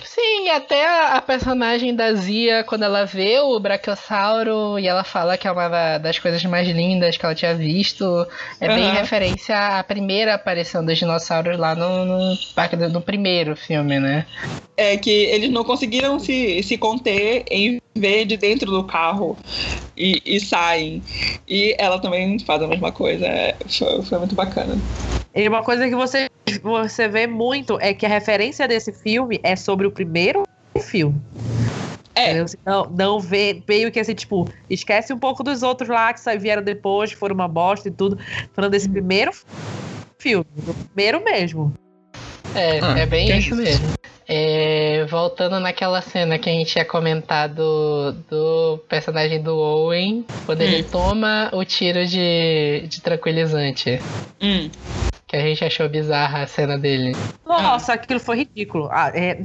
Sim, 0.07 0.49
até 0.51 0.87
a, 0.87 1.17
a 1.17 1.23
personagem 1.23 1.95
da 1.95 2.13
Zia, 2.15 2.63
quando 2.65 2.85
ela 2.85 3.05
vê 3.05 3.41
o 3.41 3.59
Brachiosauro 3.59 4.79
e 4.79 4.87
ela 4.87 5.03
fala 5.03 5.37
que 5.37 5.49
é 5.49 5.51
uma 5.53 5.69
da- 5.69 5.99
das 5.99 6.19
coisas 6.19 6.43
mais 6.45 6.69
lindas 6.69 7.17
que 7.17 7.27
ela 7.27 7.35
tinha 7.35 7.55
visto, 7.55 8.27
é 8.61 8.69
bem 8.69 8.85
Aham. 8.85 8.95
referência 9.01 9.79
à 9.79 9.83
primeira 9.83 10.35
aparição 10.35 10.85
dos 10.85 10.97
dinossauros 10.97 11.59
lá 11.59 11.75
no, 11.75 12.05
no, 12.05 12.35
no 12.93 13.01
primeiro 13.03 13.57
filme, 13.57 13.99
né? 13.99 14.25
É 14.77 14.97
que 14.97 15.11
eles 15.11 15.51
não 15.51 15.65
conseguiram 15.65 16.19
se, 16.19 16.63
se 16.63 16.77
conter 16.77 17.45
em 17.51 17.81
ver 17.95 18.27
de 18.27 18.37
dentro 18.37 18.71
do 18.71 18.85
carro 18.85 19.37
e, 19.97 20.21
e 20.25 20.39
saem. 20.39 21.03
E 21.49 21.75
ela 21.79 21.99
também 21.99 22.39
faz 22.39 22.63
a 22.63 22.67
mesma 22.67 22.93
coisa. 22.93 23.27
É, 23.27 23.57
foi, 23.67 24.03
foi 24.03 24.19
muito 24.19 24.35
bacana. 24.35 24.77
E 25.35 25.49
uma 25.49 25.63
coisa 25.63 25.89
que 25.89 25.95
você, 25.95 26.29
você 26.63 27.09
vê 27.09 27.27
muito 27.27 27.79
é 27.81 27.95
que 27.95 28.05
a 28.05 28.09
referência 28.09 28.69
desse 28.69 28.93
filme 28.93 29.41
é 29.43 29.57
sobre 29.57 29.87
o 29.87 29.91
primeiro 29.91 30.45
filme. 30.83 31.21
É. 32.15 32.43
Não, 32.65 32.87
não 32.87 33.21
vê, 33.21 33.63
meio 33.69 33.93
que 33.93 34.01
assim, 34.01 34.15
tipo, 34.15 34.49
esquece 34.71 35.13
um 35.13 35.19
pouco 35.19 35.43
dos 35.43 35.63
outros 35.63 35.89
lá 35.89 36.13
que 36.15 36.39
vieram 36.39 36.63
depois, 36.63 37.11
que 37.11 37.17
foram 37.17 37.35
uma 37.35 37.47
bosta 37.47 37.89
e 37.89 37.91
tudo. 37.91 38.19
Falando 38.55 38.73
desse 38.73 38.89
primeiro 38.89 39.33
filme, 40.19 40.47
do 40.57 40.73
primeiro 40.73 41.23
mesmo. 41.23 41.75
É, 42.55 42.81
Ah, 42.81 42.99
é 42.99 43.05
bem 43.07 43.37
isso. 43.37 43.55
mesmo. 43.55 43.87
É, 44.29 45.07
voltando 45.09 45.61
naquela 45.61 46.03
cena 46.03 46.37
que 46.39 46.51
a 46.51 46.53
gente 46.53 46.73
tinha 46.73 46.85
comentado 46.85 48.13
do 48.29 48.79
personagem 48.89 49.41
do 49.41 49.57
Owen, 49.57 50.25
quando 50.45 50.63
ele 50.63 50.83
toma 50.83 51.49
o 51.53 51.65
tiro 51.65 52.05
de, 52.05 52.87
de 52.89 53.01
tranquilizante. 53.01 54.01
Hum. 54.43 54.69
Que 55.29 55.37
a 55.37 55.41
gente 55.41 55.65
achou 55.65 55.89
bizarra 55.89 56.43
a 56.43 56.47
cena 56.47 56.77
dele. 56.77 57.13
Nossa, 57.45 57.95
aquilo 57.95 58.21
foi 58.21 58.39
ridículo. 58.39 58.89
Ah, 58.91 59.11
é, 59.15 59.39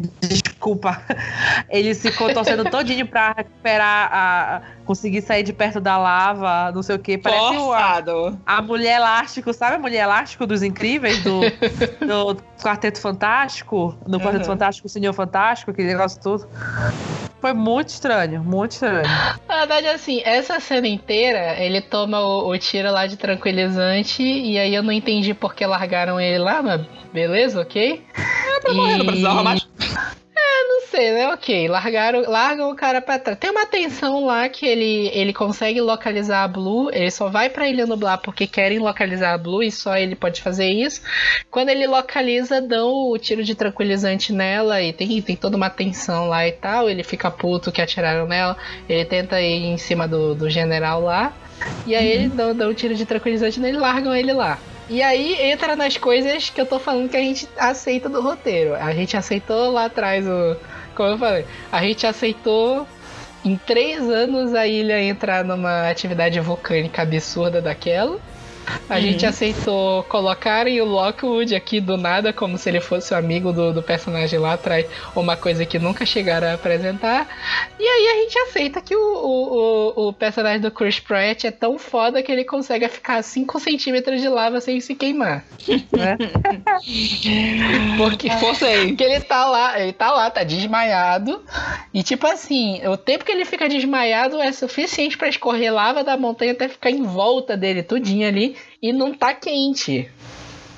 desculpa. 0.61 1.01
Ele 1.69 1.93
ficou 1.95 2.31
torcendo 2.31 2.63
todinho 2.69 3.07
pra 3.07 3.33
recuperar 3.35 4.09
a. 4.13 4.61
conseguir 4.85 5.21
sair 5.21 5.43
de 5.43 5.51
perto 5.51 5.81
da 5.81 5.97
lava, 5.97 6.71
não 6.71 6.83
sei 6.83 6.95
o 6.95 6.99
que. 6.99 7.17
Parece 7.17 7.57
o, 7.57 7.73
a, 7.73 7.79
Forçado. 7.79 8.39
a 8.45 8.61
mulher 8.61 8.97
elástico, 8.97 9.51
sabe 9.51 9.75
a 9.75 9.79
mulher 9.79 10.03
elástico 10.03 10.45
dos 10.45 10.61
incríveis? 10.61 11.21
Do, 11.23 11.41
do 12.05 12.37
Quarteto 12.61 13.01
Fantástico? 13.01 13.97
No 14.07 14.19
Quarteto 14.19 14.41
Uhum. 14.41 14.51
Fantástico, 14.51 14.87
o 14.87 14.89
Senhor 14.89 15.13
Fantástico, 15.13 15.71
aquele 15.71 15.87
negócio 15.87 16.21
todo. 16.21 16.47
Foi 17.39 17.53
muito 17.53 17.89
estranho, 17.89 18.43
muito 18.43 18.71
estranho. 18.73 19.03
Na 19.47 19.59
verdade, 19.59 19.87
assim, 19.87 20.21
essa 20.23 20.59
cena 20.59 20.87
inteira, 20.87 21.55
ele 21.59 21.81
toma 21.81 22.19
o, 22.19 22.49
o 22.49 22.57
tiro 22.57 22.91
lá 22.91 23.07
de 23.07 23.17
tranquilizante 23.17 24.21
e 24.21 24.59
aí 24.59 24.73
eu 24.75 24.83
não 24.83 24.91
entendi 24.91 25.33
por 25.33 25.55
que 25.55 25.65
largaram 25.65 26.19
ele 26.19 26.37
lá, 26.37 26.61
mas 26.61 26.81
beleza, 27.11 27.61
ok? 27.61 28.03
É 28.15 28.59
pra 28.59 28.73
morrer, 28.73 28.97
não 28.97 29.05
precisava 29.05 29.43
mais. 29.43 29.67
Não 30.67 30.81
sei, 30.87 31.11
né? 31.11 31.27
Ok, 31.29 31.67
largaram, 31.67 32.21
largam 32.29 32.69
o 32.69 32.75
cara 32.75 33.01
pra 33.01 33.19
trás. 33.19 33.39
Tem 33.39 33.49
uma 33.49 33.65
tensão 33.65 34.25
lá 34.25 34.47
que 34.49 34.65
ele, 34.65 35.09
ele 35.13 35.33
consegue 35.33 35.79
localizar 35.81 36.43
a 36.43 36.47
Blue, 36.47 36.89
ele 36.91 37.09
só 37.11 37.29
vai 37.29 37.49
pra 37.49 37.67
Ilha 37.67 37.85
Nublar 37.85 38.19
porque 38.19 38.47
querem 38.47 38.79
localizar 38.79 39.33
a 39.33 39.37
Blue 39.37 39.63
e 39.63 39.71
só 39.71 39.95
ele 39.95 40.15
pode 40.15 40.41
fazer 40.41 40.69
isso. 40.69 41.01
Quando 41.49 41.69
ele 41.69 41.87
localiza, 41.87 42.61
dão 42.61 43.09
o 43.09 43.17
tiro 43.17 43.43
de 43.43 43.55
tranquilizante 43.55 44.33
nela 44.33 44.81
e 44.81 44.93
tem, 44.93 45.21
tem 45.21 45.35
toda 45.35 45.57
uma 45.57 45.69
tensão 45.69 46.27
lá 46.27 46.47
e 46.47 46.51
tal. 46.51 46.89
Ele 46.89 47.03
fica 47.03 47.31
puto 47.31 47.71
que 47.71 47.81
atiraram 47.81 48.27
nela, 48.27 48.57
ele 48.87 49.05
tenta 49.05 49.41
ir 49.41 49.65
em 49.65 49.77
cima 49.77 50.07
do, 50.07 50.35
do 50.35 50.49
general 50.49 51.01
lá. 51.01 51.33
E 51.85 51.95
aí 51.95 52.07
ele 52.07 52.29
dá, 52.29 52.53
dá 52.53 52.67
um 52.67 52.73
tiro 52.73 52.95
de 52.95 53.05
tranquilizante 53.05 53.59
nele 53.59 53.77
e 53.77 53.79
largam 53.79 54.15
ele 54.15 54.33
lá. 54.33 54.57
E 54.91 55.01
aí 55.01 55.41
entra 55.49 55.73
nas 55.73 55.95
coisas 55.95 56.49
que 56.49 56.59
eu 56.59 56.65
tô 56.65 56.77
falando 56.77 57.07
que 57.07 57.15
a 57.15 57.21
gente 57.21 57.47
aceita 57.57 58.09
do 58.09 58.21
roteiro. 58.21 58.75
A 58.75 58.93
gente 58.93 59.15
aceitou 59.15 59.71
lá 59.71 59.85
atrás 59.85 60.27
o. 60.27 60.57
Como 60.93 61.11
eu 61.11 61.17
falei, 61.17 61.45
a 61.71 61.81
gente 61.81 62.05
aceitou 62.05 62.85
em 63.45 63.55
três 63.55 64.01
anos 64.09 64.53
a 64.53 64.67
ilha 64.67 65.01
entrar 65.01 65.45
numa 65.45 65.89
atividade 65.89 66.37
vulcânica 66.41 67.03
absurda 67.03 67.61
daquela. 67.61 68.19
A 68.89 68.99
gente 68.99 69.25
aceitou 69.25 70.03
colocarem 70.03 70.81
o 70.81 70.85
Lockwood 70.85 71.55
aqui 71.55 71.79
do 71.79 71.97
nada, 71.97 72.33
como 72.33 72.57
se 72.57 72.69
ele 72.69 72.81
fosse 72.81 73.13
o 73.13 73.17
amigo 73.17 73.51
do, 73.51 73.73
do 73.73 73.81
personagem 73.81 74.37
lá 74.39 74.53
atrás, 74.53 74.85
uma 75.15 75.35
coisa 75.37 75.65
que 75.65 75.79
nunca 75.79 76.05
chegaram 76.05 76.47
a 76.47 76.53
apresentar. 76.53 77.27
E 77.79 77.83
aí 77.83 78.07
a 78.07 78.21
gente 78.23 78.37
aceita 78.39 78.81
que 78.81 78.95
o, 78.95 78.99
o, 78.99 80.03
o, 80.05 80.07
o 80.09 80.13
personagem 80.13 80.59
do 80.61 80.71
Chris 80.71 80.99
Pratt 80.99 81.45
é 81.45 81.51
tão 81.51 81.77
foda 81.77 82.21
que 82.21 82.31
ele 82.31 82.43
consegue 82.43 82.87
ficar 82.89 83.15
a 83.17 83.23
5 83.23 83.59
centímetros 83.59 84.21
de 84.21 84.27
lava 84.27 84.59
sem 84.59 84.79
se 84.79 84.95
queimar. 84.95 85.43
Né? 85.91 86.17
Porque, 87.97 88.29
Forcei. 88.31 88.87
porque 88.87 89.03
ele 89.03 89.19
tá 89.21 89.45
lá, 89.45 89.79
ele 89.79 89.93
tá 89.93 90.11
lá, 90.11 90.29
tá 90.29 90.43
desmaiado. 90.43 91.43
E 91.93 92.03
tipo 92.03 92.25
assim, 92.27 92.85
o 92.87 92.97
tempo 92.97 93.23
que 93.25 93.31
ele 93.31 93.45
fica 93.45 93.69
desmaiado 93.69 94.41
é 94.41 94.51
suficiente 94.51 95.17
pra 95.17 95.27
escorrer 95.29 95.73
lava 95.73 96.03
da 96.03 96.17
montanha 96.17 96.53
até 96.53 96.67
ficar 96.67 96.89
em 96.89 97.03
volta 97.03 97.55
dele, 97.55 97.83
tudinho 97.83 98.27
ali, 98.27 98.55
e 98.81 98.91
não 98.91 99.13
tá 99.13 99.33
quente. 99.33 100.09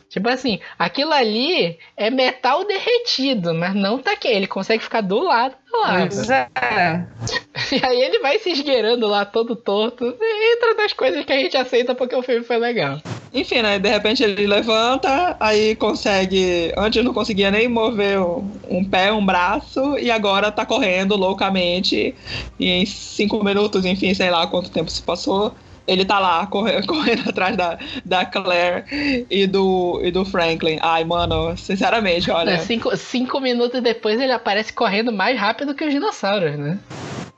Tipo 0.09 0.29
assim, 0.29 0.59
aquilo 0.77 1.11
ali 1.11 1.79
é 1.97 2.11
metal 2.11 2.63
derretido, 2.65 3.53
mas 3.53 3.73
não 3.73 3.97
tá 3.97 4.15
quente. 4.15 4.35
Ele 4.35 4.47
consegue 4.47 4.83
ficar 4.83 5.01
do 5.01 5.23
lado 5.23 5.55
lava. 5.73 6.07
Pois 6.07 6.29
é. 6.29 6.47
E 7.71 7.83
aí 7.83 8.01
ele 8.01 8.19
vai 8.19 8.37
se 8.37 8.51
esgueirando 8.51 9.07
lá 9.07 9.25
todo 9.25 9.55
torto. 9.55 10.05
Entra 10.05 10.75
nas 10.75 10.93
coisas 10.93 11.25
que 11.25 11.33
a 11.33 11.37
gente 11.37 11.57
aceita 11.57 11.95
porque 11.95 12.15
o 12.15 12.21
filme 12.21 12.43
foi 12.43 12.57
legal. 12.57 13.01
Enfim, 13.33 13.61
né? 13.61 13.79
De 13.79 13.89
repente 13.89 14.23
ele 14.23 14.45
levanta, 14.45 15.35
aí 15.39 15.75
consegue. 15.75 16.71
Antes 16.77 17.03
não 17.03 17.13
conseguia 17.13 17.49
nem 17.49 17.67
mover 17.67 18.19
um, 18.19 18.51
um 18.69 18.85
pé, 18.85 19.11
um 19.11 19.25
braço, 19.25 19.97
e 19.97 20.11
agora 20.11 20.51
tá 20.51 20.65
correndo 20.65 21.15
loucamente. 21.15 22.13
E 22.59 22.69
em 22.69 22.85
cinco 22.85 23.43
minutos, 23.43 23.85
enfim, 23.85 24.13
sei 24.13 24.29
lá 24.29 24.45
quanto 24.45 24.69
tempo 24.69 24.91
se 24.91 25.01
passou. 25.01 25.55
Ele 25.85 26.05
tá 26.05 26.17
lá 26.19 26.45
correndo, 26.47 26.85
correndo 26.87 27.29
atrás 27.29 27.57
da, 27.57 27.77
da 28.05 28.25
Claire 28.25 29.25
e 29.29 29.45
do, 29.45 29.99
e 30.03 30.11
do 30.11 30.23
Franklin. 30.23 30.77
Ai, 30.81 31.03
mano, 31.03 31.57
sinceramente, 31.57 32.31
olha. 32.31 32.57
Cinco, 32.59 32.95
cinco 32.95 33.39
minutos 33.39 33.81
depois 33.81 34.19
ele 34.19 34.31
aparece 34.31 34.71
correndo 34.71 35.11
mais 35.11 35.37
rápido 35.39 35.73
que 35.75 35.83
os 35.83 35.91
dinossauros, 35.91 36.57
né? 36.57 36.79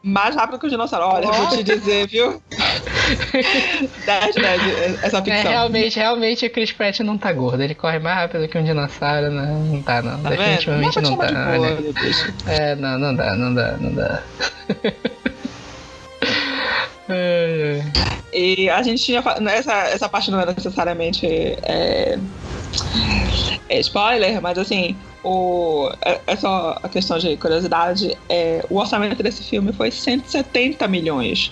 Mais 0.07 0.35
rápido 0.35 0.59
que 0.59 0.67
o 0.67 0.69
dinossauro. 0.69 1.07
Olha, 1.15 1.31
vou 1.31 1.47
te 1.57 1.63
dizer, 1.63 2.05
viu? 2.07 2.39
10 4.05 4.35
10 4.35 5.03
essa 5.03 5.17
É, 5.17 5.21
ficção. 5.23 5.51
realmente, 5.51 5.95
realmente 5.97 6.45
o 6.45 6.49
Chris 6.51 6.71
Pratt 6.71 6.99
não 6.99 7.17
tá 7.17 7.33
gordo. 7.33 7.63
Ele 7.63 7.73
corre 7.73 7.97
mais 7.97 8.15
rápido 8.15 8.47
que 8.47 8.55
um 8.55 8.63
dinossauro, 8.63 9.31
não, 9.31 9.59
não 9.63 9.81
tá 9.81 10.03
não. 10.03 10.21
Tá? 10.21 10.29
Definitivamente 10.29 10.95
Dá 10.95 11.01
não, 11.01 11.17
tá. 11.17 11.25
olha. 11.49 11.57
gordo, 11.75 11.93
bicho. 11.93 12.33
É, 12.45 12.75
não, 12.75 12.99
não 12.99 13.15
dá, 13.15 13.35
não 13.35 13.51
dá, 13.53 13.77
não 13.79 13.93
dá. 13.95 14.21
Ai, 17.07 17.81
ai. 17.81 17.93
E 18.33 18.69
a 18.69 18.81
gente 18.83 19.03
tinha. 19.03 19.21
fa- 19.21 19.37
Essa, 19.49 19.73
essa 19.89 20.09
parte 20.09 20.29
não 20.31 20.39
é 20.41 20.45
necessariamente 20.45 21.25
é, 21.25 22.19
é 23.69 23.79
spoiler, 23.79 24.41
mas 24.41 24.57
assim, 24.57 24.95
o, 25.23 25.89
é, 26.03 26.19
é 26.27 26.35
só 26.35 26.77
a 26.83 26.89
questão 26.89 27.17
de 27.17 27.37
curiosidade. 27.37 28.17
É, 28.27 28.65
o 28.69 28.77
orçamento 28.77 29.21
desse 29.23 29.43
filme 29.43 29.71
foi 29.71 29.89
170 29.91 30.87
milhões. 30.87 31.51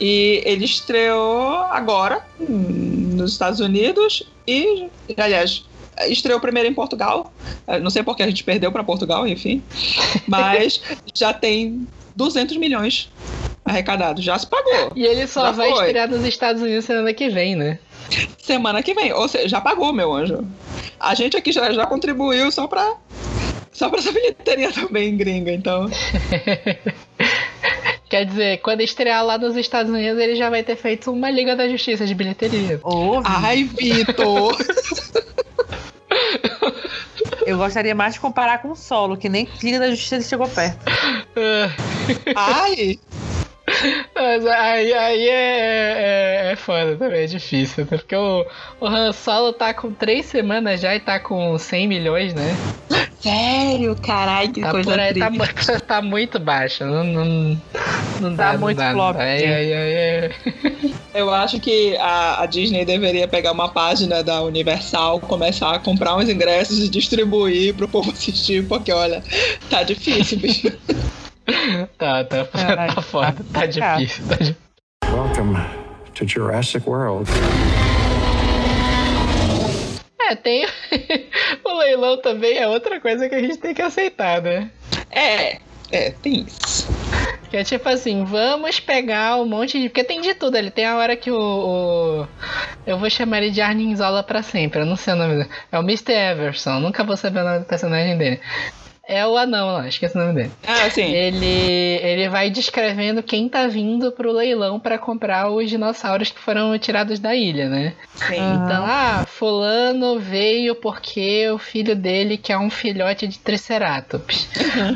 E 0.00 0.42
ele 0.44 0.64
estreou 0.64 1.50
agora 1.70 2.24
nos 2.38 3.32
Estados 3.32 3.60
Unidos 3.60 4.22
e, 4.46 4.88
aliás, 5.16 5.64
estreou 6.08 6.40
primeiro 6.40 6.68
em 6.68 6.74
Portugal. 6.74 7.32
Eh, 7.66 7.80
Não 7.80 7.90
sei 7.90 8.02
porque 8.02 8.22
a 8.22 8.26
gente 8.26 8.44
perdeu 8.44 8.70
para 8.72 8.82
Portugal, 8.84 9.26
enfim. 9.26 9.62
Mas 10.26 10.80
já 11.14 11.32
tem 11.34 11.86
200 12.16 12.56
milhões 12.56 13.10
arrecadados. 13.68 14.24
Já 14.24 14.38
se 14.38 14.46
pagou. 14.46 14.92
E 14.96 15.04
ele 15.04 15.26
só 15.26 15.46
Já 15.46 15.50
vai 15.52 15.70
foi. 15.70 15.86
estrear 15.86 16.08
nos 16.08 16.24
Estados 16.24 16.62
Unidos 16.62 16.84
semana 16.84 17.12
que 17.12 17.28
vem, 17.28 17.56
né? 17.56 17.78
Semana 18.38 18.82
que 18.82 18.94
vem. 18.94 19.12
Ou 19.12 19.28
seja, 19.28 19.48
já 19.48 19.60
pagou, 19.60 19.92
meu 19.92 20.12
anjo. 20.12 20.44
A 20.98 21.14
gente 21.14 21.36
aqui 21.36 21.52
já, 21.52 21.72
já 21.72 21.86
contribuiu 21.86 22.50
só 22.50 22.66
pra. 22.66 22.94
Só 23.72 23.88
pra 23.88 23.98
essa 24.00 24.10
bilheteria 24.10 24.70
também, 24.72 25.16
gringa, 25.16 25.52
então. 25.52 25.88
Quer 28.08 28.24
dizer, 28.24 28.58
quando 28.62 28.80
estrear 28.80 29.22
lá 29.24 29.36
nos 29.36 29.54
Estados 29.54 29.92
Unidos, 29.92 30.18
ele 30.18 30.34
já 30.34 30.48
vai 30.48 30.62
ter 30.62 30.76
feito 30.76 31.12
uma 31.12 31.30
Liga 31.30 31.54
da 31.54 31.68
Justiça 31.68 32.06
de 32.06 32.14
bilheteria. 32.14 32.80
Ô, 32.82 33.20
Ai, 33.22 33.64
Vitor! 33.64 34.56
eu 37.46 37.58
gostaria 37.58 37.94
mais 37.94 38.14
de 38.14 38.20
comparar 38.20 38.62
com 38.62 38.70
o 38.70 38.76
solo, 38.76 39.14
que 39.16 39.28
nem 39.28 39.46
Liga 39.62 39.78
da 39.78 39.90
Justiça 39.90 40.26
chegou 40.26 40.48
perto. 40.48 40.78
Ai! 42.34 42.98
Mas 44.14 44.46
aí, 44.46 44.92
aí 44.92 45.28
é, 45.28 46.46
é, 46.48 46.52
é 46.52 46.56
foda 46.56 46.96
também, 46.96 47.22
é 47.22 47.26
difícil. 47.26 47.84
né? 47.84 47.98
Porque 47.98 48.14
o, 48.16 48.44
o 48.80 48.86
Han 48.86 49.12
Solo 49.12 49.52
tá 49.52 49.72
com 49.74 49.92
três 49.92 50.26
semanas 50.26 50.80
já 50.80 50.94
e 50.94 51.00
tá 51.00 51.18
com 51.20 51.56
100 51.58 51.88
milhões, 51.88 52.34
né? 52.34 52.56
Sério, 53.20 53.96
caralho, 53.96 54.52
que 54.52 54.60
Tá, 54.60 54.70
coisa 54.70 54.90
por 54.90 55.00
aí, 55.00 55.14
tá, 55.14 55.30
tá 55.86 56.02
muito 56.02 56.38
baixo. 56.38 56.84
Não, 56.84 57.02
não, 57.04 57.24
não 58.20 58.36
Tá 58.36 58.44
dá, 58.44 58.52
não 58.52 58.60
muito 58.60 58.80
não 58.82 58.92
flop, 58.92 59.16
dá. 59.16 59.22
Ai, 59.22 59.44
ai. 59.44 60.30
Eu 61.14 61.32
acho 61.34 61.58
que 61.58 61.96
a, 61.96 62.42
a 62.42 62.46
Disney 62.46 62.84
deveria 62.84 63.26
pegar 63.26 63.50
uma 63.52 63.68
página 63.68 64.22
da 64.22 64.40
Universal, 64.42 65.18
começar 65.20 65.74
a 65.74 65.78
comprar 65.80 66.14
uns 66.16 66.28
ingressos 66.28 66.78
e 66.78 66.88
distribuir 66.88 67.74
pro 67.74 67.88
povo 67.88 68.10
assistir, 68.12 68.66
porque 68.68 68.92
olha, 68.92 69.22
tá 69.68 69.82
difícil, 69.82 70.38
bicho. 70.38 70.72
Tá, 71.98 72.24
tá, 72.24 72.44
Caralho, 72.44 72.94
tá 72.94 73.02
foda, 73.02 73.32
tá 73.52 73.60
tá 73.60 73.66
difícil. 73.66 74.26
Tá 74.28 74.34
difícil. 74.36 74.56
Welcome 75.04 75.56
to 76.14 76.26
Jurassic 76.26 76.88
World. 76.88 77.30
É, 80.30 80.34
tem. 80.34 80.66
o 81.64 81.78
leilão 81.78 82.20
também 82.20 82.58
é 82.58 82.68
outra 82.68 83.00
coisa 83.00 83.28
que 83.28 83.34
a 83.34 83.40
gente 83.40 83.56
tem 83.56 83.72
que 83.74 83.80
aceitar, 83.80 84.42
né? 84.42 84.70
É, 85.10 85.58
é, 85.90 86.10
tem 86.10 86.44
isso. 86.46 86.86
Que 87.48 87.56
é 87.56 87.64
tipo 87.64 87.88
assim, 87.88 88.24
vamos 88.24 88.78
pegar 88.78 89.36
um 89.36 89.46
monte 89.46 89.80
de. 89.80 89.88
Porque 89.88 90.04
tem 90.04 90.20
de 90.20 90.34
tudo 90.34 90.56
ali. 90.56 90.70
Tem 90.70 90.84
a 90.84 90.96
hora 90.98 91.16
que 91.16 91.30
o. 91.30 91.38
o- 91.40 92.28
Eu 92.86 92.98
vou 92.98 93.08
chamar 93.08 93.38
ele 93.38 93.50
de 93.50 93.62
Arninzola 93.62 94.22
pra 94.22 94.42
sempre. 94.42 94.80
Eu 94.80 94.86
não 94.86 94.96
sei 94.96 95.14
o 95.14 95.16
nome 95.16 95.36
dele. 95.38 95.50
É 95.72 95.78
o 95.78 95.82
Mr. 95.82 96.12
Everson. 96.12 96.78
Nunca 96.78 97.02
vou 97.04 97.16
saber 97.16 97.40
o 97.40 97.44
nome 97.44 97.58
do 97.60 97.64
personagem 97.64 98.18
dele. 98.18 98.38
É 99.10 99.26
o 99.26 99.38
anão 99.38 99.68
lá, 99.72 99.88
esqueci 99.88 100.14
o 100.14 100.20
nome 100.20 100.34
dele. 100.34 100.50
Ah, 100.66 100.90
sim. 100.90 101.10
Ele, 101.14 101.46
ele 101.46 102.28
vai 102.28 102.50
descrevendo 102.50 103.22
quem 103.22 103.48
tá 103.48 103.66
vindo 103.66 104.12
pro 104.12 104.30
leilão 104.30 104.78
pra 104.78 104.98
comprar 104.98 105.50
os 105.50 105.70
dinossauros 105.70 106.30
que 106.30 106.38
foram 106.38 106.78
tirados 106.78 107.18
da 107.18 107.34
ilha, 107.34 107.70
né? 107.70 107.94
sim. 108.14 108.34
Então, 108.34 108.84
ah, 108.84 109.24
fulano 109.26 110.18
veio 110.18 110.74
porque 110.74 111.48
o 111.48 111.56
filho 111.56 111.96
dele 111.96 112.36
quer 112.36 112.58
um 112.58 112.68
filhote 112.68 113.26
de 113.26 113.38
triceratops. 113.38 114.46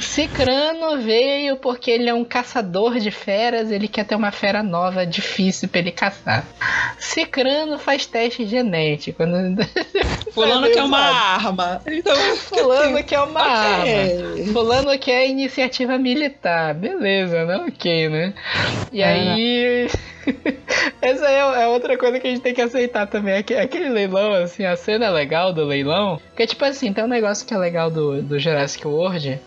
Cicrano 0.03 1.01
veio 1.01 1.57
porque 1.57 1.91
ele 1.91 2.11
é 2.11 2.15
um 2.15 2.25
caçador 2.25 2.99
de 2.99 3.11
feras, 3.11 3.71
ele 3.71 3.89
quer 3.89 4.05
ter 4.05 4.15
uma 4.15 4.31
fera 4.31 4.63
nova, 4.63 5.07
difícil 5.07 5.71
pra 5.71 5.81
ele 5.81 5.91
caçar. 5.91 6.45
Cicrano 6.99 7.79
faz 7.79 8.05
teste 8.05 8.45
genético. 8.45 9.23
Fulano 10.33 10.63
Sabe, 10.63 10.75
quer 10.75 10.83
uma 10.83 10.99
arma. 10.99 11.81
Então, 11.87 12.37
Fulano 12.37 13.03
quer 13.05 13.21
uma 13.21 13.41
arma. 13.41 14.02
Ok. 14.05 14.47
Fulano 14.53 14.99
quer 14.99 15.27
iniciativa 15.29 15.99
militar. 15.99 16.75
Beleza, 16.75 17.45
né? 17.45 17.57
Ok, 17.69 18.09
né? 18.09 18.35
E 18.93 19.01
É. 19.03 19.05
aí. 19.07 19.89
Essa 21.03 21.29
é, 21.29 21.63
é 21.63 21.67
outra 21.69 21.97
coisa 21.99 22.19
que 22.21 22.27
a 22.27 22.31
gente 22.31 22.43
tem 22.43 22.55
que 22.55 22.61
aceitar 22.61 23.07
também. 23.07 23.37
Aque- 23.37 23.55
Aquele 23.57 23.89
leilão, 23.89 24.33
assim, 24.35 24.65
a 24.65 24.77
cena 24.77 25.11
legal 25.11 25.53
do 25.53 25.65
leilão. 25.65 26.21
Porque, 26.29 26.47
tipo 26.47 26.65
assim, 26.65 26.93
tem 26.93 27.05
um 27.05 27.09
negócio 27.09 27.47
que 27.47 27.53
é 27.55 27.59
legal 27.59 27.91
do, 27.91 28.23
do 28.23 28.39
Jurassic 28.39 28.87
World. 28.87 29.41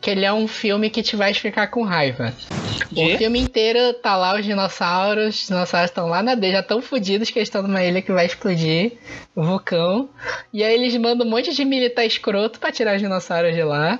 Que 0.00 0.10
ele 0.10 0.24
é 0.24 0.32
um 0.32 0.46
filme 0.46 0.90
que 0.90 1.02
te 1.02 1.16
vai 1.16 1.34
ficar 1.34 1.66
com 1.68 1.82
raiva. 1.82 2.32
De? 2.92 3.14
O 3.14 3.18
filme 3.18 3.40
inteiro 3.40 3.92
tá 3.94 4.16
lá 4.16 4.36
os 4.36 4.44
dinossauros, 4.44 5.34
os 5.40 5.46
dinossauros 5.48 5.90
estão 5.90 6.06
lá 6.08 6.22
na 6.22 6.34
D, 6.36 6.52
já 6.52 6.62
tão 6.62 6.80
fodidos 6.80 7.30
que 7.30 7.38
eles 7.38 7.48
estão 7.48 7.62
numa 7.62 7.82
ilha 7.82 8.00
que 8.00 8.12
vai 8.12 8.24
explodir, 8.24 8.92
o 9.34 9.42
vulcão. 9.42 10.08
E 10.52 10.62
aí 10.62 10.72
eles 10.72 10.96
mandam 10.96 11.26
um 11.26 11.30
monte 11.30 11.52
de 11.52 11.64
militar 11.64 12.04
escroto 12.04 12.60
pra 12.60 12.70
tirar 12.70 12.94
os 12.94 13.02
dinossauros 13.02 13.52
de 13.54 13.62
lá. 13.64 13.98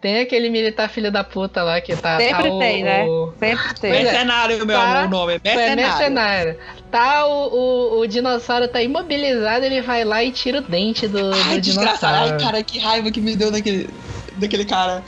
Tem 0.00 0.20
aquele 0.20 0.48
militar 0.48 0.88
filho 0.88 1.12
da 1.12 1.22
puta 1.22 1.62
lá 1.62 1.80
que 1.80 1.94
tá. 1.94 2.16
Sempre 2.18 2.48
tá 2.48 2.54
o- 2.54 2.58
tem, 2.58 2.82
né? 2.82 3.04
o- 3.04 3.32
Sempre 3.38 3.74
tem. 3.80 3.92
É. 3.92 4.02
Mercenário, 4.04 4.66
meu 4.66 4.76
Tá. 4.78 5.00
amor, 5.02 5.06
o 5.06 5.10
nome. 5.10 5.40
É 5.44 5.54
Mercenário. 5.56 5.76
mercenário. 5.76 6.58
Tá 6.90 7.26
o, 7.26 7.48
o, 7.48 8.00
o 8.00 8.06
dinossauro 8.06 8.68
tá 8.68 8.80
imobilizado, 8.82 9.64
ele 9.66 9.82
vai 9.82 10.04
lá 10.04 10.24
e 10.24 10.30
tira 10.32 10.58
o 10.58 10.62
dente 10.62 11.06
do, 11.06 11.18
Ai, 11.32 11.54
do 11.56 11.60
desgraçado. 11.60 12.14
Ai, 12.14 12.24
dinossauro. 12.26 12.44
cara, 12.44 12.62
que 12.62 12.78
raiva 12.78 13.10
que 13.10 13.20
me 13.20 13.36
deu 13.36 13.50
daquele, 13.50 13.88
daquele 14.36 14.64
cara. 14.64 15.02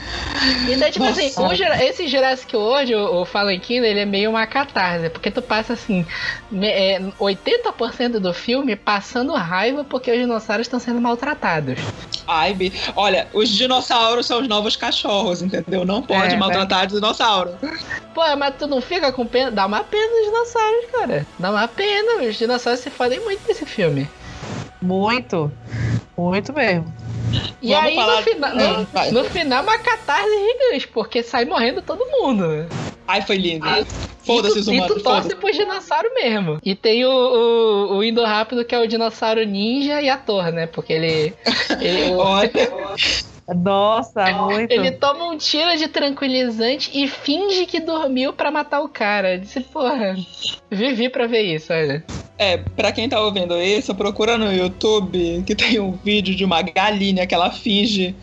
Então, 0.69 0.91
tipo 0.91 1.05
Nossa. 1.05 1.21
assim, 1.21 1.43
o 1.43 1.55
Jura- 1.55 1.85
esse 1.85 2.09
Jurassic 2.09 2.57
World, 2.57 2.95
o, 2.95 3.21
o 3.23 3.25
Fallen 3.25 3.61
Kingdom, 3.61 3.87
ele 3.87 4.01
é 4.01 4.07
meio 4.07 4.31
uma 4.31 4.47
catarse, 4.47 5.11
porque 5.11 5.31
tu 5.31 5.43
passa 5.43 5.73
assim, 5.75 6.07
me- 6.51 6.69
é, 6.69 7.01
80% 7.19 8.19
do 8.19 8.33
filme 8.33 8.77
passando 8.77 9.33
raiva 9.35 9.85
porque 9.85 10.11
os 10.11 10.19
dinossauros 10.19 10.67
estão 10.67 10.81
sendo 10.81 11.01
maltratados. 11.01 11.79
Ai, 12.27 12.53
Bi. 12.55 12.73
Olha, 12.95 13.27
os 13.33 13.49
dinossauros 13.49 14.27
são 14.27 14.41
os 14.41 14.49
novos 14.49 14.77
cachorros, 14.77 15.41
entendeu? 15.43 15.85
Não 15.85 16.03
pode 16.03 16.35
É, 16.35 16.37
maltratar 16.39 16.87
dinossauro. 16.87 17.53
Pô, 18.15 18.21
mas 18.37 18.55
tu 18.59 18.67
não 18.67 18.81
fica 18.81 19.11
com 19.13 19.25
pena? 19.27 19.51
Dá 19.51 19.65
uma 19.67 19.83
pena 19.85 20.09
dos 20.09 20.25
dinossauros, 20.27 20.85
cara. 20.93 21.27
Dá 21.39 21.51
uma 21.51 21.69
pena, 21.69 22.23
os 22.29 22.37
dinossauros 22.37 22.81
se 22.81 22.91
fodem 22.91 23.21
muito 23.21 23.41
nesse 23.49 23.65
filme. 23.65 24.09
Muito. 24.83 25.51
Muito 26.17 26.53
mesmo. 26.53 26.93
E 27.63 27.73
Vamos 27.73 27.89
aí, 27.91 27.97
no, 27.97 28.23
fina- 28.23 28.55
no- 28.55 28.61
É, 28.83 28.87
vai. 28.93 29.11
no 29.11 29.25
final, 29.25 29.63
uma 29.63 29.79
catarse 29.79 30.29
gigante, 30.31 30.89
porque 30.89 31.23
sai 31.23 31.45
morrendo 31.45 31.83
todo 31.83 32.05
mundo. 32.07 32.67
Ai, 33.07 33.23
foi 33.23 33.37
lindo. 33.37 33.67
Foda-se 34.25 34.59
E 34.59 34.61
os 34.61 34.67
tu- 34.67 34.73
E 34.73 34.77
humanos. 34.77 34.97
tu 34.97 35.03
torce 35.03 35.23
foda-se. 35.23 35.37
pro 35.37 35.51
dinossauro 35.53 36.11
mesmo. 36.15 36.59
E 36.63 36.75
tem 36.75 37.05
o, 37.07 37.11
o, 37.11 37.97
o 37.97 38.05
Indo 38.05 38.23
Rápido, 38.25 38.65
que 38.65 38.75
é 38.75 38.79
o 38.79 38.87
dinossauro 38.87 39.43
ninja 39.47 40.03
e 40.03 40.11
ator, 40.11 40.53
né? 40.53 40.67
Porque 40.67 40.93
ele. 40.93 41.35
ele, 41.81 42.13
o- 42.13 42.19
Olha, 42.19 42.51
Nossa, 43.55 44.31
muito. 44.33 44.71
ele 44.71 44.93
toma 44.93 45.25
um 45.25 45.37
tiro 45.39 45.77
de 45.77 45.89
tranquilizante 45.89 46.91
e 46.93 47.09
finge 47.09 47.65
que 47.67 47.81
dormiu 47.81 48.33
pra 48.33 48.51
matar 48.51 48.81
o 48.81 48.89
cara. 48.89 49.35
Eu 49.35 49.41
disse, 49.41 49.61
porra, 49.61 50.15
vivi 50.71 51.09
pra 51.09 51.27
ver 51.27 51.43
isso, 51.43 51.73
olha. 51.73 52.05
é, 52.37 52.59
pra 52.59 52.93
quem 52.93 53.09
tá 53.09 53.21
ouvindo 53.21 53.61
isso, 53.61 53.95
procura 53.95 54.37
no 54.39 54.53
YouTube 54.53 55.43
que 55.47 55.55
tem 55.55 55.81
um 55.81 55.93
vídeo 55.93 56.35
de 56.35 56.45
uma 56.45 56.63
galinha 56.63 57.27
que 57.27 57.35
ela 57.35 57.51
finge 57.51 58.15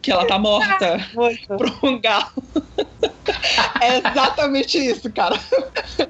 que 0.00 0.12
ela 0.12 0.26
tá 0.26 0.38
morta 0.38 0.98
pra 1.48 1.72
um 1.82 1.98
galo. 2.00 2.30
É 3.80 3.98
exatamente 3.98 4.78
isso, 4.78 5.10
cara. 5.12 5.38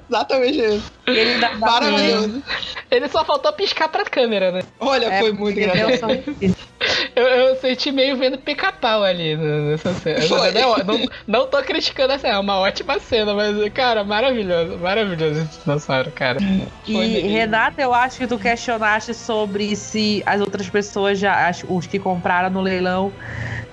Exatamente 0.09 0.59
isso. 0.59 0.91
Ele 1.05 1.39
tá 1.39 1.53
Maravilhoso. 1.55 2.43
Ele 2.89 3.07
só 3.07 3.23
faltou 3.23 3.53
piscar 3.53 3.89
pra 3.89 4.05
câmera, 4.05 4.51
né? 4.51 4.61
Olha, 4.79 5.05
É, 5.05 5.19
foi 5.19 5.31
muito 5.31 5.59
engraçado. 5.59 6.23
Eu, 7.15 7.23
eu 7.25 7.55
senti 7.57 7.91
meio 7.91 8.17
vendo 8.17 8.37
pica-pau 8.37 9.03
ali 9.03 9.35
nessa 9.35 9.93
cena. 9.93 10.21
Foi. 10.21 10.51
Não, 10.51 10.77
não, 10.77 11.09
não 11.27 11.47
tô 11.47 11.61
criticando 11.61 12.13
essa 12.13 12.21
cena, 12.21 12.35
é 12.35 12.39
uma 12.39 12.57
ótima 12.57 12.99
cena, 12.99 13.33
mas, 13.33 13.71
cara, 13.73 14.03
maravilhoso, 14.03 14.77
maravilhoso 14.77 15.41
esse 15.41 15.59
dinossauro, 15.59 16.11
cara. 16.11 16.39
E. 16.87 17.19
Renata, 17.27 17.81
eu 17.81 17.93
acho 17.93 18.19
que 18.19 18.27
tu 18.27 18.39
questionaste 18.39 19.13
sobre 19.13 19.75
se 19.75 20.23
as 20.25 20.39
outras 20.39 20.69
pessoas, 20.69 21.19
já, 21.19 21.51
os 21.67 21.85
que 21.85 21.99
compraram 21.99 22.49
no 22.49 22.61
leilão, 22.61 23.11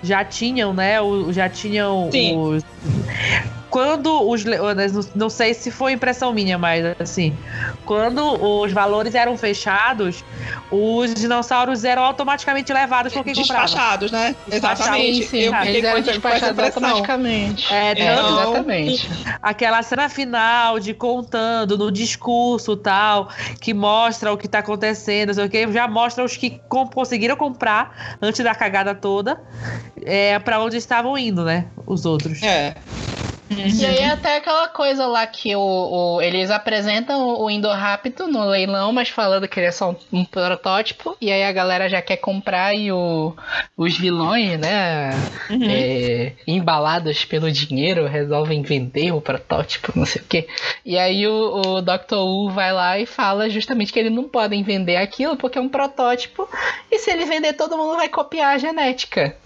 já 0.02 0.24
tinham, 0.24 0.72
né? 0.74 1.00
o- 1.00 1.32
Já 1.32 1.48
tinham 1.48 2.08
Sim. 2.12 2.36
os. 2.38 2.62
Quando 3.76 4.26
os. 4.26 4.42
não- 5.14 5.28
sei 5.28 5.52
se 5.52 5.70
foi 5.70 5.92
impressão 5.92 6.32
minha, 6.32 6.56
mas 6.56 6.82
assim. 6.98 7.36
Quando 7.84 8.22
os 8.42 8.72
valores 8.72 9.14
eram 9.14 9.36
fechados, 9.36 10.24
os 10.70 11.12
dinossauros 11.12 11.84
eram 11.84 12.02
automaticamente 12.02 12.72
levados 12.72 13.12
por 13.12 13.22
quem 13.22 13.34
comprava. 13.34 13.64
Despachados, 13.64 14.10
né? 14.10 14.34
Exatamente. 14.50 15.24
Sim, 15.24 15.28
sim, 15.28 15.38
Eu 15.40 15.54
eles 15.62 15.84
eram 15.84 16.00
despachados 16.00 16.58
automaticamente. 16.58 17.70
É, 17.70 17.94
tanto 17.94 18.22
não. 18.22 18.40
exatamente. 18.44 19.10
aquela 19.42 19.82
cena 19.82 20.08
final 20.08 20.80
de 20.80 20.94
contando 20.94 21.76
no 21.76 21.92
discurso 21.92 22.78
tal, 22.78 23.28
que 23.60 23.74
mostra 23.74 24.32
o 24.32 24.38
que 24.38 24.48
tá 24.48 24.60
acontecendo, 24.60 25.28
não 25.28 25.34
sei 25.34 25.44
o 25.44 25.50
que, 25.50 25.70
já 25.70 25.86
mostra 25.86 26.24
os 26.24 26.34
que 26.34 26.62
com- 26.66 26.88
conseguiram 26.88 27.36
comprar 27.36 28.16
antes 28.22 28.42
da 28.42 28.54
cagada 28.54 28.94
toda, 28.94 29.38
é, 30.02 30.38
para 30.38 30.60
onde 30.62 30.78
estavam 30.78 31.18
indo, 31.18 31.44
né? 31.44 31.66
Os 31.86 32.06
outros. 32.06 32.42
É. 32.42 32.74
E 33.48 33.86
aí 33.86 34.02
até 34.04 34.38
aquela 34.38 34.66
coisa 34.68 35.06
lá 35.06 35.24
que 35.26 35.54
o, 35.54 35.60
o- 35.60 36.20
eles 36.20 36.50
apresentam 36.50 37.20
o 37.28 37.46
o 37.46 37.50
Indoraptor 37.50 38.26
no 38.26 38.44
leilão, 38.44 38.92
mas 38.92 39.08
falando 39.08 39.46
que 39.46 39.60
ele 39.60 39.68
é 39.68 39.70
só 39.70 39.90
um, 39.90 39.96
um 40.20 40.24
protótipo, 40.24 41.16
e 41.20 41.30
aí 41.30 41.44
a 41.44 41.52
galera 41.52 41.88
já 41.88 42.02
quer 42.02 42.16
comprar 42.16 42.74
e 42.74 42.90
o, 42.90 43.34
os 43.76 43.96
vilões, 43.96 44.58
né, 44.58 45.10
Uhum. 45.48 45.68
é, 45.70 46.32
embalados 46.46 47.24
pelo 47.24 47.50
dinheiro, 47.52 48.06
resolvem 48.08 48.62
vender 48.62 49.12
o 49.12 49.20
protótipo, 49.20 49.92
não 49.94 50.04
sei 50.04 50.20
o 50.22 50.24
que. 50.24 50.48
E 50.84 50.98
aí 50.98 51.24
o, 51.28 51.76
o 51.76 51.82
Dr. 51.82 52.16
Wu 52.16 52.50
vai 52.50 52.72
lá 52.72 52.98
e 52.98 53.06
fala 53.06 53.48
justamente 53.48 53.92
que 53.92 53.98
eles 54.00 54.12
não 54.12 54.24
podem 54.24 54.64
vender 54.64 54.96
aquilo 54.96 55.36
porque 55.36 55.58
é 55.58 55.60
um 55.60 55.68
protótipo, 55.68 56.48
e 56.90 56.98
se 56.98 57.10
ele 57.12 57.24
vender 57.26 57.52
todo 57.52 57.76
mundo 57.76 57.94
vai 57.96 58.08
copiar 58.08 58.54
a 58.54 58.58
genética. 58.58 59.36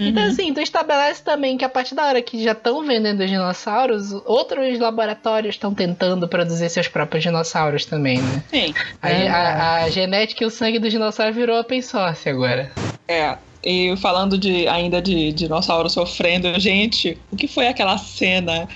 Então, 0.00 0.24
assim, 0.24 0.52
tu 0.54 0.60
estabelece 0.60 1.22
também 1.22 1.56
que 1.58 1.64
a 1.64 1.68
partir 1.68 1.94
da 1.94 2.06
hora 2.06 2.22
que 2.22 2.42
já 2.42 2.52
estão 2.52 2.82
vendendo 2.86 3.20
os 3.22 3.28
dinossauros, 3.30 4.12
outros 4.24 4.78
laboratórios 4.78 5.54
estão 5.54 5.74
tentando 5.74 6.26
produzir 6.26 6.68
seus 6.70 6.88
próprios 6.88 7.22
dinossauros 7.22 7.84
também, 7.84 8.18
né? 8.20 8.42
Sim. 8.50 8.74
A, 9.02 9.10
É. 9.10 9.28
a- 9.28 9.74
a 9.84 9.90
genética 9.90 10.42
e 10.42 10.46
o 10.46 10.50
sangue 10.50 10.78
do 10.78 10.88
dinossauro 10.88 11.32
virou 11.34 11.60
open 11.60 11.82
source 11.82 12.28
agora. 12.28 12.70
É. 13.06 13.36
E 13.62 13.94
falando 13.98 14.38
de 14.38 14.66
ainda 14.66 15.02
de 15.02 15.32
dinossauro 15.32 15.90
sofrendo, 15.90 16.58
gente, 16.58 17.18
o 17.30 17.36
que 17.36 17.46
foi 17.46 17.66
aquela 17.68 17.98
cena 17.98 18.66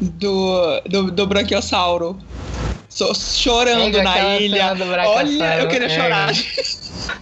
do, 0.00 0.80
do, 0.88 1.10
do 1.10 1.26
branquiossauro 1.26 2.16
so- 2.88 3.14
chorando 3.14 4.02
na 4.02 4.38
ilha? 4.38 4.72
Olha, 5.06 5.56
eu 5.60 5.68
queria 5.68 5.88
é. 5.88 5.90
chorar. 5.90 6.32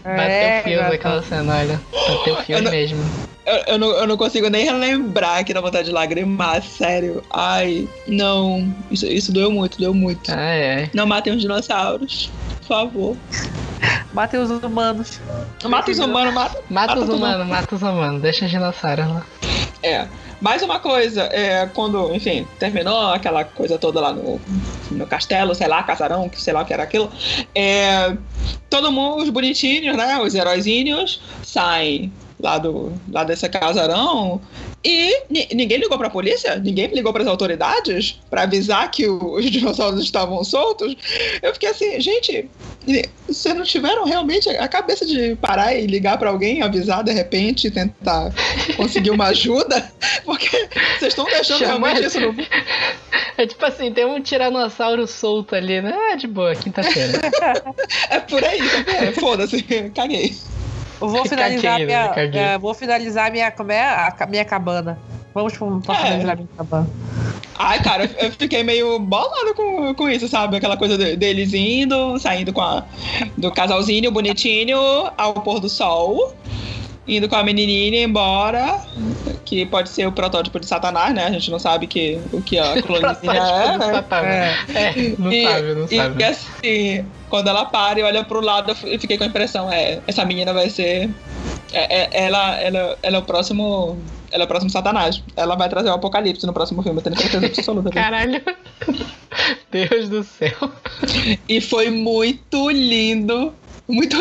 Bateu 0.05 0.17
É, 0.17 0.63
fio 0.63 0.81
naquela 0.83 1.23
cena, 1.23 1.57
olha. 1.57 1.81
Bateu 1.93 2.37
fio 2.45 2.63
não- 2.63 2.71
mesmo. 2.71 3.28
Eu, 3.49 3.75
eu 3.75 3.79
não, 3.79 3.89
eu 3.93 4.07
não 4.07 4.17
consigo 4.19 4.51
nem 4.51 4.67
relembrar 4.67 5.39
aqui 5.39 5.55
na 5.55 5.63
vontade 5.63 5.89
de 5.89 5.95
lagrimar, 5.95 6.63
sério. 6.63 7.25
Ai, 7.31 7.89
não. 8.07 8.75
Isso, 8.91 9.07
isso 9.07 9.33
doeu 9.33 9.51
muito, 9.51 9.79
doeu 9.79 9.95
muito. 9.95 10.31
Ah, 10.31 10.55
é. 10.55 10.91
Não 10.93 11.07
matem 11.07 11.33
os 11.33 11.41
dinossauros, 11.41 12.31
por 12.59 12.67
favor. 12.67 13.17
Matem 14.13 14.41
os 14.41 14.51
humanos. 14.51 15.19
Mata 15.65 15.91
os 15.91 15.99
humanos, 15.99 16.35
mata. 16.35 16.63
Mata 16.69 16.99
os 16.99 17.07
todo 17.07 17.17
humanos, 17.17 17.47
mata 17.47 17.75
os 17.75 17.83
humanos. 17.83 18.21
Deixa 18.21 18.45
os 18.45 18.51
dinossauros 18.51 19.07
lá. 19.09 19.27
É. 19.83 20.07
Mais 20.41 20.63
uma 20.63 20.79
coisa, 20.79 21.23
é, 21.33 21.67
quando, 21.75 22.15
enfim, 22.15 22.47
terminou 22.61 23.13
aquela 23.13 23.45
coisa 23.45 23.77
toda 23.77 24.01
lá 24.01 24.13
no, 24.13 24.41
no 24.91 25.07
castelo, 25.07 25.53
sei 25.53 25.67
lá, 25.67 25.83
casarão, 25.83 26.29
que 26.29 26.41
sei 26.41 26.53
lá 26.53 26.63
o 26.63 26.65
que 26.65 26.73
era 26.73 26.85
aquilo, 26.85 27.11
é, 27.53 28.17
todo 28.71 28.93
mundo, 28.93 29.23
os 29.23 29.31
bonitinhos, 29.31 29.97
né, 29.97 30.17
os 30.21 30.37
heróizinhos, 30.37 31.21
saem 31.43 32.13
lá, 32.41 32.59
do, 32.59 32.93
lá 33.11 33.25
desse 33.25 33.49
casarão 33.49 34.41
e 34.85 35.23
ni- 35.29 35.49
ninguém 35.53 35.79
ligou 35.79 35.99
pra 35.99 36.09
polícia? 36.11 36.57
Ninguém 36.57 36.87
ligou 36.89 37.13
pras 37.13 37.27
autoridades 37.27 38.21
pra 38.31 38.43
avisar 38.43 38.91
que 38.91 39.07
o- 39.09 39.35
os 39.35 39.51
dinossauros 39.51 40.03
estavam 40.03 40.43
soltos? 40.45 40.95
Eu 41.43 41.53
fiquei 41.53 41.71
assim, 41.71 42.01
gente, 42.01 42.49
vocês 43.27 43.55
não 43.55 43.65
tiveram 43.65 44.05
realmente 44.05 44.49
a 44.49 44.69
cabeça 44.69 45.05
de 45.05 45.35
parar 45.37 45.75
e 45.75 45.87
ligar 45.87 46.17
pra 46.19 46.31
alguém, 46.31 46.63
avisar 46.63 47.03
de 47.03 47.13
repente 47.13 47.67
e 47.67 47.71
tentar 47.71 48.33
conseguir 48.77 49.11
uma 49.11 49.27
ajuda? 49.27 49.91
Porque 50.25 50.49
vocês 50.99 51.13
estão 51.13 51.25
deixando 51.27 51.59
Chama- 51.59 51.89
realmente 51.89 52.07
isso 52.07 52.21
no. 52.21 52.35
É 53.37 53.47
tipo 53.47 53.65
assim, 53.65 53.93
tem 53.93 54.05
um 54.05 54.21
tiranossauro 54.21 55.07
solto 55.07 55.55
ali, 55.55 55.81
né? 55.81 55.93
Ah, 56.13 56.17
de 56.17 56.27
boa, 56.27 56.55
quinta-feira. 56.55 57.21
É 58.11 58.21
por 58.21 58.43
aí, 58.45 58.59
tá? 58.85 59.21
Foda-se, 59.21 59.63
caguei. 59.95 60.35
Eu 61.03 61.09
vou 61.09 61.25
finalizar 61.27 61.79
né? 61.79 61.85
minha. 61.87 62.09
Caguei. 62.09 62.41
é, 62.41 62.59
vou 62.59 62.75
finalizar 62.75 63.31
minha. 63.31 63.51
Como 63.51 63.73
é? 63.73 63.81
A 63.83 64.27
minha 64.29 64.45
cabana. 64.45 64.99
Vamos 65.35 65.53
pra 65.85 65.95
É. 65.95 65.99
finalizar 65.99 66.37
minha 66.37 66.49
cabana. 66.57 66.89
Ai, 67.61 67.83
cara, 67.83 68.09
eu- 68.21 68.31
fiquei 68.33 68.63
meio 68.63 68.99
bolado 69.01 69.53
com, 69.55 69.93
com 69.95 70.09
isso, 70.09 70.29
sabe? 70.29 70.57
Aquela 70.57 70.77
coisa 70.77 70.97
de- 70.97 71.17
deles 71.17 71.53
indo, 71.53 72.17
saindo 72.19 72.53
com 72.53 72.61
a, 72.61 72.85
do 73.37 73.51
casalzinho 73.51 74.11
bonitinho 74.13 74.79
ao 75.17 75.35
pôr 75.35 75.59
do 75.61 75.69
sol. 75.69 76.33
Indo 77.09 77.29
com 77.29 77.37
a 77.37 77.43
menininha 77.43 78.03
embora, 78.05 78.81
que 79.45 79.65
pode 79.67 79.89
ser 79.89 80.07
o 80.07 80.13
protótipo 80.13 80.61
de 80.61 80.67
Satanás, 80.67 81.15
né? 81.15 81.25
A 81.27 81.31
gente 81.31 81.51
não 81.51 81.59
sabe 81.59 81.87
que, 81.87 82.21
o 82.33 82.43
que 82.43 82.59
a 82.59 82.81
clonezinha 82.83 83.33
é, 83.33 83.79
né? 83.79 84.05
É, 84.75 85.15
não 85.19 85.33
E- 85.33 85.45
sabe, 85.45 85.75
não 85.75 85.87
e, 85.91 85.97
sabe. 85.97 86.23
E 86.23 86.25
assim, 86.25 87.05
quando 87.31 87.49
ela 87.49 87.65
para 87.65 87.99
e 87.99 88.03
olha 88.03 88.23
pro 88.25 88.41
lado, 88.41 88.77
eu 88.85 89.01
fiquei 89.01 89.17
com 89.17 89.25
a 89.25 89.29
impressão, 89.29 89.73
é, 89.73 90.01
essa 90.07 90.25
menina 90.25 90.53
vai 90.53 90.69
ser. 90.69 91.09
é- 91.73 92.01
é- 92.03 92.25
ela, 92.27 92.57
ela, 92.61 92.99
ela 93.03 93.17
é 93.17 93.21
o 93.21 93.23
próximo. 93.23 93.99
Ela 94.31 94.43
é 94.43 94.45
o 94.45 94.49
próximo 94.49 94.71
Satanás. 94.71 95.23
Ela 95.35 95.57
vai 95.57 95.71
trazer 95.71 95.89
o 95.89 95.95
apocalipse 95.95 96.47
no 96.47 96.53
próximo 96.53 96.83
filme, 96.83 96.99
eu 96.99 97.03
tenho 97.03 97.17
certeza 97.19 97.47
absoluta. 97.49 97.89
Caralho. 97.91 98.43
Deus 99.71 100.09
do 100.09 100.23
céu. 100.23 100.53
E 101.49 101.61
foi 101.61 101.91
muito 101.91 102.71
lindo. 102.71 103.55
Muito. 103.89 104.17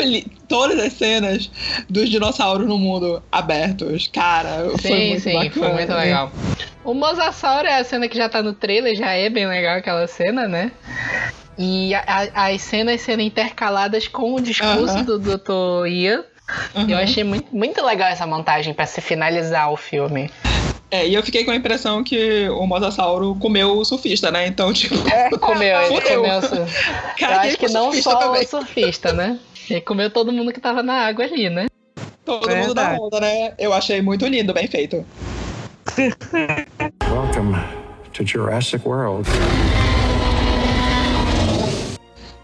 Todas 0.48 0.80
as 0.80 0.94
cenas 0.94 1.52
dos 1.89 2.10
dinossauros 2.10 2.65
no 2.68 2.77
mundo 2.77 3.22
abertos. 3.31 4.07
Cara, 4.07 4.69
foi 4.81 4.91
Sim, 4.91 5.07
muito 5.10 5.22
sim, 5.22 5.34
bacana. 5.34 5.52
foi 5.65 5.73
muito 5.73 5.94
legal. 5.94 6.31
O 6.85 6.94
Mosasauro 6.94 7.68
é 7.68 7.76
a 7.80 7.84
cena 7.84 8.07
que 8.07 8.15
já 8.15 8.30
tá 8.30 8.41
no 8.41 8.53
trailer, 8.53 8.95
já 8.95 9.11
é 9.11 9.30
bem 9.30 9.45
legal 9.45 9.77
aquela 9.77 10.07
cena, 10.07 10.48
né? 10.48 10.72
E 11.57 11.94
a- 11.94 12.03
a- 12.34 12.45
as 12.48 12.61
cenas 12.61 13.02
sendo 13.02 13.22
intercaladas 13.22 14.07
com 14.07 14.35
o 14.35 14.39
discurso 14.41 14.95
Aham. 14.95 15.03
do 15.03 15.19
Dr. 15.19 15.88
Ian. 15.88 16.23
Eu 16.88 16.98
achei 16.98 17.26
muito, 17.26 17.53
muito 17.53 17.84
legal 17.85 18.07
essa 18.07 18.26
montagem 18.26 18.73
pra 18.73 18.85
se 18.85 19.02
finalizar 19.02 19.69
o 19.69 19.76
filme. 19.76 20.31
É, 20.89 21.06
e 21.06 21.14
eu 21.14 21.22
fiquei 21.22 21.44
com 21.44 21.52
a 21.52 21.56
impressão 21.57 22.02
que 22.02 22.48
o 22.48 22.65
Mosassauro 22.65 23.35
comeu 23.41 23.72
o 23.77 23.84
surfista, 23.84 24.31
né? 24.31 24.48
Então, 24.48 24.72
tipo, 24.72 24.95
Comeu, 25.39 25.81
ele 25.81 25.99
comeu. 25.99 26.38
o 26.38 26.41
sur- 26.41 26.57
Eu 26.60 26.68
caguei 27.19 27.49
acho 27.49 27.57
que 27.57 27.68
não 27.68 27.85
surfista 27.91 28.11
só 28.11 28.18
também. 28.19 28.44
o 28.44 28.48
surfista, 28.48 29.11
né? 29.11 29.38
Ele 29.69 29.81
comeu 29.81 30.10
todo 30.10 30.31
mundo 30.31 30.53
que 30.53 30.61
tava 30.61 30.81
na 30.81 31.07
água 31.07 31.26
ali, 31.26 31.49
né? 31.49 31.65
Todo 32.23 32.49
mundo 32.49 32.73
da 32.73 32.89
Verdade. 32.89 33.02
onda, 33.02 33.19
né? 33.19 33.53
Eu 33.57 33.73
achei 33.73 34.02
muito 34.02 34.26
lindo, 34.26 34.53
bem 34.53 34.68
feito. 34.68 35.06
Welcome 37.10 37.56
to 38.14 38.26
Jurassic 38.26 38.88
World. 38.88 39.30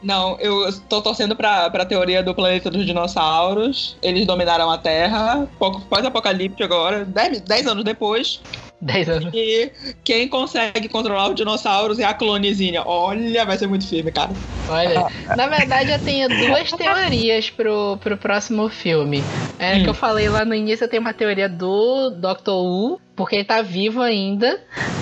Não, 0.01 0.37
eu 0.39 0.69
tô 0.89 1.01
torcendo 1.01 1.33
pra, 1.33 1.69
pra 1.69 1.85
teoria 1.85 2.21
do 2.21 2.35
planeta 2.35 2.69
dos 2.69 2.85
dinossauros. 2.85 3.97
Eles 4.01 4.27
dominaram 4.27 4.69
a 4.69 4.77
Terra, 4.77 5.47
pouco 5.57 5.79
pós-apocalipse 5.81 6.61
agora, 6.61 7.05
10 7.05 7.67
anos 7.67 7.85
depois. 7.85 8.41
10 8.83 9.09
anos. 9.09 9.33
E 9.33 9.71
quem 10.03 10.27
consegue 10.27 10.87
controlar 10.89 11.29
os 11.29 11.35
dinossauros 11.35 11.99
é 11.99 12.03
a 12.03 12.13
clonezinha. 12.13 12.83
Olha, 12.85 13.45
vai 13.45 13.57
ser 13.57 13.67
muito 13.67 13.87
firme, 13.87 14.11
cara. 14.11 14.31
Olha, 14.69 15.07
na 15.35 15.47
verdade 15.47 15.91
eu 15.91 15.99
tenho 15.99 16.27
duas 16.29 16.71
teorias 16.71 17.49
pro, 17.49 17.97
pro 18.01 18.17
próximo 18.17 18.69
filme. 18.69 19.23
É 19.59 19.77
Hum. 19.77 19.83
que 19.83 19.89
eu 19.89 19.93
falei 19.93 20.27
lá 20.29 20.43
no 20.45 20.53
início, 20.53 20.83
eu 20.83 20.89
tenho 20.89 21.01
uma 21.01 21.13
teoria 21.13 21.47
do 21.47 22.09
Dr. 22.11 22.49
Wu, 22.51 23.01
porque 23.15 23.35
ele 23.35 23.43
tá 23.45 23.61
vivo 23.61 24.01
ainda. 24.01 24.59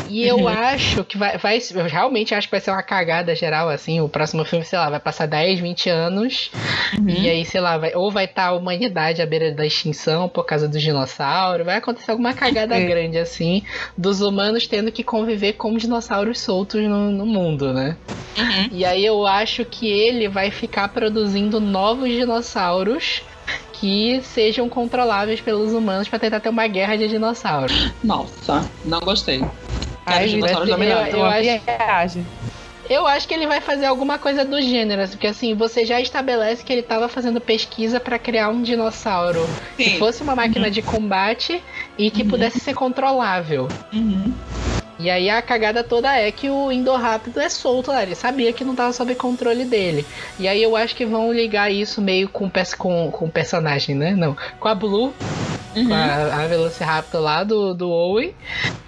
E 0.10 0.26
eu 0.28 0.40
Uhum. 0.40 0.48
acho 0.50 1.04
que 1.06 1.18
vai, 1.18 1.38
vai. 1.38 1.58
Eu 1.74 1.86
realmente 1.86 2.36
acho 2.36 2.48
que 2.48 2.52
vai 2.52 2.60
ser 2.60 2.72
uma 2.72 2.84
cagada 2.84 3.34
geral, 3.34 3.70
assim. 3.70 4.02
O 4.02 4.10
próximo 4.10 4.44
filme, 4.44 4.66
sei 4.66 4.78
lá, 4.78 4.90
vai 4.90 5.00
passar 5.00 5.26
10, 5.26 5.60
20 5.62 5.90
anos. 5.90 6.52
E 7.08 7.30
aí, 7.30 7.46
sei 7.46 7.62
lá, 7.62 7.78
vai, 7.78 7.96
ou 7.96 8.12
vai 8.12 8.26
estar 8.26 8.48
a 8.48 8.52
humanidade 8.54 9.22
à 9.22 9.26
beira 9.26 9.52
da 9.54 9.66
extinção 9.66 10.28
por 10.28 10.44
causa 10.46 10.68
dos 10.68 10.82
dinossauros. 10.82 11.66
Vai 11.66 11.78
acontecer 11.78 12.12
alguma 12.12 12.34
cagada 12.34 12.76
É. 12.82 12.84
grande, 12.86 13.18
assim, 13.18 13.64
dos 13.98 14.20
humanos 14.22 14.68
tendo 14.68 14.92
que 14.92 15.04
conviver 15.04 15.54
com 15.54 15.78
dinossauros 15.78 16.40
soltos 16.42 16.82
no, 16.84 17.10
no 17.12 17.26
mundo, 17.26 17.74
né? 17.74 17.96
E 18.72 18.84
aí 18.86 19.06
eu 19.06 19.26
acho 19.26 19.64
que 19.66 19.88
ele 19.88 20.28
vai 20.28 20.52
ficar 20.52 20.88
produzindo 20.90 21.60
novos 21.60 22.10
dinossauros 22.10 23.22
que 23.82 24.22
sejam 24.24 24.70
controláveis 24.70 25.42
pelos 25.42 25.74
humanos 25.74 26.08
pra 26.08 26.20
tentar 26.20 26.40
ter 26.40 26.50
uma 26.50 26.68
guerra 26.68 26.96
de 26.96 27.08
dinossauros. 27.08 27.92
Nossa, 28.04 28.64
não 28.86 29.00
gostei. 29.00 29.44
Ai, 30.06 30.26
os 30.26 30.32
dinossauros 30.32 30.68
ser- 30.70 30.76
dominando. 30.76 31.08
eu 31.08 31.26
acho-. 31.26 32.20
Eu 32.90 33.08
acho 33.08 33.28
que 33.28 33.34
ele 33.34 33.48
vai 33.48 33.60
fazer 33.62 33.86
alguma 33.86 34.20
coisa 34.20 34.44
do 34.46 34.62
gênero, 34.62 35.08
porque 35.10 35.28
assim, 35.28 35.56
você 35.56 35.84
já 35.86 36.00
estabelece 36.00 36.64
que 36.64 36.72
ele 36.74 36.84
tava 36.84 37.08
fazendo 37.08 37.40
pesquisa 37.42 38.00
pra 38.00 38.20
criar 38.20 38.50
um 38.50 38.62
dinossauro 38.62 39.48
que 39.78 39.92
Sim. 39.92 39.98
fosse 39.98 40.22
uma 40.22 40.36
máquina 40.36 40.70
de 40.70 40.82
combate 40.82 41.62
e 41.98 42.12
que 42.12 42.24
pudesse 42.24 42.60
ser 42.60 42.74
controlável. 42.76 43.68
Uhum. 43.94 44.34
E 45.02 45.10
aí 45.10 45.30
a 45.30 45.42
cagada 45.42 45.84
toda 45.84 46.16
é 46.16 46.32
que 46.32 46.50
o 46.50 46.72
Indorrápido 46.72 47.40
é 47.40 47.50
solto 47.50 47.90
lá, 47.92 48.04
ele 48.04 48.14
sabia 48.16 48.54
que 48.54 48.64
não 48.64 48.76
tava 48.76 48.94
sob 48.94 49.16
controle 49.16 49.66
dele. 49.66 50.06
E 50.38 50.48
aí 50.48 50.62
eu 50.62 50.76
acho 50.76 50.96
que 50.96 51.06
vão 51.06 51.34
ligar 51.34 51.72
isso 51.72 52.02
meio 52.02 52.30
com 52.30 52.50
com, 52.78 53.12
com 53.12 53.26
o 53.26 53.32
personagem, 53.32 53.96
né? 53.96 54.12
Não, 54.16 54.38
com 54.60 54.68
a 54.68 54.76
Blue, 54.76 55.14
Uhum. 55.76 55.88
com 55.88 55.94
a, 55.94 56.44
a 56.44 56.48
Velociraptor 56.48 57.22
lá 57.22 57.44
do, 57.44 57.74
do 57.74 57.90
Owen. 57.90 58.34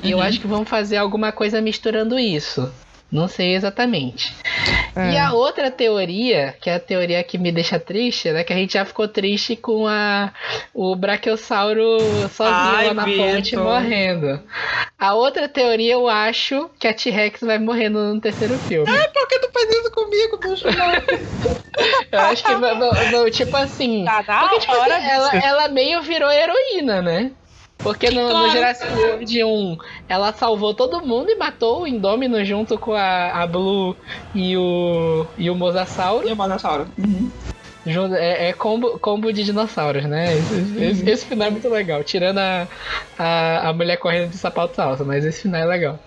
E 0.03 0.11
eu 0.11 0.17
Uhum. 0.17 0.23
acho 0.23 0.39
que 0.39 0.47
vão 0.47 0.65
fazer 0.65 0.97
alguma 0.97 1.31
coisa 1.31 1.61
misturando 1.61 2.19
isso. 2.19 2.71
Não 3.13 3.27
sei 3.27 3.53
exatamente. 3.55 4.33
E 4.95 5.15
É. 5.15 5.19
a 5.19 5.33
outra 5.33 5.69
teoria, 5.69 6.55
que 6.59 6.67
é 6.67 6.73
a 6.75 6.79
teoria 6.79 7.23
que 7.23 7.37
me 7.37 7.51
deixa 7.51 7.79
triste, 7.79 8.31
né? 8.31 8.43
Que 8.43 8.51
a 8.51 8.55
gente 8.55 8.73
já 8.73 8.83
ficou 8.83 9.07
triste 9.07 9.55
com 9.55 9.85
a, 9.87 10.33
o 10.73 10.95
Brachiosauro 10.95 12.27
sozinho 12.29 12.75
Ai, 12.75 12.87
lá 12.87 12.93
na 12.95 13.05
ponte 13.05 13.55
morrendo. 13.55 14.41
A 14.97 15.13
outra 15.13 15.47
teoria, 15.47 15.93
eu 15.93 16.07
acho 16.09 16.69
que 16.79 16.87
a 16.87 16.93
T-Rex 16.93 17.41
vai 17.41 17.59
morrer 17.59 17.89
no, 17.89 18.19
terceiro 18.19 18.57
filme. 18.57 18.91
Por 19.13 19.27
que 19.27 19.39
tu 19.39 19.49
faz 19.53 19.69
isso 19.69 19.91
comigo, 19.91 20.37
bicho? 20.37 20.65
Eu 22.11 22.19
acho 22.19 22.43
que, 22.43 22.53
vão- 22.53 22.79
vão, 23.11 23.29
tipo 23.31 23.57
assim. 23.57 24.05
Tá 24.05 24.23
na 24.27 24.39
Porque, 24.41 24.59
tipo, 24.59 24.73
assim, 24.73 24.91
ela, 25.09 25.35
ela 25.37 25.67
meio 25.69 26.01
virou 26.03 26.31
heroína, 26.31 27.01
né? 27.01 27.31
Porque 27.83 28.09
no, 28.09 28.29
no. 28.29 28.49
Jurassic 28.49 28.91
World 28.93 29.43
1, 29.43 29.77
ela 30.07 30.31
salvou 30.33 30.73
todo 30.73 31.05
mundo 31.05 31.29
e 31.29 31.35
matou 31.35 31.81
o 31.83 31.87
Indômino 31.87 32.43
junto 32.45 32.77
com 32.77 32.93
a, 32.93 33.43
a 33.43 33.45
Blue 33.45 33.95
e 34.33 34.55
o, 34.57 35.25
e 35.37 35.49
o 35.49 35.55
Mosasauro. 35.55 36.27
E 36.27 36.31
o 36.31 36.35
Monossauro. 36.35 36.87
Uhum. 36.97 37.29
Junto- 37.85 38.15
é 38.15 38.47
é 38.49 38.53
combo, 38.53 38.97
combo 38.99 39.33
de 39.33 39.43
dinossauros, 39.43 40.05
né? 40.05 40.33
Esse, 40.37 40.83
esse- 40.85 41.09
esse 41.09 41.25
final 41.25 41.49
é 41.49 41.51
muito 41.51 41.67
legal. 41.67 42.01
Tirando 42.03 42.37
a, 42.37 42.65
a, 43.19 43.69
a 43.69 43.73
mulher 43.73 43.97
correndo 43.97 44.29
de 44.29 44.37
sapato 44.37 44.73
salsa, 44.77 45.03
mas 45.03 45.25
esse 45.25 45.41
final 45.41 45.61
é 45.61 45.65
legal. 45.65 45.99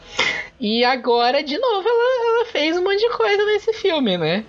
E 0.59 0.83
agora, 0.83 1.43
de 1.43 1.59
novo, 1.59 1.87
ela, 1.87 2.37
ela 2.39 2.45
fez 2.47 2.79
um 2.79 2.83
monte 2.83 3.01
de 3.01 3.11
coisa 3.11 3.45
nesse 3.45 3.75
filme, 3.75 4.17
né? 4.17 4.45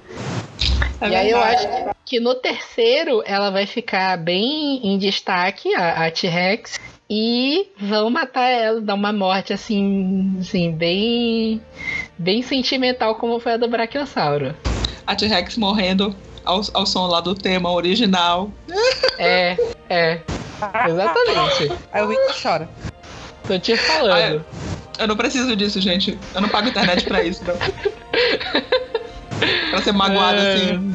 É 1.02 1.10
e 1.10 1.16
aí 1.16 1.30
eu 1.32 1.38
acho 1.38 1.68
que 2.06 2.20
no 2.22 2.34
terceiro 2.36 3.22
ela 3.26 3.50
vai 3.52 3.66
ficar 3.66 4.18
bem 4.18 4.80
em 4.88 4.98
destaque, 4.98 5.76
a, 5.76 6.06
a 6.08 6.12
T-Rex. 6.12 6.80
E 7.10 7.70
vão 7.80 8.10
matar 8.10 8.50
ela, 8.50 8.82
dar 8.82 8.94
uma 8.94 9.14
morte 9.14 9.54
assim, 9.54 10.38
assim, 10.40 10.72
bem. 10.74 11.62
bem 12.18 12.42
sentimental, 12.42 13.16
como 13.16 13.40
foi 13.40 13.54
a 13.54 13.58
do 13.58 13.70
Brachiosauro. 13.70 14.54
A 15.06 15.16
T-Rex 15.16 15.56
morrendo 15.56 16.14
ao, 16.44 16.62
ao 16.74 16.86
som 16.86 17.08
lá 17.08 17.22
do 17.22 17.34
tema 17.34 17.72
original. 17.72 18.52
É, 19.18 19.58
é. 19.90 20.20
Exatamente. 20.88 21.72
Aí 21.92 22.04
o 22.04 22.08
Vitor 22.08 22.36
chora. 22.42 22.70
Tô 23.48 23.58
te 23.58 23.78
falando. 23.78 24.46
Eu 25.00 25.08
não 25.08 25.16
preciso 25.16 25.56
disso, 25.56 25.80
gente. 25.80 26.18
Eu 26.36 26.42
não 26.42 26.50
pago 26.50 26.68
internet 26.68 27.06
pra 27.06 27.24
isso, 27.24 27.44
não. 27.46 27.56
pra 29.70 29.82
ser 29.82 29.94
magoado 29.94 30.40
assim. 30.42 30.94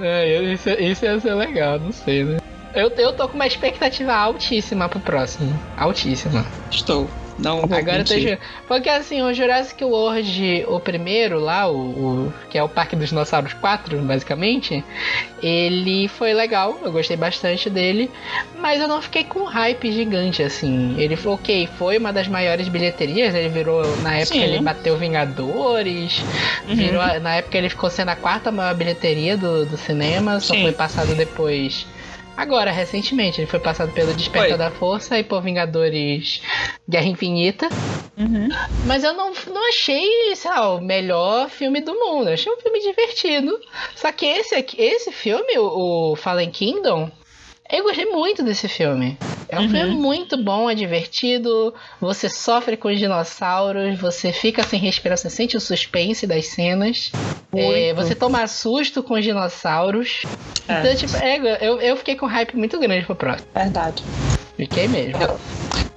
É, 0.00 0.42
isso, 0.52 0.70
isso 0.70 1.04
ia 1.04 1.20
ser 1.20 1.34
legal, 1.34 1.78
não 1.78 1.92
sei, 1.92 2.24
né? 2.24 2.38
Eu, 2.74 2.90
eu 2.96 3.12
tô 3.12 3.28
com 3.28 3.34
uma 3.34 3.46
expectativa 3.46 4.14
altíssima 4.14 4.88
pro 4.88 5.00
próximo. 5.00 5.58
Altíssima. 5.76 6.46
Estou. 6.70 7.08
Não 7.38 7.66
vou 7.66 7.76
Agora 7.78 8.00
eu 8.00 8.04
tô 8.04 8.14
mentir. 8.14 8.38
Porque 8.68 8.88
assim, 8.90 9.22
o 9.22 9.32
Jurassic 9.32 9.82
World, 9.82 10.64
o 10.68 10.78
primeiro 10.78 11.40
lá, 11.40 11.66
o, 11.66 11.76
o- 12.28 12.32
que 12.50 12.58
é 12.58 12.62
o 12.62 12.68
Parque 12.68 12.94
dos 12.94 13.08
Dinossauros 13.08 13.54
4, 13.54 13.98
basicamente, 14.00 14.84
ele 15.42 16.08
foi 16.08 16.34
legal, 16.34 16.78
eu 16.82 16.92
gostei 16.92 17.16
bastante 17.16 17.70
dele, 17.70 18.10
mas 18.58 18.80
eu 18.80 18.86
não 18.86 19.00
fiquei 19.00 19.24
com 19.24 19.40
um 19.40 19.44
hype 19.46 19.90
gigante, 19.90 20.42
assim. 20.42 20.94
Ele 20.98 21.16
foi 21.16 21.32
ok, 21.32 21.68
foi 21.78 21.96
uma 21.98 22.12
das 22.12 22.28
maiores 22.28 22.68
bilheterias, 22.68 23.34
ele 23.34 23.48
virou, 23.48 23.96
na 23.96 24.18
época 24.18 24.34
Sim. 24.34 24.42
ele 24.44 24.60
bateu 24.62 24.96
Vingadores, 24.98 26.22
Uhum. 26.68 26.74
virou, 26.76 27.20
na 27.20 27.36
época 27.36 27.56
ele 27.58 27.70
ficou 27.70 27.88
sendo 27.90 28.10
a 28.10 28.16
quarta 28.16 28.52
maior 28.52 28.74
bilheteria 28.74 29.36
do, 29.38 29.64
do 29.64 29.76
cinema, 29.78 30.38
só 30.38 30.54
Sim. 30.54 30.62
foi 30.62 30.72
passado 30.72 31.14
depois. 31.14 31.86
Agora, 32.36 32.70
recentemente, 32.70 33.40
ele 33.40 33.46
foi 33.46 33.60
passado 33.60 33.92
pelo 33.92 34.14
Despertar 34.14 34.56
da 34.58 34.70
Força 34.70 35.18
e 35.18 35.22
por 35.24 35.42
Vingadores 35.42 36.40
Guerra 36.88 37.06
Infinita. 37.06 37.68
Uhum. 38.16 38.48
Mas 38.86 39.04
eu 39.04 39.12
não, 39.14 39.32
não 39.48 39.68
achei, 39.68 40.34
sei 40.34 40.50
lá, 40.50 40.74
o 40.74 40.80
melhor 40.80 41.48
filme 41.50 41.80
do 41.80 41.94
mundo. 41.94 42.28
Eu 42.28 42.34
achei 42.34 42.50
um 42.52 42.56
filme 42.56 42.80
divertido. 42.80 43.58
Só 43.94 44.10
que 44.12 44.26
esse, 44.26 44.54
aqui- 44.54 44.80
esse 44.80 45.12
filme, 45.12 45.58
o, 45.58 46.12
o 46.12 46.16
Fallen 46.16 46.50
Kingdom, 46.50 47.10
eu 47.72 47.82
gostei 47.84 48.04
muito 48.06 48.42
desse 48.42 48.68
filme. 48.68 49.16
É 49.48 49.58
um 49.58 49.64
Uhum. 49.64 49.70
filme 49.70 49.94
muito 49.94 50.36
bom, 50.36 50.70
é 50.70 50.74
divertido. 50.74 51.74
Você 52.00 52.28
sofre 52.28 52.76
com 52.76 52.88
os 52.88 52.98
dinossauros, 52.98 53.98
você 53.98 54.32
fica 54.32 54.62
sem 54.62 54.78
respiração, 54.80 55.28
você 55.30 55.36
sente 55.36 55.56
o 55.56 55.60
suspense 55.60 56.26
das 56.26 56.46
cenas. 56.46 57.12
É, 57.54 57.92
você 57.92 58.14
toma 58.14 58.46
susto 58.46 59.02
com 59.02 59.14
os 59.14 59.22
dinossauros. 59.24 60.22
É. 60.68 60.80
Então, 60.80 60.94
tipo, 60.96 61.16
é, 61.16 61.58
eu, 61.60 61.80
eu 61.80 61.96
fiquei 61.96 62.14
com 62.16 62.26
hype 62.26 62.56
muito 62.56 62.78
grande 62.78 63.04
pro 63.04 63.14
próximo. 63.14 63.46
Verdade. 63.54 64.02
Fiquei 64.56 64.88
mesmo. 64.88 65.18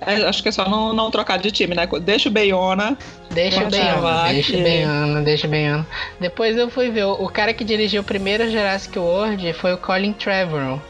É, 0.02 0.15
acho 0.27 0.43
que 0.43 0.49
é 0.49 0.52
só 0.52 0.68
não, 0.68 0.91
não 0.93 1.10
trocar 1.10 1.38
de 1.38 1.49
time, 1.52 1.73
né? 1.76 1.88
Deixa 2.02 2.27
o 2.27 2.31
Beiona. 2.31 2.97
Deixa 3.36 3.66
bem 3.66 3.82
falar 3.82 4.32
deixa 4.34 4.57
bem 4.57 4.84
ano, 4.84 5.24
deixa 5.24 5.48
bem 5.48 5.68
ano. 5.68 5.86
Depois 6.20 6.57
eu 6.57 6.70
fui 6.70 6.90
ver, 6.90 7.03
o, 7.06 7.12
o 7.26 7.30
cara 7.30 7.53
que 7.53 7.64
dirigiu 7.64 8.02
o 8.02 8.03
primeiro 8.06 8.49
Jurassic 8.49 8.98
World 8.98 9.53
foi 9.53 9.74
o 9.74 9.78
Colin 9.78 10.14
Trevorrow. 10.14 10.82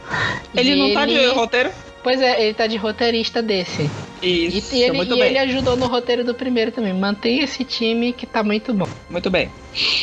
Ele 0.55 0.71
E 0.71 0.75
não 0.75 0.93
tá 0.93 1.05
de 1.05 1.13
ele- 1.13 1.33
roteiro? 1.33 1.71
Pois 2.03 2.21
é, 2.21 2.43
ele 2.43 2.53
tá 2.53 2.67
de 2.67 2.77
roteirista 2.77 3.41
desse. 3.41 3.89
E, 4.21 4.57
Isso, 4.57 4.75
e 4.75 4.83
ele, 4.83 4.91
muito 4.95 5.15
e 5.15 5.19
bem. 5.19 5.29
ele 5.29 5.39
ajudou 5.39 5.75
no 5.75 5.87
roteiro 5.87 6.23
do 6.23 6.35
primeiro 6.35 6.71
também. 6.71 6.93
Mantém 6.93 7.39
esse 7.39 7.63
time 7.63 8.13
que 8.13 8.27
tá 8.27 8.43
muito 8.43 8.71
bom. 8.75 8.87
Muito 9.09 9.31
bem. 9.31 9.49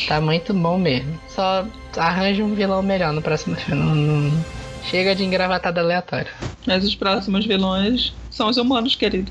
Tá 0.09 0.21
muito 0.21 0.53
bom 0.53 0.77
mesmo. 0.79 1.17
Só 1.29 1.65
arranja 1.97 2.43
um 2.43 2.55
vilão 2.57 2.83
melhor 2.83 3.13
no 3.13 3.23
próximo 3.23 3.55
filme. 3.55 3.81
Não, 3.85 3.95
não- 3.95 4.45
Chega 4.91 5.15
de 5.15 5.23
engravatada 5.25 5.81
aleatória. 5.81 6.27
Mas 6.67 6.85
os 6.85 6.97
próximos 6.97 7.47
vilões 7.47 8.13
são 8.31 8.49
os 8.49 8.57
humanos, 8.57 8.97
querido. 8.97 9.31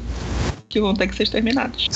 Que 0.70 0.80
vão 0.80 0.94
ter 0.94 1.08
que 1.10 1.16
ser 1.16 1.24
exterminados. 1.24 1.90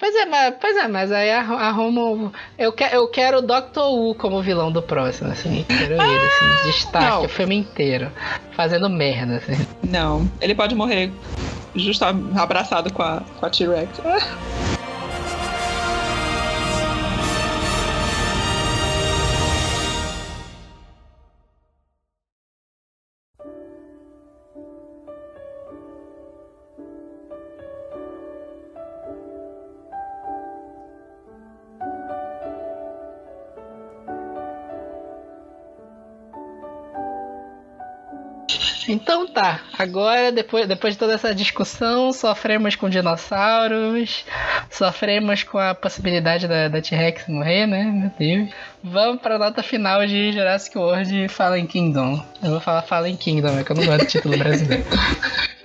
Pois 0.00 0.14
é, 0.16 0.24
mas, 0.24 0.54
pois 0.58 0.76
é, 0.78 0.88
mas 0.88 1.12
aí 1.12 1.30
a, 1.30 1.40
a 1.40 1.70
Romo. 1.70 2.32
Eu, 2.58 2.72
que, 2.72 2.84
eu 2.84 3.06
quero 3.08 3.38
o 3.38 3.42
Dr. 3.42 3.80
Wu 3.80 4.14
como 4.14 4.40
vilão 4.40 4.72
do 4.72 4.80
próximo, 4.80 5.30
assim. 5.30 5.62
Quero 5.68 5.92
ele, 5.92 6.02
assim, 6.02 6.66
destaque 6.66 7.04
não. 7.04 7.24
o 7.26 7.28
filme 7.28 7.54
inteiro. 7.54 8.10
Fazendo 8.52 8.88
merda, 8.88 9.36
assim. 9.36 9.66
Não, 9.82 10.26
ele 10.40 10.54
pode 10.54 10.74
morrer 10.74 11.12
justo 11.76 12.02
abraçado 12.34 12.90
com 12.90 13.02
a, 13.02 13.22
com 13.38 13.44
a 13.44 13.50
T-Rex. 13.50 14.00
Então 38.90 39.24
tá, 39.24 39.60
agora 39.78 40.32
depois, 40.32 40.66
depois 40.66 40.94
de 40.94 40.98
toda 40.98 41.14
essa 41.14 41.32
discussão, 41.32 42.12
sofremos 42.12 42.74
com 42.74 42.88
dinossauros, 42.88 44.24
sofremos 44.68 45.44
com 45.44 45.58
a 45.58 45.76
possibilidade 45.76 46.48
da, 46.48 46.66
da 46.66 46.82
T-Rex 46.82 47.28
morrer, 47.28 47.66
né? 47.66 47.84
Meu 47.84 48.10
Deus. 48.18 48.50
Vamos 48.82 49.22
pra 49.22 49.38
nota 49.38 49.62
final 49.62 50.04
de 50.04 50.32
Jurassic 50.32 50.76
World 50.76 51.28
Fallen 51.28 51.68
Kingdom. 51.68 52.20
Eu 52.42 52.50
vou 52.50 52.60
falar 52.60 52.82
Fallen 52.82 53.16
Kingdom, 53.16 53.60
é 53.60 53.62
que 53.62 53.70
eu 53.70 53.76
não 53.76 53.86
gosto 53.86 54.00
do 54.00 54.06
título 54.06 54.36
brasileiro. 54.36 54.84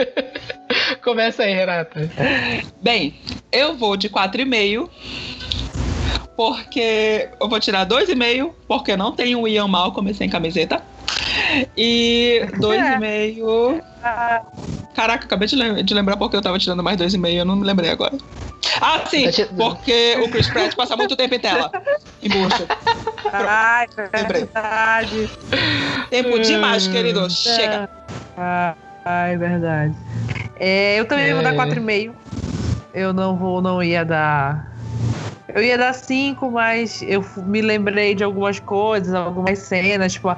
Começa 1.04 1.42
aí, 1.42 1.54
Renata. 1.56 2.08
Bem, 2.80 3.16
eu 3.52 3.76
vou 3.76 3.98
de 3.98 4.08
4,5. 4.08 4.88
Porque 6.36 7.30
eu 7.42 7.50
vou 7.50 7.60
tirar 7.60 7.88
2,5, 7.88 8.54
porque 8.68 8.96
não 8.96 9.14
tem 9.14 9.36
o 9.36 9.48
Ian 9.48 9.68
Malcolm 9.68 10.14
sem 10.14 10.30
camiseta. 10.30 10.84
E 11.78 12.48
2,5. 12.60 13.82
Caraca, 14.94 15.26
acabei 15.26 15.48
de, 15.48 15.56
lem- 15.56 15.84
de 15.84 15.94
lembrar 15.94 16.18
porque 16.18 16.36
eu 16.36 16.42
tava 16.42 16.58
tirando 16.60 16.82
mais 16.84 16.98
2,5, 16.98 17.28
eu 17.38 17.46
não 17.46 17.56
me 17.58 17.66
lembrei 17.66 17.90
agora. 17.90 18.18
Ah, 18.82 19.06
sim, 19.08 19.30
Tá 19.30 19.46
porque 19.56 20.18
o 20.26 20.30
Chris 20.30 20.48
Pratt 20.50 20.76
passa 20.76 20.96
muito 20.98 21.16
tempo 21.16 21.36
em 21.36 21.40
tela. 21.40 21.72
Embucha. 22.22 22.68
Ai, 23.32 23.88
Lembrei. 24.14 24.44
verdade. 24.44 25.30
Tempo 26.10 26.40
demais, 26.40 26.88
querido. 26.88 27.30
Chega. 27.30 27.90
Ai, 29.06 29.38
verdade. 29.38 29.96
É, 30.60 31.00
eu 31.00 31.06
também 31.08 31.34
vou 31.34 31.44
dar 31.44 31.54
É. 31.54 31.58
4,5. 31.58 32.14
Eu 32.94 33.14
não 33.14 33.36
vou, 33.38 33.62
não 33.62 33.84
ia 33.84 34.04
dar. 34.04 34.75
Eu 35.56 35.64
ia 35.64 35.78
dar 35.78 35.94
5, 35.94 36.52
mas 36.52 37.02
eu 37.02 37.24
me 37.38 37.62
lembrei 37.62 38.14
de 38.14 38.26
algumas 38.26 38.60
coisas, 38.60 39.14
algumas 39.14 39.58
cenas, 39.60 40.12
tipo 40.12 40.28
a, 40.28 40.38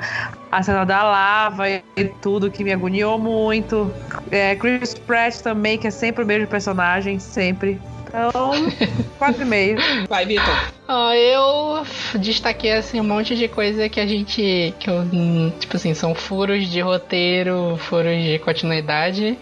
a 0.52 0.62
cena 0.62 0.86
da 0.86 1.02
lava 1.02 1.68
e, 1.68 1.82
e 1.98 2.06
tudo 2.06 2.52
que 2.52 2.64
me 2.64 2.72
agoniou 2.72 3.18
muito. 3.18 3.92
É, 4.30 4.56
Chris 4.56 4.94
Pratt 4.94 5.38
também, 5.42 5.76
que 5.80 5.88
é 5.88 5.90
sempre 5.90 6.24
o 6.24 6.28
mesmo 6.28 6.46
personagem, 6.46 7.18
sempre. 7.18 7.82
Então, 8.08 8.52
4,5. 9.20 10.08
Vai, 10.08 10.24
Vitor. 10.24 10.72
Ó, 10.88 11.12
eu 11.12 11.84
destaquei 12.20 12.74
assim 12.74 13.02
um 13.02 13.04
monte 13.04 13.36
de 13.36 13.48
coisa 13.48 13.90
que 13.90 14.00
a 14.00 14.06
gente. 14.06 14.72
que 14.80 14.88
eu. 14.88 15.00
hum, 15.00 15.52
Tipo 15.60 15.78
assim, 15.78 15.96
são 15.96 16.14
furos 16.14 16.68
de 16.68 16.80
roteiro, 16.80 17.76
furos 17.78 18.24
de 18.24 18.38
continuidade. 18.40 19.36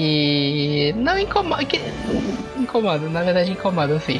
Que 0.00 0.94
não 0.96 1.18
incomoda. 1.18 1.62
Que 1.62 1.78
incomodam, 2.56 3.10
na 3.10 3.22
verdade 3.22 3.50
incomodam 3.50 4.00
sim. 4.00 4.18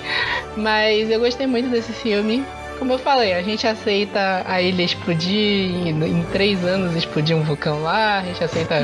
Mas 0.55 1.11
eu 1.11 1.19
gostei 1.19 1.47
muito 1.47 1.71
desse 1.71 1.91
filme. 1.95 2.45
Como 2.79 2.93
eu 2.93 2.99
falei, 2.99 3.33
a 3.33 3.43
gente 3.43 3.67
aceita 3.67 4.43
a 4.47 4.61
ilha 4.61 4.83
explodir, 4.83 5.71
em, 5.71 6.05
em 6.05 6.23
três 6.33 6.63
anos 6.67 6.95
explodir 6.95 7.35
um 7.35 7.43
vulcão 7.43 7.83
lá, 7.83 8.19
a 8.19 8.23
gente 8.23 8.45
aceita 8.45 8.83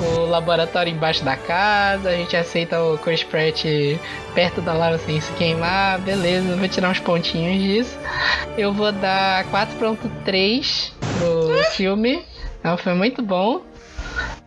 o 0.00 0.20
laboratório 0.24 0.90
embaixo 0.90 1.22
da 1.22 1.36
casa, 1.36 2.08
a 2.08 2.16
gente 2.16 2.34
aceita 2.34 2.82
o 2.82 2.96
Chris 2.96 3.22
Pratt 3.22 3.64
perto 4.34 4.62
da 4.62 4.72
lava 4.72 4.96
sem 4.98 5.20
se 5.20 5.30
queimar, 5.32 5.98
beleza, 6.00 6.56
vou 6.56 6.68
tirar 6.68 6.90
uns 6.90 7.00
pontinhos 7.00 7.62
disso. 7.62 7.98
Eu 8.56 8.72
vou 8.72 8.90
dar 8.92 9.44
4.3 9.44 10.92
pro 11.18 11.64
filme. 11.72 12.22
É 12.64 12.72
um 12.72 12.76
filme 12.76 12.98
muito 12.98 13.22
bom. 13.22 13.62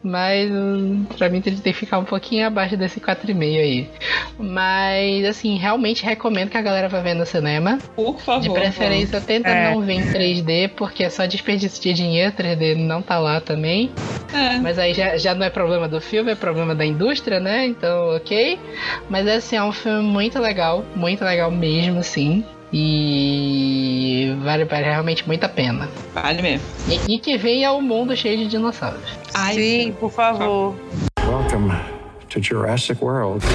Mas 0.03 0.49
hum, 0.49 1.05
pra 1.17 1.29
mim 1.29 1.41
ele 1.45 1.57
tem 1.57 1.73
que 1.73 1.79
ficar 1.79 1.99
um 1.99 2.03
pouquinho 2.03 2.47
abaixo 2.47 2.75
desse 2.75 2.99
4,5 2.99 3.59
aí. 3.59 3.89
Mas 4.37 5.25
assim, 5.25 5.57
realmente 5.57 6.03
recomendo 6.03 6.49
que 6.49 6.57
a 6.57 6.61
galera 6.61 6.89
vá 6.89 6.99
ver 6.99 7.13
no 7.13 7.25
cinema. 7.25 7.77
Por 7.95 8.19
favor. 8.19 8.41
De 8.41 8.49
preferência, 8.49 9.21
tenta 9.21 9.49
É. 9.49 9.71
não 9.71 9.81
ver 9.81 9.93
em 9.93 10.03
3D, 10.11 10.69
porque 10.75 11.03
é 11.03 11.09
só 11.09 11.25
desperdício 11.25 11.81
de 11.81 11.93
dinheiro, 11.93 12.31
3D 12.31 12.75
não 12.75 13.01
tá 13.01 13.19
lá 13.19 13.39
também. 13.39 13.91
É. 14.33 14.57
Mas 14.59 14.79
aí 14.79 14.93
já, 14.93 15.17
já 15.17 15.35
não 15.35 15.45
é 15.45 15.49
problema 15.49 15.87
do 15.87 15.99
filme, 15.99 16.31
é 16.31 16.35
problema 16.35 16.73
da 16.73 16.85
indústria, 16.85 17.39
né? 17.39 17.65
Então, 17.65 18.15
ok. 18.15 18.57
Mas 19.09 19.27
assim, 19.27 19.55
é 19.57 19.63
um 19.63 19.71
filme 19.71 20.01
muito 20.01 20.39
legal, 20.39 20.85
muito 20.95 21.23
legal 21.23 21.51
mesmo, 21.51 22.01
sim. 22.01 22.43
E 22.73 24.33
vale, 24.43 24.63
vale 24.65 24.83
realmente 24.85 25.27
muito 25.27 25.43
a 25.43 25.49
pena. 25.49 25.89
Vale 26.13 26.41
mesmo. 26.41 26.65
E, 26.87 27.15
e 27.15 27.19
que 27.19 27.37
venha 27.37 27.69
ao 27.69 27.81
mundo 27.81 28.15
cheio 28.15 28.37
de 28.37 28.47
dinossauros. 28.47 29.01
Ai, 29.33 29.53
Sim, 29.55 29.95
por 29.99 30.11
favor. 30.11 30.75
Welcome 31.25 31.73
to 32.29 32.41
Jurassic 32.41 33.03
World. 33.03 33.45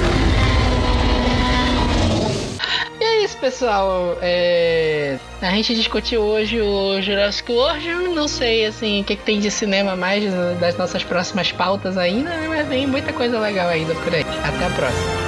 E 2.99 3.03
é 3.03 3.23
isso, 3.23 3.37
pessoal. 3.37 4.17
É, 4.21 5.17
A 5.41 5.49
gente 5.51 5.73
discutiu 5.75 6.21
hoje 6.21 6.61
o 6.61 7.01
Jurassic 7.01 7.51
World. 7.51 7.87
Não 8.13 8.27
sei 8.27 8.65
assim, 8.65 9.01
o 9.01 9.03
que, 9.03 9.15
que 9.15 9.23
tem 9.23 9.39
de 9.39 9.49
cinema 9.49 9.95
mais 9.95 10.23
das 10.59 10.77
nossas 10.77 11.03
próximas 11.03 11.51
pautas 11.51 11.97
ainda, 11.97 12.29
mas 12.47 12.67
vem 12.67 12.85
muita 12.85 13.11
coisa 13.13 13.39
legal 13.39 13.67
ainda 13.67 13.95
por 13.95 14.13
aí. 14.13 14.21
Até 14.43 14.65
a 14.65 14.69
próxima. 14.69 15.26